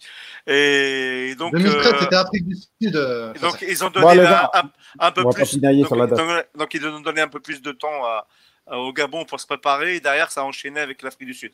Et 0.47 1.35
donc. 1.37 1.53
2013, 1.55 1.87
euh... 1.87 1.99
c'était 2.01 2.17
Afrique 2.17 2.47
du 2.47 2.57
Sud. 2.57 2.97
Euh, 2.97 3.33
donc, 3.41 3.65
ils 3.67 3.85
ont 3.85 3.91
donné 3.91 4.17
bon, 4.17 4.23
un, 4.23 4.51
un, 4.55 4.71
un, 4.99 5.11
peu 5.11 5.25
plus. 5.31 5.59
Donc, 5.59 5.89
donc, 5.89 6.47
donc, 6.57 6.75
ils 6.75 6.87
ont 6.87 7.01
donné 7.01 7.21
un 7.21 7.29
peu 7.29 7.41
plus 7.41 7.61
de 7.63 7.73
temps 7.73 8.05
à, 8.05 8.27
à, 8.67 8.79
au 8.79 8.93
Gabon 8.93 9.25
pour 9.25 9.41
se 9.41 9.47
préparer. 9.47 9.97
Et 9.97 10.01
derrière, 10.01 10.31
ça 10.31 10.43
a 10.43 10.45
enchaîné 10.45 10.81
avec 10.81 11.03
l'Afrique 11.03 11.27
du 11.27 11.35
Sud. 11.35 11.53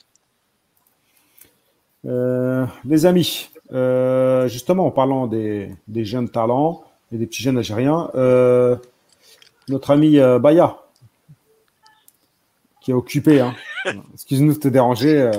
Euh, 2.06 2.66
les 2.84 3.06
amis, 3.06 3.50
euh, 3.72 4.48
justement, 4.48 4.86
en 4.86 4.90
parlant 4.90 5.26
des, 5.26 5.70
des, 5.86 6.04
jeunes 6.04 6.28
talents 6.28 6.84
et 7.12 7.18
des 7.18 7.26
petits 7.26 7.42
jeunes 7.42 7.58
algériens, 7.58 8.10
euh, 8.14 8.76
notre 9.68 9.90
ami 9.90 10.18
euh, 10.18 10.38
Baya, 10.38 10.78
qui 12.90 12.92
est 12.92 12.94
occupé. 12.94 13.40
Hein. 13.40 13.54
Excuse-nous 14.14 14.54
de 14.54 14.58
te 14.58 14.68
déranger, 14.68 15.20
euh, 15.20 15.32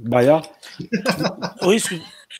Baya. 0.00 0.42
Oui, 1.62 1.82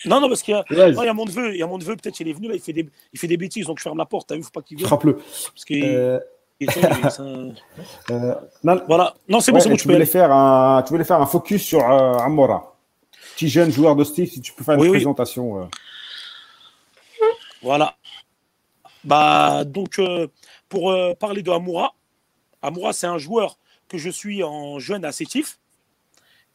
non, 0.05 0.21
non, 0.21 0.29
parce 0.29 0.43
qu'il 0.43 0.55
y, 0.71 0.75
y, 0.75 1.09
a 1.09 1.13
mon 1.15 1.25
neveu, 1.25 1.55
il 1.55 1.59
y 1.59 1.63
a 1.63 1.67
mon 1.67 1.79
neveu, 1.79 1.97
peut-être 1.97 2.15
qu'il 2.15 2.29
est 2.29 2.33
venu 2.33 2.49
là, 2.49 2.55
il 2.55 2.61
fait 2.61 2.73
des, 2.73 2.89
il 3.13 3.19
fait 3.19 3.29
des 3.29 3.37
bêtises, 3.37 3.67
donc 3.67 3.79
je 3.79 3.83
ferme 3.83 3.99
la 3.99 4.07
porte. 4.07 4.29
T'as 4.29 4.37
vu, 4.37 4.43
faut 4.43 4.51
pas 4.51 4.63
qu'il 4.63 4.77
vienne. 4.77 4.89
Frappe-le. 4.89 5.15
Parce 5.17 5.65
euh... 5.73 6.19
euh, 8.11 8.35
non, 8.65 8.81
voilà. 8.89 9.15
Non, 9.29 9.41
c'est 9.41 9.53
bon, 9.53 9.61
c'est 9.61 9.69
bon. 9.69 9.77
Tu, 9.77 9.89
voulais 9.89 10.07
faire 10.07 10.33
un, 10.33 10.83
tu 10.83 10.91
voulais 10.91 11.05
faire 11.05 11.21
un 11.21 11.27
focus 11.27 11.63
sur 11.63 11.81
euh, 11.81 12.15
Amora, 12.15 12.77
petit 13.35 13.49
jeune 13.49 13.71
joueur 13.71 13.95
de 13.95 14.05
Steve. 14.05 14.29
Si 14.29 14.41
tu 14.41 14.53
peux 14.53 14.65
faire 14.65 14.75
une 14.75 14.81
oui, 14.81 14.91
présentation. 14.91 15.53
Oui. 15.53 15.67
Voilà. 17.63 17.95
Bah 19.05 19.65
donc 19.65 20.01
pour 20.69 20.95
parler 21.21 21.43
de 21.43 21.51
Amoura, 21.51 21.95
Amoura 22.63 22.93
c'est 22.93 23.07
un 23.07 23.19
joueur 23.19 23.57
que 23.89 23.99
je 23.99 24.11
suis 24.11 24.43
en 24.43 24.79
jeune 24.79 25.05
à 25.05 25.13
Sétif, 25.13 25.59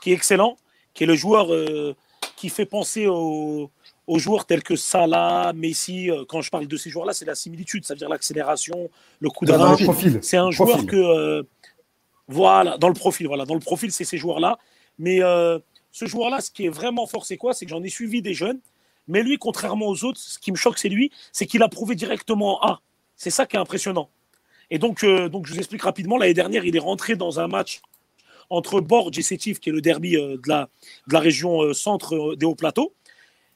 qui 0.02 0.12
est 0.12 0.14
excellent, 0.14 0.58
qui 0.94 1.04
est 1.04 1.08
le 1.08 1.16
joueur 1.16 1.54
euh, 1.54 1.96
qui 2.36 2.50
fait 2.50 2.66
penser 2.66 3.08
aux, 3.08 3.70
aux, 4.08 4.20
joueurs 4.20 4.46
tels 4.46 4.64
que 4.64 4.76
Salah, 4.76 5.54
Messi. 5.56 6.10
Euh, 6.10 6.26
quand 6.28 6.42
je 6.42 6.50
parle 6.50 6.68
de 6.68 6.78
ces 6.78 6.90
joueurs-là, 6.90 7.14
c'est 7.14 7.26
la 7.26 7.36
similitude, 7.36 7.86
ça 7.86 7.94
veut 7.94 8.00
dire 8.00 8.10
l'accélération, 8.10 8.90
le 9.20 9.30
coup 9.30 9.46
d'arrêt. 9.46 9.84
C'est 10.22 10.38
un 10.38 10.52
joueur 10.52 10.86
que 10.86 10.96
euh, 10.96 11.44
voilà 12.28 12.78
dans 12.78 12.88
le 12.88 12.94
profil, 12.94 13.28
voilà 13.28 13.46
dans 13.46 13.54
le 13.54 13.60
profil, 13.60 13.92
c'est 13.92 14.06
ces 14.06 14.18
joueurs-là. 14.18 14.58
Mais 14.98 15.22
euh, 15.22 15.60
ce 15.92 16.06
joueur-là, 16.06 16.42
ce 16.42 16.52
qui 16.52 16.66
est 16.66 16.70
vraiment 16.70 17.06
fort, 17.06 17.26
c'est 17.26 17.38
quoi? 17.38 17.54
C'est 17.54 17.66
que 17.66 17.72
j'en 17.72 17.84
ai 17.84 17.90
suivi 17.90 18.22
des 18.22 18.34
jeunes, 18.34 18.60
mais 19.08 19.24
lui, 19.24 19.38
contrairement 19.38 19.88
aux 19.88 20.04
autres, 20.04 20.20
ce 20.20 20.40
qui 20.40 20.52
me 20.52 20.58
choque, 20.58 20.78
c'est 20.78 20.90
lui, 20.90 21.12
c'est 21.32 21.46
qu'il 21.46 21.62
a 21.64 21.70
prouvé 21.70 21.96
directement 21.96 22.62
A. 22.64 22.82
C'est 23.16 23.30
ça 23.30 23.46
qui 23.46 23.56
est 23.56 23.60
impressionnant. 23.60 24.10
Et 24.72 24.80
donc, 24.80 25.04
euh, 25.04 25.30
donc, 25.30 25.46
je 25.46 25.54
vous 25.54 25.60
explique 25.60 25.84
rapidement. 25.84 26.18
L'année 26.18 26.34
dernière, 26.34 26.66
il 26.66 26.76
est 26.76 26.80
rentré 26.80 27.16
dans 27.16 27.40
un 27.40 27.48
match 27.48 27.82
entre 28.50 28.82
Borges 28.82 29.20
et 29.20 29.22
Sétif, 29.22 29.60
qui 29.60 29.70
est 29.70 29.74
le 29.74 29.82
derby 29.82 30.16
euh, 30.16 30.38
de, 30.38 30.50
la, 30.50 30.70
de 31.08 31.14
la 31.14 31.20
région 31.20 31.62
euh, 31.62 31.74
centre 31.74 32.36
des 32.36 32.46
Hauts-Plateaux. 32.46 32.94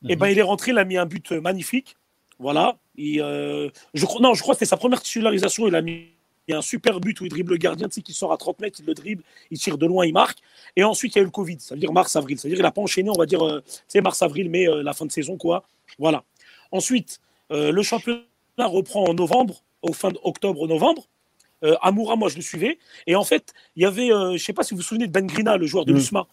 Mm 0.01 0.07
-hmm. 0.07 0.11
Et 0.11 0.15
ben, 0.17 0.27
il 0.27 0.37
est 0.37 0.47
rentré, 0.51 0.71
il 0.71 0.77
a 0.77 0.85
mis 0.85 0.97
un 0.97 1.05
but 1.05 1.31
magnifique. 1.31 1.95
Voilà. 2.37 2.77
Et, 2.97 3.15
je, 3.99 4.05
non, 4.21 4.33
je 4.33 4.41
crois 4.41 4.53
que 4.53 4.59
c'était 4.59 4.75
sa 4.75 4.81
première 4.83 5.01
titularisation. 5.01 5.67
Il 5.69 5.75
a 5.75 5.81
mis 5.81 5.97
un 6.61 6.61
super 6.61 6.99
but 6.99 7.15
où 7.19 7.25
il 7.25 7.31
dribble 7.35 7.53
le 7.53 7.61
gardien, 7.67 7.87
tu 7.87 7.95
sais, 7.95 8.01
qui 8.07 8.13
sort 8.13 8.31
à 8.33 8.37
30 8.37 8.59
mètres, 8.59 8.77
il 8.81 8.85
le 8.85 8.93
dribble, 8.93 9.23
il 9.51 9.57
tire 9.57 9.77
de 9.77 9.87
loin, 9.91 10.05
il 10.05 10.13
marque. 10.13 10.39
Et 10.75 10.83
ensuite, 10.83 11.11
il 11.13 11.17
y 11.17 11.21
a 11.21 11.23
eu 11.25 11.31
le 11.33 11.37
Covid, 11.39 11.59
ça 11.59 11.75
veut 11.75 11.81
dire 11.85 11.93
mars-avril. 12.01 12.37
Ça 12.37 12.43
veut 12.43 12.49
dire 12.51 12.57
qu'il 12.59 12.69
n'a 12.69 12.77
pas 12.79 12.85
enchaîné, 12.87 13.09
on 13.09 13.19
va 13.23 13.27
dire, 13.33 13.43
euh, 13.43 13.63
c'est 13.87 14.01
mars-avril, 14.09 14.47
mais 14.49 14.63
euh, 14.67 14.83
la 14.89 14.93
fin 14.93 15.05
de 15.09 15.13
saison, 15.19 15.35
quoi. 15.37 15.57
Voilà. 15.97 16.19
Ensuite, 16.71 17.11
le 17.49 17.81
championnat 17.91 18.67
reprend 18.77 19.03
en 19.09 19.13
novembre, 19.13 19.55
au 19.85 19.93
fin 19.93 20.09
d'octobre-novembre. 20.09 21.07
Euh, 21.63 21.75
Amoura, 21.81 22.15
moi, 22.15 22.29
je 22.29 22.35
le 22.35 22.41
suivais. 22.41 22.77
Et 23.07 23.15
en 23.15 23.23
fait, 23.23 23.53
il 23.75 23.83
y 23.83 23.85
avait, 23.85 24.11
euh, 24.11 24.29
je 24.29 24.33
ne 24.33 24.37
sais 24.37 24.53
pas 24.53 24.63
si 24.63 24.73
vous 24.73 24.77
vous 24.77 24.83
souvenez 24.83 25.07
de 25.07 25.11
Ben 25.11 25.25
Grina, 25.25 25.57
le 25.57 25.65
joueur 25.65 25.85
de 25.85 25.93
mmh. 25.93 25.95
l'USMA, 25.95 26.27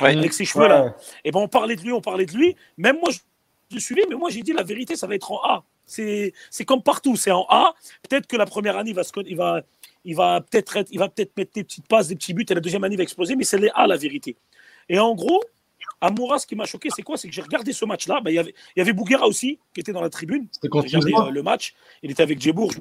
ouais. 0.00 0.16
avec 0.16 0.32
ses 0.32 0.44
cheveux 0.44 0.68
là. 0.68 0.96
Et 1.24 1.30
ben, 1.30 1.40
on 1.40 1.48
parlait 1.48 1.76
de 1.76 1.82
lui, 1.82 1.92
on 1.92 2.00
parlait 2.00 2.26
de 2.26 2.32
lui. 2.32 2.56
Même 2.78 2.98
moi, 2.98 3.10
je 3.10 3.74
le 3.74 3.80
suivais, 3.80 4.04
mais 4.08 4.16
moi, 4.16 4.30
j'ai 4.30 4.42
dit 4.42 4.52
la 4.52 4.62
vérité, 4.62 4.96
ça 4.96 5.06
va 5.06 5.14
être 5.14 5.30
en 5.32 5.42
A. 5.44 5.64
C'est 5.86 6.32
comme 6.66 6.82
partout, 6.82 7.16
c'est 7.16 7.30
en 7.30 7.46
A. 7.48 7.74
Peut-être 8.08 8.26
que 8.26 8.36
la 8.36 8.46
première 8.46 8.76
année, 8.78 8.90
il 8.90 8.96
va, 8.96 9.02
il 9.26 9.36
va, 9.36 9.62
il 10.04 10.16
va 10.16 10.40
peut-être 10.40 10.84
il 10.90 10.98
va 10.98 11.08
peut-être 11.08 11.36
mettre 11.36 11.52
des 11.52 11.64
petites 11.64 11.86
passes, 11.86 12.08
des 12.08 12.16
petits 12.16 12.32
buts, 12.32 12.46
et 12.48 12.54
la 12.54 12.60
deuxième 12.60 12.84
année, 12.84 12.94
il 12.94 12.98
va 12.98 13.02
exploser, 13.02 13.36
mais 13.36 13.44
c'est 13.44 13.58
les 13.58 13.70
A, 13.74 13.86
la 13.86 13.96
vérité. 13.96 14.36
Et 14.88 14.98
en 14.98 15.14
gros, 15.14 15.42
Amoura, 16.00 16.38
ce 16.38 16.46
qui 16.46 16.56
m'a 16.56 16.66
choqué, 16.66 16.88
c'est 16.94 17.02
quoi? 17.02 17.16
C'est 17.16 17.28
que 17.28 17.34
j'ai 17.34 17.42
regardé 17.42 17.72
ce 17.72 17.84
match-là. 17.84 18.20
Ben, 18.20 18.30
il, 18.30 18.34
y 18.34 18.38
avait, 18.38 18.54
il 18.76 18.78
y 18.78 18.82
avait 18.82 18.92
Bouguera 18.92 19.26
aussi, 19.26 19.58
qui 19.72 19.80
était 19.80 19.92
dans 19.92 20.02
la 20.02 20.10
tribune. 20.10 20.46
J'ai 20.62 20.68
regardé 20.68 21.12
euh, 21.14 21.30
le 21.30 21.42
match. 21.42 21.74
Il 22.02 22.10
était 22.10 22.22
avec 22.22 22.40
Djebour. 22.40 22.72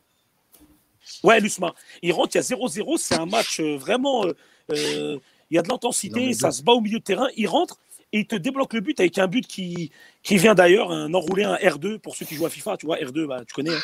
Ouais, 1.24 1.40
Lusma. 1.40 1.74
Il 2.02 2.14
rentre, 2.14 2.36
il 2.36 2.38
y 2.38 2.40
a 2.40 2.44
0-0. 2.44 2.98
C'est 2.98 3.16
un 3.16 3.26
match 3.26 3.60
euh, 3.60 3.78
vraiment. 3.78 4.26
Euh, 4.26 4.34
euh, 4.72 5.20
il 5.50 5.56
y 5.56 5.60
a 5.60 5.62
de 5.62 5.68
l'intensité, 5.68 6.34
ça 6.34 6.52
se 6.52 6.64
bat 6.64 6.72
au 6.72 6.82
milieu 6.82 7.00
de 7.00 7.04
terrain. 7.04 7.28
Il 7.36 7.48
rentre 7.48 7.78
et 8.12 8.20
il 8.20 8.28
te 8.28 8.36
débloque 8.36 8.74
le 8.74 8.80
but 8.80 9.00
avec 9.00 9.18
un 9.20 9.28
but 9.28 9.46
qui, 9.46 9.92
qui 10.24 10.38
vient 10.38 10.56
d'ailleurs, 10.56 10.92
un 10.92 11.14
enroulé, 11.14 11.44
un 11.44 11.56
R2 11.56 12.00
pour 12.00 12.16
ceux 12.16 12.26
qui 12.26 12.36
jouent 12.36 12.46
à 12.46 12.50
FIFA. 12.50 12.78
Tu 12.78 12.88
vois, 12.88 12.98
R2, 12.98 13.28
bah, 13.28 13.44
tu 13.46 13.54
connais. 13.54 13.74
Hein. 13.74 13.80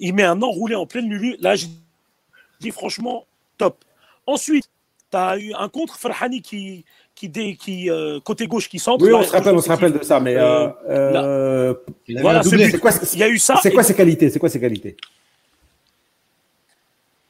Il 0.00 0.14
met 0.14 0.24
un 0.24 0.42
enroulé 0.42 0.74
en 0.74 0.86
pleine 0.86 1.08
milieu. 1.08 1.36
Là, 1.40 1.56
je 1.56 1.66
dis 2.60 2.70
franchement, 2.70 3.26
top. 3.56 3.84
Ensuite, 4.26 4.68
tu 5.10 5.16
as 5.16 5.38
eu 5.38 5.54
un 5.54 5.68
contre 5.70 5.96
Farhani 5.96 6.42
qui, 6.42 6.84
qui, 7.18 7.28
dé, 7.28 7.56
qui 7.56 7.90
euh, 7.90 8.20
côté 8.20 8.46
gauche 8.46 8.68
qui 8.68 8.78
centre. 8.78 9.04
Oui, 9.04 9.12
on 9.12 9.24
se 9.24 9.32
rappelle, 9.32 9.54
on 9.54 9.60
se 9.60 9.68
rappelle 9.68 9.92
de 9.92 10.04
ça, 10.04 10.20
mais 10.20 10.36
euh, 10.36 10.68
euh, 10.88 11.74
voilà, 12.20 12.44
c'est 12.44 12.78
quoi, 12.78 12.92
il 13.12 13.18
y 13.18 13.22
a 13.24 13.28
eu 13.28 13.38
ça. 13.38 13.58
C'est 13.60 13.72
quoi 13.72 13.82
ses 13.82 13.94
qualités 13.94 14.30
C'est 14.30 14.38
quoi 14.38 14.48
ses 14.48 14.60
qualités? 14.60 14.96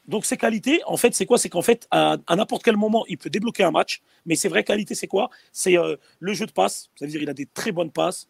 Donc 0.07 0.25
ses 0.25 0.37
qualités, 0.37 0.81
en 0.85 0.97
fait, 0.97 1.15
c'est 1.15 1.25
quoi? 1.25 1.37
C'est 1.39 1.49
qu'en 1.49 1.63
fait, 1.63 1.87
à, 1.89 2.17
à 2.27 2.35
n'importe 2.35 2.63
quel 2.63 2.77
moment, 2.77 3.03
il 3.07 3.17
peut 3.17 3.31
débloquer 3.31 3.63
un 3.63 3.71
match. 3.71 4.01
Mais 4.27 4.35
ses 4.35 4.47
vraies 4.47 4.63
qualités, 4.63 4.93
c'est 4.93 5.07
quoi? 5.07 5.29
C'est 5.51 5.77
euh, 5.77 5.95
le 6.19 6.33
jeu 6.33 6.45
de 6.45 6.51
passe. 6.51 6.89
Ça 6.95 7.05
veut 7.05 7.11
dire 7.11 7.21
il 7.21 7.29
a 7.29 7.33
des 7.33 7.47
très 7.47 7.71
bonnes 7.71 7.91
passes. 7.91 8.27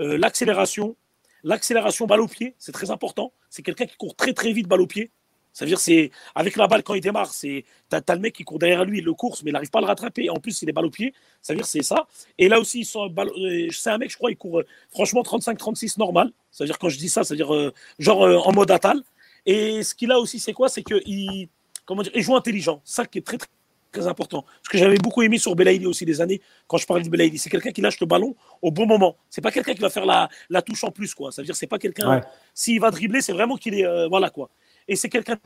Euh, 0.00 0.16
l'accélération, 0.16 0.96
l'accélération 1.44 2.06
balle 2.06 2.22
au 2.22 2.28
pied, 2.28 2.54
c'est 2.58 2.72
très 2.72 2.90
important. 2.90 3.32
C'est 3.50 3.62
quelqu'un 3.62 3.84
qui 3.84 3.96
court 3.96 4.16
très 4.16 4.32
très 4.32 4.52
vite 4.52 4.68
balle 4.68 4.80
au 4.80 4.86
pied. 4.86 5.10
Ça 5.52 5.64
veut 5.64 5.68
dire 5.68 5.78
c'est 5.78 6.10
avec 6.34 6.56
la 6.56 6.66
balle 6.66 6.82
quand 6.82 6.94
il 6.94 7.00
démarre, 7.00 7.32
c'est 7.32 7.64
t'as, 7.88 8.00
as 8.06 8.14
le 8.14 8.20
mec 8.20 8.34
qui 8.34 8.44
court 8.44 8.58
derrière 8.58 8.84
lui, 8.84 8.98
il 8.98 9.04
le 9.04 9.12
course, 9.12 9.42
mais 9.42 9.50
il 9.50 9.52
n'arrive 9.52 9.70
pas 9.70 9.78
à 9.78 9.82
le 9.82 9.86
rattraper. 9.86 10.30
En 10.30 10.36
plus, 10.36 10.62
il 10.62 10.68
est 10.68 10.72
balle 10.72 10.86
au 10.86 10.90
pied. 10.90 11.12
Ça 11.42 11.52
veut 11.52 11.58
dire 11.58 11.66
c'est 11.66 11.82
ça. 11.82 12.06
Et 12.38 12.48
là 12.48 12.58
aussi, 12.58 12.88
euh, 12.96 13.68
c'est 13.70 13.90
un 13.90 13.98
mec, 13.98 14.10
je 14.10 14.16
crois, 14.16 14.30
il 14.30 14.36
court 14.36 14.62
franchement 14.90 15.22
35-36 15.22 15.98
normal. 15.98 16.32
Ça 16.50 16.64
veut 16.64 16.68
dire 16.68 16.78
quand 16.78 16.88
je 16.88 16.98
dis 16.98 17.08
ça, 17.08 17.24
ça 17.24 17.34
veut 17.34 17.38
dire 17.38 17.72
genre 17.98 18.48
en 18.48 18.52
mode 18.52 18.70
atal. 18.70 19.02
Et 19.44 19.82
ce 19.82 19.94
qu'il 19.94 20.12
a 20.12 20.18
aussi, 20.18 20.38
c'est 20.38 20.52
quoi? 20.52 20.68
C'est 20.68 20.82
qu'il 20.82 21.48
comment 21.84 22.02
dire, 22.02 22.12
il 22.14 22.22
joue 22.22 22.36
intelligent. 22.36 22.80
Ça 22.84 23.06
qui 23.06 23.18
est 23.18 23.22
très, 23.22 23.38
très, 23.38 23.48
très 23.90 24.06
important. 24.06 24.44
Ce 24.62 24.70
que 24.70 24.78
j'avais 24.78 24.98
beaucoup 24.98 25.22
aimé 25.22 25.38
sur 25.38 25.54
Belaïli 25.54 25.86
aussi 25.86 26.04
des 26.04 26.20
années, 26.20 26.40
quand 26.66 26.76
je 26.76 26.86
parlais 26.86 27.02
de 27.02 27.08
Belaïli, 27.08 27.38
c'est 27.38 27.50
quelqu'un 27.50 27.72
qui 27.72 27.80
lâche 27.80 28.00
le 28.00 28.06
ballon 28.06 28.34
au 28.60 28.70
bon 28.70 28.86
moment. 28.86 29.16
C'est 29.28 29.40
pas 29.40 29.50
quelqu'un 29.50 29.74
qui 29.74 29.80
va 29.80 29.90
faire 29.90 30.06
la, 30.06 30.28
la 30.48 30.62
touche 30.62 30.84
en 30.84 30.90
plus, 30.90 31.14
quoi. 31.14 31.32
Ça 31.32 31.42
veut 31.42 31.46
dire 31.46 31.56
c'est 31.56 31.66
pas 31.66 31.78
quelqu'un. 31.78 32.16
Ouais. 32.16 32.20
S'il 32.54 32.80
va 32.80 32.90
dribbler, 32.90 33.20
c'est 33.20 33.32
vraiment 33.32 33.56
qu'il 33.56 33.74
est. 33.74 33.86
Euh, 33.86 34.08
voilà, 34.08 34.30
quoi. 34.30 34.50
Et 34.88 34.96
c'est 34.96 35.08
quelqu'un 35.08 35.36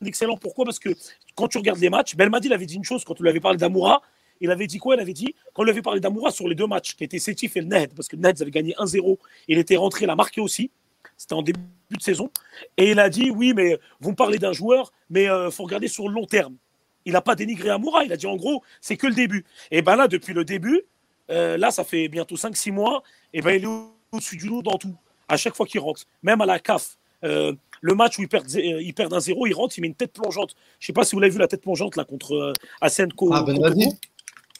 d'excellent. 0.00 0.36
Pourquoi? 0.36 0.64
Parce 0.64 0.78
que 0.78 0.90
quand 1.34 1.48
tu 1.48 1.58
regardes 1.58 1.80
les 1.80 1.90
matchs, 1.90 2.16
Belmadi 2.16 2.52
avait 2.52 2.66
dit 2.66 2.76
une 2.76 2.84
chose 2.84 3.04
quand 3.04 3.14
tu 3.14 3.22
lui 3.22 3.30
avais 3.30 3.40
parlé 3.40 3.58
d'Amoura. 3.58 4.02
Il 4.40 4.50
avait 4.50 4.66
dit 4.66 4.78
quoi? 4.78 4.94
Il 4.96 5.00
avait 5.00 5.12
dit, 5.12 5.34
quand 5.52 5.62
on 5.62 5.64
lui 5.64 5.70
avait 5.70 5.82
parlé 5.82 6.00
d'Amoura 6.00 6.30
sur 6.30 6.48
les 6.48 6.54
deux 6.54 6.66
matchs, 6.66 6.96
qui 6.96 7.04
étaient 7.04 7.18
Sétif 7.18 7.56
et 7.56 7.60
le 7.60 7.66
Ned, 7.66 7.92
parce 7.94 8.08
que 8.08 8.16
Ned 8.16 8.40
avait 8.40 8.50
gagné 8.50 8.74
1-0, 8.78 9.18
il 9.48 9.58
était 9.58 9.76
rentré, 9.76 10.06
il 10.06 10.10
a 10.10 10.16
marqué 10.16 10.40
aussi. 10.40 10.70
C'était 11.16 11.34
en 11.34 11.42
début 11.42 11.60
de 11.90 12.00
saison. 12.00 12.30
Et 12.78 12.92
il 12.92 12.98
a 12.98 13.10
dit 13.10 13.30
Oui, 13.30 13.52
mais 13.54 13.78
vous 14.00 14.10
me 14.10 14.16
parlez 14.16 14.38
d'un 14.38 14.52
joueur, 14.52 14.92
mais 15.10 15.24
il 15.24 15.28
euh, 15.28 15.50
faut 15.50 15.64
regarder 15.64 15.88
sur 15.88 16.08
le 16.08 16.14
long 16.14 16.24
terme. 16.24 16.56
Il 17.04 17.12
n'a 17.12 17.20
pas 17.20 17.34
dénigré 17.34 17.68
Amoura. 17.68 18.04
Il 18.04 18.12
a 18.12 18.16
dit 18.16 18.26
en 18.26 18.36
gros, 18.36 18.62
c'est 18.80 18.96
que 18.96 19.06
le 19.06 19.14
début. 19.14 19.44
Et 19.70 19.82
ben 19.82 19.96
là, 19.96 20.08
depuis 20.08 20.32
le 20.32 20.44
début, 20.44 20.82
euh, 21.30 21.58
là, 21.58 21.70
ça 21.70 21.84
fait 21.84 22.08
bientôt 22.08 22.36
5-6 22.36 22.72
mois, 22.72 23.02
et 23.32 23.42
ben 23.42 23.52
il 23.52 23.64
est 23.64 23.68
au-dessus 24.12 24.36
du 24.36 24.48
lot 24.48 24.62
dans 24.62 24.78
tout. 24.78 24.96
À 25.28 25.36
chaque 25.36 25.54
fois 25.54 25.66
qu'il 25.66 25.80
rentre, 25.80 26.06
même 26.22 26.40
à 26.40 26.46
la 26.46 26.58
CAF. 26.58 26.96
Euh, 27.22 27.52
le 27.80 27.94
match 27.94 28.18
où 28.18 28.22
il 28.22 28.28
perd, 28.28 28.50
il 28.50 28.92
perd 28.94 29.12
un 29.12 29.20
zéro, 29.20 29.46
il 29.46 29.54
rentre, 29.54 29.78
il 29.78 29.80
met 29.82 29.88
une 29.88 29.94
tête 29.94 30.12
plongeante. 30.12 30.54
Je 30.78 30.84
ne 30.84 30.86
sais 30.88 30.92
pas 30.92 31.04
si 31.04 31.14
vous 31.14 31.20
l'avez 31.20 31.32
vu 31.32 31.38
la 31.38 31.48
tête 31.48 31.62
plongeante 31.62 31.96
là 31.96 32.04
contre 32.04 32.34
euh, 32.34 32.52
Asenko. 32.80 33.30
Ah, 33.32 33.42
ben 33.42 33.58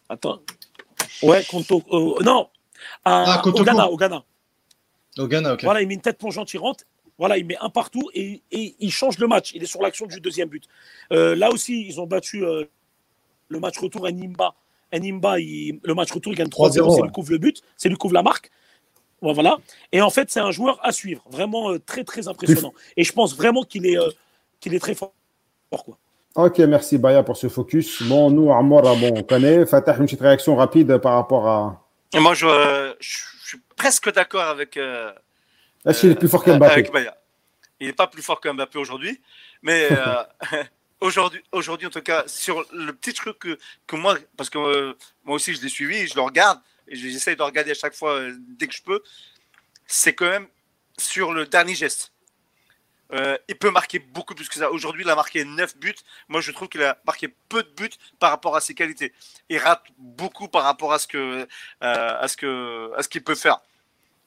Attends. 0.09 0.41
Ouais, 1.23 1.45
contre. 1.45 1.83
non, 2.25 2.49
à, 3.05 3.41
ah, 3.41 3.47
au 3.47 3.53
Ghana. 3.53 3.89
Au 3.91 3.97
Ghana. 3.97 4.25
Au 5.19 5.27
Ghana, 5.27 5.55
ok. 5.55 5.65
Voilà, 5.65 5.83
il 5.83 5.89
met 5.89 5.95
une 5.95 6.01
tête 6.01 6.19
plongeante, 6.19 6.53
il 6.55 6.59
rentre. 6.59 6.85
Voilà, 7.19 7.37
il 7.37 7.45
met 7.45 7.57
un 7.61 7.69
partout 7.69 8.09
et, 8.15 8.43
il 8.51 8.91
change 8.91 9.19
le 9.19 9.27
match. 9.27 9.53
Il 9.55 9.63
est 9.63 9.67
sur 9.67 9.83
l'action 9.83 10.07
du 10.07 10.21
deuxième 10.21 10.49
but. 10.49 10.65
Euh, 11.13 11.37
là 11.37 11.51
aussi, 11.51 11.87
ils 11.87 12.01
ont 12.01 12.07
battu 12.07 12.45
euh, 12.45 12.65
le 13.49 13.61
match 13.61 13.79
retour 13.79 14.07
à 14.07 14.13
Nimba. 14.13 14.55
Nimba, 14.93 15.37
le 15.39 15.95
match 15.95 16.11
retour, 16.13 16.33
il 16.33 16.37
gagne 16.37 16.49
3-0. 16.49 16.95
C'est 16.95 17.03
lui 17.03 17.09
qui 17.09 17.13
couvre 17.13 17.31
le 17.33 17.39
but, 17.39 17.63
c'est 17.77 17.89
lui 17.89 17.97
qui 17.97 18.01
couvre 18.01 18.15
la 18.15 18.23
marque. 18.23 18.51
Voilà. 19.23 19.59
Et 19.93 20.01
en 20.01 20.11
fait, 20.11 20.31
c'est 20.31 20.41
un 20.41 20.51
joueur 20.51 20.79
à 20.83 20.93
suivre. 20.93 21.23
Vraiment 21.31 21.73
euh, 21.73 21.79
très, 21.79 22.05
très 22.05 22.29
impressionnant. 22.29 22.73
Et 22.97 23.05
je 23.05 23.13
pense 23.13 23.37
vraiment 23.37 23.63
qu'il 23.63 23.87
est, 23.87 23.99
qu'il 24.61 24.75
est 24.75 24.81
très 24.81 24.95
fort. 24.95 25.13
Quoi. 25.71 25.99
Ok, 26.37 26.59
merci 26.61 26.99
Baya 26.99 27.23
pour 27.23 27.37
ce 27.37 27.49
focus. 27.49 28.03
Bon, 28.03 28.31
nous, 28.31 28.53
Amora, 28.53 28.95
bon, 28.95 29.13
on 29.17 29.23
connaît. 29.23 29.67
Fatah, 29.67 29.97
une 29.97 30.05
petite 30.05 30.21
réaction 30.21 30.57
rapide 30.57 30.99
par 30.99 31.15
rapport 31.15 31.49
à. 31.49 31.87
moi, 32.15 32.35
je, 32.35 32.95
je, 32.99 33.19
suis 33.45 33.59
presque 33.77 34.13
d'accord 34.13 34.43
avec 34.43 34.79
est-ce 35.87 36.01
qu'il 36.01 36.11
est 36.11 36.15
plus 36.15 36.29
fort 36.29 36.45
qu'Mbappé 36.45 36.91
Il 37.81 37.87
n'est 37.87 37.93
pas 37.93 38.07
plus 38.07 38.23
fort 38.23 38.41
qu'Mbappé 38.41 38.79
aujourd'hui, 38.79 39.21
mais 39.63 39.89
euh, 39.91 40.23
aujourd'hui, 41.01 41.43
aujourd'hui 41.53 41.87
en 41.87 41.91
tout 41.91 42.03
cas, 42.03 42.25
sur 42.27 42.65
le 42.73 42.93
petit 42.93 43.15
truc 43.15 43.39
que, 43.39 43.59
que 43.87 43.97
moi, 43.97 44.17
parce 44.37 44.51
que 44.51 44.59
euh, 44.59 44.97
moi 45.25 45.37
aussi 45.37 45.55
je 45.55 45.63
l'ai 45.63 45.69
suivi, 45.69 46.07
je 46.07 46.15
le 46.15 46.21
regarde 46.21 46.61
et 46.91 46.97
j'essaie 46.97 47.37
de 47.37 47.43
regarder 47.43 47.71
à 47.71 47.75
chaque 47.75 47.95
fois 47.95 48.15
euh, 48.15 48.37
dès 48.59 48.67
que 48.67 48.75
je 48.75 48.83
peux, 48.83 49.03
c'est 49.87 50.15
quand 50.15 50.29
même 50.29 50.47
sur 50.99 51.33
le 51.33 51.47
dernier 51.47 51.75
geste. 51.75 52.13
il 53.49 53.57
peut 53.59 53.71
marquer 53.71 53.99
beaucoup 53.99 54.35
plus 54.35 54.49
que 54.49 54.57
ça. 54.57 54.71
Aujourd'hui, 54.71 55.03
il 55.03 55.11
a 55.11 55.17
marqué 55.17 55.45
9 55.45 55.79
buts. 55.79 55.95
Moi, 56.29 56.41
je 56.41 56.53
trouve 56.53 56.69
qu'il 56.69 56.83
a 56.83 56.99
marqué 57.07 57.29
peu 57.49 57.63
de 57.63 57.71
buts 57.71 57.97
par 58.19 58.31
rapport 58.31 58.55
à 58.55 58.61
ses 58.61 58.75
qualités. 58.75 59.13
Il 59.49 59.59
rate 59.59 59.83
beaucoup 59.99 60.49
par 60.49 60.63
rapport 60.63 60.93
à 60.93 60.99
ce 60.99 61.07
que, 61.09 61.49
à 61.81 62.29
ce 62.29 62.37
que, 62.37 62.93
à 62.97 63.03
ce 63.03 63.09
qu'il 63.09 63.25
peut 63.25 63.35
faire. 63.35 63.61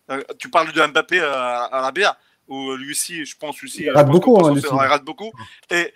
Euh, 0.10 0.22
tu 0.38 0.49
parles 0.49 0.72
de 0.72 0.85
Mbappé 0.85 1.19
à, 1.22 1.64
à 1.64 1.81
la 1.81 1.91
BA, 1.91 2.18
ou 2.48 2.73
lui 2.76 2.91
aussi, 2.91 3.26
je 3.26 3.38
pense 3.38 3.64
aussi. 3.64 3.84
Il 3.84 3.91
rate 3.91 4.07
beaucoup. 4.07 4.45
Hein, 4.45 4.56
il 4.56 4.68
rate 4.68 5.03
beaucoup. 5.03 5.31
Et, 5.69 5.94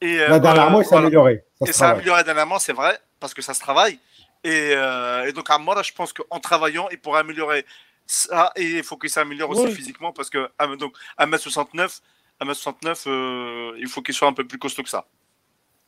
et, 0.00 0.20
euh, 0.20 0.38
dernièrement, 0.38 0.80
il 0.80 0.86
s'est 0.86 0.96
amélioré. 0.96 1.44
Ça 1.70 1.88
et 1.88 1.90
amélioré 1.92 2.24
dernièrement, 2.24 2.58
c'est 2.58 2.72
vrai, 2.72 2.98
parce 3.20 3.32
que 3.32 3.42
ça 3.42 3.54
se 3.54 3.60
travaille. 3.60 3.98
Et, 4.44 4.72
euh, 4.74 5.26
et 5.26 5.32
donc, 5.32 5.48
à 5.50 5.58
moi, 5.58 5.74
là, 5.74 5.82
je 5.82 5.92
pense 5.92 6.12
qu'en 6.12 6.38
travaillant, 6.38 6.88
il 6.92 7.00
pourrait 7.00 7.20
améliorer 7.20 7.64
ça. 8.06 8.52
Et 8.56 8.64
il 8.78 8.84
faut 8.84 8.96
qu'il 8.96 9.10
s'améliore 9.10 9.50
aussi 9.50 9.72
physiquement, 9.72 10.12
parce 10.12 10.30
que 10.30 10.48
donc, 10.76 10.94
1m69, 11.18 12.00
1m69 12.42 13.76
il 13.78 13.88
faut 13.88 14.02
qu'il 14.02 14.14
soit 14.14 14.28
un 14.28 14.32
peu 14.32 14.46
plus 14.46 14.58
costaud 14.58 14.82
que 14.82 14.90
ça. 14.90 15.06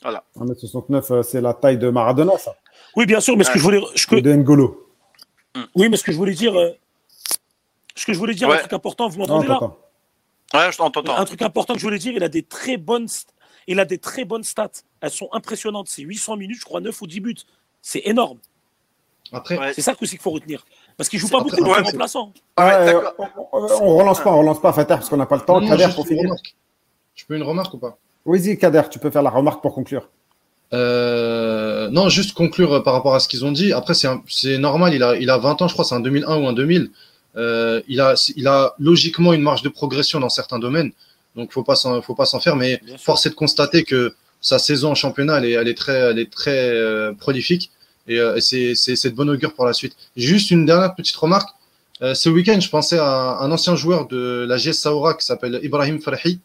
Voilà. 0.03 0.25
1m69, 0.37 1.23
c'est 1.23 1.41
la 1.41 1.55
taille 1.55 1.79
de 1.79 1.91
Maradona, 1.91 2.37
ça. 2.39 2.55
Oui, 2.97 3.07
bien 3.07 3.21
sûr, 3.21 3.37
mais 3.37 3.45
ce 3.45 3.51
que 3.51 3.59
je 3.59 3.65
voulais. 3.65 3.81
Je... 3.95 4.17
De 4.17 4.33
N'Golo. 4.33 4.91
Oui, 5.75 5.89
mais 5.89 5.97
ce 5.97 6.05
que 6.05 6.13
je 6.13 6.17
voulais 6.17 6.35
dire, 6.35 6.55
ce 7.95 8.07
que 8.07 8.13
je 8.13 8.19
voulais 8.19 8.35
dire, 8.35 8.51
un 8.51 8.59
truc 8.59 8.73
important, 8.73 9.09
vous 9.09 9.19
m'entendez 9.19 9.49
là? 9.49 9.61
Ouais, 10.55 10.73
je 10.73 10.77
t'entends. 10.77 11.03
Un 11.17 11.25
truc 11.25 11.43
important 11.43 11.75
que 11.75 11.81
je 11.81 11.85
voulais 11.85 11.99
dire, 11.99 12.15
il 12.15 12.23
a 12.23 12.29
des 12.29 12.43
très 12.43 12.77
bonnes, 12.77 13.09
il 13.67 13.81
a 13.81 13.85
des 13.85 13.99
très 13.99 14.25
bonnes 14.25 14.45
stats. 14.45 14.71
Elles 15.01 15.11
sont 15.11 15.29
impressionnantes. 15.33 15.89
C'est 15.89 16.03
800 16.03 16.37
minutes, 16.37 16.61
je 16.61 16.65
crois, 16.65 16.81
9 16.81 17.03
ou 17.03 17.07
10 17.07 17.21
buts. 17.21 17.35
C'est 17.87 18.03
énorme. 18.05 18.39
Après, 19.33 19.73
c'est 19.73 19.81
ça 19.81 19.95
qu'il 19.95 20.19
faut 20.19 20.33
retenir. 20.33 20.67
Parce 20.97 21.09
qu'il 21.09 21.21
joue 21.21 21.29
pas 21.29 21.41
beaucoup 21.41 21.55
de 21.55 21.63
remplaçants. 21.63 22.33
Euh, 22.59 23.01
on, 23.53 23.61
ne 23.61 24.01
relance 24.01 24.21
pas, 24.21 24.33
on 24.33 24.41
relance 24.41 24.61
pas 24.61 24.73
Fater 24.73 24.95
parce 24.95 25.09
qu'on 25.09 25.17
n'a 25.17 25.27
pas 25.27 25.37
le 25.37 25.43
temps. 25.43 25.65
Kader, 25.65 25.87
pour 25.95 26.05
finir. 26.05 26.35
Je 27.15 27.25
peux 27.25 27.37
une 27.37 27.45
remarque 27.45 27.73
ou 27.75 27.79
pas? 27.79 27.97
Oui, 28.25 28.59
Kader, 28.59 28.83
tu 28.91 28.99
peux 28.99 29.11
faire 29.11 29.23
la 29.23 29.31
remarque 29.31 29.63
pour 29.63 29.73
conclure. 29.73 30.09
Euh, 30.73 31.89
non, 31.91 32.09
juste 32.09 32.35
conclure 32.35 32.83
par 32.83 32.93
rapport 32.93 33.15
à 33.15 33.21
ce 33.21 33.29
qu'ils 33.29 33.45
ont 33.45 33.53
dit. 33.53 33.73
Après, 33.73 33.95
c'est 33.95 34.59
normal, 34.59 34.93
il 34.93 35.05
a, 35.05 35.15
il 35.15 35.31
a 35.31 35.39
20 35.39 35.63
ans, 35.63 35.69
je 35.69 35.75
crois, 35.75 35.85
c'est 35.85 35.95
un 35.95 36.01
2001 36.01 36.43
ou 36.43 36.49
un 36.49 36.55
2000. 36.55 36.91
Euh, 37.37 37.83
il, 37.87 38.01
a, 38.01 38.15
il 38.35 38.49
a 38.49 38.75
logiquement 38.81 39.33
une 39.33 39.43
marge 39.43 39.63
de 39.63 39.69
progression 39.69 40.19
dans 40.19 40.29
certains 40.29 40.59
domaines, 40.59 40.91
donc 41.37 41.53
faut 41.53 41.63
pas 41.63 41.77
faut 42.03 42.17
pas 42.17 42.27
s'en 42.27 42.41
faire. 42.41 42.57
Mais 42.57 42.81
force 42.99 43.27
est 43.27 43.31
de 43.31 43.37
constater 43.37 43.85
que 43.85 44.17
sa 44.41 44.59
saison 44.59 44.91
en 44.91 44.95
championnat, 44.97 45.39
elle 45.39 45.45
est, 45.45 45.53
elle 45.53 45.69
est 45.69 45.79
très, 45.79 45.99
elle 45.99 46.19
est 46.19 46.33
très 46.33 46.71
euh, 46.71 47.13
prolifique 47.13 47.71
et, 48.09 48.19
euh, 48.19 48.39
c'est 48.41 49.11
de 49.11 49.15
bon 49.15 49.29
augure 49.29 49.55
pour 49.55 49.65
la 49.65 49.73
suite. 49.73 49.97
Juste 50.17 50.51
une 50.51 50.67
dernière 50.67 50.95
petite 50.95 51.17
remarque. 51.17 51.51
ce 52.01 52.29
week-end, 52.29 52.61
je 52.61 52.69
pensais 52.69 52.99
à 52.99 53.39
un 53.41 53.51
ancien 53.51 53.77
joueur 53.77 54.07
de 54.07 54.45
la 54.49 54.57
GS 54.57 54.73
Saoura 54.73 55.15
qui 55.15 55.25
s'appelle 55.25 55.61
Ibrahim 55.63 56.01
Farhi, 56.01 56.41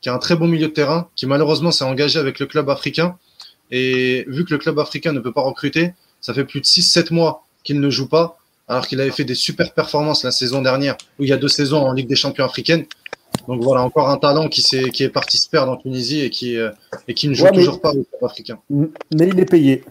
qui 0.00 0.08
a 0.08 0.14
un 0.14 0.18
très 0.18 0.36
bon 0.36 0.48
milieu 0.48 0.68
de 0.68 0.72
terrain, 0.72 1.08
qui 1.16 1.26
malheureusement 1.26 1.70
s'est 1.70 1.84
engagé 1.84 2.18
avec 2.18 2.38
le 2.38 2.46
club 2.46 2.70
africain. 2.70 3.16
Et 3.70 4.24
vu 4.28 4.44
que 4.44 4.52
le 4.52 4.58
club 4.58 4.78
africain 4.78 5.12
ne 5.12 5.20
peut 5.20 5.32
pas 5.32 5.40
recruter, 5.40 5.92
ça 6.20 6.34
fait 6.34 6.44
plus 6.44 6.60
de 6.60 6.66
6-7 6.66 7.12
mois 7.12 7.44
qu'il 7.64 7.80
ne 7.80 7.90
joue 7.90 8.08
pas 8.08 8.38
alors 8.68 8.86
qu'il 8.86 9.00
avait 9.00 9.10
fait 9.10 9.24
des 9.24 9.34
super 9.34 9.72
performances 9.72 10.24
la 10.24 10.30
saison 10.30 10.62
dernière, 10.62 10.96
où 11.18 11.24
il 11.24 11.28
y 11.28 11.32
a 11.32 11.36
deux 11.36 11.48
saisons 11.48 11.78
en 11.78 11.92
Ligue 11.92 12.08
des 12.08 12.16
champions 12.16 12.44
africaine. 12.44 12.86
Donc 13.48 13.62
voilà, 13.62 13.82
encore 13.82 14.08
un 14.08 14.18
talent 14.18 14.48
qui, 14.48 14.62
est, 14.76 14.90
qui 14.90 15.02
est 15.04 15.08
parti 15.08 15.38
se 15.38 15.48
perdre 15.48 15.72
en 15.72 15.76
Tunisie 15.76 16.20
et 16.20 16.30
qui, 16.30 16.56
euh, 16.56 16.70
et 17.08 17.14
qui 17.14 17.28
ne 17.28 17.34
joue 17.34 17.48
toujours 17.52 17.80
pas 17.80 17.90
au 17.90 18.04
club 18.04 18.24
africain. 18.24 18.58
Mais 18.70 19.28
il 19.28 19.40
est 19.40 19.50
payé. 19.50 19.84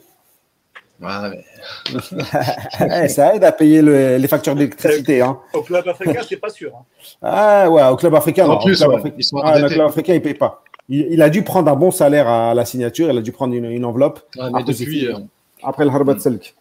Ouais, 1.02 1.44
mais... 1.92 3.08
ça 3.08 3.36
aide 3.36 3.44
à 3.44 3.52
payer 3.52 3.82
les 3.82 4.28
factures 4.28 4.54
d'électricité. 4.54 5.22
Hein. 5.22 5.40
Au 5.54 5.62
club 5.62 5.88
africain, 5.88 6.22
c'est 6.28 6.38
pas 6.38 6.50
sûr. 6.50 6.72
Hein. 6.76 6.86
Ah 7.22 7.70
ouais, 7.70 7.84
au 7.88 7.96
club 7.96 8.14
africain, 8.14 8.48
en 8.48 8.58
Plus, 8.58 8.78
club 8.78 8.92
africain, 8.92 9.18
ah, 9.44 9.60
le 9.60 9.68
club 9.68 9.88
africain, 9.88 10.14
il 10.14 10.22
paye 10.22 10.36
pas. 10.36 10.64
Il, 10.90 11.22
a 11.22 11.30
dû 11.30 11.44
prendre 11.44 11.72
un 11.72 11.76
bon 11.76 11.90
salaire 11.90 12.28
à 12.28 12.54
la 12.54 12.66
signature, 12.66 13.10
il 13.10 13.18
a 13.18 13.22
dû 13.22 13.32
prendre 13.32 13.54
une, 13.56 13.86
enveloppe. 13.86 14.20
mais 14.36 14.44
après, 14.44 14.64
depuis, 14.64 15.08
euh, 15.08 15.20
après 15.64 15.86
le 15.86 15.92
Harbat 15.92 16.20
Selk. 16.20 16.54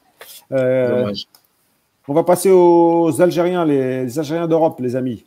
Euh, 0.53 1.13
on 2.07 2.15
va 2.15 2.23
passer 2.23 2.51
aux 2.51 3.21
Algériens, 3.21 3.65
les, 3.65 4.19
Algériens 4.19 4.47
d'Europe, 4.47 4.81
les 4.81 4.97
amis. 4.97 5.25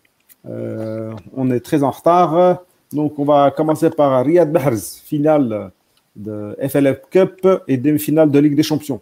Euh, 0.50 1.14
on 1.36 1.52
est 1.52 1.60
très 1.60 1.84
en 1.84 1.92
retard. 1.92 2.64
Donc, 2.92 3.20
on 3.20 3.26
va 3.26 3.52
commencer 3.52 3.90
par 3.90 4.26
Riyad 4.26 4.52
Mahrez, 4.52 4.78
finale 5.04 5.72
de 6.16 6.56
FLF 6.68 7.02
Cup 7.10 7.48
et 7.68 7.78
demi-finale 7.78 8.32
de 8.32 8.40
Ligue 8.40 8.56
des 8.56 8.64
Champions. 8.64 9.00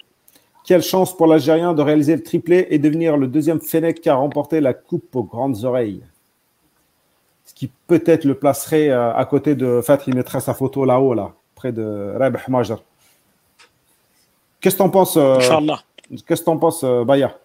Quelle 0.65 0.83
chance 0.83 1.15
pour 1.15 1.27
l'Algérien 1.27 1.73
de 1.73 1.81
réaliser 1.81 2.15
le 2.15 2.23
triplé 2.23 2.67
et 2.69 2.79
devenir 2.79 3.17
le 3.17 3.27
deuxième 3.27 3.59
Fennec 3.59 3.99
qui 3.99 4.09
a 4.09 4.15
remporté 4.15 4.61
la 4.61 4.73
Coupe 4.73 5.15
aux 5.15 5.23
grandes 5.23 5.63
oreilles. 5.63 6.01
Ce 7.45 7.53
qui 7.53 7.69
peut-être 7.87 8.25
le 8.25 8.35
placerait 8.35 8.89
euh, 8.89 9.13
à 9.13 9.25
côté 9.25 9.55
de 9.55 9.81
Fatih, 9.81 10.11
il 10.11 10.15
mettrait 10.15 10.39
sa 10.39 10.53
photo 10.53 10.85
là-haut, 10.85 11.13
là, 11.13 11.33
près 11.55 11.71
de 11.71 12.13
Rabh 12.17 12.37
Majr. 12.47 12.81
Qu'est-ce 14.61 14.75
que 14.75 14.81
tu 14.81 14.85
en 14.85 14.89
penses, 14.89 15.17
euh, 15.17 15.37
Qu'est-ce 16.27 16.41
que 16.41 16.45
tu 16.45 16.49
en 16.49 16.57
penses, 16.57 16.83
Baya? 16.83 17.35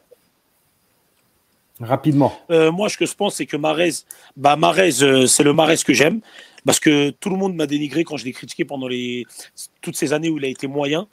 Rapidement. 1.81 2.33
Euh, 2.51 2.73
moi, 2.73 2.89
ce 2.89 2.97
que 2.97 3.05
je 3.05 3.15
pense, 3.15 3.35
c'est 3.35 3.47
que 3.47 3.57
Marez, 3.57 3.91
bah, 4.37 4.57
euh, 4.79 5.27
c'est 5.27 5.43
le 5.43 5.53
Marez 5.53 5.77
que 5.85 5.93
j'aime. 5.93 6.21
Parce 6.67 6.81
que 6.81 7.11
tout 7.11 7.31
le 7.31 7.37
monde 7.37 7.55
m'a 7.55 7.67
dénigré 7.67 8.05
quand 8.05 8.17
je 8.17 8.25
l'ai 8.25 8.33
critiqué 8.33 8.65
pendant 8.65 8.89
les, 8.89 9.25
toutes 9.81 9.97
ces 9.97 10.13
années 10.13 10.29
où 10.29 10.39
il 10.39 10.45
a 10.45 10.49
été 10.49 10.67
moyen, 10.67 11.07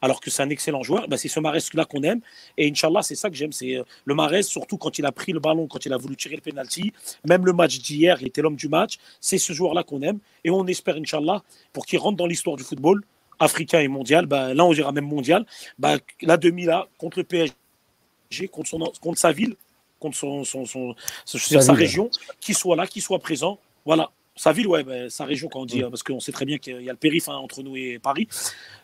alors 0.00 0.20
que 0.20 0.30
c'est 0.30 0.42
un 0.42 0.50
excellent 0.50 0.82
joueur. 0.82 1.08
Bah, 1.08 1.16
c'est 1.16 1.28
ce 1.28 1.40
Marez-là 1.40 1.84
qu'on 1.84 2.02
aime. 2.02 2.20
Et 2.56 2.68
Inch'Allah, 2.70 3.02
c'est 3.02 3.14
ça 3.14 3.30
que 3.30 3.36
j'aime. 3.36 3.52
C'est 3.52 3.76
euh, 3.76 3.82
le 4.04 4.14
Marez, 4.14 4.42
surtout 4.42 4.76
quand 4.76 4.98
il 4.98 5.06
a 5.06 5.12
pris 5.12 5.32
le 5.32 5.40
ballon, 5.40 5.66
quand 5.66 5.84
il 5.86 5.92
a 5.92 5.96
voulu 5.96 6.14
tirer 6.16 6.36
le 6.36 6.42
penalty. 6.42 6.92
Même 7.26 7.44
le 7.44 7.52
match 7.52 7.78
d'hier, 7.80 8.18
il 8.20 8.28
était 8.28 8.42
l'homme 8.42 8.56
du 8.56 8.68
match. 8.68 8.98
C'est 9.20 9.38
ce 9.38 9.52
joueur-là 9.52 9.82
qu'on 9.82 10.02
aime. 10.02 10.18
Et 10.44 10.50
on 10.50 10.66
espère, 10.66 10.96
Inch'Allah, 10.96 11.42
pour 11.72 11.86
qu'il 11.86 11.98
rentre 11.98 12.16
dans 12.16 12.26
l'histoire 12.26 12.56
du 12.56 12.62
football 12.62 13.02
africain 13.40 13.80
et 13.80 13.88
mondial. 13.88 14.26
Bah, 14.26 14.54
là, 14.54 14.64
on 14.64 14.72
dira 14.72 14.92
même 14.92 15.06
mondial. 15.06 15.46
Bah, 15.78 15.96
la 16.22 16.36
demi-là, 16.36 16.86
contre 16.98 17.18
le 17.18 17.24
PSG, 17.24 18.48
contre, 18.48 18.68
son, 18.68 18.78
contre 19.00 19.18
sa 19.18 19.32
ville, 19.32 19.56
contre 19.98 20.16
son, 20.16 20.44
son, 20.44 20.64
son, 20.64 20.94
sa, 21.24 21.72
région, 21.72 22.10
qu'il 22.40 22.54
soit 22.54 22.76
là, 22.76 22.86
qu'il 22.86 23.02
soit 23.02 23.18
présent. 23.18 23.58
Voilà. 23.84 24.10
Sa 24.38 24.52
ville, 24.52 24.68
ouais, 24.68 24.84
ben, 24.84 25.10
sa 25.10 25.24
région, 25.24 25.48
quand 25.48 25.60
on 25.60 25.66
dit, 25.66 25.82
hein, 25.82 25.90
parce 25.90 26.04
qu'on 26.04 26.20
sait 26.20 26.30
très 26.30 26.44
bien 26.44 26.58
qu'il 26.58 26.80
y 26.80 26.88
a 26.88 26.92
le 26.92 26.98
périph' 26.98 27.28
hein, 27.28 27.34
entre 27.34 27.64
nous 27.64 27.76
et 27.76 27.98
Paris. 27.98 28.28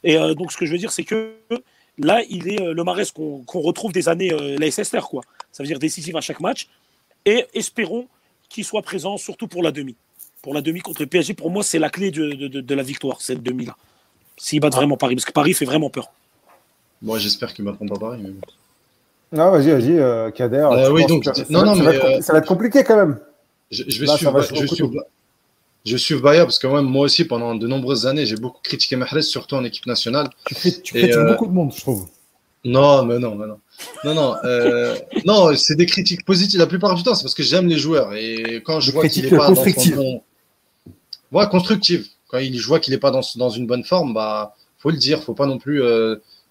Et 0.02 0.18
euh, 0.18 0.35
donc, 0.35 0.51
ce 0.51 0.56
que 0.56 0.66
je 0.66 0.72
veux 0.72 0.78
dire, 0.78 0.90
c'est 0.90 1.05
que 1.05 1.36
là, 1.97 2.22
il 2.28 2.48
est 2.48 2.60
euh, 2.60 2.74
le 2.74 2.82
Marès 2.82 3.12
qu'on 3.12 3.44
retrouve 3.47 3.93
des 3.93 4.09
années 4.09 4.32
euh, 4.32 4.56
la 4.59 4.68
SSR, 4.68 5.09
quoi. 5.09 5.22
Ça 5.52 5.62
veut 5.62 5.68
dire 5.68 5.78
décisif 5.78 6.14
à 6.16 6.20
chaque 6.20 6.40
match. 6.40 6.68
Et 7.24 7.47
espérons 7.55 8.09
qu'il 8.48 8.64
soit 8.64 8.82
présent, 8.82 9.16
surtout 9.16 9.47
pour 9.47 9.62
la 9.62 9.70
demi. 9.70 9.94
Pour 10.43 10.55
la 10.55 10.60
demi 10.60 10.81
contre 10.81 11.02
le 11.02 11.06
PSG, 11.06 11.35
pour 11.35 11.51
moi, 11.51 11.62
c'est 11.62 11.78
la 11.78 11.89
clé 11.89 12.10
de, 12.10 12.32
de, 12.32 12.60
de, 12.60 12.74
la 12.74 12.82
victoire, 12.82 13.22
cette 13.22 13.43
demi-là. 13.43 13.76
S'il 14.36 14.59
bat 14.59 14.70
vraiment 14.70 14.97
Paris, 14.97 15.14
parce 15.14 15.24
que 15.24 15.32
Paris 15.32 15.55
fait 15.55 15.64
vraiment 15.64 15.89
peur. 15.89 16.10
Moi, 17.01 17.20
j'espère 17.20 17.55
qu'il 17.55 17.64
ne 17.64 17.70
battront 17.70 17.86
pas 17.86 17.98
Paris. 17.98 18.20
Mais... 18.22 19.39
Non, 19.39 19.52
vas-y, 19.52 19.70
vas-y, 19.70 19.98
euh, 19.98 20.31
Kader. 20.32 20.68
Euh, 20.72 20.90
oui, 20.90 21.06
donc, 21.06 21.24
non, 21.48 21.64
non, 21.64 21.76
mais, 21.76 22.20
ça 22.20 22.32
va 22.32 22.40
être 22.40 22.48
compliqué 22.48 22.82
quand 22.82 22.97
même. 22.97 23.20
Je, 23.70 23.82
vais 23.85 24.06
suivre. 24.09 24.43
Je 24.43 24.60
vais 24.60 24.66
suivre 24.66 24.90
je 25.85 25.97
suis 25.97 26.15
Baya 26.15 26.44
parce 26.44 26.59
que 26.59 26.66
moi 26.66 27.05
aussi, 27.05 27.24
pendant 27.24 27.55
de 27.55 27.66
nombreuses 27.66 28.06
années, 28.06 28.24
j'ai 28.24 28.36
beaucoup 28.36 28.61
critiqué 28.62 28.97
Mahrez, 28.97 29.23
surtout 29.23 29.56
en 29.56 29.65
équipe 29.65 29.86
nationale. 29.86 30.28
Tu, 30.47 30.55
critiques 30.55 30.94
euh, 30.97 31.32
beaucoup 31.32 31.47
de 31.47 31.52
monde, 31.52 31.73
je 31.74 31.81
trouve. 31.81 32.09
Non, 32.65 33.05
mais 33.05 33.19
non, 33.19 33.35
mais 33.35 33.47
non. 33.47 33.59
Non, 34.05 34.15
non, 34.15 34.36
euh, 34.44 34.97
non, 35.27 35.55
c'est 35.56 35.74
des 35.74 35.85
critiques 35.85 36.24
positives. 36.24 36.59
La 36.59 36.66
plupart 36.66 36.94
du 36.94 37.02
temps, 37.02 37.15
c'est 37.15 37.23
parce 37.23 37.35
que 37.35 37.43
j'aime 37.43 37.66
les 37.69 37.78
joueurs. 37.78 38.15
Et 38.15 38.62
quand 38.65 38.81
je 38.81 38.93
vois 38.93 39.06
qu'il 39.09 39.24
n'est 39.24 39.36
pas 39.36 39.48
dans 39.51 39.55
son 39.55 40.23
bon... 41.31 41.47
constructive. 41.48 42.06
Quand 42.28 42.39
il, 42.39 42.59
je 42.59 42.66
vois 42.66 42.81
qu'il 42.81 42.94
n'est 42.94 43.01
pas 43.01 43.11
dans, 43.11 43.20
dans, 43.36 43.51
une 43.51 43.66
bonne 43.66 43.85
forme, 43.85 44.15
bah, 44.15 44.55
faut 44.78 44.90
le 44.90 44.97
dire. 44.97 45.23
Faut 45.23 45.35
pas 45.35 45.47
non 45.47 45.59
plus 45.59 45.82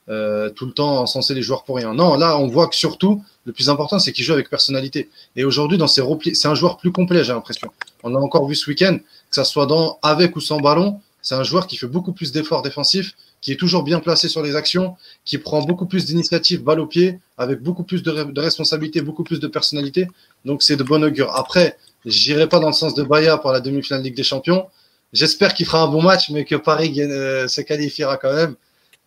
euh, 0.09 0.49
tout 0.49 0.65
le 0.65 0.73
temps 0.73 0.99
encenser 0.99 1.33
les 1.33 1.41
joueurs 1.41 1.63
pour 1.63 1.77
rien. 1.77 1.93
Non, 1.93 2.15
là, 2.15 2.37
on 2.37 2.47
voit 2.47 2.67
que 2.67 2.75
surtout, 2.75 3.23
le 3.45 3.53
plus 3.53 3.69
important, 3.69 3.99
c'est 3.99 4.11
qu'il 4.11 4.25
joue 4.25 4.33
avec 4.33 4.49
personnalité. 4.49 5.09
Et 5.37 5.45
aujourd'hui, 5.45 5.77
dans 5.77 5.87
ses 5.87 6.01
replis, 6.01 6.35
c'est 6.35 6.49
un 6.49 6.55
joueur 6.55 6.77
plus 6.77 6.91
complet, 6.91 7.23
j'ai 7.23 7.31
l'impression. 7.31 7.69
On 8.03 8.13
a 8.13 8.17
encore 8.17 8.45
vu 8.47 8.55
ce 8.55 8.69
week-end, 8.69 8.97
que 9.33 9.41
ça 9.41 9.45
soit 9.45 9.65
dans, 9.65 9.97
avec 10.03 10.35
ou 10.35 10.39
sans 10.39 10.59
ballon, 10.59 10.99
c'est 11.23 11.33
un 11.33 11.41
joueur 11.43 11.65
qui 11.65 11.75
fait 11.75 11.87
beaucoup 11.87 12.13
plus 12.13 12.31
d'efforts 12.31 12.61
défensifs, 12.61 13.15
qui 13.41 13.51
est 13.51 13.55
toujours 13.55 13.81
bien 13.81 13.99
placé 13.99 14.29
sur 14.29 14.43
les 14.43 14.55
actions, 14.55 14.95
qui 15.25 15.39
prend 15.39 15.63
beaucoup 15.63 15.87
plus 15.87 16.05
d'initiatives, 16.05 16.61
balle 16.63 16.79
au 16.79 16.85
pied, 16.85 17.19
avec 17.39 17.61
beaucoup 17.61 17.83
plus 17.83 18.03
de, 18.03 18.11
de 18.23 18.41
responsabilité, 18.41 19.01
beaucoup 19.01 19.23
plus 19.23 19.39
de 19.39 19.47
personnalité. 19.47 20.07
Donc 20.45 20.61
c'est 20.61 20.75
de 20.75 20.83
bon 20.83 21.03
augure. 21.03 21.35
Après, 21.35 21.77
j'irai 22.05 22.47
pas 22.47 22.59
dans 22.59 22.67
le 22.67 22.73
sens 22.73 22.93
de 22.93 23.01
Baya 23.01 23.39
pour 23.39 23.51
la 23.51 23.59
demi-finale 23.59 24.03
Ligue 24.03 24.15
des 24.15 24.23
Champions. 24.23 24.67
J'espère 25.13 25.55
qu'il 25.55 25.65
fera 25.65 25.81
un 25.81 25.87
bon 25.87 26.03
match, 26.03 26.29
mais 26.29 26.45
que 26.45 26.55
Paris 26.55 26.93
euh, 27.01 27.47
se 27.47 27.61
qualifiera 27.61 28.17
quand 28.17 28.33
même. 28.33 28.55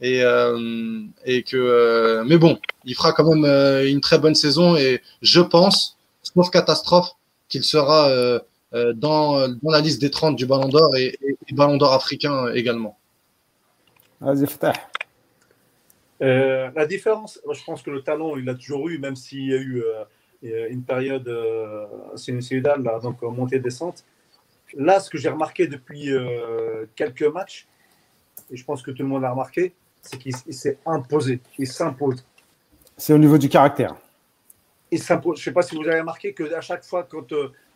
Et, 0.00 0.22
euh, 0.22 1.02
que, 1.24 1.56
euh, 1.56 2.24
mais 2.26 2.36
bon, 2.36 2.58
il 2.84 2.96
fera 2.96 3.12
quand 3.12 3.32
même 3.32 3.46
une 3.86 4.00
très 4.00 4.18
bonne 4.18 4.34
saison 4.34 4.76
et 4.76 5.02
je 5.22 5.40
pense, 5.40 5.96
sauf 6.22 6.50
catastrophe, 6.50 7.10
qu'il 7.48 7.62
sera 7.62 8.10
dans, 8.94 9.48
dans 9.48 9.70
la 9.70 9.80
liste 9.80 10.00
des 10.00 10.10
30 10.10 10.36
du 10.36 10.46
Ballon 10.46 10.68
d'Or 10.68 10.94
et, 10.96 11.16
et, 11.22 11.36
et 11.48 11.54
Ballon 11.54 11.76
d'Or 11.76 11.92
africain 11.92 12.52
également. 12.52 12.98
Vas-y. 14.20 14.46
Euh, 16.22 16.70
la 16.74 16.86
différence, 16.86 17.40
je 17.52 17.64
pense 17.64 17.82
que 17.82 17.90
le 17.90 18.02
talent, 18.02 18.36
il 18.36 18.48
a 18.48 18.54
toujours 18.54 18.88
eu, 18.88 18.98
même 18.98 19.16
s'il 19.16 19.46
y 19.46 19.54
a 19.54 19.58
eu 19.58 19.82
euh, 19.82 20.68
une 20.70 20.82
période 20.82 21.28
euh, 21.28 21.86
sinusoïdale, 22.14 22.82
là, 22.82 22.98
donc 23.00 23.20
montée-descente. 23.22 24.04
Là, 24.74 25.00
ce 25.00 25.10
que 25.10 25.18
j'ai 25.18 25.28
remarqué 25.28 25.66
depuis 25.66 26.10
quelques 26.96 27.22
matchs, 27.22 27.66
et 28.50 28.56
je 28.56 28.64
pense 28.64 28.82
que 28.82 28.90
tout 28.90 29.02
le 29.02 29.08
monde 29.08 29.22
l'a 29.22 29.30
remarqué, 29.30 29.74
c'est 30.02 30.18
qu'il 30.18 30.34
s'est 30.34 30.78
imposé, 30.84 31.40
il 31.58 31.66
s'impose. 31.66 32.24
C'est 32.96 33.12
au 33.12 33.18
niveau 33.18 33.38
du 33.38 33.48
caractère. 33.48 33.94
Il 34.90 35.00
s'impose. 35.00 35.36
Je 35.38 35.42
ne 35.42 35.44
sais 35.44 35.52
pas 35.52 35.62
si 35.62 35.76
vous 35.76 35.82
avez 35.82 36.00
remarqué 36.00 36.34
qu'à 36.34 36.60
chaque 36.60 36.84
fois, 36.84 37.04
quand 37.04 37.32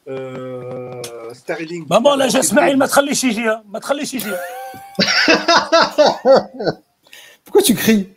euh, 0.08 1.02
Sterling. 1.34 1.86
Maman, 1.90 2.16
là, 2.16 2.28
j'asmaïl, 2.28 2.78
ma 2.78 2.88
تخلي 2.88 3.16
شي 3.16 3.28
يجي 3.28 3.62
ما 3.66 3.80
تخلي 3.80 4.06
شي 4.06 4.18
يجي 4.18 4.32
Pourquoi 7.44 7.62
tu 7.62 7.76
cries 7.76 8.10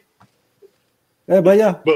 Eh, 1.28 1.40
Baya 1.40 1.82
bah. 1.85 1.93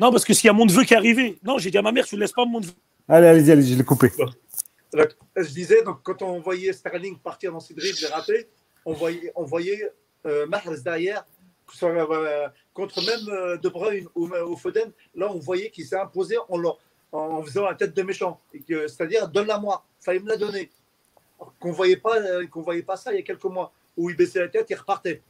Non, 0.00 0.10
parce 0.10 0.24
que 0.24 0.32
s'il 0.34 0.46
y 0.46 0.50
a 0.50 0.52
mon 0.52 0.66
neveu 0.66 0.84
qui 0.84 0.94
est 0.94 0.96
arrivé. 0.96 1.38
Non, 1.42 1.58
j'ai 1.58 1.70
dit 1.70 1.78
à 1.78 1.82
ma 1.82 1.92
mère, 1.92 2.06
tu 2.06 2.14
ne 2.14 2.20
laisses 2.20 2.32
pas 2.32 2.44
mon 2.44 2.60
neveu. 2.60 2.72
Allez, 3.08 3.26
allez-y, 3.26 3.50
allez, 3.52 3.62
je 3.62 3.74
l'ai 3.74 3.84
coupé. 3.84 4.10
Bah. 4.18 5.06
Je 5.36 5.48
disais, 5.48 5.82
donc, 5.82 5.98
quand 6.02 6.22
on 6.22 6.40
voyait 6.40 6.72
Sterling 6.72 7.18
partir 7.18 7.52
dans 7.52 7.60
ses 7.60 7.74
dribbles 7.74 7.98
et 8.02 8.06
rater, 8.06 8.48
on 8.84 8.92
voyait, 8.92 9.32
on 9.34 9.44
voyait 9.44 9.90
euh, 10.26 10.46
Mahrez 10.46 10.80
derrière, 10.84 11.24
soit, 11.72 11.90
euh, 11.90 12.48
contre 12.74 13.04
même 13.04 13.28
euh, 13.28 13.56
De 13.56 13.68
Bruyne 13.68 14.06
ou, 14.14 14.28
ou, 14.28 14.56
Foden. 14.56 14.92
Là, 15.14 15.30
on 15.30 15.38
voyait 15.38 15.70
qu'il 15.70 15.86
s'est 15.86 15.98
imposé 15.98 16.36
en, 16.48 16.58
leur, 16.58 16.78
en 17.11 17.41
faisant 17.43 17.65
la 17.65 17.75
tête 17.75 17.95
de 17.95 18.01
méchant. 18.01 18.39
C'est-à-dire, 18.67 19.27
donne-la 19.27 19.59
moi, 19.59 19.85
fallait 19.99 20.19
me 20.19 20.29
la 20.29 20.37
donner. 20.37 20.69
Qu'on 21.59 21.69
ne 21.69 21.73
voyait, 21.73 21.97
pas, 21.97 22.17
euh, 22.17 22.47
qu'on 22.47 22.61
voyait 22.61 22.83
pas 22.83 22.97
ça 22.97 23.13
il 23.13 23.17
y 23.17 23.19
a 23.19 23.23
quelques 23.23 23.43
mois, 23.45 23.71
où 23.95 24.09
il 24.09 24.15
baissait 24.15 24.39
la 24.39 24.47
tête, 24.47 24.67
il 24.69 24.75
repartait. 24.75 25.21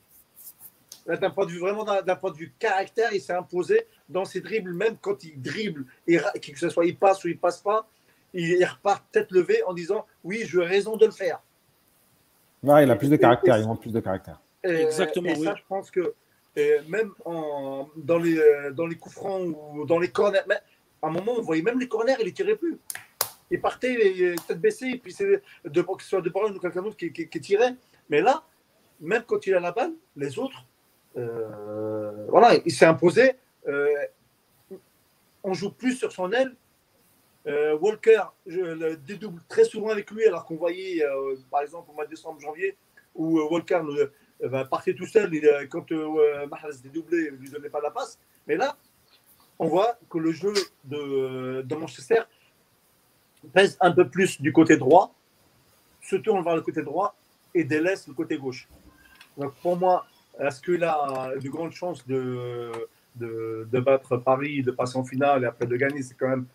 D'un 1.06 1.30
point 1.30 1.45
de 1.45 1.52
vue 1.52 1.60
vraiment 1.60 1.86
d'un 1.86 2.16
point 2.18 2.32
de 2.32 2.38
vue 2.38 2.54
caractère, 2.60 3.14
il 3.14 3.22
s'est 3.22 3.34
imposé 3.34 3.88
dans 4.10 4.26
ses 4.26 4.41
dribbles, 4.41 4.74
même 4.74 4.98
quand 4.99 5.24
il 5.24 5.41
dribble, 5.41 5.86
et 6.06 6.18
que 6.18 6.60
ce 6.60 6.70
soit 6.70 6.86
il 6.86 6.98
passe 6.98 7.24
ou 7.24 7.30
il 7.30 7.38
passe 7.38 7.62
pas, 7.62 7.88
il 8.34 8.64
repart 8.66 9.06
tête 9.12 9.32
levée 9.32 9.64
en 9.64 9.74
disant 9.74 10.06
oui, 10.26 10.44
j'ai 10.45 10.64
raison 10.64 10.98
de 10.98 11.06
le 11.06 11.14
faire. 11.14 11.41
Ouais, 12.62 12.84
il 12.84 12.91
a 12.91 12.98
plus 12.98 13.10
de 13.10 13.16
caractère, 13.16 13.58
il 13.58 13.70
a 13.70 13.76
plus 13.76 13.94
de 13.94 13.99
caractère. 14.02 14.41
Et, 14.66 14.82
Exactement. 14.82 15.30
Et 15.30 15.38
oui. 15.38 15.45
ça, 15.45 15.56
je 15.56 15.64
pense 15.70 15.90
que 15.91 16.14
et 16.58 16.80
même 16.88 17.12
en, 17.24 17.88
dans, 17.95 18.18
les, 18.18 18.40
euh, 18.40 18.72
dans 18.72 18.88
les 18.88 18.95
coups 18.95 19.14
francs 19.14 19.56
ou 19.76 19.86
dans 19.86 19.99
les 19.99 20.10
corners, 20.10 20.41
à 21.02 21.07
un 21.07 21.11
moment, 21.11 21.34
on 21.38 21.41
voyait 21.41 21.61
même 21.61 21.80
les 21.80 21.88
corners, 21.88 22.15
il 22.19 22.26
ne 22.26 22.32
tirait 22.32 22.56
plus. 22.56 22.78
Il 23.49 23.61
partait 23.61 24.36
tête 24.48 24.60
baissée, 24.60 24.88
et 24.88 24.98
puis 24.98 25.14
c'est 25.14 25.41
de, 25.64 25.82
que 25.82 26.03
soit 26.03 26.22
De 26.22 26.30
Bruyne 26.30 26.56
ou 26.56 26.60
quelqu'un 26.60 26.82
d'autre 26.82 26.98
qui, 26.98 27.30
tirait. 27.40 27.76
Mais 28.10 28.22
là, 28.22 28.44
même 28.99 29.24
quand 29.24 29.45
il 29.48 29.53
a 29.53 29.60
la 29.60 29.72
balle, 29.72 29.94
les 30.15 30.38
autres, 30.38 30.65
euh, 31.18 32.26
voilà, 32.30 32.56
il 32.65 32.72
s'est 32.72 32.86
imposé. 32.86 33.34
Euh, 33.68 33.94
on 35.44 35.53
joue 35.53 35.72
plus 35.72 35.95
sur 35.95 36.11
son 36.11 36.32
aile. 36.32 36.56
Euh, 37.45 37.78
Walker, 37.78 38.24
je 38.45 38.60
le 38.60 38.98
dédouble 38.98 39.41
très 39.48 39.64
souvent 39.64 39.90
avec 39.90 40.11
lui, 40.11 40.26
alors 40.26 40.45
qu'on 40.45 40.57
voyait, 40.57 41.02
par 41.49 41.61
exemple, 41.61 41.90
au 41.90 41.94
mois 41.94 42.06
de 42.06 42.10
décembre, 42.10 42.41
janvier, 42.41 42.76
où 43.15 43.40
Walker 43.40 43.82
va 44.41 44.65
partir 44.65 44.94
tout 44.95 45.06
seul. 45.06 45.34
Il, 45.34 45.68
quand 45.69 45.90
Mahrez 46.49 46.78
dédoublait, 46.84 47.28
il 47.28 47.34
ne 47.34 47.38
lui 47.38 47.49
donnait 47.49 47.69
pas 47.69 47.80
la 47.80 47.91
passe. 47.91 48.19
Mais 48.45 48.57
là, 48.57 48.78
on 49.59 49.67
voit 49.67 49.97
que 50.09 50.17
le 50.17 50.31
jeu 50.31 50.53
de, 50.85 51.61
de 51.61 51.75
Manchester 51.75 52.21
pèse 53.53 53.77
un 53.81 53.91
peu 53.91 54.07
plus 54.07 54.41
du 54.41 54.51
côté 54.51 54.77
droit, 54.77 55.13
se 56.01 56.15
tourne 56.15 56.43
vers 56.43 56.55
le 56.55 56.61
côté 56.61 56.81
droit 56.81 57.15
et 57.53 57.63
délaisse 57.63 58.07
le 58.07 58.13
côté 58.13 58.38
gauche. 58.38 58.67
Donc 59.38 59.53
pour 59.61 59.77
moi, 59.77 60.05
est-ce 60.39 60.61
qu'il 60.61 60.84
a 60.84 61.31
de 61.41 61.49
grandes 61.49 61.71
chances 61.71 62.05
de, 62.07 62.71
de, 63.15 63.67
de, 63.71 63.79
battre 63.79 64.17
Paris, 64.17 64.63
de 64.63 64.71
passer 64.71 64.97
en 64.97 65.03
finale 65.03 65.43
et 65.43 65.47
après 65.47 65.65
de 65.65 65.75
gagner? 65.75 66.01
C'est 66.01 66.15
quand 66.15 66.29
même 66.29 66.45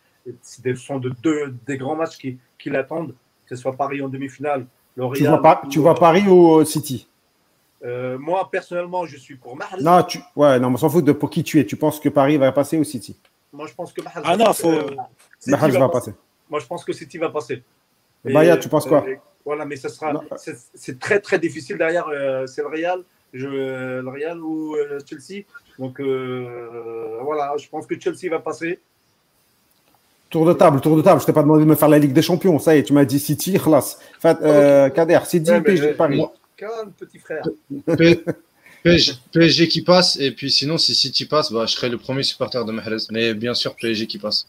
ce 0.42 0.74
sont 0.74 0.98
de 0.98 1.12
deux 1.22 1.54
des 1.66 1.76
grands 1.76 1.96
matchs 1.96 2.18
qui, 2.18 2.38
qui 2.58 2.70
l'attendent, 2.70 3.14
que 3.46 3.56
ce 3.56 3.60
soit 3.60 3.76
Paris 3.76 4.02
en 4.02 4.08
demi-finale. 4.08 4.66
Tu 5.14 5.24
vois, 5.24 5.42
pas, 5.42 5.62
tu 5.70 5.78
vois 5.78 5.94
Paris 5.94 6.28
ou 6.28 6.64
City? 6.64 7.08
Euh, 7.84 8.18
moi, 8.18 8.48
personnellement, 8.50 9.06
je 9.06 9.16
suis 9.16 9.36
pour 9.36 9.56
Mahrez. 9.56 9.82
Non, 9.82 10.02
tu... 10.02 10.18
ouais, 10.36 10.58
non, 10.58 10.68
on 10.68 10.76
s'en 10.76 10.88
fout 10.88 11.04
de 11.04 11.12
pour 11.12 11.30
qui 11.30 11.42
tu 11.42 11.58
es. 11.58 11.66
Tu 11.66 11.76
penses 11.76 12.00
que 12.00 12.08
Paris 12.08 12.36
va 12.36 12.52
passer 12.52 12.78
au 12.78 12.84
City? 12.84 13.16
Moi, 13.52 13.66
je 13.66 13.74
pense 13.74 13.92
que 13.92 14.02
Mahrez 14.02 14.20
ah, 14.24 14.36
non, 14.36 14.52
faut... 14.52 14.70
euh, 14.70 14.96
Mahrez 15.46 15.70
va, 15.72 15.78
va 15.80 15.88
passer. 15.88 16.12
Moi, 16.48 16.60
je 16.60 16.66
pense 16.66 16.84
que 16.84 16.92
City 16.92 17.18
va 17.18 17.30
passer. 17.30 17.62
Baya, 18.24 18.56
tu 18.56 18.68
penses 18.68 18.86
quoi? 18.86 19.04
et, 19.08 19.18
Voilà, 19.44 19.64
mais 19.64 19.76
ce 19.76 19.88
sera, 19.88 20.12
c'est 20.74 20.98
très 20.98 21.20
très 21.20 21.38
difficile 21.38 21.76
derrière. 21.76 22.06
Euh, 22.08 22.46
c'est 22.46 22.62
le 22.62 22.68
Real, 22.68 23.02
je, 23.32 23.48
le 24.00 24.08
Real 24.08 24.40
ou 24.40 24.76
euh, 24.76 25.00
Chelsea. 25.08 25.44
Donc 25.78 26.00
euh, 26.00 27.18
voilà, 27.22 27.54
je 27.56 27.68
pense 27.68 27.86
que 27.86 27.98
Chelsea 27.98 28.30
va 28.30 28.38
passer. 28.38 28.78
Tour 30.30 30.46
de 30.46 30.52
table, 30.54 30.80
tour 30.80 30.96
de 30.96 31.02
table. 31.02 31.20
Je 31.20 31.26
t'ai 31.26 31.32
pas 31.32 31.42
demandé 31.42 31.64
de 31.64 31.68
me 31.68 31.74
faire 31.74 31.88
la 31.88 31.98
Ligue 31.98 32.12
des 32.12 32.22
Champions. 32.22 32.58
Ça 32.58 32.74
y 32.74 32.78
est, 32.78 32.82
tu 32.84 32.92
m'as 32.92 33.04
dit 33.04 33.18
City, 33.18 33.58
khlas. 33.58 33.98
Enfin, 34.16 34.38
euh, 34.42 34.88
Kader, 34.88 35.20
City, 35.24 35.50
ouais, 35.50 35.60
PSG, 35.60 35.92
Paris. 35.92 36.16
Moi, 36.16 36.32
calme, 36.62 36.92
petit 36.92 37.18
frère. 37.18 37.42
PSG, 38.82 39.12
PSG, 39.30 39.68
qui 39.68 39.82
passe, 39.82 40.16
et 40.18 40.32
puis 40.32 40.50
sinon, 40.50 40.76
si 40.76 40.94
City 40.94 41.24
passe, 41.26 41.52
bah, 41.52 41.66
je 41.66 41.72
serai 41.72 41.88
le 41.88 41.98
premier 41.98 42.22
supporter 42.24 42.64
de 42.64 42.72
Mahrez. 42.72 42.96
Mais 43.10 43.32
bien 43.34 43.54
sûr, 43.54 43.76
PSG 43.76 44.06
qui 44.06 44.18
passe. 44.18 44.46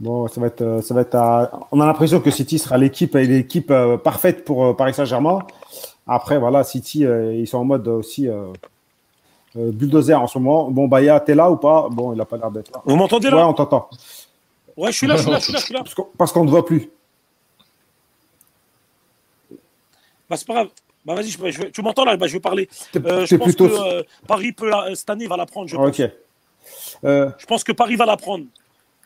Bon, 0.00 0.28
ça 0.28 0.40
va 0.40 0.46
être, 0.48 0.80
ça 0.82 0.94
va 0.94 1.02
être. 1.02 1.14
À... 1.14 1.68
On 1.72 1.80
a 1.80 1.86
l'impression 1.86 2.20
que 2.20 2.30
City 2.30 2.58
sera 2.58 2.78
l'équipe, 2.78 3.14
l'équipe 3.14 3.70
euh, 3.70 3.96
parfaite 3.96 4.44
pour 4.44 4.64
euh, 4.64 4.72
Paris 4.74 4.94
Saint-Germain. 4.94 5.40
Après, 6.06 6.38
voilà, 6.38 6.64
City, 6.64 7.04
euh, 7.04 7.34
ils 7.34 7.46
sont 7.46 7.58
en 7.58 7.64
mode 7.64 7.88
aussi 7.88 8.28
euh, 8.28 8.52
bulldozer 9.54 10.14
en 10.14 10.26
ce 10.26 10.38
moment. 10.38 10.70
Bon, 10.70 10.86
Baya, 10.86 11.20
t'es 11.20 11.34
là 11.34 11.50
ou 11.50 11.56
pas? 11.56 11.88
Bon, 11.90 12.12
il 12.12 12.16
n'a 12.16 12.24
pas 12.24 12.36
l'air 12.36 12.50
d'être 12.50 12.70
là. 12.72 12.82
Vous 12.84 12.96
m'entendez 12.96 13.30
là? 13.30 13.36
Ouais, 13.36 13.42
on 13.42 13.54
t'entend. 13.54 13.88
Ouais, 14.76 14.92
je 14.92 14.96
suis 14.96 15.06
là, 15.06 15.16
je 15.16 15.22
suis 15.22 15.30
là, 15.30 15.38
je 15.38 15.44
suis 15.44 15.52
là. 15.52 15.58
Je 15.58 15.64
suis 15.64 15.74
là. 15.74 15.82
Parce 16.16 16.32
qu'on 16.32 16.42
ne 16.42 16.46
te 16.46 16.50
voit 16.50 16.64
plus. 16.64 16.90
Bah, 20.28 20.36
c'est 20.36 20.46
pas 20.46 20.54
grave. 20.54 20.68
Bah, 21.06 21.14
vas-y, 21.14 21.28
je, 21.28 21.50
je, 21.50 21.62
tu 21.68 21.82
m'entends 21.82 22.04
là? 22.04 22.16
Bah, 22.16 22.26
Je 22.26 22.32
vais 22.34 22.40
parler. 22.40 22.68
Euh, 22.96 23.24
je 23.24 23.36
pense 23.36 23.48
plutôt... 23.48 23.68
que 23.68 24.04
Paris 24.26 24.52
peut, 24.52 24.70
cette 24.94 25.08
année 25.10 25.26
va 25.26 25.36
la 25.36 25.46
prendre. 25.46 25.68
Je, 25.68 25.76
pense. 25.76 25.86
Ok. 25.86 26.10
je 27.02 27.46
pense 27.46 27.64
que 27.64 27.72
Paris 27.72 27.96
va 27.96 28.06
la 28.06 28.16
prendre. 28.16 28.44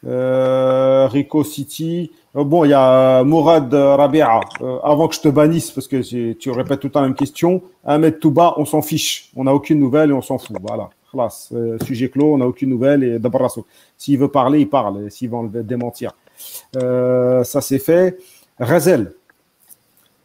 Euh, 0.07 1.07
Rico 1.09 1.45
City. 1.45 2.11
Euh, 2.37 2.45
bon, 2.45 2.65
il 2.65 2.71
y 2.71 2.75
a 2.75 3.23
Mourad 3.25 3.73
Rabia. 3.73 4.41
Euh, 4.63 4.79
avant 4.83 5.09
que 5.09 5.15
je 5.15 5.21
te 5.21 5.29
bannisse, 5.29 5.71
parce 5.71 5.89
que 5.89 6.33
tu 6.33 6.51
répètes 6.51 6.81
tout 6.81 6.87
le 6.87 6.93
temps 6.93 7.01
la 7.01 7.09
même 7.09 7.17
question. 7.17 7.63
Ahmed 7.85 8.19
Touba, 8.19 8.55
on 8.57 8.65
s'en 8.65 8.83
fiche. 8.83 9.31
On 9.37 9.45
n'a 9.45 9.55
aucune 9.55 9.79
nouvelle 9.79 10.11
et 10.11 10.13
on 10.13 10.23
s'en 10.23 10.39
fout. 10.39 10.57
Voilà. 10.61 10.91
Classe. 11.13 11.51
Euh, 11.53 11.77
sujet 11.85 12.09
clos, 12.09 12.35
on 12.35 12.39
n'a 12.39 12.47
aucune 12.47 12.71
nouvelle 12.71 13.03
et 13.03 13.19
d'Abrasso. 13.19 13.67
S'il 13.99 14.19
veut 14.19 14.29
parler, 14.29 14.61
il 14.61 14.69
parle. 14.69 15.11
S'il 15.11 15.29
veut 15.29 15.49
le 15.53 15.63
démentir. 15.63 16.13
Euh, 16.77 17.45
ça, 17.45 17.61
c'est 17.61 17.81
fait. 17.81 18.17
Razel. 18.59 19.13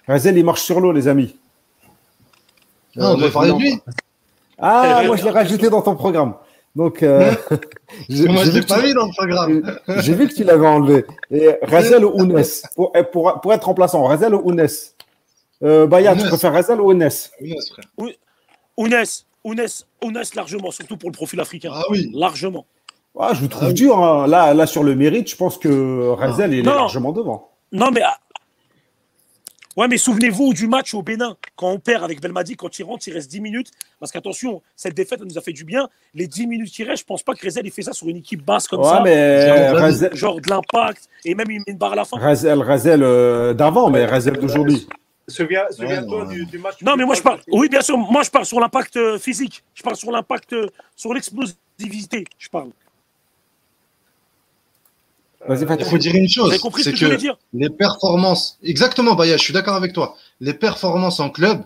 Razel, 0.08 0.38
il 0.38 0.46
marche 0.46 0.62
sur 0.62 0.80
l'eau, 0.80 0.92
les 0.92 1.08
amis. 1.08 1.36
Ah, 3.00 3.12
on 3.12 3.18
doit 3.18 3.32
parler 3.32 3.52
de 3.52 3.58
lui. 3.58 3.80
Ah, 4.58 5.04
moi, 5.06 5.16
je 5.16 5.24
l'ai 5.24 5.30
rajouté 5.32 5.70
dans 5.70 5.82
ton 5.82 5.96
programme. 5.96 6.36
Donc, 6.76 7.04
euh, 7.04 7.32
moi, 8.10 8.44
je 8.44 8.52
l'ai 8.52 8.62
pas 8.62 8.82
mis 8.82 8.94
dans 8.94 9.06
le 9.06 9.12
programme. 9.16 9.80
J'ai 10.02 10.14
vu 10.14 10.28
que 10.28 10.34
tu 10.34 10.44
l'avais 10.44 10.68
enlevé. 10.68 11.06
Et 11.32 11.52
Razel 11.62 12.04
ou 12.04 12.12
Ounes, 12.14 12.44
pour, 12.76 12.92
pour, 13.12 13.40
pour, 13.42 13.54
être 13.54 13.64
remplaçant, 13.66 14.04
Razel 14.04 14.36
ou 14.36 14.42
Ounes? 14.44 14.68
Euh, 15.64 15.88
Baya, 15.88 16.16
tu 16.16 16.28
préfères 16.28 16.54
Razel 16.54 16.82
ou 16.82 16.92
Ounes? 16.92 17.10
Ounes, 18.78 19.06
Ounes, 19.46 20.24
largement, 20.36 20.72
surtout 20.72 20.98
pour 20.98 21.10
le 21.10 21.16
profil 21.16 21.40
africain. 21.40 21.72
Ah 21.74 21.84
oui. 21.90 22.12
Largement. 22.14 22.66
Ah, 23.18 23.32
je 23.34 23.40
vous 23.40 23.48
trouve 23.48 23.74
dur. 23.74 23.98
Hein. 23.98 24.28
Là, 24.28 24.54
là, 24.54 24.68
sur 24.68 24.84
le 24.84 24.96
mérite, 24.96 25.30
je 25.30 25.38
pense 25.38 25.58
que 25.58 26.10
Razel, 26.10 26.54
il 26.54 26.60
est 26.60 26.64
largement 26.64 27.14
devant. 27.14 27.52
Non, 27.72 27.90
mais 27.92 28.02
ah, 28.04 28.18
Ouais, 29.76 29.90
mais 29.90 29.98
souvenez-vous 29.98 30.54
du 30.54 30.68
match 30.68 30.94
au 30.94 31.02
Bénin, 31.02 31.36
quand 31.58 31.70
on 31.70 31.80
perd 31.80 32.04
avec 32.04 32.22
Belmadi, 32.22 32.56
quand 32.56 32.80
il 32.80 32.84
rentre, 32.84 33.06
il 33.08 33.14
reste 33.14 33.30
10 33.30 33.42
minutes. 33.42 33.72
Parce 34.00 34.12
qu'attention, 34.12 34.62
cette 34.76 34.94
défaite, 34.94 35.20
elle 35.22 35.28
nous 35.28 35.38
a 35.38 35.42
fait 35.42 35.52
du 35.52 35.66
bien. 35.66 35.90
Les 36.14 36.28
10 36.28 36.48
minutes 36.48 36.72
qui 36.72 36.84
restent, 36.86 37.04
je 37.04 37.06
pense 37.06 37.24
pas 37.24 37.34
que 37.34 37.46
Rezel 37.46 37.68
ait 37.68 37.72
fait 37.72 37.82
ça 37.82 37.92
sur 37.92 38.08
une 38.08 38.18
équipe 38.18 38.44
basse 38.44 38.68
comme 38.68 38.84
ça. 38.84 39.02
Mais 39.04 39.50
Genre 40.14 40.40
de 40.40 40.50
l'impact, 40.50 41.10
et 41.26 41.36
même 41.36 41.52
il 41.52 41.60
met 41.60 41.66
une 41.68 41.78
barre 41.78 41.94
à 41.94 41.96
la 41.96 42.06
fin. 42.06 42.18
Rezel, 42.18 42.62
Rezel 42.62 43.04
euh, 43.04 43.54
d'avant, 43.54 43.90
mais 43.90 44.06
Rezel 44.06 44.38
d'aujourd'hui. 44.38 44.88
Souviens-toi 45.28 46.28
du, 46.28 46.58
match. 46.60 46.82
Non, 46.82 46.96
mais 46.96 47.04
moi 47.04 47.16
je 47.16 47.22
parle. 47.22 47.40
Oui, 47.52 47.68
bien 47.68 47.82
sûr, 47.82 47.98
moi 47.98 48.24
je 48.24 48.30
parle 48.30 48.46
sur 48.46 48.60
l'impact 48.60 48.96
euh, 48.96 49.18
physique. 49.18 49.64
Je 49.74 49.84
parle 49.84 49.96
sur 49.96 50.12
l'impact, 50.12 50.54
euh, 50.54 50.68
sur 50.96 51.14
l'explosivité. 51.14 52.26
Je 52.38 52.50
parle. 52.50 52.70
Il 55.50 55.86
faut 55.86 55.98
dire 55.98 56.16
une 56.16 56.30
chose, 56.30 56.58
c'est 56.82 56.94
que, 56.94 57.18
les 57.54 57.70
performances, 57.70 58.58
exactement, 58.64 59.16
Baya, 59.16 59.38
je 59.38 59.44
suis 59.44 59.54
d'accord 59.54 59.76
avec 59.76 59.94
toi. 59.94 60.16
Les 60.42 60.54
performances 60.54 61.20
en 61.20 61.30
club 61.30 61.64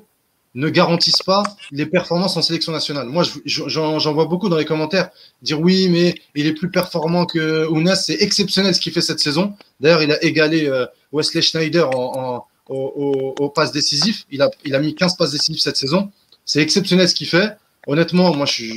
ne 0.56 0.70
garantissent 0.70 1.24
pas 1.24 1.44
les 1.72 1.86
performances 1.86 2.36
en 2.36 2.42
sélection 2.42 2.72
nationale. 2.72 3.08
Moi, 3.08 3.24
j'en 3.46 4.14
vois 4.14 4.26
beaucoup 4.26 4.50
dans 4.50 4.58
les 4.58 4.66
commentaires 4.66 5.10
dire 5.42 5.60
oui, 5.62 5.88
mais 5.90 6.16
il 6.36 6.48
est 6.48 6.54
plus 6.54 6.72
performant 6.72 7.26
que 7.26 7.68
Ounas. 7.68 7.96
C'est 7.96 8.22
exceptionnel 8.22 8.74
ce 8.74 8.80
qu'il 8.80 8.92
fait 8.92 9.02
cette 9.02 9.20
saison. 9.20 9.54
D'ailleurs, 9.80 10.02
il 10.04 10.12
a 10.12 10.24
égalé 10.24 10.68
euh, 10.68 10.86
Wesley 11.12 11.42
Schneider 11.42 11.90
en, 11.96 12.46
au, 12.68 13.50
passes 13.50 13.72
décisif. 13.72 14.26
Il 14.32 14.42
a, 14.42 14.50
il 14.66 14.76
a 14.76 14.80
mis 14.80 14.96
15 14.96 15.16
passes 15.16 15.32
décisives 15.32 15.62
cette 15.62 15.78
saison. 15.78 16.12
C'est 16.46 16.62
exceptionnel 16.62 17.08
ce 17.08 17.16
qu'il 17.16 17.28
fait. 17.28 17.56
Honnêtement, 17.88 18.36
moi, 18.36 18.46
je, 18.46 18.74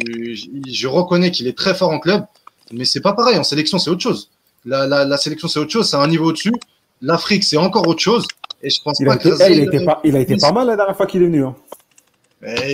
je 0.69 0.87
reconnais 0.87 1.31
qu'il 1.31 1.47
est 1.47 1.57
très 1.57 1.75
fort 1.75 1.91
en 1.91 1.99
club, 1.99 2.25
mais 2.71 2.85
c'est 2.85 3.01
pas 3.01 3.15
pareil. 3.15 3.37
En 3.39 3.45
sélection, 3.45 3.79
c'est 3.79 3.91
autre 3.91 4.03
chose. 4.03 4.31
La, 4.65 5.17
sélection, 5.17 5.49
c'est 5.49 5.59
autre 5.59 5.71
chose, 5.71 5.89
c'est 5.89 5.97
un 5.97 6.07
niveau 6.07 6.27
au-dessus. 6.27 6.53
L'Afrique, 7.01 7.45
c'est 7.45 7.57
encore 7.57 7.87
autre 7.89 8.01
chose. 8.01 8.27
Et 8.63 8.71
je 8.71 8.81
pense 8.81 9.01
il 9.01 9.07
pas 9.07 9.15
a 9.15 9.17
été, 9.17 9.31
que 9.31 9.35
il, 9.35 9.43
a 9.43 9.65
été 9.65 9.85
pas, 9.85 10.01
il 10.05 10.17
a 10.17 10.21
été 10.21 10.37
pas 10.37 10.53
mal 10.53 10.69
la 10.69 10.77
dernière 10.77 10.97
fois 10.97 11.07
qu'il 11.07 11.23
est 11.23 11.27
venu. 11.27 11.45
Hein. 11.45 11.55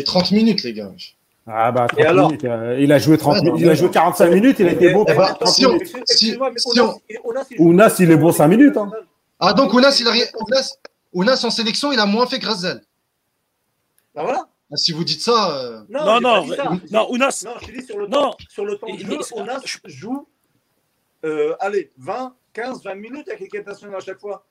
30 0.04 0.32
minutes, 0.32 0.62
les 0.62 0.74
gars. 0.74 0.90
Ah 1.50 1.72
bah 1.72 1.86
30 1.88 2.00
alors 2.04 2.28
minutes, 2.28 2.44
euh, 2.44 2.76
il 2.78 2.92
a 2.92 2.98
joué 2.98 3.16
30 3.16 3.38
il 3.56 3.68
a 3.70 3.74
joué 3.74 3.90
45 3.90 4.30
minutes, 4.30 4.56
il 4.58 4.68
a 4.68 4.72
été 4.72 4.92
bon. 4.92 5.06
si 5.46 5.64
on, 5.64 5.78
si, 6.04 6.36
Ounas, 7.58 7.96
il 8.00 8.10
est 8.10 8.16
bon 8.16 8.32
5 8.32 8.48
minutes. 8.48 8.76
Hein. 8.76 8.90
Ah 9.40 9.54
donc 9.54 9.72
Ounas, 9.72 9.96
il 9.98 10.08
a 10.08 10.10
rien. 10.10 10.26
Ounas, 11.14 11.42
en 11.44 11.50
sélection, 11.50 11.90
il 11.90 11.98
a 11.98 12.04
moins 12.04 12.26
fait 12.26 12.38
que 12.38 12.46
Razel. 12.46 12.82
Bah 14.14 14.24
voilà. 14.24 14.46
Ah, 14.70 14.76
si 14.76 14.92
vous 14.92 15.04
dites 15.04 15.22
ça. 15.22 15.58
Euh... 15.58 15.80
Non, 15.88 16.20
non, 16.20 16.20
non, 16.20 16.80
non, 16.90 17.10
Ounas. 17.10 17.44
Non, 17.46 17.52
je 17.66 17.72
dis 17.72 17.86
sur 17.86 17.96
le 17.96 18.08
temps, 18.08 18.36
sur 18.50 18.66
le 18.66 18.76
temps 18.76 18.92
de 18.92 18.98
jeu, 18.98 19.18
Ounas 19.34 19.62
joue 19.86 20.26
euh, 21.28 21.56
allez, 21.60 21.92
20, 21.98 22.34
15, 22.52 22.82
20 22.82 22.94
minutes 22.94 23.28
avec 23.28 23.40
l'équipe 23.40 23.66
nationale 23.66 23.96
à 23.96 24.04
chaque 24.04 24.20
fois. 24.20 24.44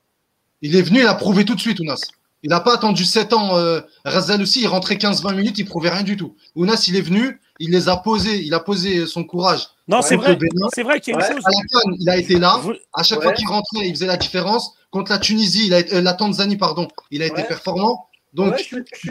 Il 0.62 0.76
est 0.76 0.82
venu, 0.82 1.00
il 1.00 1.06
a 1.06 1.14
prouvé 1.14 1.44
tout 1.44 1.54
de 1.54 1.60
suite, 1.60 1.80
Ounas. 1.80 2.00
Il 2.42 2.50
n'a 2.50 2.60
pas 2.60 2.74
attendu 2.74 3.04
7 3.04 3.32
ans. 3.32 3.56
Euh, 3.56 3.80
Razal 4.04 4.40
aussi, 4.42 4.62
il 4.62 4.68
rentrait 4.68 4.94
15-20 4.94 5.34
minutes, 5.34 5.58
il 5.58 5.64
prouvait 5.64 5.90
rien 5.90 6.04
du 6.04 6.16
tout. 6.16 6.36
Ounas, 6.54 6.86
il 6.88 6.96
est 6.96 7.00
venu, 7.00 7.40
il 7.58 7.70
les 7.70 7.88
a 7.88 7.96
posés, 7.96 8.40
il 8.40 8.54
a 8.54 8.60
posé 8.60 9.06
son 9.06 9.24
courage. 9.24 9.66
Non, 9.88 10.02
c'est 10.02 10.16
vrai. 10.16 10.38
C'est 10.74 10.82
vrai 10.82 11.00
qu'il 11.00 11.14
y 11.14 11.16
a 11.16 11.20
une 11.20 11.34
chose. 11.34 11.44
À 11.44 11.50
la 11.50 11.80
fin, 11.80 11.96
il 11.98 12.08
a 12.08 12.16
été 12.16 12.38
là. 12.38 12.60
À 12.94 13.02
chaque 13.02 13.22
fois 13.22 13.32
qu'il 13.32 13.48
rentrait, 13.48 13.88
il 13.88 13.90
faisait 13.90 14.06
la 14.06 14.16
différence. 14.16 14.74
Contre 14.90 15.10
la 15.10 15.18
Tunisie, 15.18 15.66
il 15.66 15.74
a 15.74 15.78
euh, 15.92 16.00
la 16.00 16.14
Tanzanie, 16.14 16.56
pardon, 16.56 16.88
il 17.10 17.22
a 17.22 17.26
été 17.26 17.42
performant. 17.42 18.07
Donc, 18.34 18.58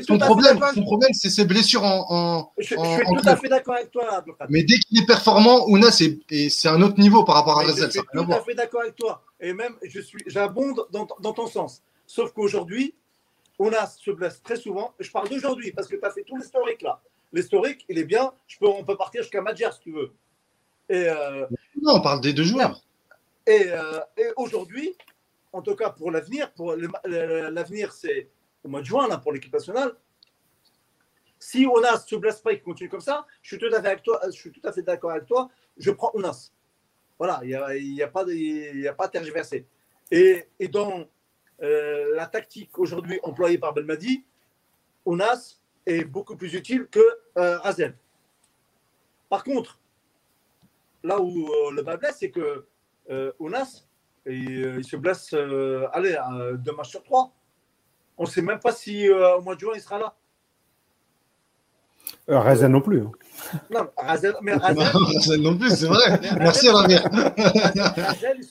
son, 0.08 0.20
problème, 0.20 0.60
son 0.76 0.84
problème, 0.84 1.12
c'est 1.14 1.32
ses 1.32 1.46
blessures 1.46 1.84
en. 1.84 2.06
en 2.10 2.54
je, 2.60 2.66
suis 2.66 2.76
tout 2.76 3.22
à 3.26 3.36
fait 3.36 3.50
d'accord 3.50 3.76
avec 3.76 3.90
toi. 3.90 4.24
Mais 4.50 4.64
dès 4.64 4.78
qu'il 4.78 5.02
est 5.02 5.06
performant, 5.08 5.68
Ouna, 5.68 5.90
c'est 5.92 6.20
un 6.66 6.82
autre 6.82 7.00
niveau 7.00 7.24
par 7.24 7.36
rapport 7.36 7.60
à 7.60 7.64
Rezel. 7.64 7.88
Je 7.88 7.92
suis 7.92 8.02
tout 8.14 8.32
à 8.32 8.42
fait 8.42 8.54
d'accord 8.54 8.82
avec 8.82 8.96
toi. 8.96 9.24
Et 9.40 9.54
même, 9.54 9.76
j'abonde 10.28 10.86
dans, 10.92 11.08
dans, 11.20 11.34
ton 11.34 11.48
sens. 11.48 11.82
Sauf 12.06 12.32
qu'aujourd'hui, 12.32 12.94
Ounas 13.58 13.98
se 14.00 14.12
blesse 14.12 14.42
très 14.44 14.56
souvent. 14.56 14.94
Je 15.00 15.10
parle 15.10 15.30
d'aujourd'hui 15.30 15.72
parce 15.72 15.88
que 15.88 15.96
tu 15.96 16.06
as 16.06 16.12
fait 16.12 16.24
tout 16.24 16.38
l'historique 16.38 16.84
là. 16.84 17.02
L'historique, 17.34 17.86
il 17.90 17.98
est 17.98 18.06
bien. 18.06 18.32
Je 18.48 18.58
peux, 18.60 18.68
on 18.68 18.84
peut 18.84 18.96
partir 18.96 19.24
jusqu'à 19.24 19.42
Madjer 19.42 19.70
si 19.74 19.80
tu 19.80 19.92
veux. 19.92 20.12
Et, 20.90 21.10
euh, 21.10 21.46
non, 21.82 21.96
on 21.96 22.02
parle 22.02 22.22
des 22.22 22.34
deux 22.34 22.44
joueurs. 22.44 22.82
Et, 23.46 23.66
euh, 23.68 24.00
et 24.16 24.28
aujourd'hui, 24.38 24.96
en 25.52 25.62
tout 25.62 25.76
cas 25.76 25.90
pour 25.90 26.12
l'avenir, 26.12 26.52
pour 26.54 26.76
l'avenir, 26.76 27.94
c'est 27.94 28.30
au 28.68 28.70
mois 28.70 28.82
de 28.82 28.86
juin 28.86 29.08
là, 29.08 29.18
pour 29.18 29.32
l'équipe 29.32 29.54
nationale. 29.54 29.94
Si 31.40 31.66
Onas 31.66 32.04
se 32.06 32.16
blesse 32.16 32.42
pas 32.42 32.52
et 32.52 32.60
continue 32.60 32.90
comme 32.90 33.02
ça, 33.02 33.26
je 33.42 33.56
suis 33.56 33.58
tout 33.58 33.74
à 33.74 33.82
fait 33.82 33.88
avec 33.88 34.04
toi, 34.04 34.20
je 34.26 34.32
suis 34.32 34.52
tout 34.52 34.62
à 34.64 34.74
fait 34.74 34.82
d'accord 34.82 35.12
avec 35.12 35.26
toi. 35.26 35.50
Je 35.78 35.92
prends 35.92 36.12
Onas. 36.14 36.52
Voilà, 37.18 37.40
il 37.44 37.48
n'y 37.48 37.56
a, 37.56 37.76
y 37.76 38.04
a, 38.04 38.08
pas 38.08 38.24
a 38.24 38.94
pas 38.94 39.06
à 39.06 39.08
tergiverser. 39.08 39.66
Et, 40.12 40.46
et 40.60 40.68
dans 40.68 41.06
euh, 41.64 42.16
la 42.16 42.28
tactique 42.28 42.78
aujourd'hui 42.78 43.20
employée 43.24 43.58
par 43.58 43.74
Belmadi, 43.74 44.26
Onas 45.06 45.62
est 45.86 46.04
beaucoup 46.04 46.36
plus 46.36 46.54
utile 46.54 46.88
que 46.88 47.00
euh, 47.38 47.58
Razel. 47.60 47.98
Par 49.30 49.44
contre, 49.44 49.80
là 51.04 51.20
où 51.20 51.48
euh, 51.48 51.72
le 51.72 51.82
bas 51.82 51.98
blesse, 51.98 52.18
c'est 52.20 52.32
que 52.32 52.66
Onas, 53.40 53.86
il 54.26 54.84
se 54.84 54.98
blesse 54.98 55.32
allez, 55.94 56.18
deux 56.58 56.74
matchs 56.74 56.90
sur 56.90 57.04
trois. 57.04 57.32
On 58.18 58.24
ne 58.24 58.28
sait 58.28 58.42
même 58.42 58.60
pas 58.60 58.72
si 58.72 59.08
euh, 59.08 59.38
au 59.38 59.42
mois 59.42 59.56
de 59.56 59.60
juin 59.60 59.74
il 59.76 59.82
sera 59.82 60.00
là. 60.00 60.14
Euh, 62.30 62.40
Razen 62.40 62.72
non 62.72 62.82
plus. 62.82 63.02
Hein. 63.02 63.12
Non, 63.70 63.88
Razen, 63.96 64.34
mais 64.42 64.54
Razen... 64.54 65.42
non 65.42 65.58
plus, 65.58 65.70
c'est 65.70 65.88
vrai. 65.88 66.20
Merci 66.40 66.70
Ramir. 66.70 67.08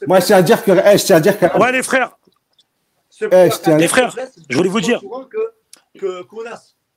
Moi, 0.07 0.21
je 0.21 0.27
tiens 0.27 0.37
à 0.39 0.43
dire 0.43 0.65
que. 0.65 0.73
Eh, 0.73 0.99
je 0.99 1.05
tiens 1.05 1.17
à 1.17 1.21
dire 1.21 1.39
que... 1.39 1.59
Ouais, 1.59 1.73
les 1.73 1.83
frères. 1.83 2.17
Eh, 3.21 3.27
je 3.51 3.61
tiens... 3.61 3.77
Les 3.77 3.89
frères, 3.89 4.15
je 4.49 4.57
voulais 4.57 4.69
vous 4.69 4.81
dire. 4.81 5.01
Que, 5.99 6.23
que 6.23 6.25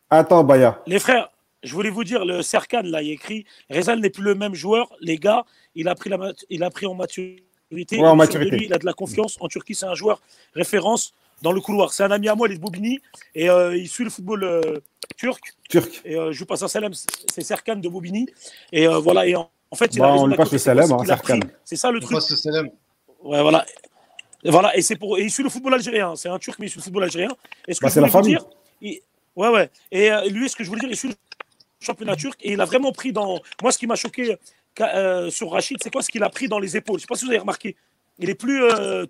Attends, 0.10 0.44
Baya. 0.44 0.82
Les 0.88 1.00
frères, 1.00 1.30
je 1.64 1.74
voulais 1.74 1.90
vous 1.90 2.04
dire, 2.04 2.26
le 2.26 2.42
Serkan, 2.42 2.82
là, 2.84 3.02
il 3.02 3.12
écrit 3.12 3.46
Rezal 3.70 4.00
n'est 4.00 4.10
plus 4.10 4.24
le 4.24 4.36
même 4.36 4.56
joueur. 4.56 4.90
Les 5.02 5.18
gars, 5.18 5.44
il 5.76 5.88
a 5.90 5.96
pris, 5.96 6.10
la, 6.10 6.18
il 6.50 6.64
a 6.64 6.70
pris 6.70 6.86
en 6.86 6.94
maturité. 6.94 7.44
Ouais, 7.92 8.08
en 8.08 8.16
maturité. 8.16 8.58
Lui, 8.58 8.66
il 8.66 8.74
a 8.74 8.78
de 8.78 8.86
la 8.86 8.94
confiance. 8.94 9.38
En 9.42 9.48
Turquie, 9.48 9.76
c'est 9.76 9.86
un 9.86 9.96
joueur 9.96 10.22
référence 10.54 11.14
dans 11.42 11.52
le 11.52 11.62
couloir. 11.62 11.94
C'est 11.94 12.04
un 12.04 12.12
ami 12.12 12.28
à 12.28 12.36
moi, 12.36 12.48
il 12.48 12.54
est 12.54 12.58
de 12.58 12.62
Bobigny, 12.62 13.00
et 13.36 13.50
euh, 13.50 13.76
il 13.76 13.88
suit 13.88 14.04
le 14.04 14.10
football 14.10 14.44
euh, 14.44 14.62
turc. 15.18 15.56
Turc. 15.70 16.02
Et 16.06 16.16
euh, 16.16 16.32
je 16.32 16.44
passe 16.44 16.64
un 16.64 16.68
salam, 16.68 16.94
c'est 16.94 17.42
Serkan 17.42 17.78
de 17.78 17.90
Bobigny. 17.90 18.28
Et 18.72 18.88
voilà, 18.88 19.28
et 19.28 19.36
en, 19.36 19.50
fait, 19.76 19.96
il 19.96 20.02
a 20.02 20.14
on 20.14 20.30
passe 20.32 20.52
le 20.52 20.58
salam, 20.58 20.92
hein, 20.92 21.06
Serkan. 21.06 21.40
C'est 21.64 21.76
ça 21.76 21.92
le 21.92 22.00
truc. 22.00 22.12
On 22.12 22.16
passe 22.16 22.32
le 22.32 22.38
salam. 22.38 22.70
Ouais, 23.24 23.42
voilà. 23.42 23.66
Et 24.44 24.52
voilà, 24.52 24.76
et 24.78 24.82
c'est 24.82 24.96
pour, 24.96 25.18
et 25.18 25.24
il 25.24 25.32
suit 25.32 25.44
le 25.44 25.50
football 25.50 25.74
algérien. 25.74 26.16
C'est 26.16 26.30
un 26.30 26.40
Turc, 26.40 26.58
mais 26.60 26.68
il 26.68 26.70
suit 26.70 26.80
le 26.80 26.84
football 26.84 27.04
algérien. 27.04 27.30
Et 27.68 27.74
ce 27.74 27.80
que 27.80 27.86
bah, 27.86 27.90
c'est 27.90 28.02
la 28.02 28.08
famille. 28.08 28.38
Dire, 28.82 29.00
Ouais, 29.36 29.50
ouais. 29.50 29.70
Et 29.92 30.10
lui, 30.30 30.50
ce 30.50 30.56
que 30.56 30.64
je 30.64 30.70
voulais 30.70 30.82
dire, 30.82 30.90
il 30.90 30.98
suit 30.98 31.10
le 31.10 31.16
championnat 31.80 32.16
turc 32.16 32.38
et 32.42 32.54
il 32.54 32.62
a 32.62 32.66
vraiment 32.66 32.92
pris 32.92 33.12
dans. 33.14 33.40
Moi, 33.62 33.72
ce 33.72 33.78
qui 33.78 33.88
m'a 33.88 33.96
choqué 33.96 34.36
sur 35.30 35.52
Rachid, 35.52 35.78
c'est 35.82 35.92
quoi 35.92 36.02
ce 36.02 36.10
qu'il 36.10 36.24
a 36.24 36.30
pris 36.30 36.48
dans 36.48 36.60
les 36.60 36.76
épaules? 36.78 37.00
Je 37.00 37.00
ne 37.00 37.02
sais 37.02 37.08
pas 37.08 37.16
si 37.16 37.26
vous 37.26 37.32
avez 37.32 37.40
remarqué. 37.40 37.76
Il 38.18 38.30
est 38.30 38.36
plus 38.36 38.62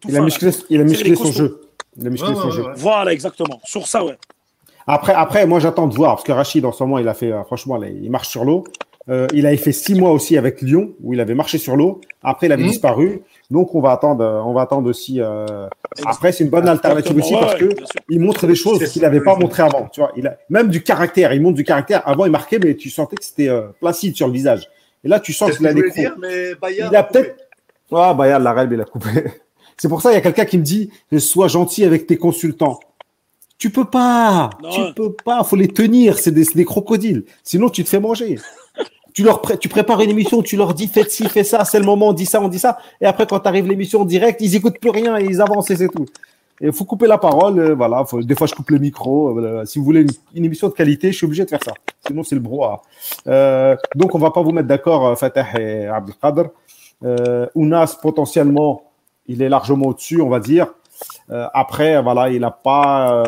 tout 0.02 0.10
il, 0.10 0.18
a 0.18 0.22
musclé, 0.22 0.52
il 0.70 0.82
a 0.82 0.84
musclé 0.84 1.16
son 1.16 1.32
jeu. 1.32 1.69
Voilà, 2.76 3.14
exactement. 3.14 3.60
Sur 3.64 3.88
ça, 3.88 4.04
ouais. 4.04 4.18
Après, 4.92 5.14
après 5.14 5.46
moi, 5.46 5.60
j'attends 5.60 5.86
de 5.86 5.94
voir, 5.94 6.16
parce 6.16 6.24
que 6.24 6.32
Rachid, 6.32 6.66
en 6.66 6.72
ce 6.72 6.84
moment, 6.84 6.98
il 6.98 7.08
a 7.08 7.14
fait, 7.14 7.32
euh, 7.32 7.44
franchement, 7.44 7.80
il 7.84 8.10
marche 8.10 8.28
sur 8.28 8.44
l'eau. 8.44 8.64
Euh, 9.08 9.28
il 9.34 9.46
avait 9.46 9.58
fait 9.58 9.72
six 9.72 9.94
mois 9.94 10.12
aussi 10.12 10.36
avec 10.36 10.62
Lyon, 10.62 10.94
où 11.04 11.14
il 11.14 11.20
avait 11.20 11.36
marché 11.36 11.60
sur 11.60 11.76
l'eau. 11.76 12.02
Après, 12.24 12.48
il 12.48 12.52
avait 12.52 12.64
mhm. 12.64 12.70
disparu. 12.70 13.22
Donc, 13.52 13.76
on 13.76 13.82
va 13.82 13.92
attendre, 13.92 14.44
on 14.46 14.54
va 14.54 14.62
attendre 14.62 14.90
aussi. 14.90 15.22
Euh, 15.22 15.68
après, 16.06 16.32
c'est 16.32 16.44
une 16.44 16.50
bonne 16.50 16.68
alternative 16.68 17.18
aussi 17.18 17.34
parce 17.34 17.56
que 17.56 17.70
il 18.10 18.20
montre 18.20 18.48
des 18.48 18.56
choses 18.56 18.84
qu'il 18.92 19.04
n'avait 19.04 19.22
pas 19.22 19.36
montré 19.36 19.62
avant. 19.62 19.88
Tu 19.92 20.00
vois, 20.00 20.12
il 20.18 20.26
a 20.28 20.38
même 20.50 20.70
du 20.70 20.82
caractère. 20.82 21.34
Il 21.34 21.42
montre 21.42 21.56
du 21.56 21.64
caractère. 21.64 22.02
Avant, 22.08 22.26
il 22.26 22.32
marquait, 22.32 22.60
mais 22.60 22.76
tu 22.76 22.90
sentais 22.90 23.16
que 23.16 23.24
c'était 23.24 23.50
placide 23.80 24.16
sur 24.16 24.28
le 24.28 24.34
visage. 24.34 24.68
Et 25.04 25.08
là, 25.08 25.20
tu 25.20 25.34
sens 25.34 25.56
qu'il 25.56 25.68
a 25.68 25.74
des. 25.74 25.84
il 26.78 26.96
a 26.96 27.04
peut-être. 27.04 27.36
Ah, 27.92 28.14
Bayard, 28.14 28.42
la 28.42 28.54
règle, 28.54 28.76
il 28.76 28.82
a 28.82 28.86
coupé. 28.86 29.10
C'est 29.80 29.88
pour 29.88 30.02
ça, 30.02 30.12
il 30.12 30.16
y 30.16 30.18
a 30.18 30.22
quelqu'un 30.22 30.46
qui 30.46 30.58
me 30.58 30.64
dit 30.64 30.92
Sois 31.18 31.48
gentil 31.48 31.86
avec 31.86 32.06
tes 32.06 32.18
consultants. 32.18 32.80
Tu 33.58 33.70
peux 33.70 33.86
pas. 33.86 34.50
Tu 34.72 34.82
peux 34.94 35.14
pas. 35.14 35.44
faut 35.44 35.56
les 35.56 35.70
tenir. 35.70 36.20
C'est 36.20 36.32
des, 36.32 36.66
crocodiles. 36.66 37.26
Sinon, 37.44 37.70
tu 37.70 37.84
te 37.84 37.90
fais 37.90 38.00
manger. 38.00 38.40
tu, 39.14 39.24
leur 39.24 39.42
tu 39.60 39.70
prépares 39.70 40.02
une 40.02 40.10
émission, 40.10 40.42
tu 40.42 40.58
leur 40.58 40.74
dis 40.74 40.88
Faites 40.88 41.12
ci, 41.12 41.28
fais 41.30 41.44
ça, 41.46 41.66
c'est 41.66 41.80
le 41.80 41.86
moment, 41.86 42.10
on 42.10 42.14
dit 42.14 42.26
ça, 42.26 42.42
on 42.42 42.50
dit 42.50 42.60
ça. 42.60 42.78
Et 43.00 43.06
après, 43.06 43.26
quand 43.26 43.46
arrive 43.48 43.68
l'émission 43.68 44.02
en 44.02 44.06
direct, 44.06 44.42
ils 44.42 44.56
écoutent 44.56 44.80
plus 44.80 44.90
rien 44.90 45.18
et 45.18 45.26
ils 45.26 45.42
avancent 45.42 45.72
et 45.72 45.78
c'est 45.78 45.90
tout. 45.90 46.06
Il 46.62 46.74
faut 46.74 46.84
couper 46.84 47.08
la 47.08 47.18
parole. 47.18 47.60
Euh, 47.60 47.76
voilà. 47.76 48.04
des 48.22 48.36
fois, 48.36 48.48
je 48.48 48.56
coupe 48.56 48.70
le 48.72 48.80
micro. 48.80 49.40
Euh, 49.40 49.64
si 49.66 49.80
vous 49.80 49.86
voulez 49.86 50.06
une, 50.36 50.46
émission 50.46 50.68
de 50.68 50.74
qualité, 50.74 51.14
je 51.14 51.18
suis 51.18 51.26
obligé 51.26 51.46
de 51.46 51.50
faire 51.50 51.64
ça. 51.64 51.74
Sinon, 52.06 52.24
c'est 52.24 52.36
le 52.36 52.42
brouhaha. 52.42 52.82
Euh, 53.28 53.78
donc, 53.96 54.14
on 54.14 54.20
va 54.20 54.32
pas 54.32 54.42
vous 54.42 54.52
mettre 54.52 54.68
d'accord, 54.68 55.18
Fatah 55.18 55.58
et 55.58 55.88
Abdelkader. 55.88 56.50
Euh, 57.04 57.48
Ounas, 57.56 57.98
potentiellement, 58.02 58.89
il 59.30 59.42
est 59.42 59.48
largement 59.48 59.88
au-dessus, 59.88 60.22
on 60.22 60.28
va 60.30 60.42
dire. 60.42 60.68
après, 61.30 62.02
voilà, 62.02 62.30
il 62.30 62.42
n'a 62.42 62.52
pas. 62.52 63.24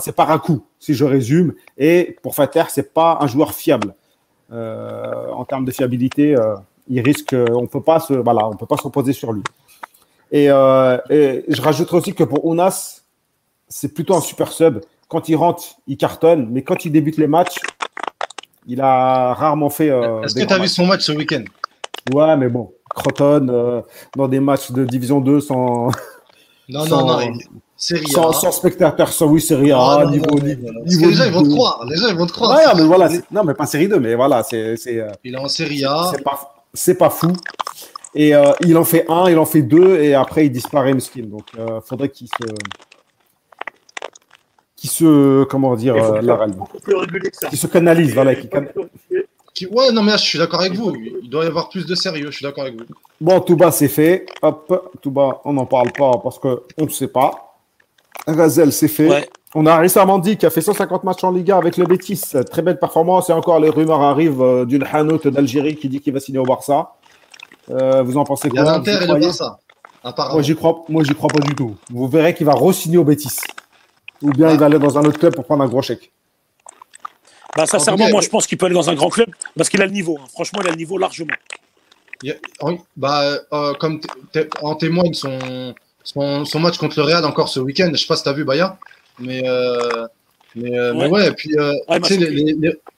c'est 0.00 0.16
par 0.16 0.30
un 0.30 0.38
coup, 0.38 0.64
si 0.78 0.94
je 0.94 1.04
résume. 1.04 1.52
Et 1.76 2.16
pour 2.22 2.34
Fater, 2.34 2.64
c'est 2.70 2.94
pas 2.94 3.18
un 3.20 3.26
joueur 3.26 3.52
fiable. 3.52 3.94
en 4.50 5.44
termes 5.44 5.66
de 5.66 5.70
fiabilité, 5.70 6.34
il 6.88 7.00
risque. 7.02 7.36
On 7.52 7.66
peut 7.66 7.82
pas 7.82 8.00
se, 8.00 8.14
voilà, 8.14 8.48
on 8.48 8.56
peut 8.56 8.66
pas 8.66 8.78
se 8.78 8.84
reposer 8.84 9.12
sur 9.12 9.32
lui. 9.32 9.42
Et, 10.32 10.46
et 10.46 11.44
je 11.48 11.60
rajouterai 11.60 11.96
aussi 11.98 12.14
que 12.14 12.24
pour 12.24 12.46
Ounas, 12.46 13.02
c'est 13.68 13.92
plutôt 13.92 14.14
un 14.16 14.20
super 14.20 14.52
sub. 14.52 14.80
Quand 15.08 15.28
il 15.28 15.36
rentre, 15.36 15.62
il 15.86 15.96
cartonne, 15.96 16.48
mais 16.50 16.62
quand 16.62 16.84
il 16.84 16.92
débute 16.92 17.16
les 17.16 17.26
matchs, 17.26 17.58
il 18.66 18.80
a 18.80 19.32
rarement 19.34 19.70
fait. 19.70 19.90
Euh, 19.90 20.22
Est-ce 20.22 20.34
que 20.34 20.44
tu 20.44 20.52
as 20.52 20.58
vu 20.58 20.68
son 20.68 20.86
match 20.86 21.00
ce 21.02 21.12
week-end? 21.12 21.44
Ouais, 22.12 22.36
mais 22.36 22.48
bon, 22.48 22.72
Croton, 22.90 23.46
euh, 23.48 23.82
dans 24.16 24.28
des 24.28 24.40
matchs 24.40 24.70
de 24.70 24.84
Division 24.84 25.20
2 25.20 25.40
sans. 25.40 25.90
Non, 26.68 26.84
non, 26.86 27.06
non, 27.06 27.18
Série 27.76 28.08
sans, 28.08 28.32
sans, 28.32 28.50
spectateur, 28.50 29.10
sans 29.12 29.26
oui, 29.26 29.40
Série 29.40 29.70
A, 29.70 29.78
ah, 29.78 30.06
niveau, 30.06 30.26
non, 30.36 30.44
niveau, 30.44 30.68
niveau 30.84 31.06
Les 31.08 31.14
gens, 31.14 31.24
ils 31.24 31.32
vont 31.32 31.44
te 31.44 31.48
croire. 31.48 31.86
Les 31.88 31.96
gens, 31.96 32.08
ils 32.08 32.16
vont 32.16 32.26
te 32.26 32.32
croire. 32.32 32.58
Ouais, 32.58 32.64
mais 32.76 32.82
voilà, 32.82 33.08
non, 33.30 33.44
mais 33.44 33.54
pas 33.54 33.66
Série 33.66 33.88
2, 33.88 34.00
mais 34.00 34.14
voilà, 34.16 34.42
c'est. 34.42 34.76
Euh, 34.88 35.08
il 35.22 35.34
est 35.34 35.38
en 35.38 35.48
Série 35.48 35.84
A. 35.84 36.10
C'est 36.12 36.22
pas, 36.22 37.06
pas 37.06 37.10
fou. 37.10 37.32
Et 38.14 38.34
euh, 38.34 38.52
il 38.62 38.76
en 38.76 38.84
fait 38.84 39.06
un, 39.08 39.30
il 39.30 39.38
en 39.38 39.44
fait 39.44 39.62
deux, 39.62 40.00
et 40.00 40.14
après, 40.14 40.46
il 40.46 40.50
disparaît, 40.50 40.92
Meskin. 40.92 41.22
Donc, 41.22 41.44
il 41.54 41.60
euh, 41.60 41.80
faudrait 41.80 42.08
qu'il 42.08 42.26
se 42.28 42.54
qui 44.74 44.86
se 44.86 45.44
comment 45.44 45.74
dire 45.74 45.96
euh, 45.96 46.20
la 46.20 46.46
qui 47.50 47.56
se 47.56 47.66
canalise 47.66 48.14
voilà 48.14 48.36
qui, 48.36 48.48
ouais 49.66 49.92
non 49.92 50.02
mais 50.02 50.12
je 50.12 50.24
suis 50.24 50.38
d'accord 50.38 50.60
avec 50.60 50.74
vous. 50.74 50.94
Il 51.22 51.28
doit 51.28 51.44
y 51.44 51.48
avoir 51.48 51.68
plus 51.68 51.86
de 51.86 51.94
sérieux 51.94 52.30
je 52.30 52.36
suis 52.36 52.44
d'accord 52.44 52.64
avec 52.64 52.78
vous. 52.78 52.86
Bon 53.20 53.40
tout 53.40 53.56
bas 53.56 53.70
c'est 53.70 53.88
fait. 53.88 54.26
Hop 54.42 54.92
tout 55.02 55.10
bas 55.10 55.40
on 55.44 55.52
n'en 55.52 55.66
parle 55.66 55.92
pas 55.92 56.12
parce 56.22 56.38
que 56.38 56.62
on 56.76 56.84
ne 56.84 56.90
sait 56.90 57.08
pas. 57.08 57.54
Razel 58.26 58.72
c'est 58.72 58.88
fait. 58.88 59.30
On 59.54 59.64
a 59.64 59.78
Rissa 59.78 60.04
Mandi 60.04 60.36
qui 60.36 60.44
a 60.44 60.50
fait 60.50 60.60
150 60.60 61.04
matchs 61.04 61.24
en 61.24 61.30
Liga 61.30 61.56
avec 61.56 61.76
le 61.78 61.86
Betis. 61.86 62.22
Très 62.50 62.62
belle 62.62 62.78
performance. 62.78 63.30
Et 63.30 63.32
encore 63.32 63.60
les 63.60 63.70
rumeurs 63.70 64.02
arrivent 64.02 64.42
euh, 64.42 64.64
d'une 64.66 64.84
Hanout 64.84 65.26
d'Algérie 65.26 65.76
qui 65.76 65.88
dit 65.88 66.00
qu'il 66.00 66.12
va 66.12 66.20
signer 66.20 66.38
au 66.38 66.44
Barça. 66.44 66.92
Euh, 67.70 68.02
vous 68.02 68.18
en 68.18 68.24
pensez 68.24 68.50
quoi 68.50 68.60
il 68.60 68.64
y 68.64 68.68
a 68.68 68.72
l'Inter 68.72 68.98
et 69.02 69.06
le 69.06 69.18
Barça 69.20 69.58
moi 70.32 70.42
j'y 70.42 70.54
crois 70.54 70.84
moi 70.88 71.02
j'y 71.02 71.14
crois 71.14 71.28
pas 71.28 71.40
du 71.40 71.54
tout. 71.54 71.76
Vous 71.90 72.08
verrez 72.08 72.34
qu'il 72.34 72.46
va 72.46 72.52
re-signer 72.52 72.98
au 72.98 73.04
Betis. 73.04 73.36
Ou 74.22 74.30
bien 74.30 74.50
il 74.50 74.58
va 74.58 74.66
aller 74.66 74.78
dans 74.78 74.98
un 74.98 75.04
autre 75.04 75.18
club 75.18 75.34
pour 75.34 75.44
prendre 75.44 75.62
un 75.62 75.68
gros 75.68 75.82
chèque 75.82 76.12
bah, 77.56 77.66
Sincèrement, 77.66 78.08
moi, 78.10 78.20
je 78.20 78.28
pense 78.28 78.46
qu'il 78.46 78.58
peut 78.58 78.66
aller 78.66 78.74
dans 78.74 78.90
un 78.90 78.94
grand 78.94 79.10
club 79.10 79.28
parce 79.56 79.68
qu'il 79.68 79.80
a 79.82 79.86
le 79.86 79.92
niveau. 79.92 80.18
Hein. 80.20 80.26
Franchement, 80.32 80.60
il 80.62 80.68
a 80.68 80.70
le 80.70 80.76
niveau 80.76 80.98
largement. 80.98 81.34
oui, 82.22 82.78
bah, 82.96 83.38
euh, 83.52 83.74
comme 83.74 84.00
en 84.62 84.74
témoigne 84.74 85.14
son, 85.14 85.74
son, 86.04 86.60
match 86.60 86.78
contre 86.78 86.98
le 86.98 87.04
Real 87.04 87.24
encore 87.24 87.48
ce 87.48 87.60
week-end. 87.60 87.90
Je 87.92 87.98
sais 87.98 88.06
pas 88.06 88.16
si 88.16 88.22
tu 88.22 88.28
as 88.28 88.32
vu, 88.32 88.44
Baya. 88.44 88.76
Mais, 89.18 89.42
euh, 89.48 90.06
mais, 90.54 90.78
euh, 90.78 90.94
ouais. 90.94 90.98
mais, 90.98 91.08
ouais. 91.08 91.28
et 91.28 91.32
puis, 91.32 91.50
tu 91.50 92.04
sais, 92.04 92.16
les, 92.16 92.54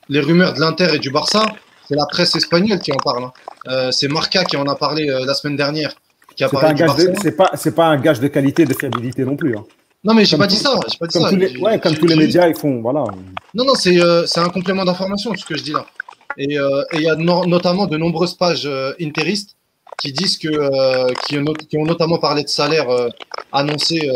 les, 0.09 0.21
rumeurs 0.21 0.55
de 0.55 0.61
l'Inter 0.61 0.95
et 0.95 0.99
du 0.99 1.11
Barça, 1.11 1.47
c'est 1.89 1.97
la 1.97 2.07
presse 2.07 2.35
espagnole 2.35 2.81
qui 2.81 2.93
en 2.93 2.97
parle. 2.97 3.25
Hein. 3.67 3.91
c'est 3.93 4.09
Marca 4.09 4.45
qui 4.45 4.57
en 4.57 4.67
a 4.67 4.75
parlé 4.75 5.07
la 5.07 5.35
semaine 5.35 5.57
dernière. 5.57 5.95
C'est 6.37 7.37
pas, 7.37 7.49
pas, 7.49 7.71
pas, 7.71 7.85
un 7.87 8.01
gage 8.01 8.21
de 8.21 8.29
qualité, 8.29 8.65
de 8.65 8.73
fiabilité 8.73 9.25
non 9.25 9.37
plus. 9.37 9.57
Hein. 9.57 9.65
Non, 10.03 10.15
mais 10.15 10.25
j'ai 10.25 10.39
pas 10.39 10.47
dit 10.47 10.57
ça. 10.57 10.79
Pas 10.99 11.07
dit 11.07 11.13
comme, 11.13 11.23
ça. 11.23 11.31
Tous 11.31 11.37
les, 11.37 11.57
ouais, 11.59 11.79
comme 11.79 11.95
tous 11.95 12.07
les 12.07 12.17
médias, 12.17 12.49
ils 12.49 12.55
font. 12.55 12.81
Voilà. 12.81 13.05
Non, 13.55 13.65
non, 13.65 13.75
c'est 13.75 14.01
euh, 14.01 14.25
un 14.37 14.49
complément 14.49 14.85
d'information, 14.85 15.35
ce 15.37 15.45
que 15.45 15.57
je 15.57 15.63
dis 15.63 15.73
là. 15.73 15.87
Et 16.37 16.59
euh, 16.59 16.83
il 16.95 17.03
y 17.03 17.09
a 17.09 17.17
notamment 17.17 17.87
de 17.87 17.97
nombreuses 17.97 18.35
pages 18.35 18.67
euh, 18.67 18.93
interistes 19.01 19.57
qui 19.99 20.13
disent 20.13 20.39
que. 20.39 20.49
Euh, 20.49 21.13
qui 21.27 21.39
ont, 21.39 21.45
qui, 21.69 21.77
ont, 21.77 21.85
notamment 21.85 22.19
parlé 22.19 22.43
de 22.43 22.49
salaire 22.49 22.89
annoncé 23.53 24.11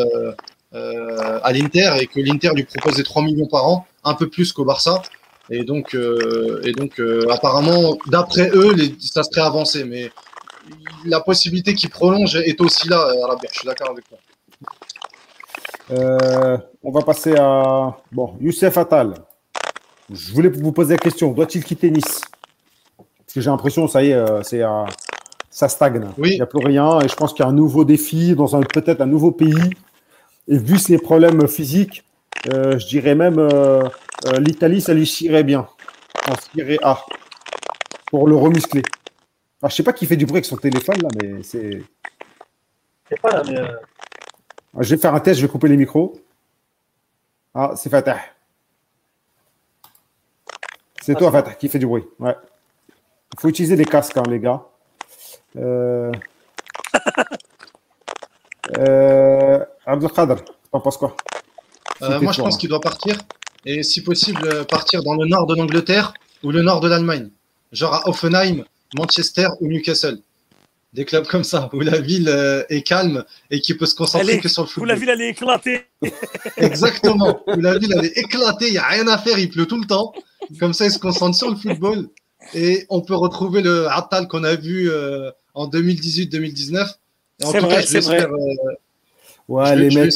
à 0.72 1.52
l'Inter 1.52 1.92
et 2.00 2.06
que 2.06 2.20
l'Inter 2.20 2.50
lui 2.54 2.64
proposait 2.64 3.02
3 3.02 3.22
millions 3.22 3.46
par 3.46 3.68
an, 3.68 3.86
un 4.02 4.14
peu 4.14 4.28
plus 4.28 4.52
qu'au 4.52 4.64
Barça. 4.64 5.02
Et 5.50 5.64
donc, 5.64 5.94
et 6.64 6.72
donc 6.72 7.00
apparemment, 7.30 7.98
d'après 8.06 8.50
eux, 8.54 8.72
les, 8.72 8.94
ça 8.98 9.22
serait 9.22 9.42
avancé. 9.42 9.84
Mais 9.84 10.10
la 11.04 11.20
possibilité 11.20 11.74
qu'il 11.74 11.90
prolonge 11.90 12.36
est 12.36 12.60
aussi 12.60 12.88
là, 12.88 12.98
à 12.98 13.36
Je 13.52 13.58
suis 13.58 13.66
d'accord 13.66 13.90
avec 13.90 14.08
toi. 14.08 14.18
Euh, 15.90 16.58
on 16.82 16.90
va 16.90 17.02
passer 17.02 17.34
à 17.36 17.96
bon, 18.10 18.36
Youssef 18.40 18.76
Attal. 18.78 19.14
Je 20.10 20.32
voulais 20.32 20.48
vous 20.48 20.72
poser 20.72 20.94
la 20.94 20.98
question 20.98 21.32
doit-il 21.32 21.64
quitter 21.64 21.90
Nice? 21.90 22.20
Parce 22.96 23.34
que 23.34 23.40
j'ai 23.40 23.50
l'impression, 23.50 23.88
ça 23.88 24.02
y 24.02 24.10
est, 24.10 24.14
euh, 24.14 24.42
c'est 24.42 24.62
ça 25.50 25.68
stagne. 25.68 26.08
Il 26.18 26.24
n'y 26.24 26.40
a 26.40 26.46
plus 26.46 26.64
rien. 26.64 27.00
Et 27.00 27.08
je 27.08 27.14
pense 27.14 27.32
qu'il 27.32 27.44
y 27.44 27.46
a 27.46 27.50
un 27.50 27.54
nouveau 27.54 27.84
défi 27.84 28.34
dans 28.34 28.56
un 28.56 28.60
peut-être 28.60 29.00
un 29.00 29.06
nouveau 29.06 29.30
pays. 29.30 29.70
Et 30.48 30.58
vu 30.58 30.78
ses 30.78 30.98
problèmes 30.98 31.46
physiques, 31.48 32.04
euh, 32.52 32.78
je 32.78 32.86
dirais 32.86 33.14
même 33.14 33.48
l'Italie, 34.38 34.80
ça 34.80 34.94
lui 34.94 35.06
chierait 35.06 35.44
bien. 35.44 35.68
En 36.28 36.34
Serie 36.56 36.78
A. 36.82 37.04
Pour 38.10 38.26
le 38.28 38.36
remuscler. 38.36 38.82
Alors, 39.60 39.70
je 39.70 39.76
sais 39.76 39.82
pas 39.82 39.92
qui 39.92 40.06
fait 40.06 40.16
du 40.16 40.24
bruit 40.24 40.36
avec 40.36 40.44
son 40.44 40.56
téléphone 40.56 40.96
là, 41.02 41.08
mais 41.20 41.42
c'est. 41.42 41.82
C'est 43.08 43.20
pas 43.20 43.30
là, 43.30 43.42
mais. 43.46 43.60
Je 44.80 44.94
vais 44.94 45.00
faire 45.00 45.14
un 45.14 45.20
test, 45.20 45.40
je 45.40 45.46
vais 45.46 45.52
couper 45.52 45.68
les 45.68 45.76
micros. 45.76 46.20
Ah, 47.54 47.72
c'est 47.76 47.90
Fatah. 47.90 48.18
C'est 51.00 51.14
toi, 51.14 51.30
Fatah, 51.30 51.52
qui 51.52 51.68
fait 51.68 51.78
du 51.78 51.86
bruit. 51.86 52.04
Ouais. 52.18 52.36
Il 53.34 53.40
faut 53.40 53.48
utiliser 53.48 53.76
des 53.76 53.84
casques, 53.84 54.16
hein, 54.16 54.24
les 54.28 54.40
gars. 54.40 54.62
Euh... 55.56 56.10
euh... 58.78 59.64
Abdelkader, 59.86 60.36
t'en 60.72 60.80
penses 60.80 60.96
quoi? 60.96 61.16
Euh, 62.02 62.20
Moi, 62.20 62.32
je 62.32 62.40
pense 62.40 62.56
qu'il 62.56 62.68
doit 62.68 62.80
partir. 62.80 63.18
Et 63.64 63.82
si 63.82 64.02
possible, 64.02 64.66
partir 64.66 65.02
dans 65.02 65.14
le 65.14 65.26
nord 65.26 65.46
de 65.46 65.54
l'Angleterre 65.54 66.14
ou 66.42 66.50
le 66.50 66.62
nord 66.62 66.80
de 66.80 66.88
l'Allemagne. 66.88 67.30
Genre 67.72 67.94
à 67.94 68.08
Offenheim, 68.08 68.64
Manchester 68.94 69.48
ou 69.60 69.68
Newcastle 69.68 70.20
des 70.94 71.04
clubs 71.04 71.26
comme 71.26 71.42
ça, 71.42 71.68
où 71.72 71.80
la 71.80 72.00
ville 72.00 72.28
euh, 72.28 72.62
est 72.68 72.82
calme 72.82 73.24
et 73.50 73.60
qui 73.60 73.74
peut 73.74 73.84
se 73.84 73.96
concentrer 73.96 74.38
que 74.38 74.48
sur 74.48 74.62
le 74.62 74.68
football. 74.68 74.84
Où 74.84 74.88
la 74.88 74.94
ville, 74.94 75.08
elle 75.10 75.20
est 75.22 75.30
éclatée. 75.30 75.80
Exactement. 76.56 77.40
Où 77.48 77.60
la 77.60 77.76
ville, 77.78 77.92
elle 77.98 78.04
est 78.06 78.16
éclatée, 78.16 78.68
il 78.68 78.72
n'y 78.72 78.78
a 78.78 78.86
rien 78.86 79.08
à 79.08 79.18
faire, 79.18 79.38
il 79.38 79.50
pleut 79.50 79.66
tout 79.66 79.78
le 79.78 79.86
temps. 79.86 80.12
Comme 80.60 80.72
ça, 80.72 80.84
il 80.84 80.92
se 80.92 81.00
concentre 81.00 81.36
sur 81.36 81.50
le 81.50 81.56
football. 81.56 82.08
Et 82.54 82.86
on 82.90 83.00
peut 83.00 83.16
retrouver 83.16 83.60
le 83.60 83.88
Attal 83.88 84.28
qu'on 84.28 84.44
a 84.44 84.54
vu 84.54 84.88
euh, 84.88 85.30
en 85.54 85.66
2018-2019. 85.66 86.94
En 87.42 87.52
tout 87.52 87.58
vrai, 87.58 87.68
cas, 87.68 87.80
je 87.80 87.98
vrai. 87.98 88.22
Euh, 88.22 88.28
ouais, 89.48 89.74
les 89.74 89.88
mecs, 89.88 90.14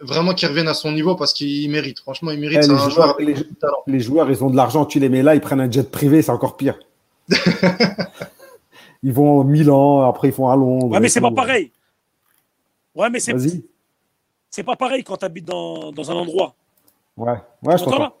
vraiment 0.00 0.34
qu'il 0.34 0.48
revienne 0.48 0.68
à 0.68 0.74
son 0.74 0.92
niveau 0.92 1.14
parce 1.14 1.32
qu'il 1.32 1.70
mérite. 1.70 2.00
Franchement, 2.00 2.30
il 2.30 2.40
mérite. 2.40 2.58
les, 2.58 2.66
joueur, 2.66 2.90
joueurs, 2.90 3.16
les, 3.20 3.34
les, 3.86 4.00
joueurs, 4.00 4.30
ils 4.30 4.44
ont 4.44 4.50
de 4.50 4.56
l'argent, 4.56 4.84
tu 4.84 5.00
les 5.00 5.08
mets 5.08 5.22
là, 5.22 5.34
ils 5.34 5.40
prennent 5.40 5.60
un 5.60 5.70
jet 5.70 5.90
privé, 5.90 6.20
c'est 6.20 6.30
encore 6.30 6.58
pire. 6.58 6.78
ils 9.02 9.12
vont 9.12 9.40
à 9.40 9.44
Milan, 9.44 10.08
après 10.08 10.28
ils 10.28 10.34
font 10.34 10.48
à 10.48 10.56
Londres. 10.56 10.88
Ouais, 10.88 11.00
mais 11.00 11.08
c'est 11.08 11.20
pas 11.20 11.30
pareil. 11.30 11.72
Ouais, 12.94 13.10
mais 13.10 13.20
c'est. 13.20 13.34
C'est 14.50 14.62
pas 14.62 14.76
pareil 14.76 15.04
quand 15.04 15.18
tu 15.18 15.24
habites 15.26 15.44
dans, 15.44 15.92
dans, 15.92 16.10
un 16.10 16.14
endroit. 16.14 16.54
Ouais, 17.18 17.36
ouais, 17.62 17.76
je 17.76 17.84
comprends. 17.84 18.14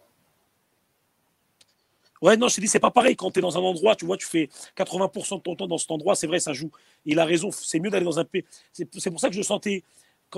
Ouais, 2.20 2.36
non, 2.36 2.48
je 2.48 2.56
te 2.56 2.60
dis, 2.60 2.68
c'est 2.68 2.80
pas 2.80 2.90
pareil 2.90 3.16
quand 3.16 3.30
tu 3.30 3.38
es 3.38 3.42
dans 3.42 3.56
un 3.56 3.60
endroit, 3.60 3.94
tu 3.94 4.04
vois, 4.04 4.16
tu 4.16 4.26
fais 4.26 4.48
80% 4.76 5.36
de 5.36 5.40
ton 5.40 5.54
temps 5.54 5.66
dans 5.66 5.78
cet 5.78 5.90
endroit, 5.90 6.14
c'est 6.16 6.26
vrai, 6.26 6.40
ça 6.40 6.52
joue. 6.52 6.70
Il 7.06 7.18
a 7.18 7.24
raison, 7.24 7.50
c'est 7.50 7.78
mieux 7.78 7.90
d'aller 7.90 8.04
dans 8.04 8.18
un 8.18 8.24
pays. 8.24 8.44
C'est 8.72 9.10
pour 9.10 9.20
ça 9.20 9.28
que 9.28 9.34
je 9.34 9.42
sentais, 9.42 9.84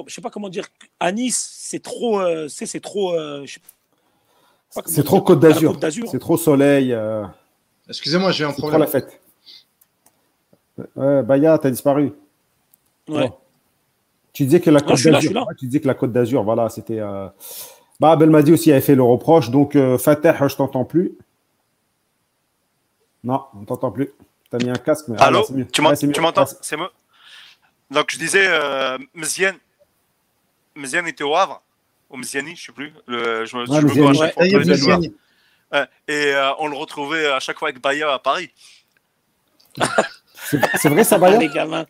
je 0.07 0.15
sais 0.15 0.21
pas 0.21 0.31
comment 0.31 0.49
dire, 0.49 0.67
à 0.99 1.11
Nice, 1.11 1.59
c'est 1.59 1.83
trop, 1.83 2.21
euh, 2.21 2.49
c'est 2.49 2.81
trop. 2.81 3.15
Euh, 3.15 3.45
c'est 4.87 5.03
trop 5.03 5.21
Côte 5.23 5.41
d'Azur. 5.41 5.79
C'est 6.11 6.19
trop 6.19 6.37
soleil. 6.37 6.93
Euh... 6.93 7.25
Excusez-moi, 7.89 8.31
j'ai 8.31 8.45
un 8.45 8.53
problème. 8.53 8.71
Trop 8.71 8.81
la 8.81 8.87
fête. 8.87 9.20
Ouais, 10.97 11.23
Baya, 11.23 11.59
t'as 11.59 11.71
disparu. 11.71 12.13
Ouais. 13.09 13.31
Tu 14.33 14.45
disais 14.45 14.61
que 14.61 14.71
la 14.71 14.81
Côte 14.81 15.03
d'Azur. 15.03 15.47
Tu 15.59 15.67
disais 15.67 15.81
que 15.81 15.87
la 15.87 15.95
Côte 15.95 16.13
d'Azur, 16.13 16.43
voilà, 16.43 16.69
c'était. 16.69 17.01
Euh... 17.01 17.29
Bah, 17.99 18.17
Belmadi 18.17 18.53
aussi 18.53 18.73
avait 18.73 18.81
fait 18.81 18.95
le 18.95 19.03
reproche. 19.03 19.51
Donc, 19.51 19.77
euh, 19.77 19.99
Fatah, 19.99 20.49
je 20.49 20.57
t'entends 20.57 20.85
plus. 20.85 21.13
Non, 23.23 23.45
on 23.55 23.65
t'entend 23.65 23.91
plus. 23.91 24.11
T'as 24.51 24.59
mis 24.59 24.71
un 24.71 24.75
casque. 24.75 25.09
Mais... 25.09 25.21
Allô? 25.21 25.45
ah, 25.47 25.97
Tu 26.03 26.21
m'entends? 26.21 26.47
C'est 26.63 26.77
moi. 26.77 26.91
Donc, 27.91 28.11
je 28.11 28.19
disais, 28.19 28.47
euh, 28.47 28.97
Mziane, 29.15 29.57
était 31.07 31.25
au 31.25 31.35
Havre, 31.35 31.61
au 32.09 32.17
Mziani, 32.17 32.57
je 32.57 32.63
ne 32.63 32.67
sais 32.67 32.73
plus. 32.73 32.95
Le, 33.07 33.45
je, 33.45 33.57
me 33.57 33.69
ouais, 35.73 35.87
Et 36.09 36.33
euh, 36.35 36.53
on 36.59 36.69
le 36.69 36.77
retrouvait 36.77 37.27
à 37.27 37.41
chaque 37.41 37.59
fois 37.59 37.69
avec 37.69 37.83
Baya 37.83 38.13
à 38.13 38.19
Paris. 38.19 38.51
C'est 40.43 40.89
vrai, 40.89 41.05
ça 41.05 41.19
va 41.19 41.37
Les 41.39 41.49
gamins. 41.49 41.87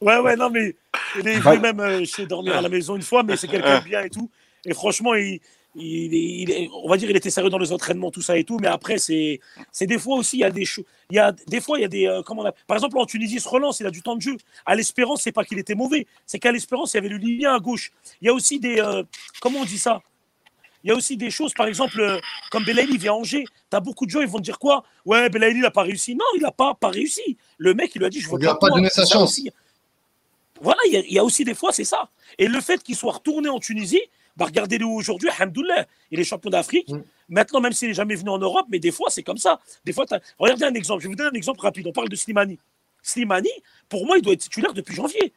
ouais, 0.00 0.18
ouais, 0.18 0.36
non, 0.36 0.50
mais 0.50 0.74
il 1.18 1.28
est 1.28 1.38
venu 1.38 1.58
même 1.58 1.80
euh, 1.80 2.04
chez 2.04 2.26
dormir 2.26 2.56
à 2.56 2.62
la 2.62 2.68
maison 2.68 2.96
une 2.96 3.02
fois, 3.02 3.22
mais 3.22 3.36
c'est 3.36 3.48
quelqu'un 3.48 3.80
de 3.80 3.84
bien 3.84 4.02
et 4.02 4.10
tout. 4.10 4.30
Et 4.64 4.74
franchement, 4.74 5.14
il, 5.14 5.40
il, 5.76 6.68
on 6.82 6.88
va 6.88 6.96
dire 6.96 7.10
il 7.10 7.16
était 7.16 7.30
sérieux 7.30 7.50
dans 7.50 7.58
les 7.58 7.72
entraînements, 7.72 8.10
tout 8.10 8.22
ça 8.22 8.36
et 8.36 8.44
tout, 8.44 8.58
mais 8.58 8.68
après, 8.68 8.98
c'est 8.98 9.40
des 9.80 9.98
fois 9.98 10.16
aussi, 10.16 10.38
il 10.38 10.40
y 10.40 10.44
a 10.44 10.50
des 10.50 10.64
choses. 10.64 10.84
Il 11.10 11.16
y 11.16 11.18
a 11.18 11.32
des 11.32 11.60
fois, 11.60 11.78
il 11.78 11.82
y 11.82 11.84
a 11.84 11.88
des. 11.88 12.06
Euh, 12.06 12.22
comment 12.22 12.42
on 12.42 12.46
a, 12.46 12.52
par 12.66 12.76
exemple, 12.76 12.98
en 12.98 13.06
Tunisie, 13.06 13.36
il 13.36 13.40
se 13.40 13.48
relance, 13.48 13.80
il 13.80 13.86
a 13.86 13.90
du 13.90 14.02
temps 14.02 14.16
de 14.16 14.22
jeu. 14.22 14.36
À 14.64 14.74
l'espérance, 14.74 15.22
c'est 15.22 15.32
pas 15.32 15.44
qu'il 15.44 15.58
était 15.58 15.74
mauvais, 15.74 16.06
c'est 16.24 16.38
qu'à 16.38 16.52
l'espérance, 16.52 16.94
il 16.94 16.96
y 16.96 16.98
avait 16.98 17.08
le 17.08 17.18
lien 17.18 17.54
à 17.54 17.60
gauche. 17.60 17.92
Il 18.20 18.26
y 18.26 18.28
a 18.28 18.32
aussi 18.32 18.58
des. 18.58 18.80
Euh, 18.80 19.02
comment 19.40 19.60
on 19.60 19.64
dit 19.64 19.78
ça? 19.78 20.02
Il 20.86 20.90
y 20.90 20.92
a 20.92 20.94
aussi 20.94 21.16
des 21.16 21.30
choses, 21.30 21.52
par 21.52 21.66
exemple, 21.66 22.00
euh, 22.00 22.20
comme 22.48 22.64
Belaïli 22.64 22.96
vient 22.96 23.14
à 23.14 23.16
Angers, 23.16 23.42
tu 23.44 23.76
as 23.76 23.80
beaucoup 23.80 24.06
de 24.06 24.10
gens, 24.12 24.20
ils 24.20 24.28
vont 24.28 24.38
te 24.38 24.44
dire 24.44 24.60
quoi? 24.60 24.84
Ouais, 25.04 25.28
Belaïli 25.28 25.58
n'a 25.58 25.72
pas 25.72 25.82
réussi. 25.82 26.14
Non, 26.14 26.24
il 26.36 26.42
n'a 26.42 26.52
pas, 26.52 26.74
pas 26.74 26.90
réussi. 26.90 27.36
Le 27.58 27.74
mec, 27.74 27.90
il 27.96 27.98
lui 27.98 28.06
a 28.06 28.08
dit 28.08 28.20
Je 28.20 28.30
veux 28.30 28.38
pas. 28.38 28.54
pas 28.54 28.70
donné 28.70 28.88
sa 28.88 29.04
chance. 29.04 29.40
Voilà, 30.60 30.78
il 30.86 31.12
y, 31.12 31.18
a, 31.18 31.24
aussi 31.24 31.42
des 31.42 31.54
fois, 31.54 31.72
c'est 31.72 31.84
ça. 31.84 32.08
Et 32.38 32.46
le 32.46 32.60
fait 32.60 32.84
qu'il 32.84 32.94
soit 32.94 33.14
retourné 33.14 33.48
en 33.48 33.58
Tunisie, 33.58 34.00
bah 34.36 34.44
regardez-le 34.44 34.86
aujourd'hui, 34.86 35.28
Alhamdoulilah, 35.28 35.86
il 36.12 36.20
est 36.20 36.24
champion 36.24 36.50
d'Afrique. 36.50 36.88
Mm. 36.88 37.02
Maintenant, 37.30 37.60
même 37.60 37.72
s'il 37.72 37.88
n'est 37.88 37.94
jamais 37.94 38.14
venu 38.14 38.30
en 38.30 38.38
Europe, 38.38 38.66
mais 38.70 38.78
des 38.78 38.92
fois, 38.92 39.10
c'est 39.10 39.24
comme 39.24 39.38
ça. 39.38 39.58
Des 39.84 39.92
fois, 39.92 40.06
regardez 40.38 40.66
un 40.66 40.74
exemple, 40.74 41.02
je 41.02 41.08
vais 41.08 41.10
vous 41.10 41.16
donner 41.16 41.30
un 41.30 41.36
exemple 41.36 41.62
rapide. 41.62 41.88
On 41.88 41.92
parle 41.92 42.08
de 42.08 42.16
Slimani. 42.16 42.60
Slimani, 43.02 43.50
pour 43.88 44.06
moi, 44.06 44.18
il 44.18 44.22
doit 44.22 44.34
être 44.34 44.42
titulaire 44.42 44.72
depuis 44.72 44.94
janvier. 44.94 45.32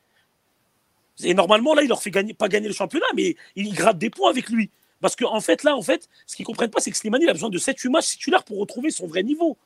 Et 1.23 1.33
normalement, 1.33 1.73
là, 1.73 1.81
il 1.81 1.89
leur 1.89 2.03
fait 2.03 2.11
gagner, 2.11 2.35
pas 2.35 2.47
gagner 2.47 2.67
le 2.67 2.73
championnat, 2.73 3.07
mais 3.15 3.35
il 3.55 3.73
gratte 3.73 3.97
des 3.97 4.11
points 4.11 4.29
avec 4.29 4.47
lui. 4.49 4.69
Parce 5.01 5.15
qu'en 5.15 5.33
en 5.33 5.41
fait, 5.41 5.63
là, 5.63 5.75
en 5.75 5.81
fait, 5.81 6.09
ce 6.25 6.35
qu'ils 6.35 6.43
ne 6.43 6.47
comprennent 6.47 6.69
pas, 6.69 6.81
c'est 6.81 6.91
que 6.91 6.97
Slimani 6.97 7.25
il 7.25 7.29
a 7.29 7.33
besoin 7.33 7.49
de 7.49 7.57
7-8 7.57 7.89
matchs 7.89 8.07
titulaires 8.09 8.43
pour 8.43 8.59
retrouver 8.59 8.91
son 8.91 9.07
vrai 9.07 9.23
niveau. 9.23 9.57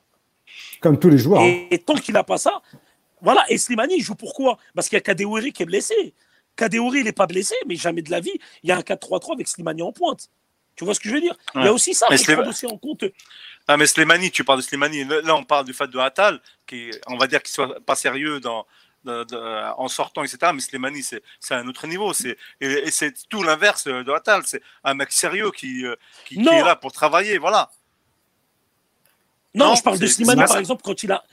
Comme 0.82 1.00
tous 1.00 1.10
les 1.10 1.18
joueurs. 1.18 1.42
Et, 1.42 1.68
hein. 1.72 1.78
tant 1.86 1.96
qu'il 1.96 2.14
n'a 2.14 2.24
pas 2.24 2.38
ça, 2.38 2.62
voilà. 3.22 3.44
Et 3.50 3.58
Slimani, 3.58 3.96
il 3.98 4.04
joue 4.04 4.16
pourquoi 4.16 4.58
Parce 4.76 4.90
qu'il 4.90 4.98
y 4.98 4.98
a 4.98 5.02
Kadewere 5.02 5.52
qui 5.54 5.64
est 5.64 5.66
blessé. 5.66 6.14
Kadewere, 6.56 6.98
il 6.98 7.04
n'est 7.06 7.14
pas 7.14 7.28
blessé, 7.28 7.56
mais 7.68 7.76
jamais 7.76 8.02
de 8.02 8.12
la 8.12 8.20
vie, 8.20 8.38
il 8.62 8.70
y 8.70 8.72
a 8.72 8.78
un 8.78 8.82
4-3-3 8.82 9.34
avec 9.34 9.48
Slimani 9.48 9.82
en 9.82 9.92
pointe. 9.92 10.30
Tu 10.76 10.86
vois 10.86 10.94
ce 10.94 11.00
que 11.00 11.10
je 11.10 11.14
veux 11.14 11.22
dire? 11.22 11.38
Il 11.56 11.64
y 11.64 11.68
a 11.68 11.74
aussi 11.74 11.94
ça, 11.94 12.08
il 12.10 12.18
faut 12.18 12.42
aussi 12.42 12.66
en 12.66 12.78
compte. 12.78 13.06
Ah, 13.68 13.78
mais 13.78 13.86
Slimani, 13.86 14.32
tu 14.32 14.44
parles 14.44 14.60
de 14.60 14.64
Slimani. 14.64 15.04
Là, 15.06 15.36
on 15.36 15.44
parle 15.44 15.66
du 15.66 15.74
fait 15.74 15.88
de 15.88 15.98
Atal, 16.00 16.42
qui, 16.68 16.92
on 17.08 17.18
va 17.18 17.28
dire 17.28 17.42
qu'il 17.42 17.54
soit 17.54 17.80
pas 17.86 17.96
sérieux 17.96 18.40
dans, 18.40 18.66
en 19.06 19.88
sortant, 19.88 20.24
etc. 20.24 20.52
Mais 20.54 20.62
Slimani, 20.62 21.04
c'est 21.04 21.22
un 21.54 21.68
autre 21.68 21.88
niveau. 21.88 22.12
Et, 22.62 22.92
c'est 22.92 23.14
tout 23.30 23.44
l'inverse 23.44 23.88
de 23.88 24.12
Atal. 24.12 24.44
C'est 24.46 24.62
un 24.84 24.94
mec 24.94 25.12
sérieux 25.12 25.52
qui, 25.52 25.86
euh, 25.86 25.96
qui, 26.26 26.40
est 26.40 26.64
là 26.64 26.76
pour 26.76 26.92
travailler. 26.92 27.38
Voilà. 27.38 27.70
Non, 29.56 29.76
je 29.76 29.84
parle 29.84 30.00
de 30.00 30.08
Slimani, 30.08 30.44
par 30.46 30.58
exemple, 30.58 30.82
quand 30.84 31.04
il 31.04 31.12
a. 31.12 31.24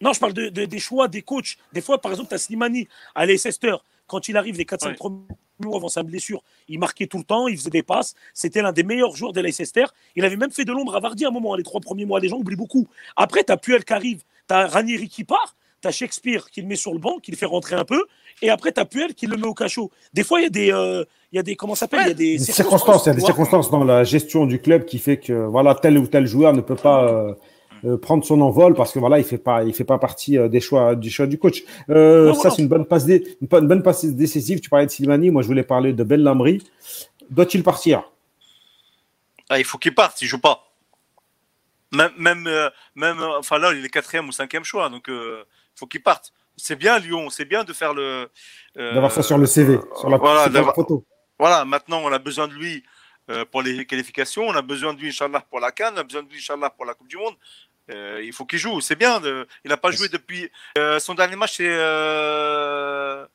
Non, 0.00 0.12
je 0.12 0.20
parle 0.20 0.32
de, 0.32 0.48
des 0.48 0.78
choix 0.78 1.08
des 1.08 1.22
coachs. 1.22 1.56
Des 1.72 1.80
fois, 1.80 2.00
par 2.00 2.12
exemple, 2.12 2.28
tu 2.28 2.34
as 2.34 2.38
Slimani 2.38 2.88
à 3.14 3.26
Leicester. 3.26 3.74
Quand 4.06 4.28
il 4.28 4.36
arrive 4.36 4.56
les 4.56 4.64
4-5 4.64 4.94
premiers 4.96 5.26
mois 5.60 5.76
avant 5.76 5.88
sa 5.88 6.02
blessure, 6.02 6.42
il 6.68 6.78
marquait 6.78 7.06
tout 7.06 7.18
le 7.18 7.24
temps, 7.24 7.46
il 7.46 7.58
faisait 7.58 7.70
des 7.70 7.82
passes. 7.82 8.14
C'était 8.32 8.62
l'un 8.62 8.72
des 8.72 8.84
meilleurs 8.84 9.14
joueurs 9.14 9.32
de 9.32 9.40
Leicester. 9.40 9.84
Il 10.16 10.24
avait 10.24 10.36
même 10.36 10.50
fait 10.50 10.64
de 10.64 10.72
l'ombre 10.72 10.96
à 10.96 11.00
Vardy 11.00 11.24
à 11.24 11.28
un 11.28 11.30
moment. 11.30 11.54
Les 11.56 11.62
trois 11.62 11.80
premiers 11.80 12.06
mois, 12.06 12.20
les 12.20 12.28
gens 12.28 12.36
oublient 12.36 12.56
beaucoup. 12.56 12.86
Après, 13.16 13.44
tu 13.44 13.52
as 13.52 13.56
Puel 13.56 13.84
qui 13.84 13.92
arrive, 13.92 14.22
tu 14.48 14.54
as 14.54 14.66
Ranieri 14.66 15.08
qui 15.08 15.24
part 15.24 15.56
tu 15.80 15.88
as 15.88 15.92
Shakespeare 15.92 16.50
qui 16.50 16.60
le 16.60 16.66
met 16.66 16.76
sur 16.76 16.92
le 16.92 16.98
banc, 16.98 17.18
qui 17.18 17.30
le 17.30 17.36
fait 17.36 17.46
rentrer 17.46 17.76
un 17.76 17.84
peu, 17.84 18.04
et 18.42 18.50
après 18.50 18.72
tu 18.72 18.80
as 18.80 18.84
Puel 18.84 19.14
qui 19.14 19.26
le 19.26 19.36
met 19.36 19.46
au 19.46 19.54
cachot. 19.54 19.90
Des 20.12 20.24
fois, 20.24 20.40
il 20.40 20.44
y 20.44 20.46
a 20.46 20.50
des, 20.50 20.72
euh, 20.72 21.04
il 21.32 21.36
y 21.36 21.38
a 21.38 21.42
des 21.42 21.56
comment 21.56 21.74
s'appelle, 21.74 22.00
il 22.04 22.08
y 22.08 22.10
a 22.10 22.14
des, 22.14 22.38
circonstances, 22.38 23.06
il 23.06 23.08
y 23.08 23.12
a 23.12 23.14
des 23.14 23.20
circonstances 23.20 23.70
dans 23.70 23.84
la 23.84 24.04
gestion 24.04 24.46
du 24.46 24.60
club 24.60 24.84
qui 24.84 24.98
fait 24.98 25.18
que 25.18 25.32
voilà 25.32 25.74
tel 25.74 25.98
ou 25.98 26.06
tel 26.06 26.26
joueur 26.26 26.52
ne 26.52 26.60
peut 26.60 26.76
pas 26.76 27.04
euh, 27.04 27.34
euh, 27.84 27.96
prendre 27.96 28.24
son 28.24 28.40
envol 28.40 28.74
parce 28.74 28.92
que 28.92 28.98
voilà 28.98 29.18
il 29.18 29.24
fait 29.24 29.38
pas, 29.38 29.64
il 29.64 29.74
fait 29.74 29.84
pas 29.84 29.98
partie 29.98 30.38
des 30.48 30.60
choix 30.60 30.94
du 30.94 31.10
choix 31.10 31.26
du 31.26 31.38
coach. 31.38 31.64
ça 31.88 32.50
c'est 32.50 32.62
une 32.62 32.68
bonne 32.68 32.86
passe, 32.86 33.06
une, 33.06 33.48
bonne 33.48 33.82
passe 33.82 34.04
décisive. 34.04 34.60
Tu 34.60 34.70
parlais 34.70 34.86
de 34.86 34.90
Silvani, 34.90 35.30
moi 35.30 35.42
je 35.42 35.48
voulais 35.48 35.62
parler 35.62 35.92
de 35.92 36.04
Ben 36.04 36.20
Lamry. 36.20 36.62
Doit-il 37.30 37.62
partir? 37.62 38.10
Ah, 39.50 39.58
Il 39.58 39.64
faut 39.64 39.78
qu'il 39.78 39.94
parte, 39.94 40.20
il 40.22 40.26
joue 40.26 40.40
pas. 40.40 40.64
Même, 41.92 42.10
même, 42.18 42.48
même, 42.94 43.18
enfin 43.38 43.58
là, 43.58 43.72
il 43.74 43.82
est 43.82 43.88
quatrième 43.88 44.28
ou 44.28 44.32
cinquième 44.32 44.64
choix, 44.64 44.90
donc 44.90 45.08
faut 45.78 45.86
qu'il 45.86 46.02
parte. 46.02 46.32
C'est 46.56 46.76
bien 46.76 46.98
Lyon, 46.98 47.30
c'est 47.30 47.44
bien 47.44 47.64
de 47.64 47.72
faire 47.72 47.94
le. 47.94 48.28
Euh, 48.76 48.94
D'avoir 48.94 49.12
ça 49.12 49.22
sur 49.22 49.38
le 49.38 49.46
CV, 49.46 49.78
sur 49.96 50.10
la, 50.10 50.16
voilà, 50.16 50.72
photo. 50.74 51.04
Voilà, 51.38 51.64
maintenant 51.64 52.00
on 52.02 52.12
a 52.12 52.18
besoin 52.18 52.48
de 52.48 52.54
lui 52.54 52.82
euh, 53.30 53.44
pour 53.44 53.62
les 53.62 53.86
qualifications, 53.86 54.42
on 54.42 54.54
a 54.54 54.62
besoin 54.62 54.92
de 54.92 55.00
lui, 55.00 55.08
Inch'Allah, 55.08 55.44
pour 55.48 55.60
la 55.60 55.70
Cannes, 55.70 55.94
on 55.96 56.00
a 56.00 56.02
besoin 56.02 56.22
de 56.24 56.28
lui, 56.28 56.38
Inch'Allah, 56.38 56.70
pour 56.70 56.84
la 56.84 56.94
Coupe 56.94 57.08
du 57.08 57.16
Monde. 57.16 57.34
Euh, 57.90 58.20
il 58.22 58.32
faut 58.32 58.44
qu'il 58.44 58.58
joue, 58.58 58.80
c'est 58.80 58.96
bien. 58.96 59.20
De... 59.20 59.46
Il 59.64 59.68
n'a 59.68 59.76
pas 59.76 59.90
joué 59.92 60.08
depuis. 60.08 60.50
son 60.98 61.14
dernier 61.14 61.36
match, 61.36 61.56
c'est. 61.56 63.28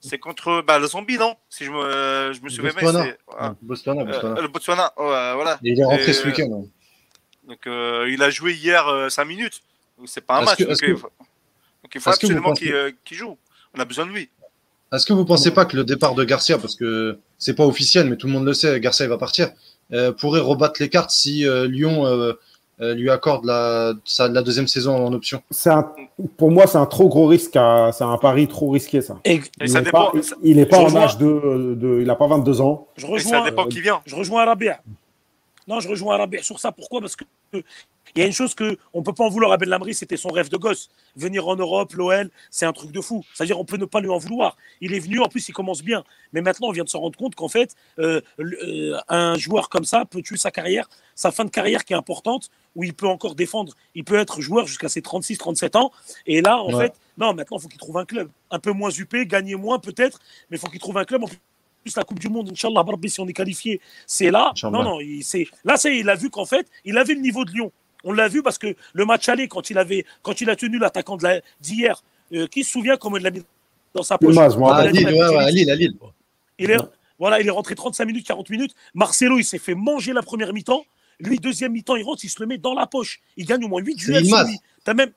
C'est 0.00 0.18
contre 0.18 0.62
bah, 0.64 0.78
le 0.78 0.86
zombie, 0.86 1.18
non? 1.18 1.34
Si 1.50 1.64
je 1.64 1.72
me, 1.72 2.32
je 2.32 2.40
me 2.40 2.48
souviens 2.48 2.70
bien. 2.70 2.92
Voilà. 3.26 3.56
Botswana, 3.60 4.04
Botswana. 4.04 4.40
le 4.40 4.46
Botswana, 4.46 4.92
voilà. 4.96 5.58
il 5.64 5.80
est 5.80 5.84
rentré 5.84 6.12
ce 6.12 6.24
week-end. 6.24 6.64
Donc 7.42 7.66
il 7.66 8.22
a 8.22 8.30
joué 8.30 8.54
hier 8.54 9.10
5 9.10 9.24
minutes. 9.24 9.60
C'est 10.06 10.24
pas 10.24 10.38
un 10.38 10.44
match. 10.44 10.60
Donc 10.60 11.10
il 11.94 12.00
faut 12.00 12.10
absolument 12.10 12.52
euh, 12.62 12.90
qu'il 13.04 13.16
joue. 13.16 13.36
On 13.74 13.80
a 13.80 13.84
besoin 13.84 14.06
de 14.06 14.12
lui. 14.12 14.30
Est-ce 14.92 15.04
que 15.04 15.12
vous 15.12 15.20
ne 15.20 15.26
pensez 15.26 15.50
pas 15.50 15.64
que 15.64 15.76
le 15.76 15.84
départ 15.84 16.14
de 16.14 16.24
Garcia, 16.24 16.58
parce 16.58 16.74
que 16.74 17.18
c'est 17.36 17.54
pas 17.54 17.66
officiel, 17.66 18.08
mais 18.08 18.16
tout 18.16 18.26
le 18.26 18.32
monde 18.32 18.46
le 18.46 18.54
sait, 18.54 18.80
Garcia 18.80 19.06
va 19.06 19.18
partir, 19.18 19.50
euh, 19.92 20.12
pourrait 20.12 20.40
rebattre 20.40 20.80
les 20.80 20.88
cartes 20.88 21.10
si 21.10 21.46
euh, 21.46 21.66
Lyon 21.66 22.34
lui 22.80 23.10
accorde 23.10 23.44
la, 23.44 23.92
la, 24.18 24.42
deuxième 24.42 24.68
saison 24.68 24.94
en 25.04 25.12
option? 25.12 25.42
Pour 26.36 26.50
moi, 26.50 26.66
c'est 26.66 26.78
un 26.78 26.86
trop 26.86 27.08
gros 27.08 27.26
risque, 27.26 27.52
c'est 27.52 28.04
un 28.04 28.18
pari 28.18 28.46
trop 28.48 28.70
risqué 28.70 29.02
ça. 29.02 29.18
il 29.24 29.42
n'est 29.60 29.82
pas, 29.82 30.12
il, 30.42 30.66
pas 30.68 30.78
en 30.78 30.96
âge 30.96 31.18
de, 31.18 31.74
de, 31.76 31.98
il 32.00 32.06
n'a 32.06 32.14
pas 32.14 32.28
22 32.28 32.60
ans. 32.60 32.86
Je 32.96 33.06
rejoins, 33.06 33.40
ça 33.40 33.44
dépend 33.44 33.66
qui 33.66 33.80
vient. 33.80 34.00
Je 34.06 34.14
rejoins 34.14 34.44
Rabia. 34.44 34.80
Non, 35.68 35.80
je 35.80 35.88
rejoins 35.88 36.16
Rabia 36.16 36.42
sur 36.42 36.58
ça. 36.58 36.72
Pourquoi? 36.72 37.00
Parce 37.02 37.14
que 37.14 37.24
il 38.14 38.20
y 38.20 38.22
a 38.22 38.26
une 38.26 38.32
chose 38.32 38.54
que 38.54 38.76
on 38.92 39.02
peut 39.02 39.12
pas 39.12 39.24
en 39.24 39.28
vouloir 39.28 39.52
à 39.52 39.56
Ben 39.56 39.68
Lamry, 39.68 39.94
c'était 39.94 40.16
son 40.16 40.28
rêve 40.28 40.48
de 40.48 40.56
gosse. 40.56 40.88
Venir 41.16 41.48
en 41.48 41.56
Europe, 41.56 41.92
l'OL, 41.94 42.30
c'est 42.50 42.66
un 42.66 42.72
truc 42.72 42.92
de 42.92 43.00
fou. 43.00 43.24
C'est-à-dire, 43.34 43.58
on 43.58 43.64
peut 43.64 43.76
ne 43.76 43.84
pas 43.84 44.00
lui 44.00 44.08
en 44.08 44.18
vouloir. 44.18 44.56
Il 44.80 44.94
est 44.94 44.98
venu, 44.98 45.20
en 45.20 45.28
plus, 45.28 45.48
il 45.48 45.52
commence 45.52 45.82
bien. 45.82 46.04
Mais 46.32 46.40
maintenant, 46.40 46.68
on 46.68 46.72
vient 46.72 46.84
de 46.84 46.88
se 46.88 46.96
rendre 46.96 47.18
compte 47.18 47.34
qu'en 47.34 47.48
fait, 47.48 47.74
euh, 47.98 48.20
euh, 48.38 48.96
un 49.08 49.36
joueur 49.36 49.68
comme 49.68 49.84
ça 49.84 50.04
peut 50.04 50.22
tuer 50.22 50.36
sa 50.36 50.50
carrière, 50.50 50.88
sa 51.14 51.30
fin 51.30 51.44
de 51.44 51.50
carrière 51.50 51.84
qui 51.84 51.92
est 51.92 51.96
importante, 51.96 52.50
où 52.74 52.84
il 52.84 52.94
peut 52.94 53.08
encore 53.08 53.34
défendre. 53.34 53.74
Il 53.94 54.04
peut 54.04 54.18
être 54.18 54.40
joueur 54.40 54.66
jusqu'à 54.66 54.88
ses 54.88 55.00
36-37 55.00 55.76
ans. 55.76 55.90
Et 56.26 56.40
là, 56.42 56.58
en 56.58 56.70
fait, 56.78 56.94
non, 57.16 57.34
maintenant, 57.34 57.58
il 57.58 57.62
faut 57.62 57.68
qu'il 57.68 57.78
trouve 57.78 57.98
un 57.98 58.04
club. 58.04 58.30
Un 58.50 58.58
peu 58.58 58.72
moins 58.72 58.90
UP, 58.90 59.14
gagner 59.26 59.56
moins 59.56 59.78
peut-être, 59.78 60.20
mais 60.50 60.56
il 60.56 60.60
faut 60.60 60.68
qu'il 60.68 60.80
trouve 60.80 60.96
un 60.96 61.04
club. 61.04 61.24
En 61.24 61.26
plus, 61.26 61.96
la 61.96 62.04
Coupe 62.04 62.20
du 62.20 62.28
Monde, 62.28 62.50
Inch'Allah, 62.52 62.84
si 63.06 63.20
on 63.20 63.26
est 63.26 63.32
qualifié, 63.32 63.80
c'est 64.06 64.30
là. 64.30 64.52
Non, 64.62 64.82
non, 64.82 65.00
il, 65.00 65.24
là, 65.64 65.76
c'est, 65.76 65.96
il 65.96 66.08
a 66.08 66.14
vu 66.14 66.30
qu'en 66.30 66.44
fait, 66.44 66.68
il 66.84 66.96
avait 66.98 67.14
le 67.14 67.20
niveau 67.20 67.44
de 67.44 67.50
Lyon. 67.50 67.72
On 68.08 68.12
l'a 68.12 68.26
vu 68.26 68.42
parce 68.42 68.56
que 68.56 68.74
le 68.94 69.04
match 69.04 69.28
aller, 69.28 69.48
quand 69.48 69.68
il, 69.68 69.76
avait, 69.76 70.06
quand 70.22 70.40
il 70.40 70.48
a 70.48 70.56
tenu 70.56 70.78
l'attaquant 70.78 71.18
d'hier, 71.60 72.02
euh, 72.32 72.46
qui 72.46 72.64
se 72.64 72.70
souvient 72.70 72.96
comment 72.96 73.18
il 73.18 73.22
l'a 73.22 73.30
mis 73.30 73.42
dans 73.94 74.02
sa 74.02 74.16
poche? 74.16 74.34
Ah, 74.38 74.86
Lille, 74.86 75.76
Lille, 75.76 75.94
Il 76.58 76.70
est, 76.70 76.78
voilà, 77.18 77.38
il 77.38 77.46
est 77.46 77.50
rentré 77.50 77.74
35 77.74 78.06
minutes, 78.06 78.26
40 78.26 78.48
minutes. 78.48 78.74
Marcelo, 78.94 79.38
il 79.38 79.44
s'est 79.44 79.58
fait 79.58 79.74
manger 79.74 80.14
la 80.14 80.22
première 80.22 80.54
mi-temps. 80.54 80.86
Lui, 81.20 81.38
deuxième 81.38 81.72
mi-temps, 81.72 81.96
il 81.96 82.02
rentre, 82.02 82.24
il 82.24 82.30
se 82.30 82.40
le 82.40 82.46
met 82.46 82.56
dans 82.56 82.72
la 82.72 82.86
poche. 82.86 83.20
Il 83.36 83.44
gagne 83.44 83.62
au 83.66 83.68
moins 83.68 83.82
8 83.82 83.94
duels. 83.96 84.24
T'as 84.84 84.94
même. 84.94 85.10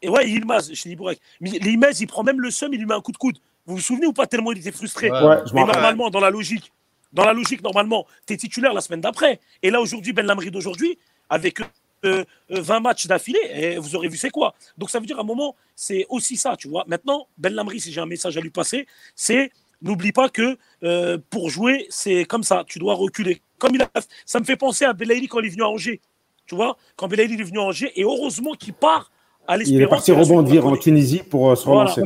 Et 0.00 0.08
ouais, 0.08 0.30
Ilmaz, 0.30 0.70
je 0.72 0.80
dis 0.80 0.94
Bourek. 0.94 1.18
L'Imaz, 1.40 2.00
il 2.00 2.06
prend 2.06 2.22
même 2.22 2.40
le 2.40 2.52
seum, 2.52 2.72
il 2.72 2.78
lui 2.78 2.86
met 2.86 2.94
un 2.94 3.00
coup 3.00 3.10
de 3.10 3.16
coude. 3.16 3.38
Vous 3.66 3.74
vous 3.74 3.82
souvenez 3.82 4.06
ou 4.06 4.12
pas 4.12 4.28
tellement 4.28 4.52
il 4.52 4.58
était 4.58 4.70
frustré? 4.70 5.10
Mais 5.52 5.64
normalement, 5.64 6.10
dans 6.10 6.20
la 6.20 6.30
logique, 6.30 6.72
dans 7.12 7.24
la 7.24 7.32
logique, 7.32 7.60
normalement, 7.64 8.06
tu 8.24 8.34
es 8.34 8.36
titulaire 8.36 8.72
la 8.72 8.82
semaine 8.82 9.00
d'après. 9.00 9.40
Et 9.64 9.70
là, 9.70 9.80
aujourd'hui, 9.80 10.12
Ben 10.12 10.24
Lamri 10.24 10.52
d'aujourd'hui, 10.52 10.96
avec 11.30 11.60
20 11.60 11.66
euh, 12.04 12.24
euh, 12.50 12.80
matchs 12.80 13.06
d'affilée, 13.06 13.40
et 13.52 13.78
vous 13.78 13.96
aurez 13.96 14.08
vu 14.08 14.16
c'est 14.16 14.30
quoi. 14.30 14.54
Donc 14.76 14.90
ça 14.90 15.00
veut 15.00 15.06
dire 15.06 15.18
à 15.18 15.22
un 15.22 15.24
moment, 15.24 15.56
c'est 15.74 16.06
aussi 16.08 16.36
ça, 16.36 16.56
tu 16.56 16.68
vois. 16.68 16.84
Maintenant, 16.86 17.26
Ben 17.38 17.52
Lamri, 17.52 17.80
si 17.80 17.92
j'ai 17.92 18.00
un 18.00 18.06
message 18.06 18.36
à 18.36 18.40
lui 18.40 18.50
passer, 18.50 18.86
c'est 19.14 19.50
n'oublie 19.82 20.12
pas 20.12 20.28
que 20.28 20.56
euh, 20.82 21.18
pour 21.30 21.50
jouer, 21.50 21.86
c'est 21.90 22.24
comme 22.24 22.42
ça, 22.42 22.64
tu 22.66 22.78
dois 22.78 22.94
reculer. 22.94 23.42
Comme 23.58 23.74
il 23.74 23.82
a, 23.82 23.88
ça 24.26 24.40
me 24.40 24.44
fait 24.44 24.56
penser 24.56 24.84
à 24.84 24.92
Belaïli 24.92 25.28
quand 25.28 25.40
il 25.40 25.46
est 25.46 25.50
venu 25.50 25.62
à 25.62 25.68
Angers, 25.68 26.00
tu 26.46 26.54
vois, 26.54 26.76
quand 26.96 27.08
Belaïli 27.08 27.34
est 27.34 27.44
venu 27.44 27.58
à 27.58 27.62
Angers, 27.62 27.92
et 27.94 28.02
heureusement 28.02 28.54
qu'il 28.54 28.74
part 28.74 29.10
à 29.46 29.56
l'espérance. 29.56 29.80
Il 29.80 29.82
est 29.82 29.88
parti 29.88 30.12
rebondir 30.12 30.66
en 30.66 30.76
Tunisie 30.76 31.22
pour 31.28 31.56
se 31.56 31.66
relancer. 31.66 32.02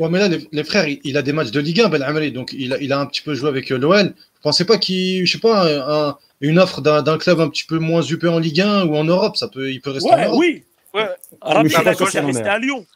Ouais, 0.00 0.08
mais, 0.08 0.18
là, 0.18 0.28
les, 0.50 0.64
frères, 0.64 0.86
il, 1.04 1.16
a 1.18 1.22
des 1.22 1.34
matchs 1.34 1.50
de 1.50 1.60
Ligue 1.60 1.82
1, 1.82 1.90
Ben 1.90 2.02
Amri, 2.02 2.32
donc 2.32 2.54
il 2.54 2.72
a, 2.72 2.78
il 2.80 2.90
a 2.90 2.98
un 2.98 3.04
petit 3.04 3.20
peu 3.20 3.34
joué 3.34 3.50
avec 3.50 3.68
l'OL. 3.68 4.14
Pensez 4.42 4.64
pas 4.64 4.78
qu'il, 4.78 5.26
je 5.26 5.32
sais 5.32 5.38
pas, 5.38 6.08
un 6.08 6.16
une 6.40 6.58
offre 6.58 6.80
d'un 6.80 7.18
club 7.18 7.40
un 7.40 7.48
petit 7.48 7.64
peu 7.64 7.78
moins 7.78 8.02
UP 8.02 8.24
en 8.24 8.38
Ligue 8.38 8.60
1 8.60 8.86
ou 8.86 8.96
en 8.96 9.04
Europe, 9.04 9.36
ça 9.36 9.48
peut, 9.48 9.70
il 9.70 9.80
peut 9.80 9.90
rester 9.90 10.10
ouais, 10.10 10.28
Oui, 10.32 10.64
ouais. 10.94 11.08
Alors, 11.40 11.62
mais 11.62 11.76
rester 11.76 12.48
à 12.48 12.58
Lyon. 12.58 12.86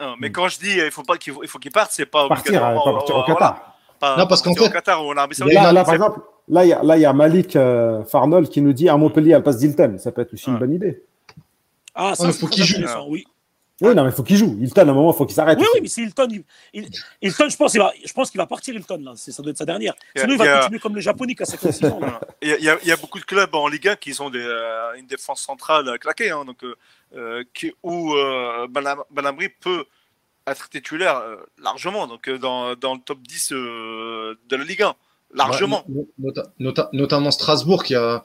Non, 0.00 0.14
mais 0.18 0.30
quand 0.30 0.48
je 0.48 0.58
dis 0.58 0.78
il 0.84 0.90
faut 0.90 1.02
pas 1.02 1.16
qu'il 1.16 1.32
faut 1.32 1.58
qu'il 1.58 1.70
parte, 1.70 1.90
c'est 1.92 2.06
pas 2.06 2.26
partir, 2.28 2.60
pas 2.60 2.74
partir 2.74 3.16
au 3.16 3.24
Qatar. 3.24 3.76
non, 4.18 4.26
parce 4.26 4.42
qu'en 4.42 4.54
fait, 4.54 4.66
au 4.66 4.70
Qatar 4.70 5.00
en. 5.00 5.12
Là, 5.12 5.28
là, 5.72 5.84
par 5.84 5.94
exemple, 5.94 6.20
là, 6.48 6.64
il 6.64 6.68
y 6.68 6.72
a, 6.72 6.82
là, 6.82 6.96
il 6.96 7.00
y 7.02 7.04
a 7.04 7.12
Malik 7.12 7.54
euh, 7.54 8.04
Farnol 8.04 8.48
qui 8.48 8.62
nous 8.62 8.72
dit 8.72 8.88
à 8.88 8.96
Montpellier, 8.96 9.32
elle 9.32 9.42
passe 9.42 9.58
d'Ilten. 9.58 9.98
Ça 9.98 10.10
peut 10.10 10.22
être 10.22 10.32
aussi 10.32 10.48
une 10.48 10.58
bonne 10.58 10.72
idée. 10.72 11.04
Ah, 11.94 12.14
ça, 12.14 12.26
il 12.26 12.32
faut 12.32 12.48
qu'il 12.48 12.64
joue. 12.64 12.84
Oui. 13.08 13.24
Oui, 13.82 13.94
non, 13.94 14.04
mais 14.04 14.10
il 14.10 14.14
faut 14.14 14.22
qu'il 14.22 14.36
joue. 14.36 14.56
Hilton, 14.60 14.88
à 14.88 14.90
un 14.90 14.94
moment, 14.94 15.12
il 15.12 15.16
faut 15.16 15.26
qu'il 15.26 15.34
s'arrête. 15.34 15.58
Oui, 15.58 15.66
oui, 15.74 15.80
mais 15.82 15.88
c'est 15.88 16.02
Hilton. 16.02 16.28
Il, 16.72 16.88
Hilton, 17.20 17.48
je 17.48 17.56
pense, 17.56 17.74
il 17.74 17.78
va, 17.78 17.92
je 18.04 18.12
pense 18.12 18.30
qu'il 18.30 18.38
va 18.38 18.46
partir, 18.46 18.74
Hilton. 18.74 19.00
Là. 19.02 19.12
Ça 19.16 19.42
doit 19.42 19.50
être 19.50 19.58
sa 19.58 19.66
dernière. 19.66 19.94
Sinon, 20.16 20.34
il, 20.34 20.38
va 20.38 20.58
continuer 20.60 20.78
comme 20.78 20.94
le 20.94 21.00
Japonais 21.00 21.34
à 21.38 21.44
56 21.44 21.84
ans. 21.86 22.00
Il 22.40 22.48
y, 22.48 22.52
a, 22.68 22.78
il 22.82 22.88
y, 22.88 22.92
a, 22.92 22.96
beaucoup 22.96 23.18
de 23.18 23.24
clubs 23.24 23.54
en 23.54 23.68
Ligue 23.68 23.88
1 23.88 23.96
qui 23.96 24.20
ont 24.20 24.30
des, 24.30 24.38
euh, 24.42 24.94
une 24.98 25.06
défense 25.06 25.40
centrale 25.40 25.98
claquée. 25.98 26.30
Hein, 26.30 26.44
donc, 26.44 26.64
euh, 27.14 27.44
qui, 27.52 27.72
où 27.82 28.14
euh, 28.14 28.66
Balambri 29.10 29.50
peut 29.50 29.84
être 30.46 30.70
titulaire 30.70 31.18
euh, 31.18 31.36
largement, 31.58 32.06
donc 32.06 32.30
dans, 32.30 32.74
dans, 32.74 32.94
le 32.94 33.00
top 33.00 33.18
10 33.20 33.52
de 33.52 34.56
la 34.56 34.64
Ligue 34.64 34.82
1. 34.82 34.94
Largement. 35.34 35.84
notamment 36.92 37.30
Strasbourg 37.30 37.84
qui 37.84 37.94
a 37.94 38.24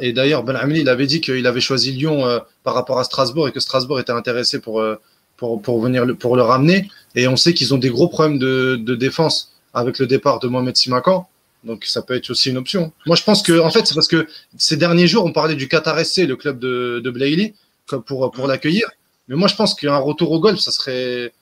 et 0.00 0.12
d'ailleurs, 0.12 0.42
Ben 0.42 0.56
Amli, 0.56 0.80
il 0.80 0.88
avait 0.88 1.06
dit 1.06 1.20
qu'il 1.20 1.46
avait 1.46 1.60
choisi 1.60 1.92
Lyon 1.92 2.26
euh, 2.26 2.38
par 2.64 2.74
rapport 2.74 2.98
à 2.98 3.04
Strasbourg 3.04 3.48
et 3.48 3.52
que 3.52 3.60
Strasbourg 3.60 4.00
était 4.00 4.12
intéressé 4.12 4.60
pour, 4.60 4.80
euh, 4.80 4.96
pour, 5.36 5.60
pour, 5.60 5.80
venir 5.80 6.04
le, 6.04 6.14
pour 6.14 6.36
le 6.36 6.42
ramener. 6.42 6.88
Et 7.14 7.28
on 7.28 7.36
sait 7.36 7.54
qu'ils 7.54 7.74
ont 7.74 7.78
des 7.78 7.90
gros 7.90 8.08
problèmes 8.08 8.38
de, 8.38 8.76
de, 8.76 8.94
défense 8.94 9.52
avec 9.74 9.98
le 9.98 10.06
départ 10.06 10.40
de 10.40 10.48
Mohamed 10.48 10.76
Simakan. 10.76 11.28
Donc 11.64 11.84
ça 11.84 12.02
peut 12.02 12.14
être 12.14 12.30
aussi 12.30 12.50
une 12.50 12.56
option. 12.56 12.92
Moi, 13.06 13.16
je 13.16 13.22
pense 13.22 13.42
que, 13.42 13.60
en 13.60 13.70
fait, 13.70 13.86
c'est 13.86 13.94
parce 13.94 14.08
que 14.08 14.26
ces 14.56 14.76
derniers 14.76 15.06
jours, 15.06 15.24
on 15.24 15.32
parlait 15.32 15.56
du 15.56 15.68
Qatar 15.68 15.98
SC, 16.04 16.26
le 16.26 16.36
club 16.36 16.58
de, 16.58 17.00
de 17.04 17.98
pour, 17.98 18.30
pour 18.30 18.46
l'accueillir. 18.46 18.88
Mais 19.28 19.36
moi, 19.36 19.46
je 19.46 19.54
pense 19.54 19.74
qu'un 19.74 19.98
retour 19.98 20.32
au 20.32 20.40
golf, 20.40 20.58
ça 20.58 20.72
serait, 20.72 21.32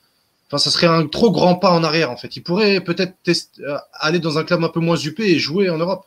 enfin, 0.47 0.57
ça 0.57 0.69
serait 0.69 0.87
un 0.87 1.07
trop 1.07 1.31
grand 1.31 1.55
pas 1.55 1.71
en 1.71 1.83
arrière, 1.83 2.11
en 2.11 2.17
fait. 2.17 2.35
Il 2.35 2.43
pourrait 2.43 2.81
peut-être 2.81 3.13
euh, 3.59 3.77
aller 3.93 4.19
dans 4.19 4.37
un 4.37 4.43
club 4.43 4.63
un 4.63 4.69
peu 4.69 4.79
moins 4.79 4.97
upé 4.97 5.23
et 5.23 5.39
jouer 5.39 5.69
en 5.69 5.77
Europe. 5.77 6.05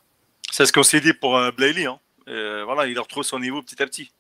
C'est 0.53 0.67
ce 0.67 0.73
qu'on 0.73 0.83
s'est 0.83 1.01
dit 1.01 1.15
pour 1.15 1.37
euh, 1.39 1.51
Hein. 1.59 1.97
Euh, 2.29 2.63
voilà, 2.67 2.87
il 2.87 2.99
retrouve 3.01 3.25
son 3.25 3.41
niveau 3.41 3.63
petit 3.63 3.83
à 3.83 3.87
petit. 3.87 4.13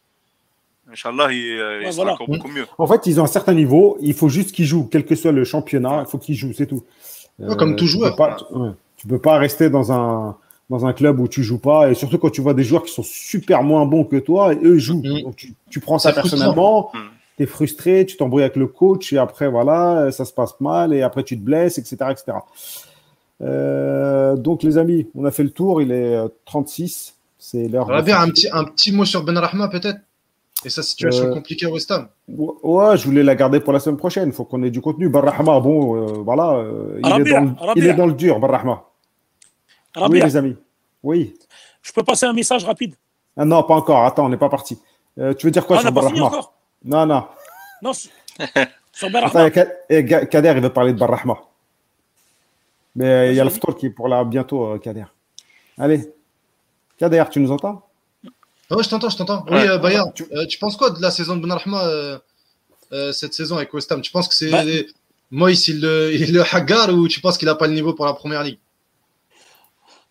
Inch'Allah, 0.90 1.30
il, 1.30 1.60
euh, 1.60 1.82
il 1.84 1.92
sera 1.92 2.12
encore 2.14 2.26
beaucoup 2.26 2.48
mieux. 2.48 2.66
En 2.78 2.86
fait, 2.86 3.06
ils 3.06 3.20
ont 3.20 3.24
un 3.24 3.28
certain 3.28 3.52
niveau. 3.52 3.98
Il 4.00 4.14
faut 4.14 4.30
juste 4.30 4.52
qu'ils 4.52 4.64
jouent, 4.64 4.88
quel 4.90 5.04
que 5.04 5.14
soit 5.14 5.30
le 5.30 5.44
championnat. 5.44 6.04
Il 6.06 6.10
faut 6.10 6.16
qu'ils 6.16 6.34
jouent, 6.34 6.54
c'est 6.54 6.66
tout. 6.66 6.84
comme 7.58 7.76
tout 7.76 7.86
joueur. 7.86 8.16
Tu 8.96 9.06
ne 9.06 9.10
peux 9.12 9.20
pas 9.20 9.36
rester 9.36 9.68
dans 9.68 9.92
un, 9.92 10.36
dans 10.70 10.86
un 10.86 10.94
club 10.94 11.20
où 11.20 11.28
tu 11.28 11.42
joues 11.42 11.58
pas. 11.58 11.90
Et 11.90 11.94
surtout 11.94 12.16
quand 12.16 12.30
tu 12.30 12.40
vois 12.40 12.54
des 12.54 12.64
joueurs 12.64 12.82
qui 12.82 12.92
sont 12.92 13.02
super 13.02 13.62
moins 13.62 13.84
bons 13.84 14.04
que 14.04 14.16
toi 14.16 14.54
et 14.54 14.58
eux 14.64 14.78
jouent. 14.78 15.02
Mm. 15.04 15.22
Donc 15.24 15.36
tu, 15.36 15.52
tu, 15.68 15.80
prends 15.80 15.98
ça 15.98 16.14
personnellement. 16.14 16.90
Mm. 16.94 16.98
Tu 17.36 17.42
es 17.42 17.46
frustré, 17.46 18.06
tu 18.06 18.16
t'embrouilles 18.16 18.44
avec 18.44 18.56
le 18.56 18.68
coach 18.68 19.12
et 19.12 19.18
après, 19.18 19.48
voilà, 19.48 20.10
ça 20.10 20.24
se 20.24 20.32
passe 20.32 20.58
mal 20.60 20.94
et 20.94 21.02
après 21.02 21.24
tu 21.24 21.38
te 21.38 21.42
blesses, 21.42 21.76
etc. 21.76 21.96
etc. 22.10 22.38
Euh, 23.42 24.36
donc, 24.36 24.62
les 24.62 24.78
amis, 24.78 25.06
on 25.14 25.24
a 25.24 25.30
fait 25.30 25.42
le 25.42 25.50
tour. 25.50 25.82
Il 25.82 25.92
est 25.92 26.16
36. 26.44 27.14
Euh, 27.14 27.20
C'est 27.38 27.68
l'heure. 27.68 27.86
On 27.88 28.00
va 28.00 28.20
un 28.20 28.28
petit, 28.28 28.48
un 28.52 28.64
petit 28.64 28.92
mot 28.92 29.04
sur 29.04 29.24
Ben 29.24 29.36
Rahma, 29.36 29.68
peut-être 29.68 29.98
Et 30.64 30.70
sa 30.70 30.82
situation 30.82 31.26
euh, 31.26 31.34
compliquée 31.34 31.66
à 31.66 31.70
West 31.70 31.90
Ham 31.90 32.08
Ouais, 32.28 32.96
je 32.96 33.04
voulais 33.04 33.22
la 33.22 33.34
garder 33.34 33.60
pour 33.60 33.72
la 33.72 33.80
semaine 33.80 33.96
prochaine. 33.96 34.28
Il 34.28 34.32
faut 34.32 34.44
qu'on 34.44 34.62
ait 34.62 34.70
du 34.70 34.80
contenu. 34.80 35.08
Ben 35.08 35.20
Rahma, 35.20 35.60
bon, 35.60 36.22
voilà. 36.22 36.64
il, 36.98 37.06
est 37.06 37.32
dans 37.32 37.40
le, 37.40 37.50
il, 37.76 37.86
est 37.86 37.94
dans 37.94 38.06
le, 38.06 38.14
dur, 38.14 38.38
Ben 38.38 38.48
Rahma. 38.48 38.84
Oui, 40.08 40.20
les 40.20 40.36
amis. 40.36 40.56
Oui. 41.02 41.34
Je 41.82 41.92
peux 41.92 42.04
passer 42.04 42.26
un 42.26 42.32
message 42.32 42.64
rapide? 42.64 42.94
Ah, 43.36 43.44
Non, 43.44 43.62
pas 43.64 43.74
encore. 43.74 44.04
Attends, 44.04 44.26
on 44.26 44.28
n'est 44.28 44.36
pas 44.36 44.48
parti. 44.48 44.78
tu 45.16 45.46
veux 45.46 45.50
dire 45.50 45.66
quoi 45.66 45.78
ah, 45.78 45.82
sur 45.82 45.92
Ben 45.92 46.02
Rahma? 46.02 46.30
Non, 46.84 47.06
non. 47.06 47.24
Non, 47.82 47.92
sur 47.92 49.10
Ben 49.10 49.20
Rahma. 49.24 49.50
Kader, 49.50 50.52
il 50.56 50.62
veut 50.62 50.72
parler 50.72 50.92
de 50.92 50.98
Ben 50.98 51.06
Rahma. 51.06 51.38
Mais 52.94 53.30
il 53.30 53.36
y 53.36 53.40
a 53.40 53.44
le 53.44 53.50
tour 53.50 53.76
qui 53.76 53.86
est 53.86 53.90
pour 53.90 54.08
là 54.08 54.24
bientôt, 54.24 54.66
euh, 54.66 54.78
Kader. 54.78 55.04
Allez. 55.78 56.12
Kader, 56.98 57.24
tu 57.30 57.40
nous 57.40 57.50
entends? 57.50 57.86
Oui, 58.70 58.82
je 58.82 58.88
t'entends, 58.88 59.08
je 59.08 59.16
t'entends. 59.16 59.44
Oui, 59.50 59.66
euh, 59.66 59.78
Bayard, 59.78 60.12
euh, 60.32 60.46
tu, 60.46 60.58
penses 60.58 60.76
quoi 60.76 60.90
de 60.90 61.00
la 61.00 61.10
saison 61.10 61.36
de 61.36 61.42
Benarhma 61.42 62.20
cette 63.12 63.34
saison 63.34 63.56
avec 63.56 63.72
West 63.72 63.90
Ham? 63.92 64.00
Tu 64.00 64.12
penses 64.12 64.28
que 64.28 64.34
c'est 64.34 64.50
bah... 64.50 64.64
Moïse, 65.30 65.66
il 65.68 65.80
le, 65.80 66.12
il 66.14 66.32
le 66.32 66.42
hagar 66.42 66.90
ou 66.94 67.08
tu 67.08 67.20
penses 67.20 67.38
qu'il 67.38 67.46
n'a 67.46 67.54
pas 67.54 67.66
le 67.66 67.72
niveau 67.72 67.94
pour 67.94 68.04
la 68.04 68.12
première 68.12 68.42
ligue? 68.42 68.58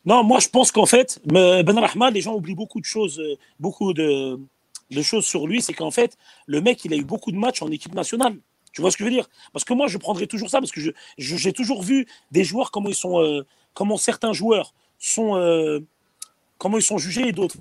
Non, 0.04 0.24
moi 0.24 0.40
je 0.40 0.50
pense 0.50 0.72
qu'en 0.72 0.88
fait, 0.88 1.22
Benarhma, 1.26 2.10
les 2.10 2.22
gens 2.22 2.34
oublient 2.34 2.56
beaucoup 2.56 2.80
de 2.80 2.86
choses, 2.86 3.22
beaucoup 3.60 3.94
de, 3.94 4.40
de 4.90 5.02
choses 5.04 5.26
sur 5.26 5.46
lui. 5.46 5.62
C'est 5.62 5.74
qu'en 5.74 5.92
fait, 5.92 6.18
le 6.48 6.60
mec, 6.60 6.84
il 6.86 6.94
a 6.94 6.98
eu 6.98 7.04
beaucoup 7.04 7.32
de 7.32 7.38
matchs 7.38 7.62
en 7.62 7.70
équipe 7.70 7.94
nationale. 7.94 8.36
Tu 8.72 8.82
vois 8.82 8.92
ce 8.92 8.98
que 8.98 9.04
je 9.04 9.10
veux 9.10 9.16
dire? 9.16 9.30
Parce 9.54 9.66
que 9.66 9.74
moi, 9.74 9.88
je 9.88 9.98
prendrais 9.98 10.28
toujours 10.28 10.50
ça, 10.50 10.60
parce 10.60 10.72
que 10.72 10.80
j'ai 10.80 10.94
je, 11.18 11.50
toujours 11.50 11.84
vu 11.84 12.08
des 12.32 12.44
joueurs, 12.44 12.72
comment 12.72 12.90
ils 12.90 12.96
sont, 12.96 13.22
euh, 13.22 13.46
comment 13.74 13.98
certains 13.98 14.34
joueurs 14.34 14.74
sont, 14.98 15.36
euh, 15.36 15.80
comment 16.58 16.78
ils 16.78 16.84
sont 16.84 16.98
jugés 16.98 17.28
et 17.28 17.32
d'autres. 17.32 17.58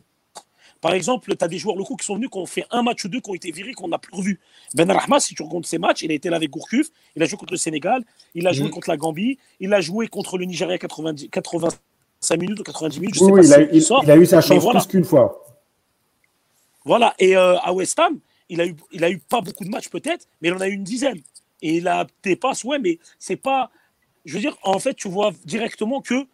Par 0.80 0.94
exemple, 0.94 1.34
tu 1.36 1.44
as 1.44 1.48
des 1.48 1.58
joueurs 1.58 1.76
locaux 1.76 1.96
qui 1.96 2.06
sont 2.06 2.14
venus, 2.14 2.30
qui 2.30 2.38
ont 2.38 2.46
fait 2.46 2.64
un 2.70 2.82
match 2.82 3.04
ou 3.04 3.08
deux, 3.08 3.20
qui 3.20 3.30
ont 3.30 3.34
été 3.34 3.50
virés, 3.50 3.72
qu'on 3.72 3.88
n'a 3.88 3.98
plus 3.98 4.14
revu. 4.14 4.40
Ben 4.74 4.90
Rahma, 4.90 5.20
si 5.20 5.34
tu 5.34 5.42
regardes 5.42 5.66
ses 5.66 5.78
matchs, 5.78 6.02
il 6.02 6.10
a 6.10 6.14
été 6.14 6.30
là 6.30 6.36
avec 6.36 6.50
Gourcuff, 6.50 6.88
il 7.16 7.22
a 7.22 7.26
joué 7.26 7.36
contre 7.36 7.52
le 7.52 7.58
Sénégal, 7.58 8.02
il 8.34 8.46
a 8.46 8.52
joué 8.52 8.66
mhm. 8.66 8.72
contre 8.72 8.88
la 8.88 8.96
Gambie, 8.96 9.38
il 9.58 9.74
a 9.74 9.80
joué 9.80 10.08
contre 10.08 10.38
le 10.38 10.46
Nigeria 10.46 10.78
90, 10.78 11.28
85 11.28 12.40
minutes 12.40 12.60
ou 12.60 12.62
90 12.62 13.00
minutes. 13.00 13.14
Je 13.16 13.24
oui, 13.24 13.44
sais 13.44 13.50
pas 13.50 13.60
il, 13.60 13.92
a, 13.92 14.04
il, 14.04 14.10
a 14.10 14.16
eu 14.16 14.26
sa 14.26 14.40
chance 14.40 14.64
plus 14.66 14.86
qu'une 14.86 15.04
fois. 15.04 15.44
Voilà, 16.84 17.14
et 17.18 17.36
euh, 17.36 17.58
à 17.58 17.74
West 17.74 17.98
Ham, 17.98 18.18
il 18.50 18.60
a 18.60 18.66
eu, 18.66 18.76
il 18.92 19.04
a 19.04 19.10
eu 19.10 19.18
pas 19.18 19.40
beaucoup 19.40 19.64
de 19.64 19.70
matchs 19.70 19.88
peut-être, 19.88 20.26
mais 20.42 20.48
il 20.48 20.54
en 20.54 20.60
a 20.60 20.68
eu 20.68 20.72
une 20.72 20.84
dizaine. 20.84 21.20
Et 21.62 21.76
il 21.76 21.88
a 21.88 22.06
des 22.22 22.36
passes, 22.36 22.64
ouais, 22.64 22.78
mais 22.78 22.98
c'est 23.18 23.36
pas. 23.36 23.70
Je 24.24 24.34
veux 24.34 24.40
dire, 24.40 24.56
en 24.62 24.78
fait, 24.78 24.94
tu 24.94 25.08
vois 25.08 25.32
directement 25.44 26.02
que, 26.02 26.26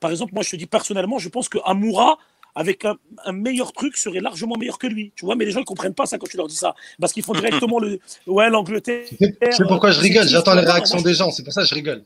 par 0.00 0.10
exemple, 0.10 0.34
moi 0.34 0.42
je 0.42 0.50
te 0.50 0.56
dis 0.56 0.66
personnellement, 0.66 1.18
je 1.18 1.28
pense 1.28 1.48
que 1.48 1.58
Amoura, 1.64 2.18
avec 2.54 2.84
un, 2.84 2.96
meilleur 3.32 3.72
truc, 3.72 3.96
serait 3.96 4.20
largement 4.20 4.56
meilleur 4.56 4.78
que 4.78 4.86
lui. 4.86 5.12
Tu 5.14 5.24
vois, 5.24 5.36
mais 5.36 5.44
les 5.44 5.52
gens 5.52 5.60
ne 5.60 5.64
comprennent 5.64 5.94
pas 5.94 6.06
ça 6.06 6.18
quand 6.18 6.26
tu 6.26 6.36
leur 6.36 6.48
dis 6.48 6.56
ça. 6.56 6.74
Parce 7.00 7.12
qu'ils 7.12 7.22
font 7.22 7.32
directement 7.32 7.78
le. 7.78 8.00
Ouais, 8.26 8.50
l'Angleterre. 8.50 9.06
C'est 9.18 9.66
pourquoi 9.66 9.92
je 9.92 10.00
rigole, 10.00 10.28
j'attends 10.28 10.54
les 10.54 10.66
réactions 10.66 11.00
des 11.00 11.14
gens, 11.14 11.30
c'est 11.30 11.44
pour 11.44 11.52
ça 11.52 11.62
que 11.62 11.68
je 11.68 11.74
rigole. 11.74 12.02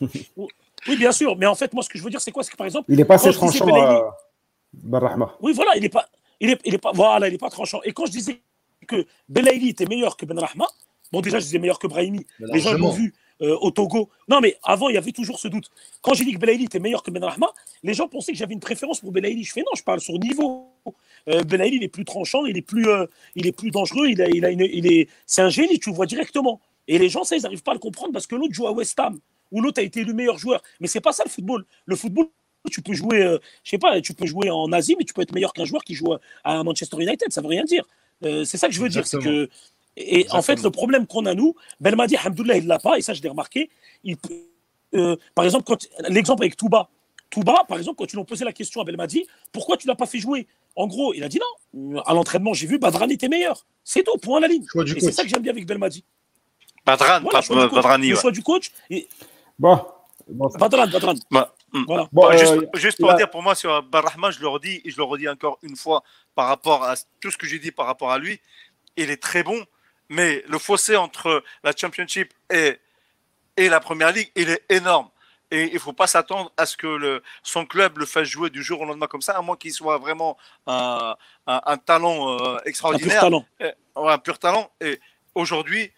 Oui, 0.88 0.96
bien 0.96 1.12
sûr, 1.12 1.36
mais 1.36 1.44
en 1.44 1.54
fait, 1.54 1.74
moi, 1.74 1.82
ce 1.82 1.90
que 1.90 1.98
je 1.98 2.02
veux 2.02 2.08
dire, 2.08 2.22
c'est 2.22 2.32
quoi? 2.32 2.42
C'est 2.42 2.52
que 2.52 2.56
par 2.56 2.66
exemple. 2.66 2.90
Il 2.90 2.96
n'est 2.96 3.04
pas 3.04 3.16
assez 3.16 3.30
tranchant, 3.34 3.68
euh, 3.68 4.00
Oui, 5.42 5.52
voilà, 5.52 5.76
il 5.76 5.82
n'est 5.82 5.90
pas. 5.90 6.06
Il 6.40 6.48
est, 6.48 6.58
il 6.64 6.74
est 6.74 6.78
pas, 6.78 6.92
voilà, 6.94 7.28
il 7.28 7.34
est 7.34 7.38
pas 7.38 7.50
tranchant. 7.50 7.80
Et 7.84 7.92
quand 7.92 8.06
je 8.06 8.12
disais 8.12 8.40
que 8.86 9.06
Belaïli 9.28 9.68
était 9.68 9.86
meilleur 9.86 10.16
que 10.16 10.26
Benrahma. 10.26 10.66
Bon, 11.12 11.20
déjà, 11.20 11.38
je 11.38 11.44
disais 11.44 11.58
meilleur 11.58 11.78
que 11.78 11.86
Brahimi. 11.86 12.26
Les 12.38 12.60
gens 12.60 12.72
l'ont 12.72 12.90
vu 12.90 13.14
euh, 13.42 13.56
au 13.60 13.70
Togo. 13.70 14.10
Non, 14.28 14.40
mais 14.40 14.56
avant, 14.62 14.88
il 14.88 14.94
y 14.94 14.98
avait 14.98 15.12
toujours 15.12 15.38
ce 15.38 15.48
doute. 15.48 15.70
Quand 16.02 16.14
j'ai 16.14 16.24
dit 16.24 16.34
que 16.34 16.38
Belaïli 16.38 16.64
était 16.64 16.78
meilleur 16.78 17.02
que 17.02 17.10
Benrahma, 17.10 17.52
les 17.82 17.94
gens 17.94 18.06
pensaient 18.06 18.32
que 18.32 18.38
j'avais 18.38 18.54
une 18.54 18.60
préférence 18.60 19.00
pour 19.00 19.12
Belaïli. 19.12 19.42
Je 19.44 19.52
fais 19.52 19.60
non, 19.60 19.72
je 19.76 19.82
parle 19.82 20.00
sur 20.00 20.18
niveau. 20.18 20.68
Euh, 21.28 21.42
Belaïli, 21.42 21.76
il 21.76 21.82
est 21.82 21.88
plus 21.88 22.04
tranchant, 22.04 22.44
il 22.46 22.56
est 22.56 22.62
plus, 22.62 22.88
euh, 22.88 23.06
il 23.34 23.46
est 23.46 23.52
plus 23.52 23.70
dangereux, 23.70 24.08
il, 24.08 24.20
a, 24.22 24.28
il, 24.28 24.44
a 24.44 24.50
une, 24.50 24.60
il 24.60 24.90
est, 24.92 25.08
c'est 25.26 25.42
un 25.42 25.48
génie, 25.48 25.78
tu 25.78 25.90
le 25.90 25.96
vois 25.96 26.06
directement. 26.06 26.60
Et 26.86 26.98
les 26.98 27.08
gens, 27.08 27.24
ça, 27.24 27.36
ils 27.36 27.42
n'arrivent 27.42 27.62
pas 27.62 27.72
à 27.72 27.74
le 27.74 27.80
comprendre 27.80 28.12
parce 28.12 28.26
que 28.26 28.34
l'autre 28.34 28.52
joue 28.54 28.66
à 28.66 28.72
West 28.72 28.98
Ham, 29.00 29.18
ou 29.50 29.60
l'autre 29.60 29.80
a 29.80 29.84
été 29.84 30.04
le 30.04 30.12
meilleur 30.12 30.38
joueur. 30.38 30.62
Mais 30.80 30.86
c'est 30.86 31.00
pas 31.00 31.12
ça 31.12 31.24
le 31.24 31.30
football. 31.30 31.64
Le 31.86 31.96
football, 31.96 32.28
tu 32.70 32.82
peux 32.82 32.92
jouer, 32.92 33.22
euh, 33.22 33.38
je 33.64 33.70
sais 33.70 33.78
pas, 33.78 34.00
tu 34.00 34.12
peux 34.12 34.26
jouer 34.26 34.50
en 34.50 34.70
Asie, 34.72 34.96
mais 34.98 35.04
tu 35.04 35.14
peux 35.14 35.22
être 35.22 35.32
meilleur 35.32 35.52
qu'un 35.52 35.64
joueur 35.64 35.82
qui 35.82 35.94
joue 35.94 36.14
à 36.44 36.62
Manchester 36.62 36.96
United. 37.00 37.32
Ça 37.32 37.40
veut 37.40 37.48
rien 37.48 37.64
dire. 37.64 37.84
Euh, 38.24 38.44
c'est 38.44 38.58
ça 38.58 38.68
que 38.68 38.74
je 38.74 38.80
veux 38.80 38.88
dire. 38.88 39.04
Que, 39.08 39.48
et 39.96 40.26
en 40.30 40.42
fait, 40.42 40.62
le 40.62 40.70
problème 40.70 41.06
qu'on 41.06 41.26
a, 41.26 41.34
nous, 41.34 41.54
Belmadi, 41.80 42.16
Alhamdoulilah, 42.16 42.56
il 42.56 42.64
ne 42.64 42.68
l'a 42.68 42.78
pas, 42.78 42.98
et 42.98 43.02
ça, 43.02 43.14
je 43.14 43.22
l'ai 43.22 43.28
remarqué. 43.28 43.70
Il, 44.04 44.16
euh, 44.94 45.16
par 45.34 45.44
exemple, 45.44 45.74
l'exemple 46.08 46.42
avec 46.42 46.56
Touba. 46.56 46.88
Touba, 47.30 47.64
par 47.68 47.78
exemple, 47.78 47.96
quand 47.98 48.06
tu 48.06 48.16
lui 48.16 48.24
posé 48.24 48.44
la 48.44 48.52
question 48.52 48.80
à 48.80 48.84
Belmadi, 48.84 49.26
pourquoi 49.52 49.76
tu 49.76 49.86
ne 49.86 49.92
l'as 49.92 49.96
pas 49.96 50.06
fait 50.06 50.18
jouer? 50.18 50.46
En 50.76 50.86
gros, 50.86 51.14
il 51.14 51.22
a 51.22 51.28
dit 51.28 51.38
non. 51.74 52.02
À 52.06 52.14
l'entraînement, 52.14 52.54
j'ai 52.54 52.66
vu, 52.66 52.78
Badrani 52.78 53.14
était 53.14 53.28
meilleur. 53.28 53.66
C'est 53.84 54.02
tout, 54.02 54.16
point 54.18 54.38
à 54.38 54.40
la 54.40 54.48
ligne. 54.48 54.64
Et 54.96 55.00
c'est 55.00 55.12
ça 55.12 55.22
que 55.22 55.28
j'aime 55.28 55.42
bien 55.42 55.52
avec 55.52 55.66
Belmadi. 55.66 56.04
Badran, 56.84 57.22
pas 57.30 57.42
Badrani. 57.68 58.08
Le 58.08 58.16
choix 58.16 58.32
du 58.32 58.42
coach. 58.42 58.72
Et... 58.88 59.08
Bon. 59.58 59.80
Badran, 60.28 60.86
Badran. 60.88 61.14
Bah. 61.30 61.54
Voilà. 61.86 62.08
Bon, 62.12 62.30
juste, 62.32 62.52
euh, 62.52 62.66
juste, 62.74 63.00
pour 63.00 63.14
dire, 63.14 63.30
pour 63.30 63.42
moi, 63.42 63.54
sur 63.54 63.82
Barrahma, 63.82 64.30
je 64.30 64.40
le 64.40 64.48
redis, 64.48 64.80
et 64.84 64.90
je 64.90 64.96
le 64.96 65.04
redis 65.04 65.28
encore 65.28 65.58
une 65.62 65.76
fois, 65.76 66.02
par 66.34 66.46
rapport 66.46 66.84
à 66.84 66.94
tout 67.20 67.30
ce 67.30 67.36
que 67.36 67.46
j'ai 67.46 67.58
dit 67.58 67.70
par 67.70 67.86
rapport 67.86 68.10
à 68.10 68.18
lui, 68.18 68.40
il 68.96 69.10
est 69.10 69.22
très 69.22 69.42
bon, 69.42 69.64
mais 70.08 70.44
le 70.48 70.58
fossé 70.58 70.96
entre 70.96 71.42
la 71.62 71.72
Championship 71.76 72.32
et, 72.52 72.78
et 73.56 73.68
la 73.68 73.80
Première 73.80 74.12
Ligue, 74.12 74.30
il 74.34 74.50
est 74.50 74.64
énorme. 74.68 75.08
Et 75.52 75.64
il 75.66 75.74
ne 75.74 75.78
faut 75.80 75.92
pas 75.92 76.06
s'attendre 76.06 76.52
à 76.56 76.64
ce 76.64 76.76
que 76.76 76.86
le, 76.86 77.22
son 77.42 77.66
club 77.66 77.98
le 77.98 78.06
fasse 78.06 78.28
jouer 78.28 78.50
du 78.50 78.62
jour 78.62 78.80
au 78.80 78.84
lendemain 78.84 79.08
comme 79.08 79.22
ça, 79.22 79.36
à 79.36 79.42
moins 79.42 79.56
qu'il 79.56 79.72
soit 79.72 79.98
vraiment 79.98 80.36
un, 80.68 81.16
un, 81.46 81.76
talent 81.76 82.38
euh, 82.38 82.58
extraordinaire. 82.64 83.24
Un 83.24 83.30
pur 83.30 83.40
talent. 83.40 83.46
Et, 83.58 83.72
un 83.96 84.18
pur 84.18 84.38
talent. 84.38 84.70
Et 84.80 85.00
aujourd'hui, 85.34 85.90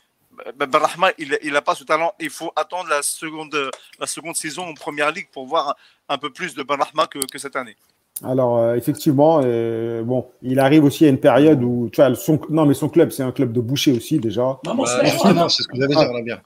Barahma, 0.57 1.11
il 1.19 1.53
n'a 1.53 1.63
pas 1.63 1.75
ce 1.75 1.85
talent. 1.85 2.13
Il 2.21 2.31
faut 2.31 2.53
attendre 2.57 2.89
la 2.89 3.03
seconde, 3.03 3.71
la 3.99 4.07
seconde 4.07 4.37
saison 4.37 4.63
en 4.63 4.75
Première 4.75 5.11
Ligue 5.13 5.29
pour 5.33 5.47
voir 5.47 5.77
un, 6.09 6.19
peu 6.19 6.31
plus 6.31 6.55
de 6.55 6.63
Barahma 6.63 7.07
que, 7.07 7.19
que 7.31 7.39
cette 7.39 7.57
année. 7.57 7.77
Alors, 8.25 8.59
euh, 8.59 8.75
effectivement, 8.77 9.41
euh, 9.43 10.03
bon, 10.03 10.27
il 10.43 10.61
arrive 10.61 10.85
aussi 10.85 11.05
à 11.07 11.09
une 11.09 11.19
période 11.19 11.63
où, 11.63 11.89
tu 11.91 12.01
vois, 12.01 12.15
son, 12.15 12.41
non, 12.51 12.67
mais 12.67 12.75
son 12.75 12.89
club, 12.89 13.11
c'est 13.11 13.23
un 13.23 13.33
club 13.33 13.53
de 13.53 13.61
boucher 13.61 13.93
aussi, 13.93 14.19
déjà. 14.19 14.59
Non, 14.65 14.85
justement, 15.05 15.49
c'est 15.49 15.63
ce 15.63 15.69
que 15.69 15.77
dire, 15.77 15.99
là, 15.99 16.23
bien. 16.23 16.41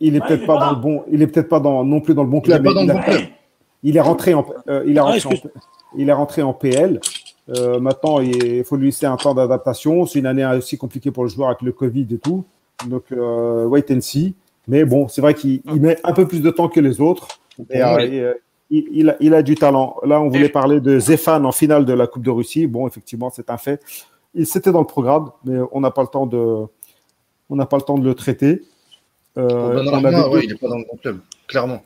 Il 0.00 0.14
est 0.14 0.20
peut-être 0.20 0.46
pas, 0.46 0.58
dans 0.58 0.70
le 0.70 0.76
bon, 0.76 1.04
il 1.10 1.22
est 1.22 1.26
peut-être 1.26 1.48
pas 1.48 1.58
dans, 1.58 1.84
non 1.84 2.00
plus 2.00 2.14
dans 2.14 2.22
le 2.22 2.28
bon 2.28 2.40
club. 2.40 2.62
Il 2.64 2.70
est, 2.70 2.74
pas 2.74 2.74
dans 2.74 2.86
le 2.86 2.92
bon 2.92 3.02
club. 3.02 3.22
il 3.82 3.96
est 3.96 4.00
rentré 4.00 4.34
en, 4.34 4.46
euh, 4.68 4.84
il 4.86 4.96
est 4.96 5.00
rentré, 5.00 5.28
en, 5.28 5.50
il 5.96 6.08
est 6.08 6.12
rentré 6.12 6.42
en 6.42 6.52
PL. 6.52 7.00
Euh, 7.48 7.80
maintenant, 7.80 8.20
il 8.20 8.62
faut 8.64 8.76
lui 8.76 8.86
laisser 8.86 9.06
un 9.06 9.16
temps 9.16 9.34
d'adaptation. 9.34 10.06
C'est 10.06 10.20
une 10.20 10.26
année 10.26 10.46
aussi 10.46 10.78
compliquée 10.78 11.10
pour 11.10 11.24
le 11.24 11.30
joueur 11.30 11.48
avec 11.48 11.62
le 11.62 11.72
Covid 11.72 12.06
et 12.12 12.18
tout. 12.18 12.44
Donc, 12.88 13.04
euh, 13.12 13.66
wait 13.66 13.90
and 13.90 14.00
see. 14.00 14.34
Mais 14.68 14.84
bon, 14.84 15.08
c'est 15.08 15.20
vrai 15.20 15.34
qu'il 15.34 15.62
met 15.66 15.98
un 16.04 16.12
peu 16.12 16.26
plus 16.26 16.40
de 16.40 16.50
temps 16.50 16.68
que 16.68 16.80
les 16.80 17.00
autres. 17.00 17.28
Et, 17.70 17.82
euh, 17.82 18.34
il, 18.70 19.10
a, 19.10 19.16
il, 19.20 19.34
a, 19.34 19.42
du 19.42 19.54
talent. 19.54 19.96
Là, 20.04 20.20
on 20.20 20.28
voulait 20.28 20.48
parler 20.48 20.80
de 20.80 20.98
Zéphane 20.98 21.44
en 21.44 21.52
finale 21.52 21.84
de 21.84 21.92
la 21.92 22.06
Coupe 22.06 22.22
de 22.22 22.30
Russie. 22.30 22.66
Bon, 22.66 22.86
effectivement, 22.86 23.30
c'est 23.30 23.50
un 23.50 23.58
fait. 23.58 23.82
C'était 24.44 24.72
dans 24.72 24.80
le 24.80 24.86
programme, 24.86 25.30
mais 25.44 25.58
on 25.72 25.80
n'a 25.80 25.90
pas 25.90 26.02
le 26.02 26.08
temps 26.08 26.26
de, 26.26 26.64
on 27.50 27.56
n'a 27.56 27.66
pas 27.66 27.76
le 27.76 27.82
temps 27.82 27.98
de 27.98 28.04
le 28.04 28.14
traiter. 28.14 28.62
Euh, 29.36 29.82
il 30.42 30.48
n'est 30.48 30.54
pas 30.54 30.68
dans 30.68 30.78
le 30.78 30.84
bon 30.90 30.96
club, 30.96 31.18
clairement. 31.48 31.84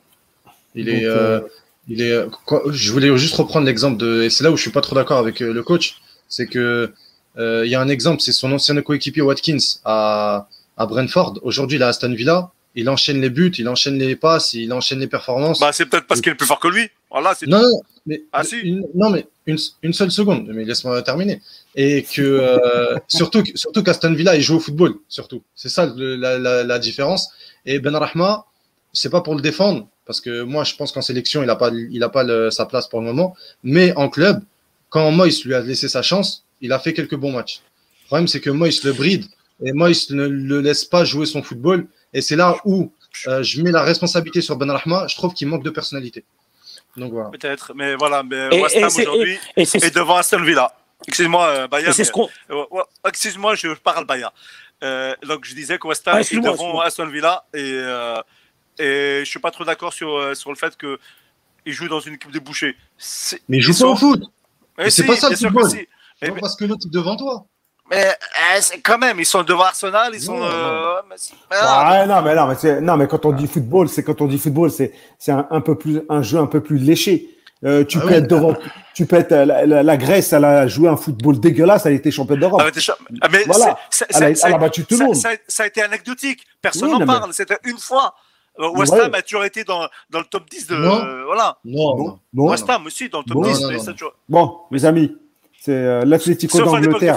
Il 0.75 0.89
est, 0.89 1.05
euh, 1.07 1.41
il 1.89 2.03
est. 2.03 2.25
je 2.71 2.93
voulais 2.93 3.17
juste 3.17 3.35
reprendre 3.35 3.67
l'exemple 3.67 3.97
de, 3.97 4.23
et 4.23 4.31
c'est 4.31 4.45
là 4.45 4.53
où 4.53 4.57
je 4.57 4.63
suis 4.63 4.71
pas 4.71 4.81
trop 4.81 4.95
d'accord 4.95 5.19
avec 5.19 5.41
le 5.41 5.63
coach, 5.63 6.01
c'est 6.29 6.47
que 6.47 6.93
il 7.37 7.69
y 7.69 7.75
a 7.75 7.81
un 7.81 7.89
exemple, 7.89 8.21
c'est 8.21 8.33
son 8.33 8.53
ancien 8.53 8.81
coéquipier 8.81 9.23
Watkins 9.23 9.59
à, 9.85 10.49
à 10.77 10.87
Brentford. 10.87 11.41
Aujourd'hui, 11.43 11.79
il 11.79 11.83
est 11.83 11.85
à 11.85 11.89
Aston 11.89 12.13
Villa 12.15 12.53
il 12.77 12.91
enchaîne 12.91 13.21
les 13.21 13.31
buts, 13.31 13.53
il 13.59 13.69
enchaîne 13.69 13.99
les 13.99 14.17
passes, 14.17 14.53
il 14.53 14.73
enchaîne 14.73 15.01
les 15.01 15.07
performances. 15.07 15.59
Bah, 15.61 15.73
c'est 15.73 15.87
peut-être 15.87 16.07
parce 16.07 16.21
qu'il 16.21 16.33
est 16.33 16.37
plus 16.37 16.47
fort 16.47 16.61
que 16.61 16.69
lui. 16.69 16.89
Voilà, 17.11 17.35
non, 17.47 17.63
non, 17.63 17.81
mais, 18.05 18.23
ah, 18.33 18.45
si. 18.45 18.59
une, 18.59 18.87
non, 18.95 19.09
mais 19.09 19.27
une, 19.47 19.93
seule 19.95 20.11
seconde, 20.11 20.49
mais 20.53 20.65
laisse-moi 20.65 21.01
terminer. 21.03 21.41
Et 21.75 22.03
que 22.03 22.21
euh, 22.21 22.99
surtout, 23.09 23.43
surtout 23.55 23.83
qu'Aston 23.83 24.13
Villa, 24.13 24.37
il 24.37 24.43
joue 24.43 24.57
au 24.57 24.61
football, 24.61 24.95
surtout. 25.09 25.43
C'est 25.55 25.71
ça 25.71 25.91
la, 25.97 26.79
différence. 26.79 27.31
Et 27.65 27.79
Ben 27.79 27.97
Rahma, 27.97 28.45
c'est 28.93 29.11
pas 29.11 29.23
pour 29.23 29.35
le 29.35 29.41
défendre, 29.41 29.89
parce 30.05 30.21
que 30.21 30.43
moi, 30.43 30.63
je 30.65 30.75
pense 30.77 30.93
qu'en 30.93 31.03
sélection, 31.03 31.43
il 31.43 31.47
n'a 31.47 31.57
pas, 31.57 31.71
il 31.73 32.03
a 32.03 32.11
pas 32.11 32.51
sa 32.51 32.67
place 32.67 32.89
pour 32.89 33.01
le 33.01 33.07
moment. 33.07 33.35
Mais 33.65 33.95
en 33.97 34.11
club, 34.11 34.43
quand 34.91 35.11
Moïse 35.13 35.45
lui 35.47 35.55
a 35.55 35.61
laissé 35.61 35.89
sa 35.89 36.03
chance, 36.03 36.45
il 36.61 36.73
a 36.75 36.79
fait 36.79 36.93
quelques 36.93 37.17
bons 37.17 37.33
matchs. 37.33 37.63
Le 38.05 38.07
problème, 38.09 38.29
c'est 38.29 38.41
que 38.41 38.51
Moïse 38.51 38.85
le 38.85 38.93
bride 38.93 39.25
et 39.65 39.73
Moïse 39.73 40.11
ne 40.11 40.27
le 40.27 40.61
laisse 40.61 40.85
pas 40.85 41.05
jouer 41.05 41.27
son 41.27 41.43
football. 41.43 41.87
Et 42.13 42.21
c'est 42.21 42.37
là 42.37 42.57
où 42.65 42.93
euh, 43.27 43.43
je 43.43 43.63
mets 43.63 43.71
la 43.71 43.83
responsabilité 43.83 44.41
sur 44.41 44.57
Ben 44.57 44.71
Rahma. 44.71 45.07
Je 45.07 45.17
trouve 45.17 45.33
qu'il 45.35 45.49
manque 45.49 45.65
de 45.65 45.71
personnalité. 45.71 46.25
Donc 46.97 47.13
voilà. 47.13 47.31
Peut-être, 47.31 47.73
mais 47.75 47.95
voilà. 47.95 48.23
Mais 48.23 48.61
West 48.61 48.77
Ham 48.77 48.85
aujourd'hui 48.85 49.39
est, 49.57 49.95
devant 49.95 50.17
Aston 50.17 50.43
Villa. 50.43 50.75
Excuse-moi, 51.07 51.47
euh, 51.47 51.69
Baya. 51.69 51.91
Euh, 51.91 52.83
excuse-moi, 53.07 53.55
je 53.55 53.75
parle 53.75 54.07
Baya. 54.07 54.33
donc 55.27 55.45
je 55.45 55.55
disais 55.55 55.79
que 55.79 55.87
West 55.87 56.07
Ham 56.09 56.15
ah, 56.17 56.21
est 56.21 56.35
devant 56.35 56.81
Aston 56.81 57.09
Villa 57.09 57.45
et, 57.55 57.81
et 58.79 59.21
je 59.21 59.25
suis 59.25 59.41
pas 59.41 59.51
trop 59.51 59.65
d'accord 59.65 59.93
sur, 59.93 60.37
sur 60.37 60.51
le 60.51 60.57
fait 60.57 60.77
qu'il 60.77 61.73
joue 61.73 61.89
dans 61.89 62.01
une 62.01 62.15
équipe 62.15 62.33
de 62.33 62.39
bouchers. 62.39 62.77
Mais 63.49 63.59
il 63.59 63.63
joue 63.63 63.79
pas 63.79 63.89
au 63.89 63.97
foot. 63.97 64.23
C'est 64.89 65.07
pas 65.07 65.17
ça 65.17 65.31
le 65.31 65.37
football. 65.37 65.71
Parce 66.41 66.57
que 66.57 66.65
l'autre 66.65 66.87
est 66.87 66.93
devant 66.93 67.17
toi. 67.17 67.47
Mais 67.91 68.05
euh, 68.05 68.77
quand 68.83 68.99
même, 68.99 69.21
ils 69.21 69.27
sont 69.27 69.45
devant 69.45 69.65
Arsenal, 69.65 70.11
ils 70.13 70.21
sont. 70.21 70.41
Euh, 70.43 71.01
non, 72.07 72.23
mais 72.23 72.35
non, 72.35 72.47
mais 72.49 72.81
non, 72.81 72.97
mais 72.97 73.07
quand 73.07 73.25
on 73.25 73.33
dit 73.33 73.47
football, 73.47 73.89
c'est 73.89 74.03
quand 74.03 74.21
on 74.21 74.27
dit 74.27 74.39
football, 74.39 74.71
c'est 74.71 74.93
c'est 75.19 75.33
un, 75.33 75.47
un, 75.51 75.61
peu 75.61 75.77
plus 75.77 76.03
un 76.09 76.23
jeu 76.23 76.39
un 76.39 76.47
peu 76.47 76.61
plus 76.61 76.79
léché. 76.79 77.31
Euh, 77.65 77.85
tu, 77.85 77.99
ah 77.99 78.07
peux 78.07 78.13
être 78.13 78.29
devant, 78.29 78.55
tu 78.95 79.07
peux 79.07 79.17
être 79.17 79.31
la, 79.33 79.65
la, 79.83 79.97
Grèce, 79.97 80.33
elle 80.33 80.45
a 80.45 80.67
joué 80.67 80.89
un 80.89 80.97
football 80.97 81.41
dégueulasse, 81.41 81.87
elle 81.87 81.93
a 81.93 81.97
été 81.97 82.11
championne 82.11 82.41
d'Europe. 82.41 82.61
Ah, 82.61 83.29
mais 83.31 83.45
voilà, 83.45 83.79
elle, 84.11 84.23
a, 84.25 84.31
elle, 84.31 84.55
a, 84.55 84.59
battu 84.59 84.85
tout 84.85 84.99
le 84.99 85.07
monde. 85.07 85.15
Ça, 85.15 85.31
ça, 85.49 85.63
a 85.63 85.67
été 85.67 85.81
anecdotique, 85.81 86.45
personne 86.61 86.91
n'en 86.91 87.07
parle. 87.07 87.33
C'était 87.33 87.59
une 87.65 87.79
fois. 87.79 88.15
West 88.59 88.95
Ham 88.95 89.15
a 89.15 89.23
toujours 89.23 89.45
été 89.45 89.65
dans, 89.65 89.87
dans 90.11 90.21
le 90.21 90.25
top 90.25 90.49
10 90.51 90.67
de. 90.67 90.77
Non. 90.77 91.25
voilà. 91.25 91.59
Non, 91.65 92.19
non, 92.33 92.49
West 92.51 92.69
Ham 92.69 92.87
aussi 92.87 93.09
dans 93.09 93.21
le 93.21 93.33
top 93.33 93.45
10. 93.45 93.95
Bon, 94.29 94.61
mes 94.71 94.85
amis, 94.85 95.17
c'est 95.61 96.05
l'Atlético 96.05 96.63
d'Angleterre. 96.63 97.17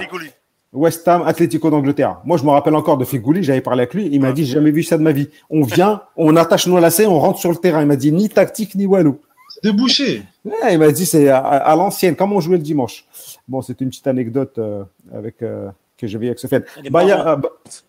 West 0.72 1.08
Ham, 1.08 1.24
Atlético 1.26 1.70
d'Angleterre. 1.72 2.18
Moi, 2.26 2.38
je 2.38 2.44
me 2.44 2.50
rappelle 2.50 2.76
encore 2.76 2.98
de 2.98 3.06
Figouli, 3.06 3.44
j'avais 3.44 3.62
parlé 3.62 3.82
avec 3.82 3.94
lui, 3.94 4.08
il 4.12 4.22
m'a 4.22 4.32
dit, 4.32 4.46
j'ai 4.46 4.54
jamais 4.54 4.72
vu 4.72 4.84
ça 4.84 4.98
de 4.98 5.04
ma 5.04 5.12
vie. 5.12 5.30
On 5.50 5.64
vient, 5.64 6.04
on 6.16 6.36
attache 6.36 6.68
nos 6.68 6.80
lacets, 6.80 7.08
on 7.08 7.20
rentre 7.20 7.40
sur 7.40 7.50
le 7.50 7.56
terrain. 7.56 7.82
Il 7.82 7.88
m'a 7.88 7.96
dit, 7.96 8.12
ni 8.12 8.30
tactique, 8.30 8.76
ni 8.76 8.86
walou. 8.86 9.20
Débouché. 9.64 10.24
Ouais, 10.46 10.74
il 10.74 10.80
m'a 10.80 10.92
dit, 10.92 11.06
c'est 11.06 11.28
à, 11.30 11.76
l'ancienne, 11.76 12.16
comme 12.16 12.34
on 12.34 12.40
jouait 12.40 12.58
le 12.58 12.64
dimanche? 12.64 13.06
Bon, 13.48 13.62
c'est 13.62 13.82
une 13.82 13.90
petite 13.90 14.06
anecdote 14.06 14.58
euh, 14.60 14.84
avec, 15.12 15.42
euh, 15.42 15.70
que 15.98 16.06
j'ai 16.06 16.18
avec 16.18 16.38
Sofiane. 16.38 16.64
Baya, 16.92 17.30
euh, 17.30 17.38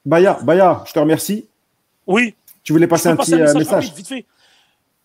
Baya, 0.06 0.38
Baya, 0.42 0.82
je 0.86 0.92
te 0.92 0.98
remercie. 0.98 1.46
Oui. 2.06 2.34
Tu 2.62 2.72
voulais 2.72 2.86
passer 2.86 3.08
un 3.08 3.16
petit 3.16 3.34
message, 3.34 3.92
vite 3.94 4.08
fait? 4.08 4.24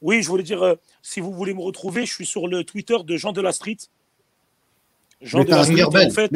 Oui, 0.01 0.21
je 0.21 0.29
voulais 0.29 0.43
dire, 0.43 0.75
si 1.01 1.19
vous 1.19 1.31
voulez 1.33 1.53
me 1.53 1.61
retrouver, 1.61 2.05
je 2.05 2.13
suis 2.13 2.25
sur 2.25 2.47
le 2.47 2.63
Twitter 2.63 2.97
de 3.03 3.17
Jean 3.17 3.33
de 3.33 3.41
la 3.41 3.51
Street. 3.51 3.77
Jean 5.21 5.43
de 5.43 5.49
la 5.49 5.63
Street, 5.63 5.83
en 5.83 5.91
fait. 5.91 6.31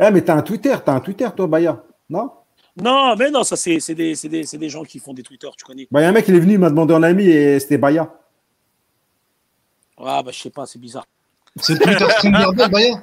Eh, 0.00 0.10
mais 0.10 0.22
t'as 0.22 0.36
un 0.36 0.42
Twitter, 0.42 0.74
t'as 0.84 0.94
un 0.94 1.00
Twitter, 1.00 1.28
toi, 1.36 1.46
Baya, 1.46 1.82
non? 2.08 2.30
Non, 2.76 3.14
mais 3.16 3.30
non, 3.30 3.44
ça, 3.44 3.56
c'est 3.56 3.78
des, 3.94 4.14
des, 4.14 4.44
des, 4.44 4.68
gens 4.68 4.82
qui 4.82 4.98
font 4.98 5.14
des 5.14 5.22
Twitter, 5.22 5.48
tu 5.56 5.64
connais. 5.64 5.86
Bah, 5.90 6.00
il 6.00 6.02
y 6.02 6.06
a 6.06 6.08
un 6.08 6.12
mec, 6.12 6.26
il 6.26 6.34
est 6.34 6.40
venu, 6.40 6.54
il 6.54 6.58
m'a 6.58 6.70
demandé 6.70 6.92
un 6.92 7.02
ami 7.04 7.24
et 7.24 7.60
c'était 7.60 7.78
Baya. 7.78 8.12
Ah, 9.96 10.22
bah, 10.22 10.32
je 10.32 10.40
sais 10.40 10.50
pas, 10.50 10.66
c'est 10.66 10.80
bizarre. 10.80 11.06
C'est 11.56 11.78
Twitter 11.78 12.06
Stringer 12.10 12.68
Baya? 12.68 13.02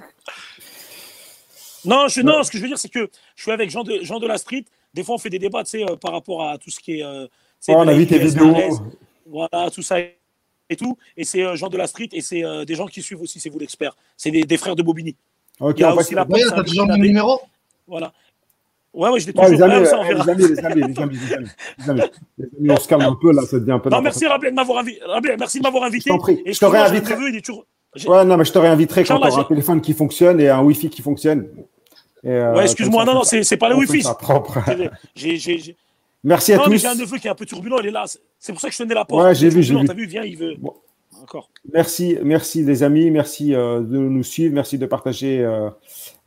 Non, 1.85 2.09
je, 2.09 2.21
non, 2.21 2.43
ce 2.43 2.51
que 2.51 2.57
je 2.57 2.63
veux 2.63 2.67
dire, 2.67 2.77
c'est 2.77 2.89
que 2.89 3.09
je 3.35 3.41
suis 3.41 3.51
avec 3.51 3.69
Jean 3.69 3.83
de, 3.83 3.99
Jean 4.01 4.19
de 4.19 4.27
la 4.27 4.37
Street. 4.37 4.65
Des 4.93 5.03
fois, 5.03 5.15
on 5.15 5.17
fait 5.17 5.29
des 5.29 5.39
débats, 5.39 5.63
tu 5.63 5.69
sais, 5.69 5.89
euh, 5.89 5.95
par 5.95 6.11
rapport 6.11 6.47
à 6.47 6.57
tout 6.57 6.69
ce 6.69 6.79
qui 6.79 6.99
est. 6.99 7.03
Euh, 7.03 7.25
oh, 7.69 7.73
on 7.77 7.87
a 7.87 7.93
vu 7.93 8.05
tes 8.05 8.19
vidéos. 8.19 8.53
Voilà, 9.25 9.71
tout 9.71 9.81
ça 9.81 9.97
et 10.71 10.75
tout. 10.75 10.97
Et 11.17 11.23
c'est 11.23 11.43
euh, 11.43 11.55
Jean 11.55 11.69
de 11.69 11.77
la 11.77 11.85
Street 11.85 12.09
et 12.13 12.21
c'est 12.21 12.43
euh, 12.43 12.65
des 12.65 12.75
gens 12.75 12.87
qui 12.87 13.01
suivent 13.01 13.21
aussi, 13.21 13.39
c'est 13.39 13.49
vous 13.49 13.59
l'expert. 13.59 13.95
C'est 14.17 14.31
des, 14.31 14.43
des, 14.43 14.57
frères 14.57 14.75
de 14.75 14.81
Bobigny. 14.81 15.15
Ok, 15.61 15.75
il 15.77 15.81
y 15.81 15.83
a 15.83 15.95
aussi 15.95 16.15
la 16.15 16.25
ouais, 16.27 16.41
t'as 16.49 16.63
toujours 16.63 16.87
mon 16.87 16.97
numéro 16.97 17.39
Voilà. 17.87 18.11
Ouais, 18.93 19.09
ouais, 19.09 19.19
je 19.21 19.27
l'ai 19.27 19.33
toujours. 19.33 19.49
les, 19.49 19.61
amis, 19.61 19.73
les, 19.79 19.87
amis, 19.87 20.45
les, 20.49 20.99
amis, 20.99 21.17
les, 21.79 21.89
amis, 21.89 22.01
on 22.69 22.77
se 22.77 22.87
calme 22.87 23.03
un 23.03 23.15
peu 23.15 23.31
là, 23.31 23.43
ça 23.43 23.57
devient 23.57 23.71
un 23.71 23.79
peu. 23.79 23.89
Non, 23.89 24.01
merci 24.01 24.27
Rabé 24.27 24.49
de 24.49 24.55
m'avoir 24.55 24.79
invité. 24.79 24.99
merci 25.39 25.59
de 25.59 25.63
m'avoir 25.63 25.83
invité. 25.83 26.11
Je. 26.11 26.49
Et 26.49 26.53
t'aurais 26.53 26.79
invité. 26.79 27.13
Ouais, 28.07 28.25
non, 28.25 28.37
mais 28.37 28.45
je 28.45 28.51
t'aurais 28.51 28.67
invité 28.67 29.03
quand 29.03 29.19
tu 29.19 29.39
un 29.39 29.43
téléphone 29.43 29.81
qui 29.81 29.93
fonctionne 29.93 30.41
et 30.41 30.49
un 30.49 30.61
Wi-Fi 30.61 30.89
qui 30.89 31.01
fonctionne. 31.01 31.47
Euh, 32.25 32.53
ouais, 32.53 32.63
excuse-moi, 32.63 33.05
non, 33.05 33.13
non, 33.15 33.23
c'est 33.23 33.57
pas 33.57 33.69
le 33.69 33.75
Wi-Fi. 33.75 34.03
propre. 34.19 34.59
J'ai. 35.15 35.75
Merci 36.23 36.53
à 36.53 36.59
tous. 36.59 36.75
J'ai 36.75 36.87
un 36.87 36.95
neveu 36.95 37.17
qui 37.17 37.27
est 37.27 37.31
un 37.31 37.35
peu 37.35 37.45
turbulent, 37.45 37.79
il 37.79 37.87
est 37.87 37.91
là. 37.91 38.05
C'est 38.37 38.51
pour 38.51 38.61
ça 38.61 38.67
que 38.67 38.73
je 38.73 38.77
tenais 38.79 38.93
la 38.93 39.05
porte. 39.05 39.23
Ouais, 39.23 39.33
j'ai 39.35 39.49
vu, 39.49 39.63
j'ai 39.63 39.75
vu. 39.75 39.85
T'as 39.85 39.93
vu, 39.93 40.05
viens, 40.05 40.23
il 40.23 40.37
veut. 40.37 40.55
Merci, 41.73 42.17
merci 42.23 42.63
les 42.63 42.83
amis, 42.83 43.11
merci 43.11 43.53
euh, 43.53 43.81
de 43.81 43.97
nous 43.97 44.23
suivre, 44.23 44.53
merci 44.53 44.77
de 44.77 44.85
partager 44.85 45.43
euh, 45.43 45.69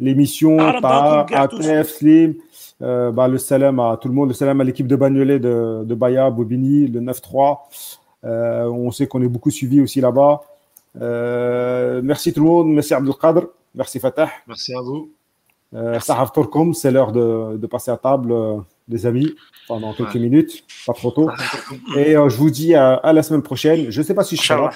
l'émission. 0.00 0.58
ATF, 0.58 1.88
Slim, 1.88 2.34
euh, 2.82 3.10
bah, 3.10 3.28
le 3.28 3.38
salam 3.38 3.80
à 3.80 3.98
tout 4.00 4.08
le 4.08 4.14
monde, 4.14 4.28
le 4.28 4.34
salam 4.34 4.60
à 4.60 4.64
l'équipe 4.64 4.86
de 4.86 4.96
Bagnolet 4.96 5.38
de, 5.38 5.84
de 5.84 5.94
Baya, 5.94 6.30
Bobigny, 6.30 6.86
le 6.86 7.00
9-3. 7.00 7.58
on 8.22 8.90
sait 8.90 9.06
qu'on 9.06 9.22
est 9.22 9.28
beaucoup 9.28 9.50
suivi 9.50 9.80
aussi 9.80 10.00
là-bas. 10.00 10.42
merci 12.02 12.32
tout 12.32 12.42
le 12.42 12.46
monde, 12.46 12.68
merci 12.68 12.94
Abdelkader, 12.94 13.46
merci 13.74 13.98
Fatah. 14.00 14.30
Merci 14.46 14.74
à 14.74 14.80
vous. 14.80 15.10
Euh, 15.74 15.98
c'est 16.72 16.90
l'heure 16.92 17.10
de, 17.10 17.56
de, 17.56 17.66
passer 17.66 17.90
à 17.90 17.96
table, 17.96 18.32
les 18.88 19.06
amis 19.06 19.34
pendant 19.66 19.92
quelques 19.94 20.16
minutes, 20.16 20.64
pas 20.86 20.92
trop 20.92 21.10
tôt. 21.10 21.30
Et 21.96 22.16
euh, 22.16 22.28
je 22.28 22.36
vous 22.36 22.50
dis 22.50 22.74
à, 22.74 22.94
à, 22.94 23.12
la 23.12 23.22
semaine 23.22 23.42
prochaine. 23.42 23.90
Je 23.90 24.00
ne 24.00 24.04
sais 24.04 24.14
pas 24.14 24.24
si 24.24 24.36
je 24.36 24.42
serai 24.42 24.60
là. 24.60 24.70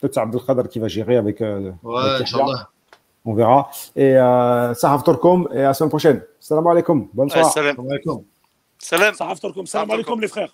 Peut-être 0.00 0.14
c'est 0.14 0.20
Abdelkader 0.20 0.68
qui 0.68 0.78
va 0.78 0.88
gérer 0.88 1.16
avec. 1.16 1.40
Euh, 1.40 1.72
ouais, 1.82 2.24
On 3.24 3.34
verra. 3.34 3.70
Et 3.94 4.16
euh, 4.16 4.74
Sahaf 4.74 5.04
Torkom, 5.04 5.48
et 5.52 5.60
à 5.60 5.68
la 5.68 5.74
semaine 5.74 5.90
prochaine. 5.90 6.22
Salam 6.38 6.66
alaikum. 6.66 7.08
Bonne 7.14 7.30
soirée. 7.30 7.50
salam. 8.78 9.14
Salam. 9.14 9.36
Torkom. 9.40 9.66
Salam 9.66 9.90
alaikum, 9.90 10.20
les 10.20 10.28
frères. 10.28 10.44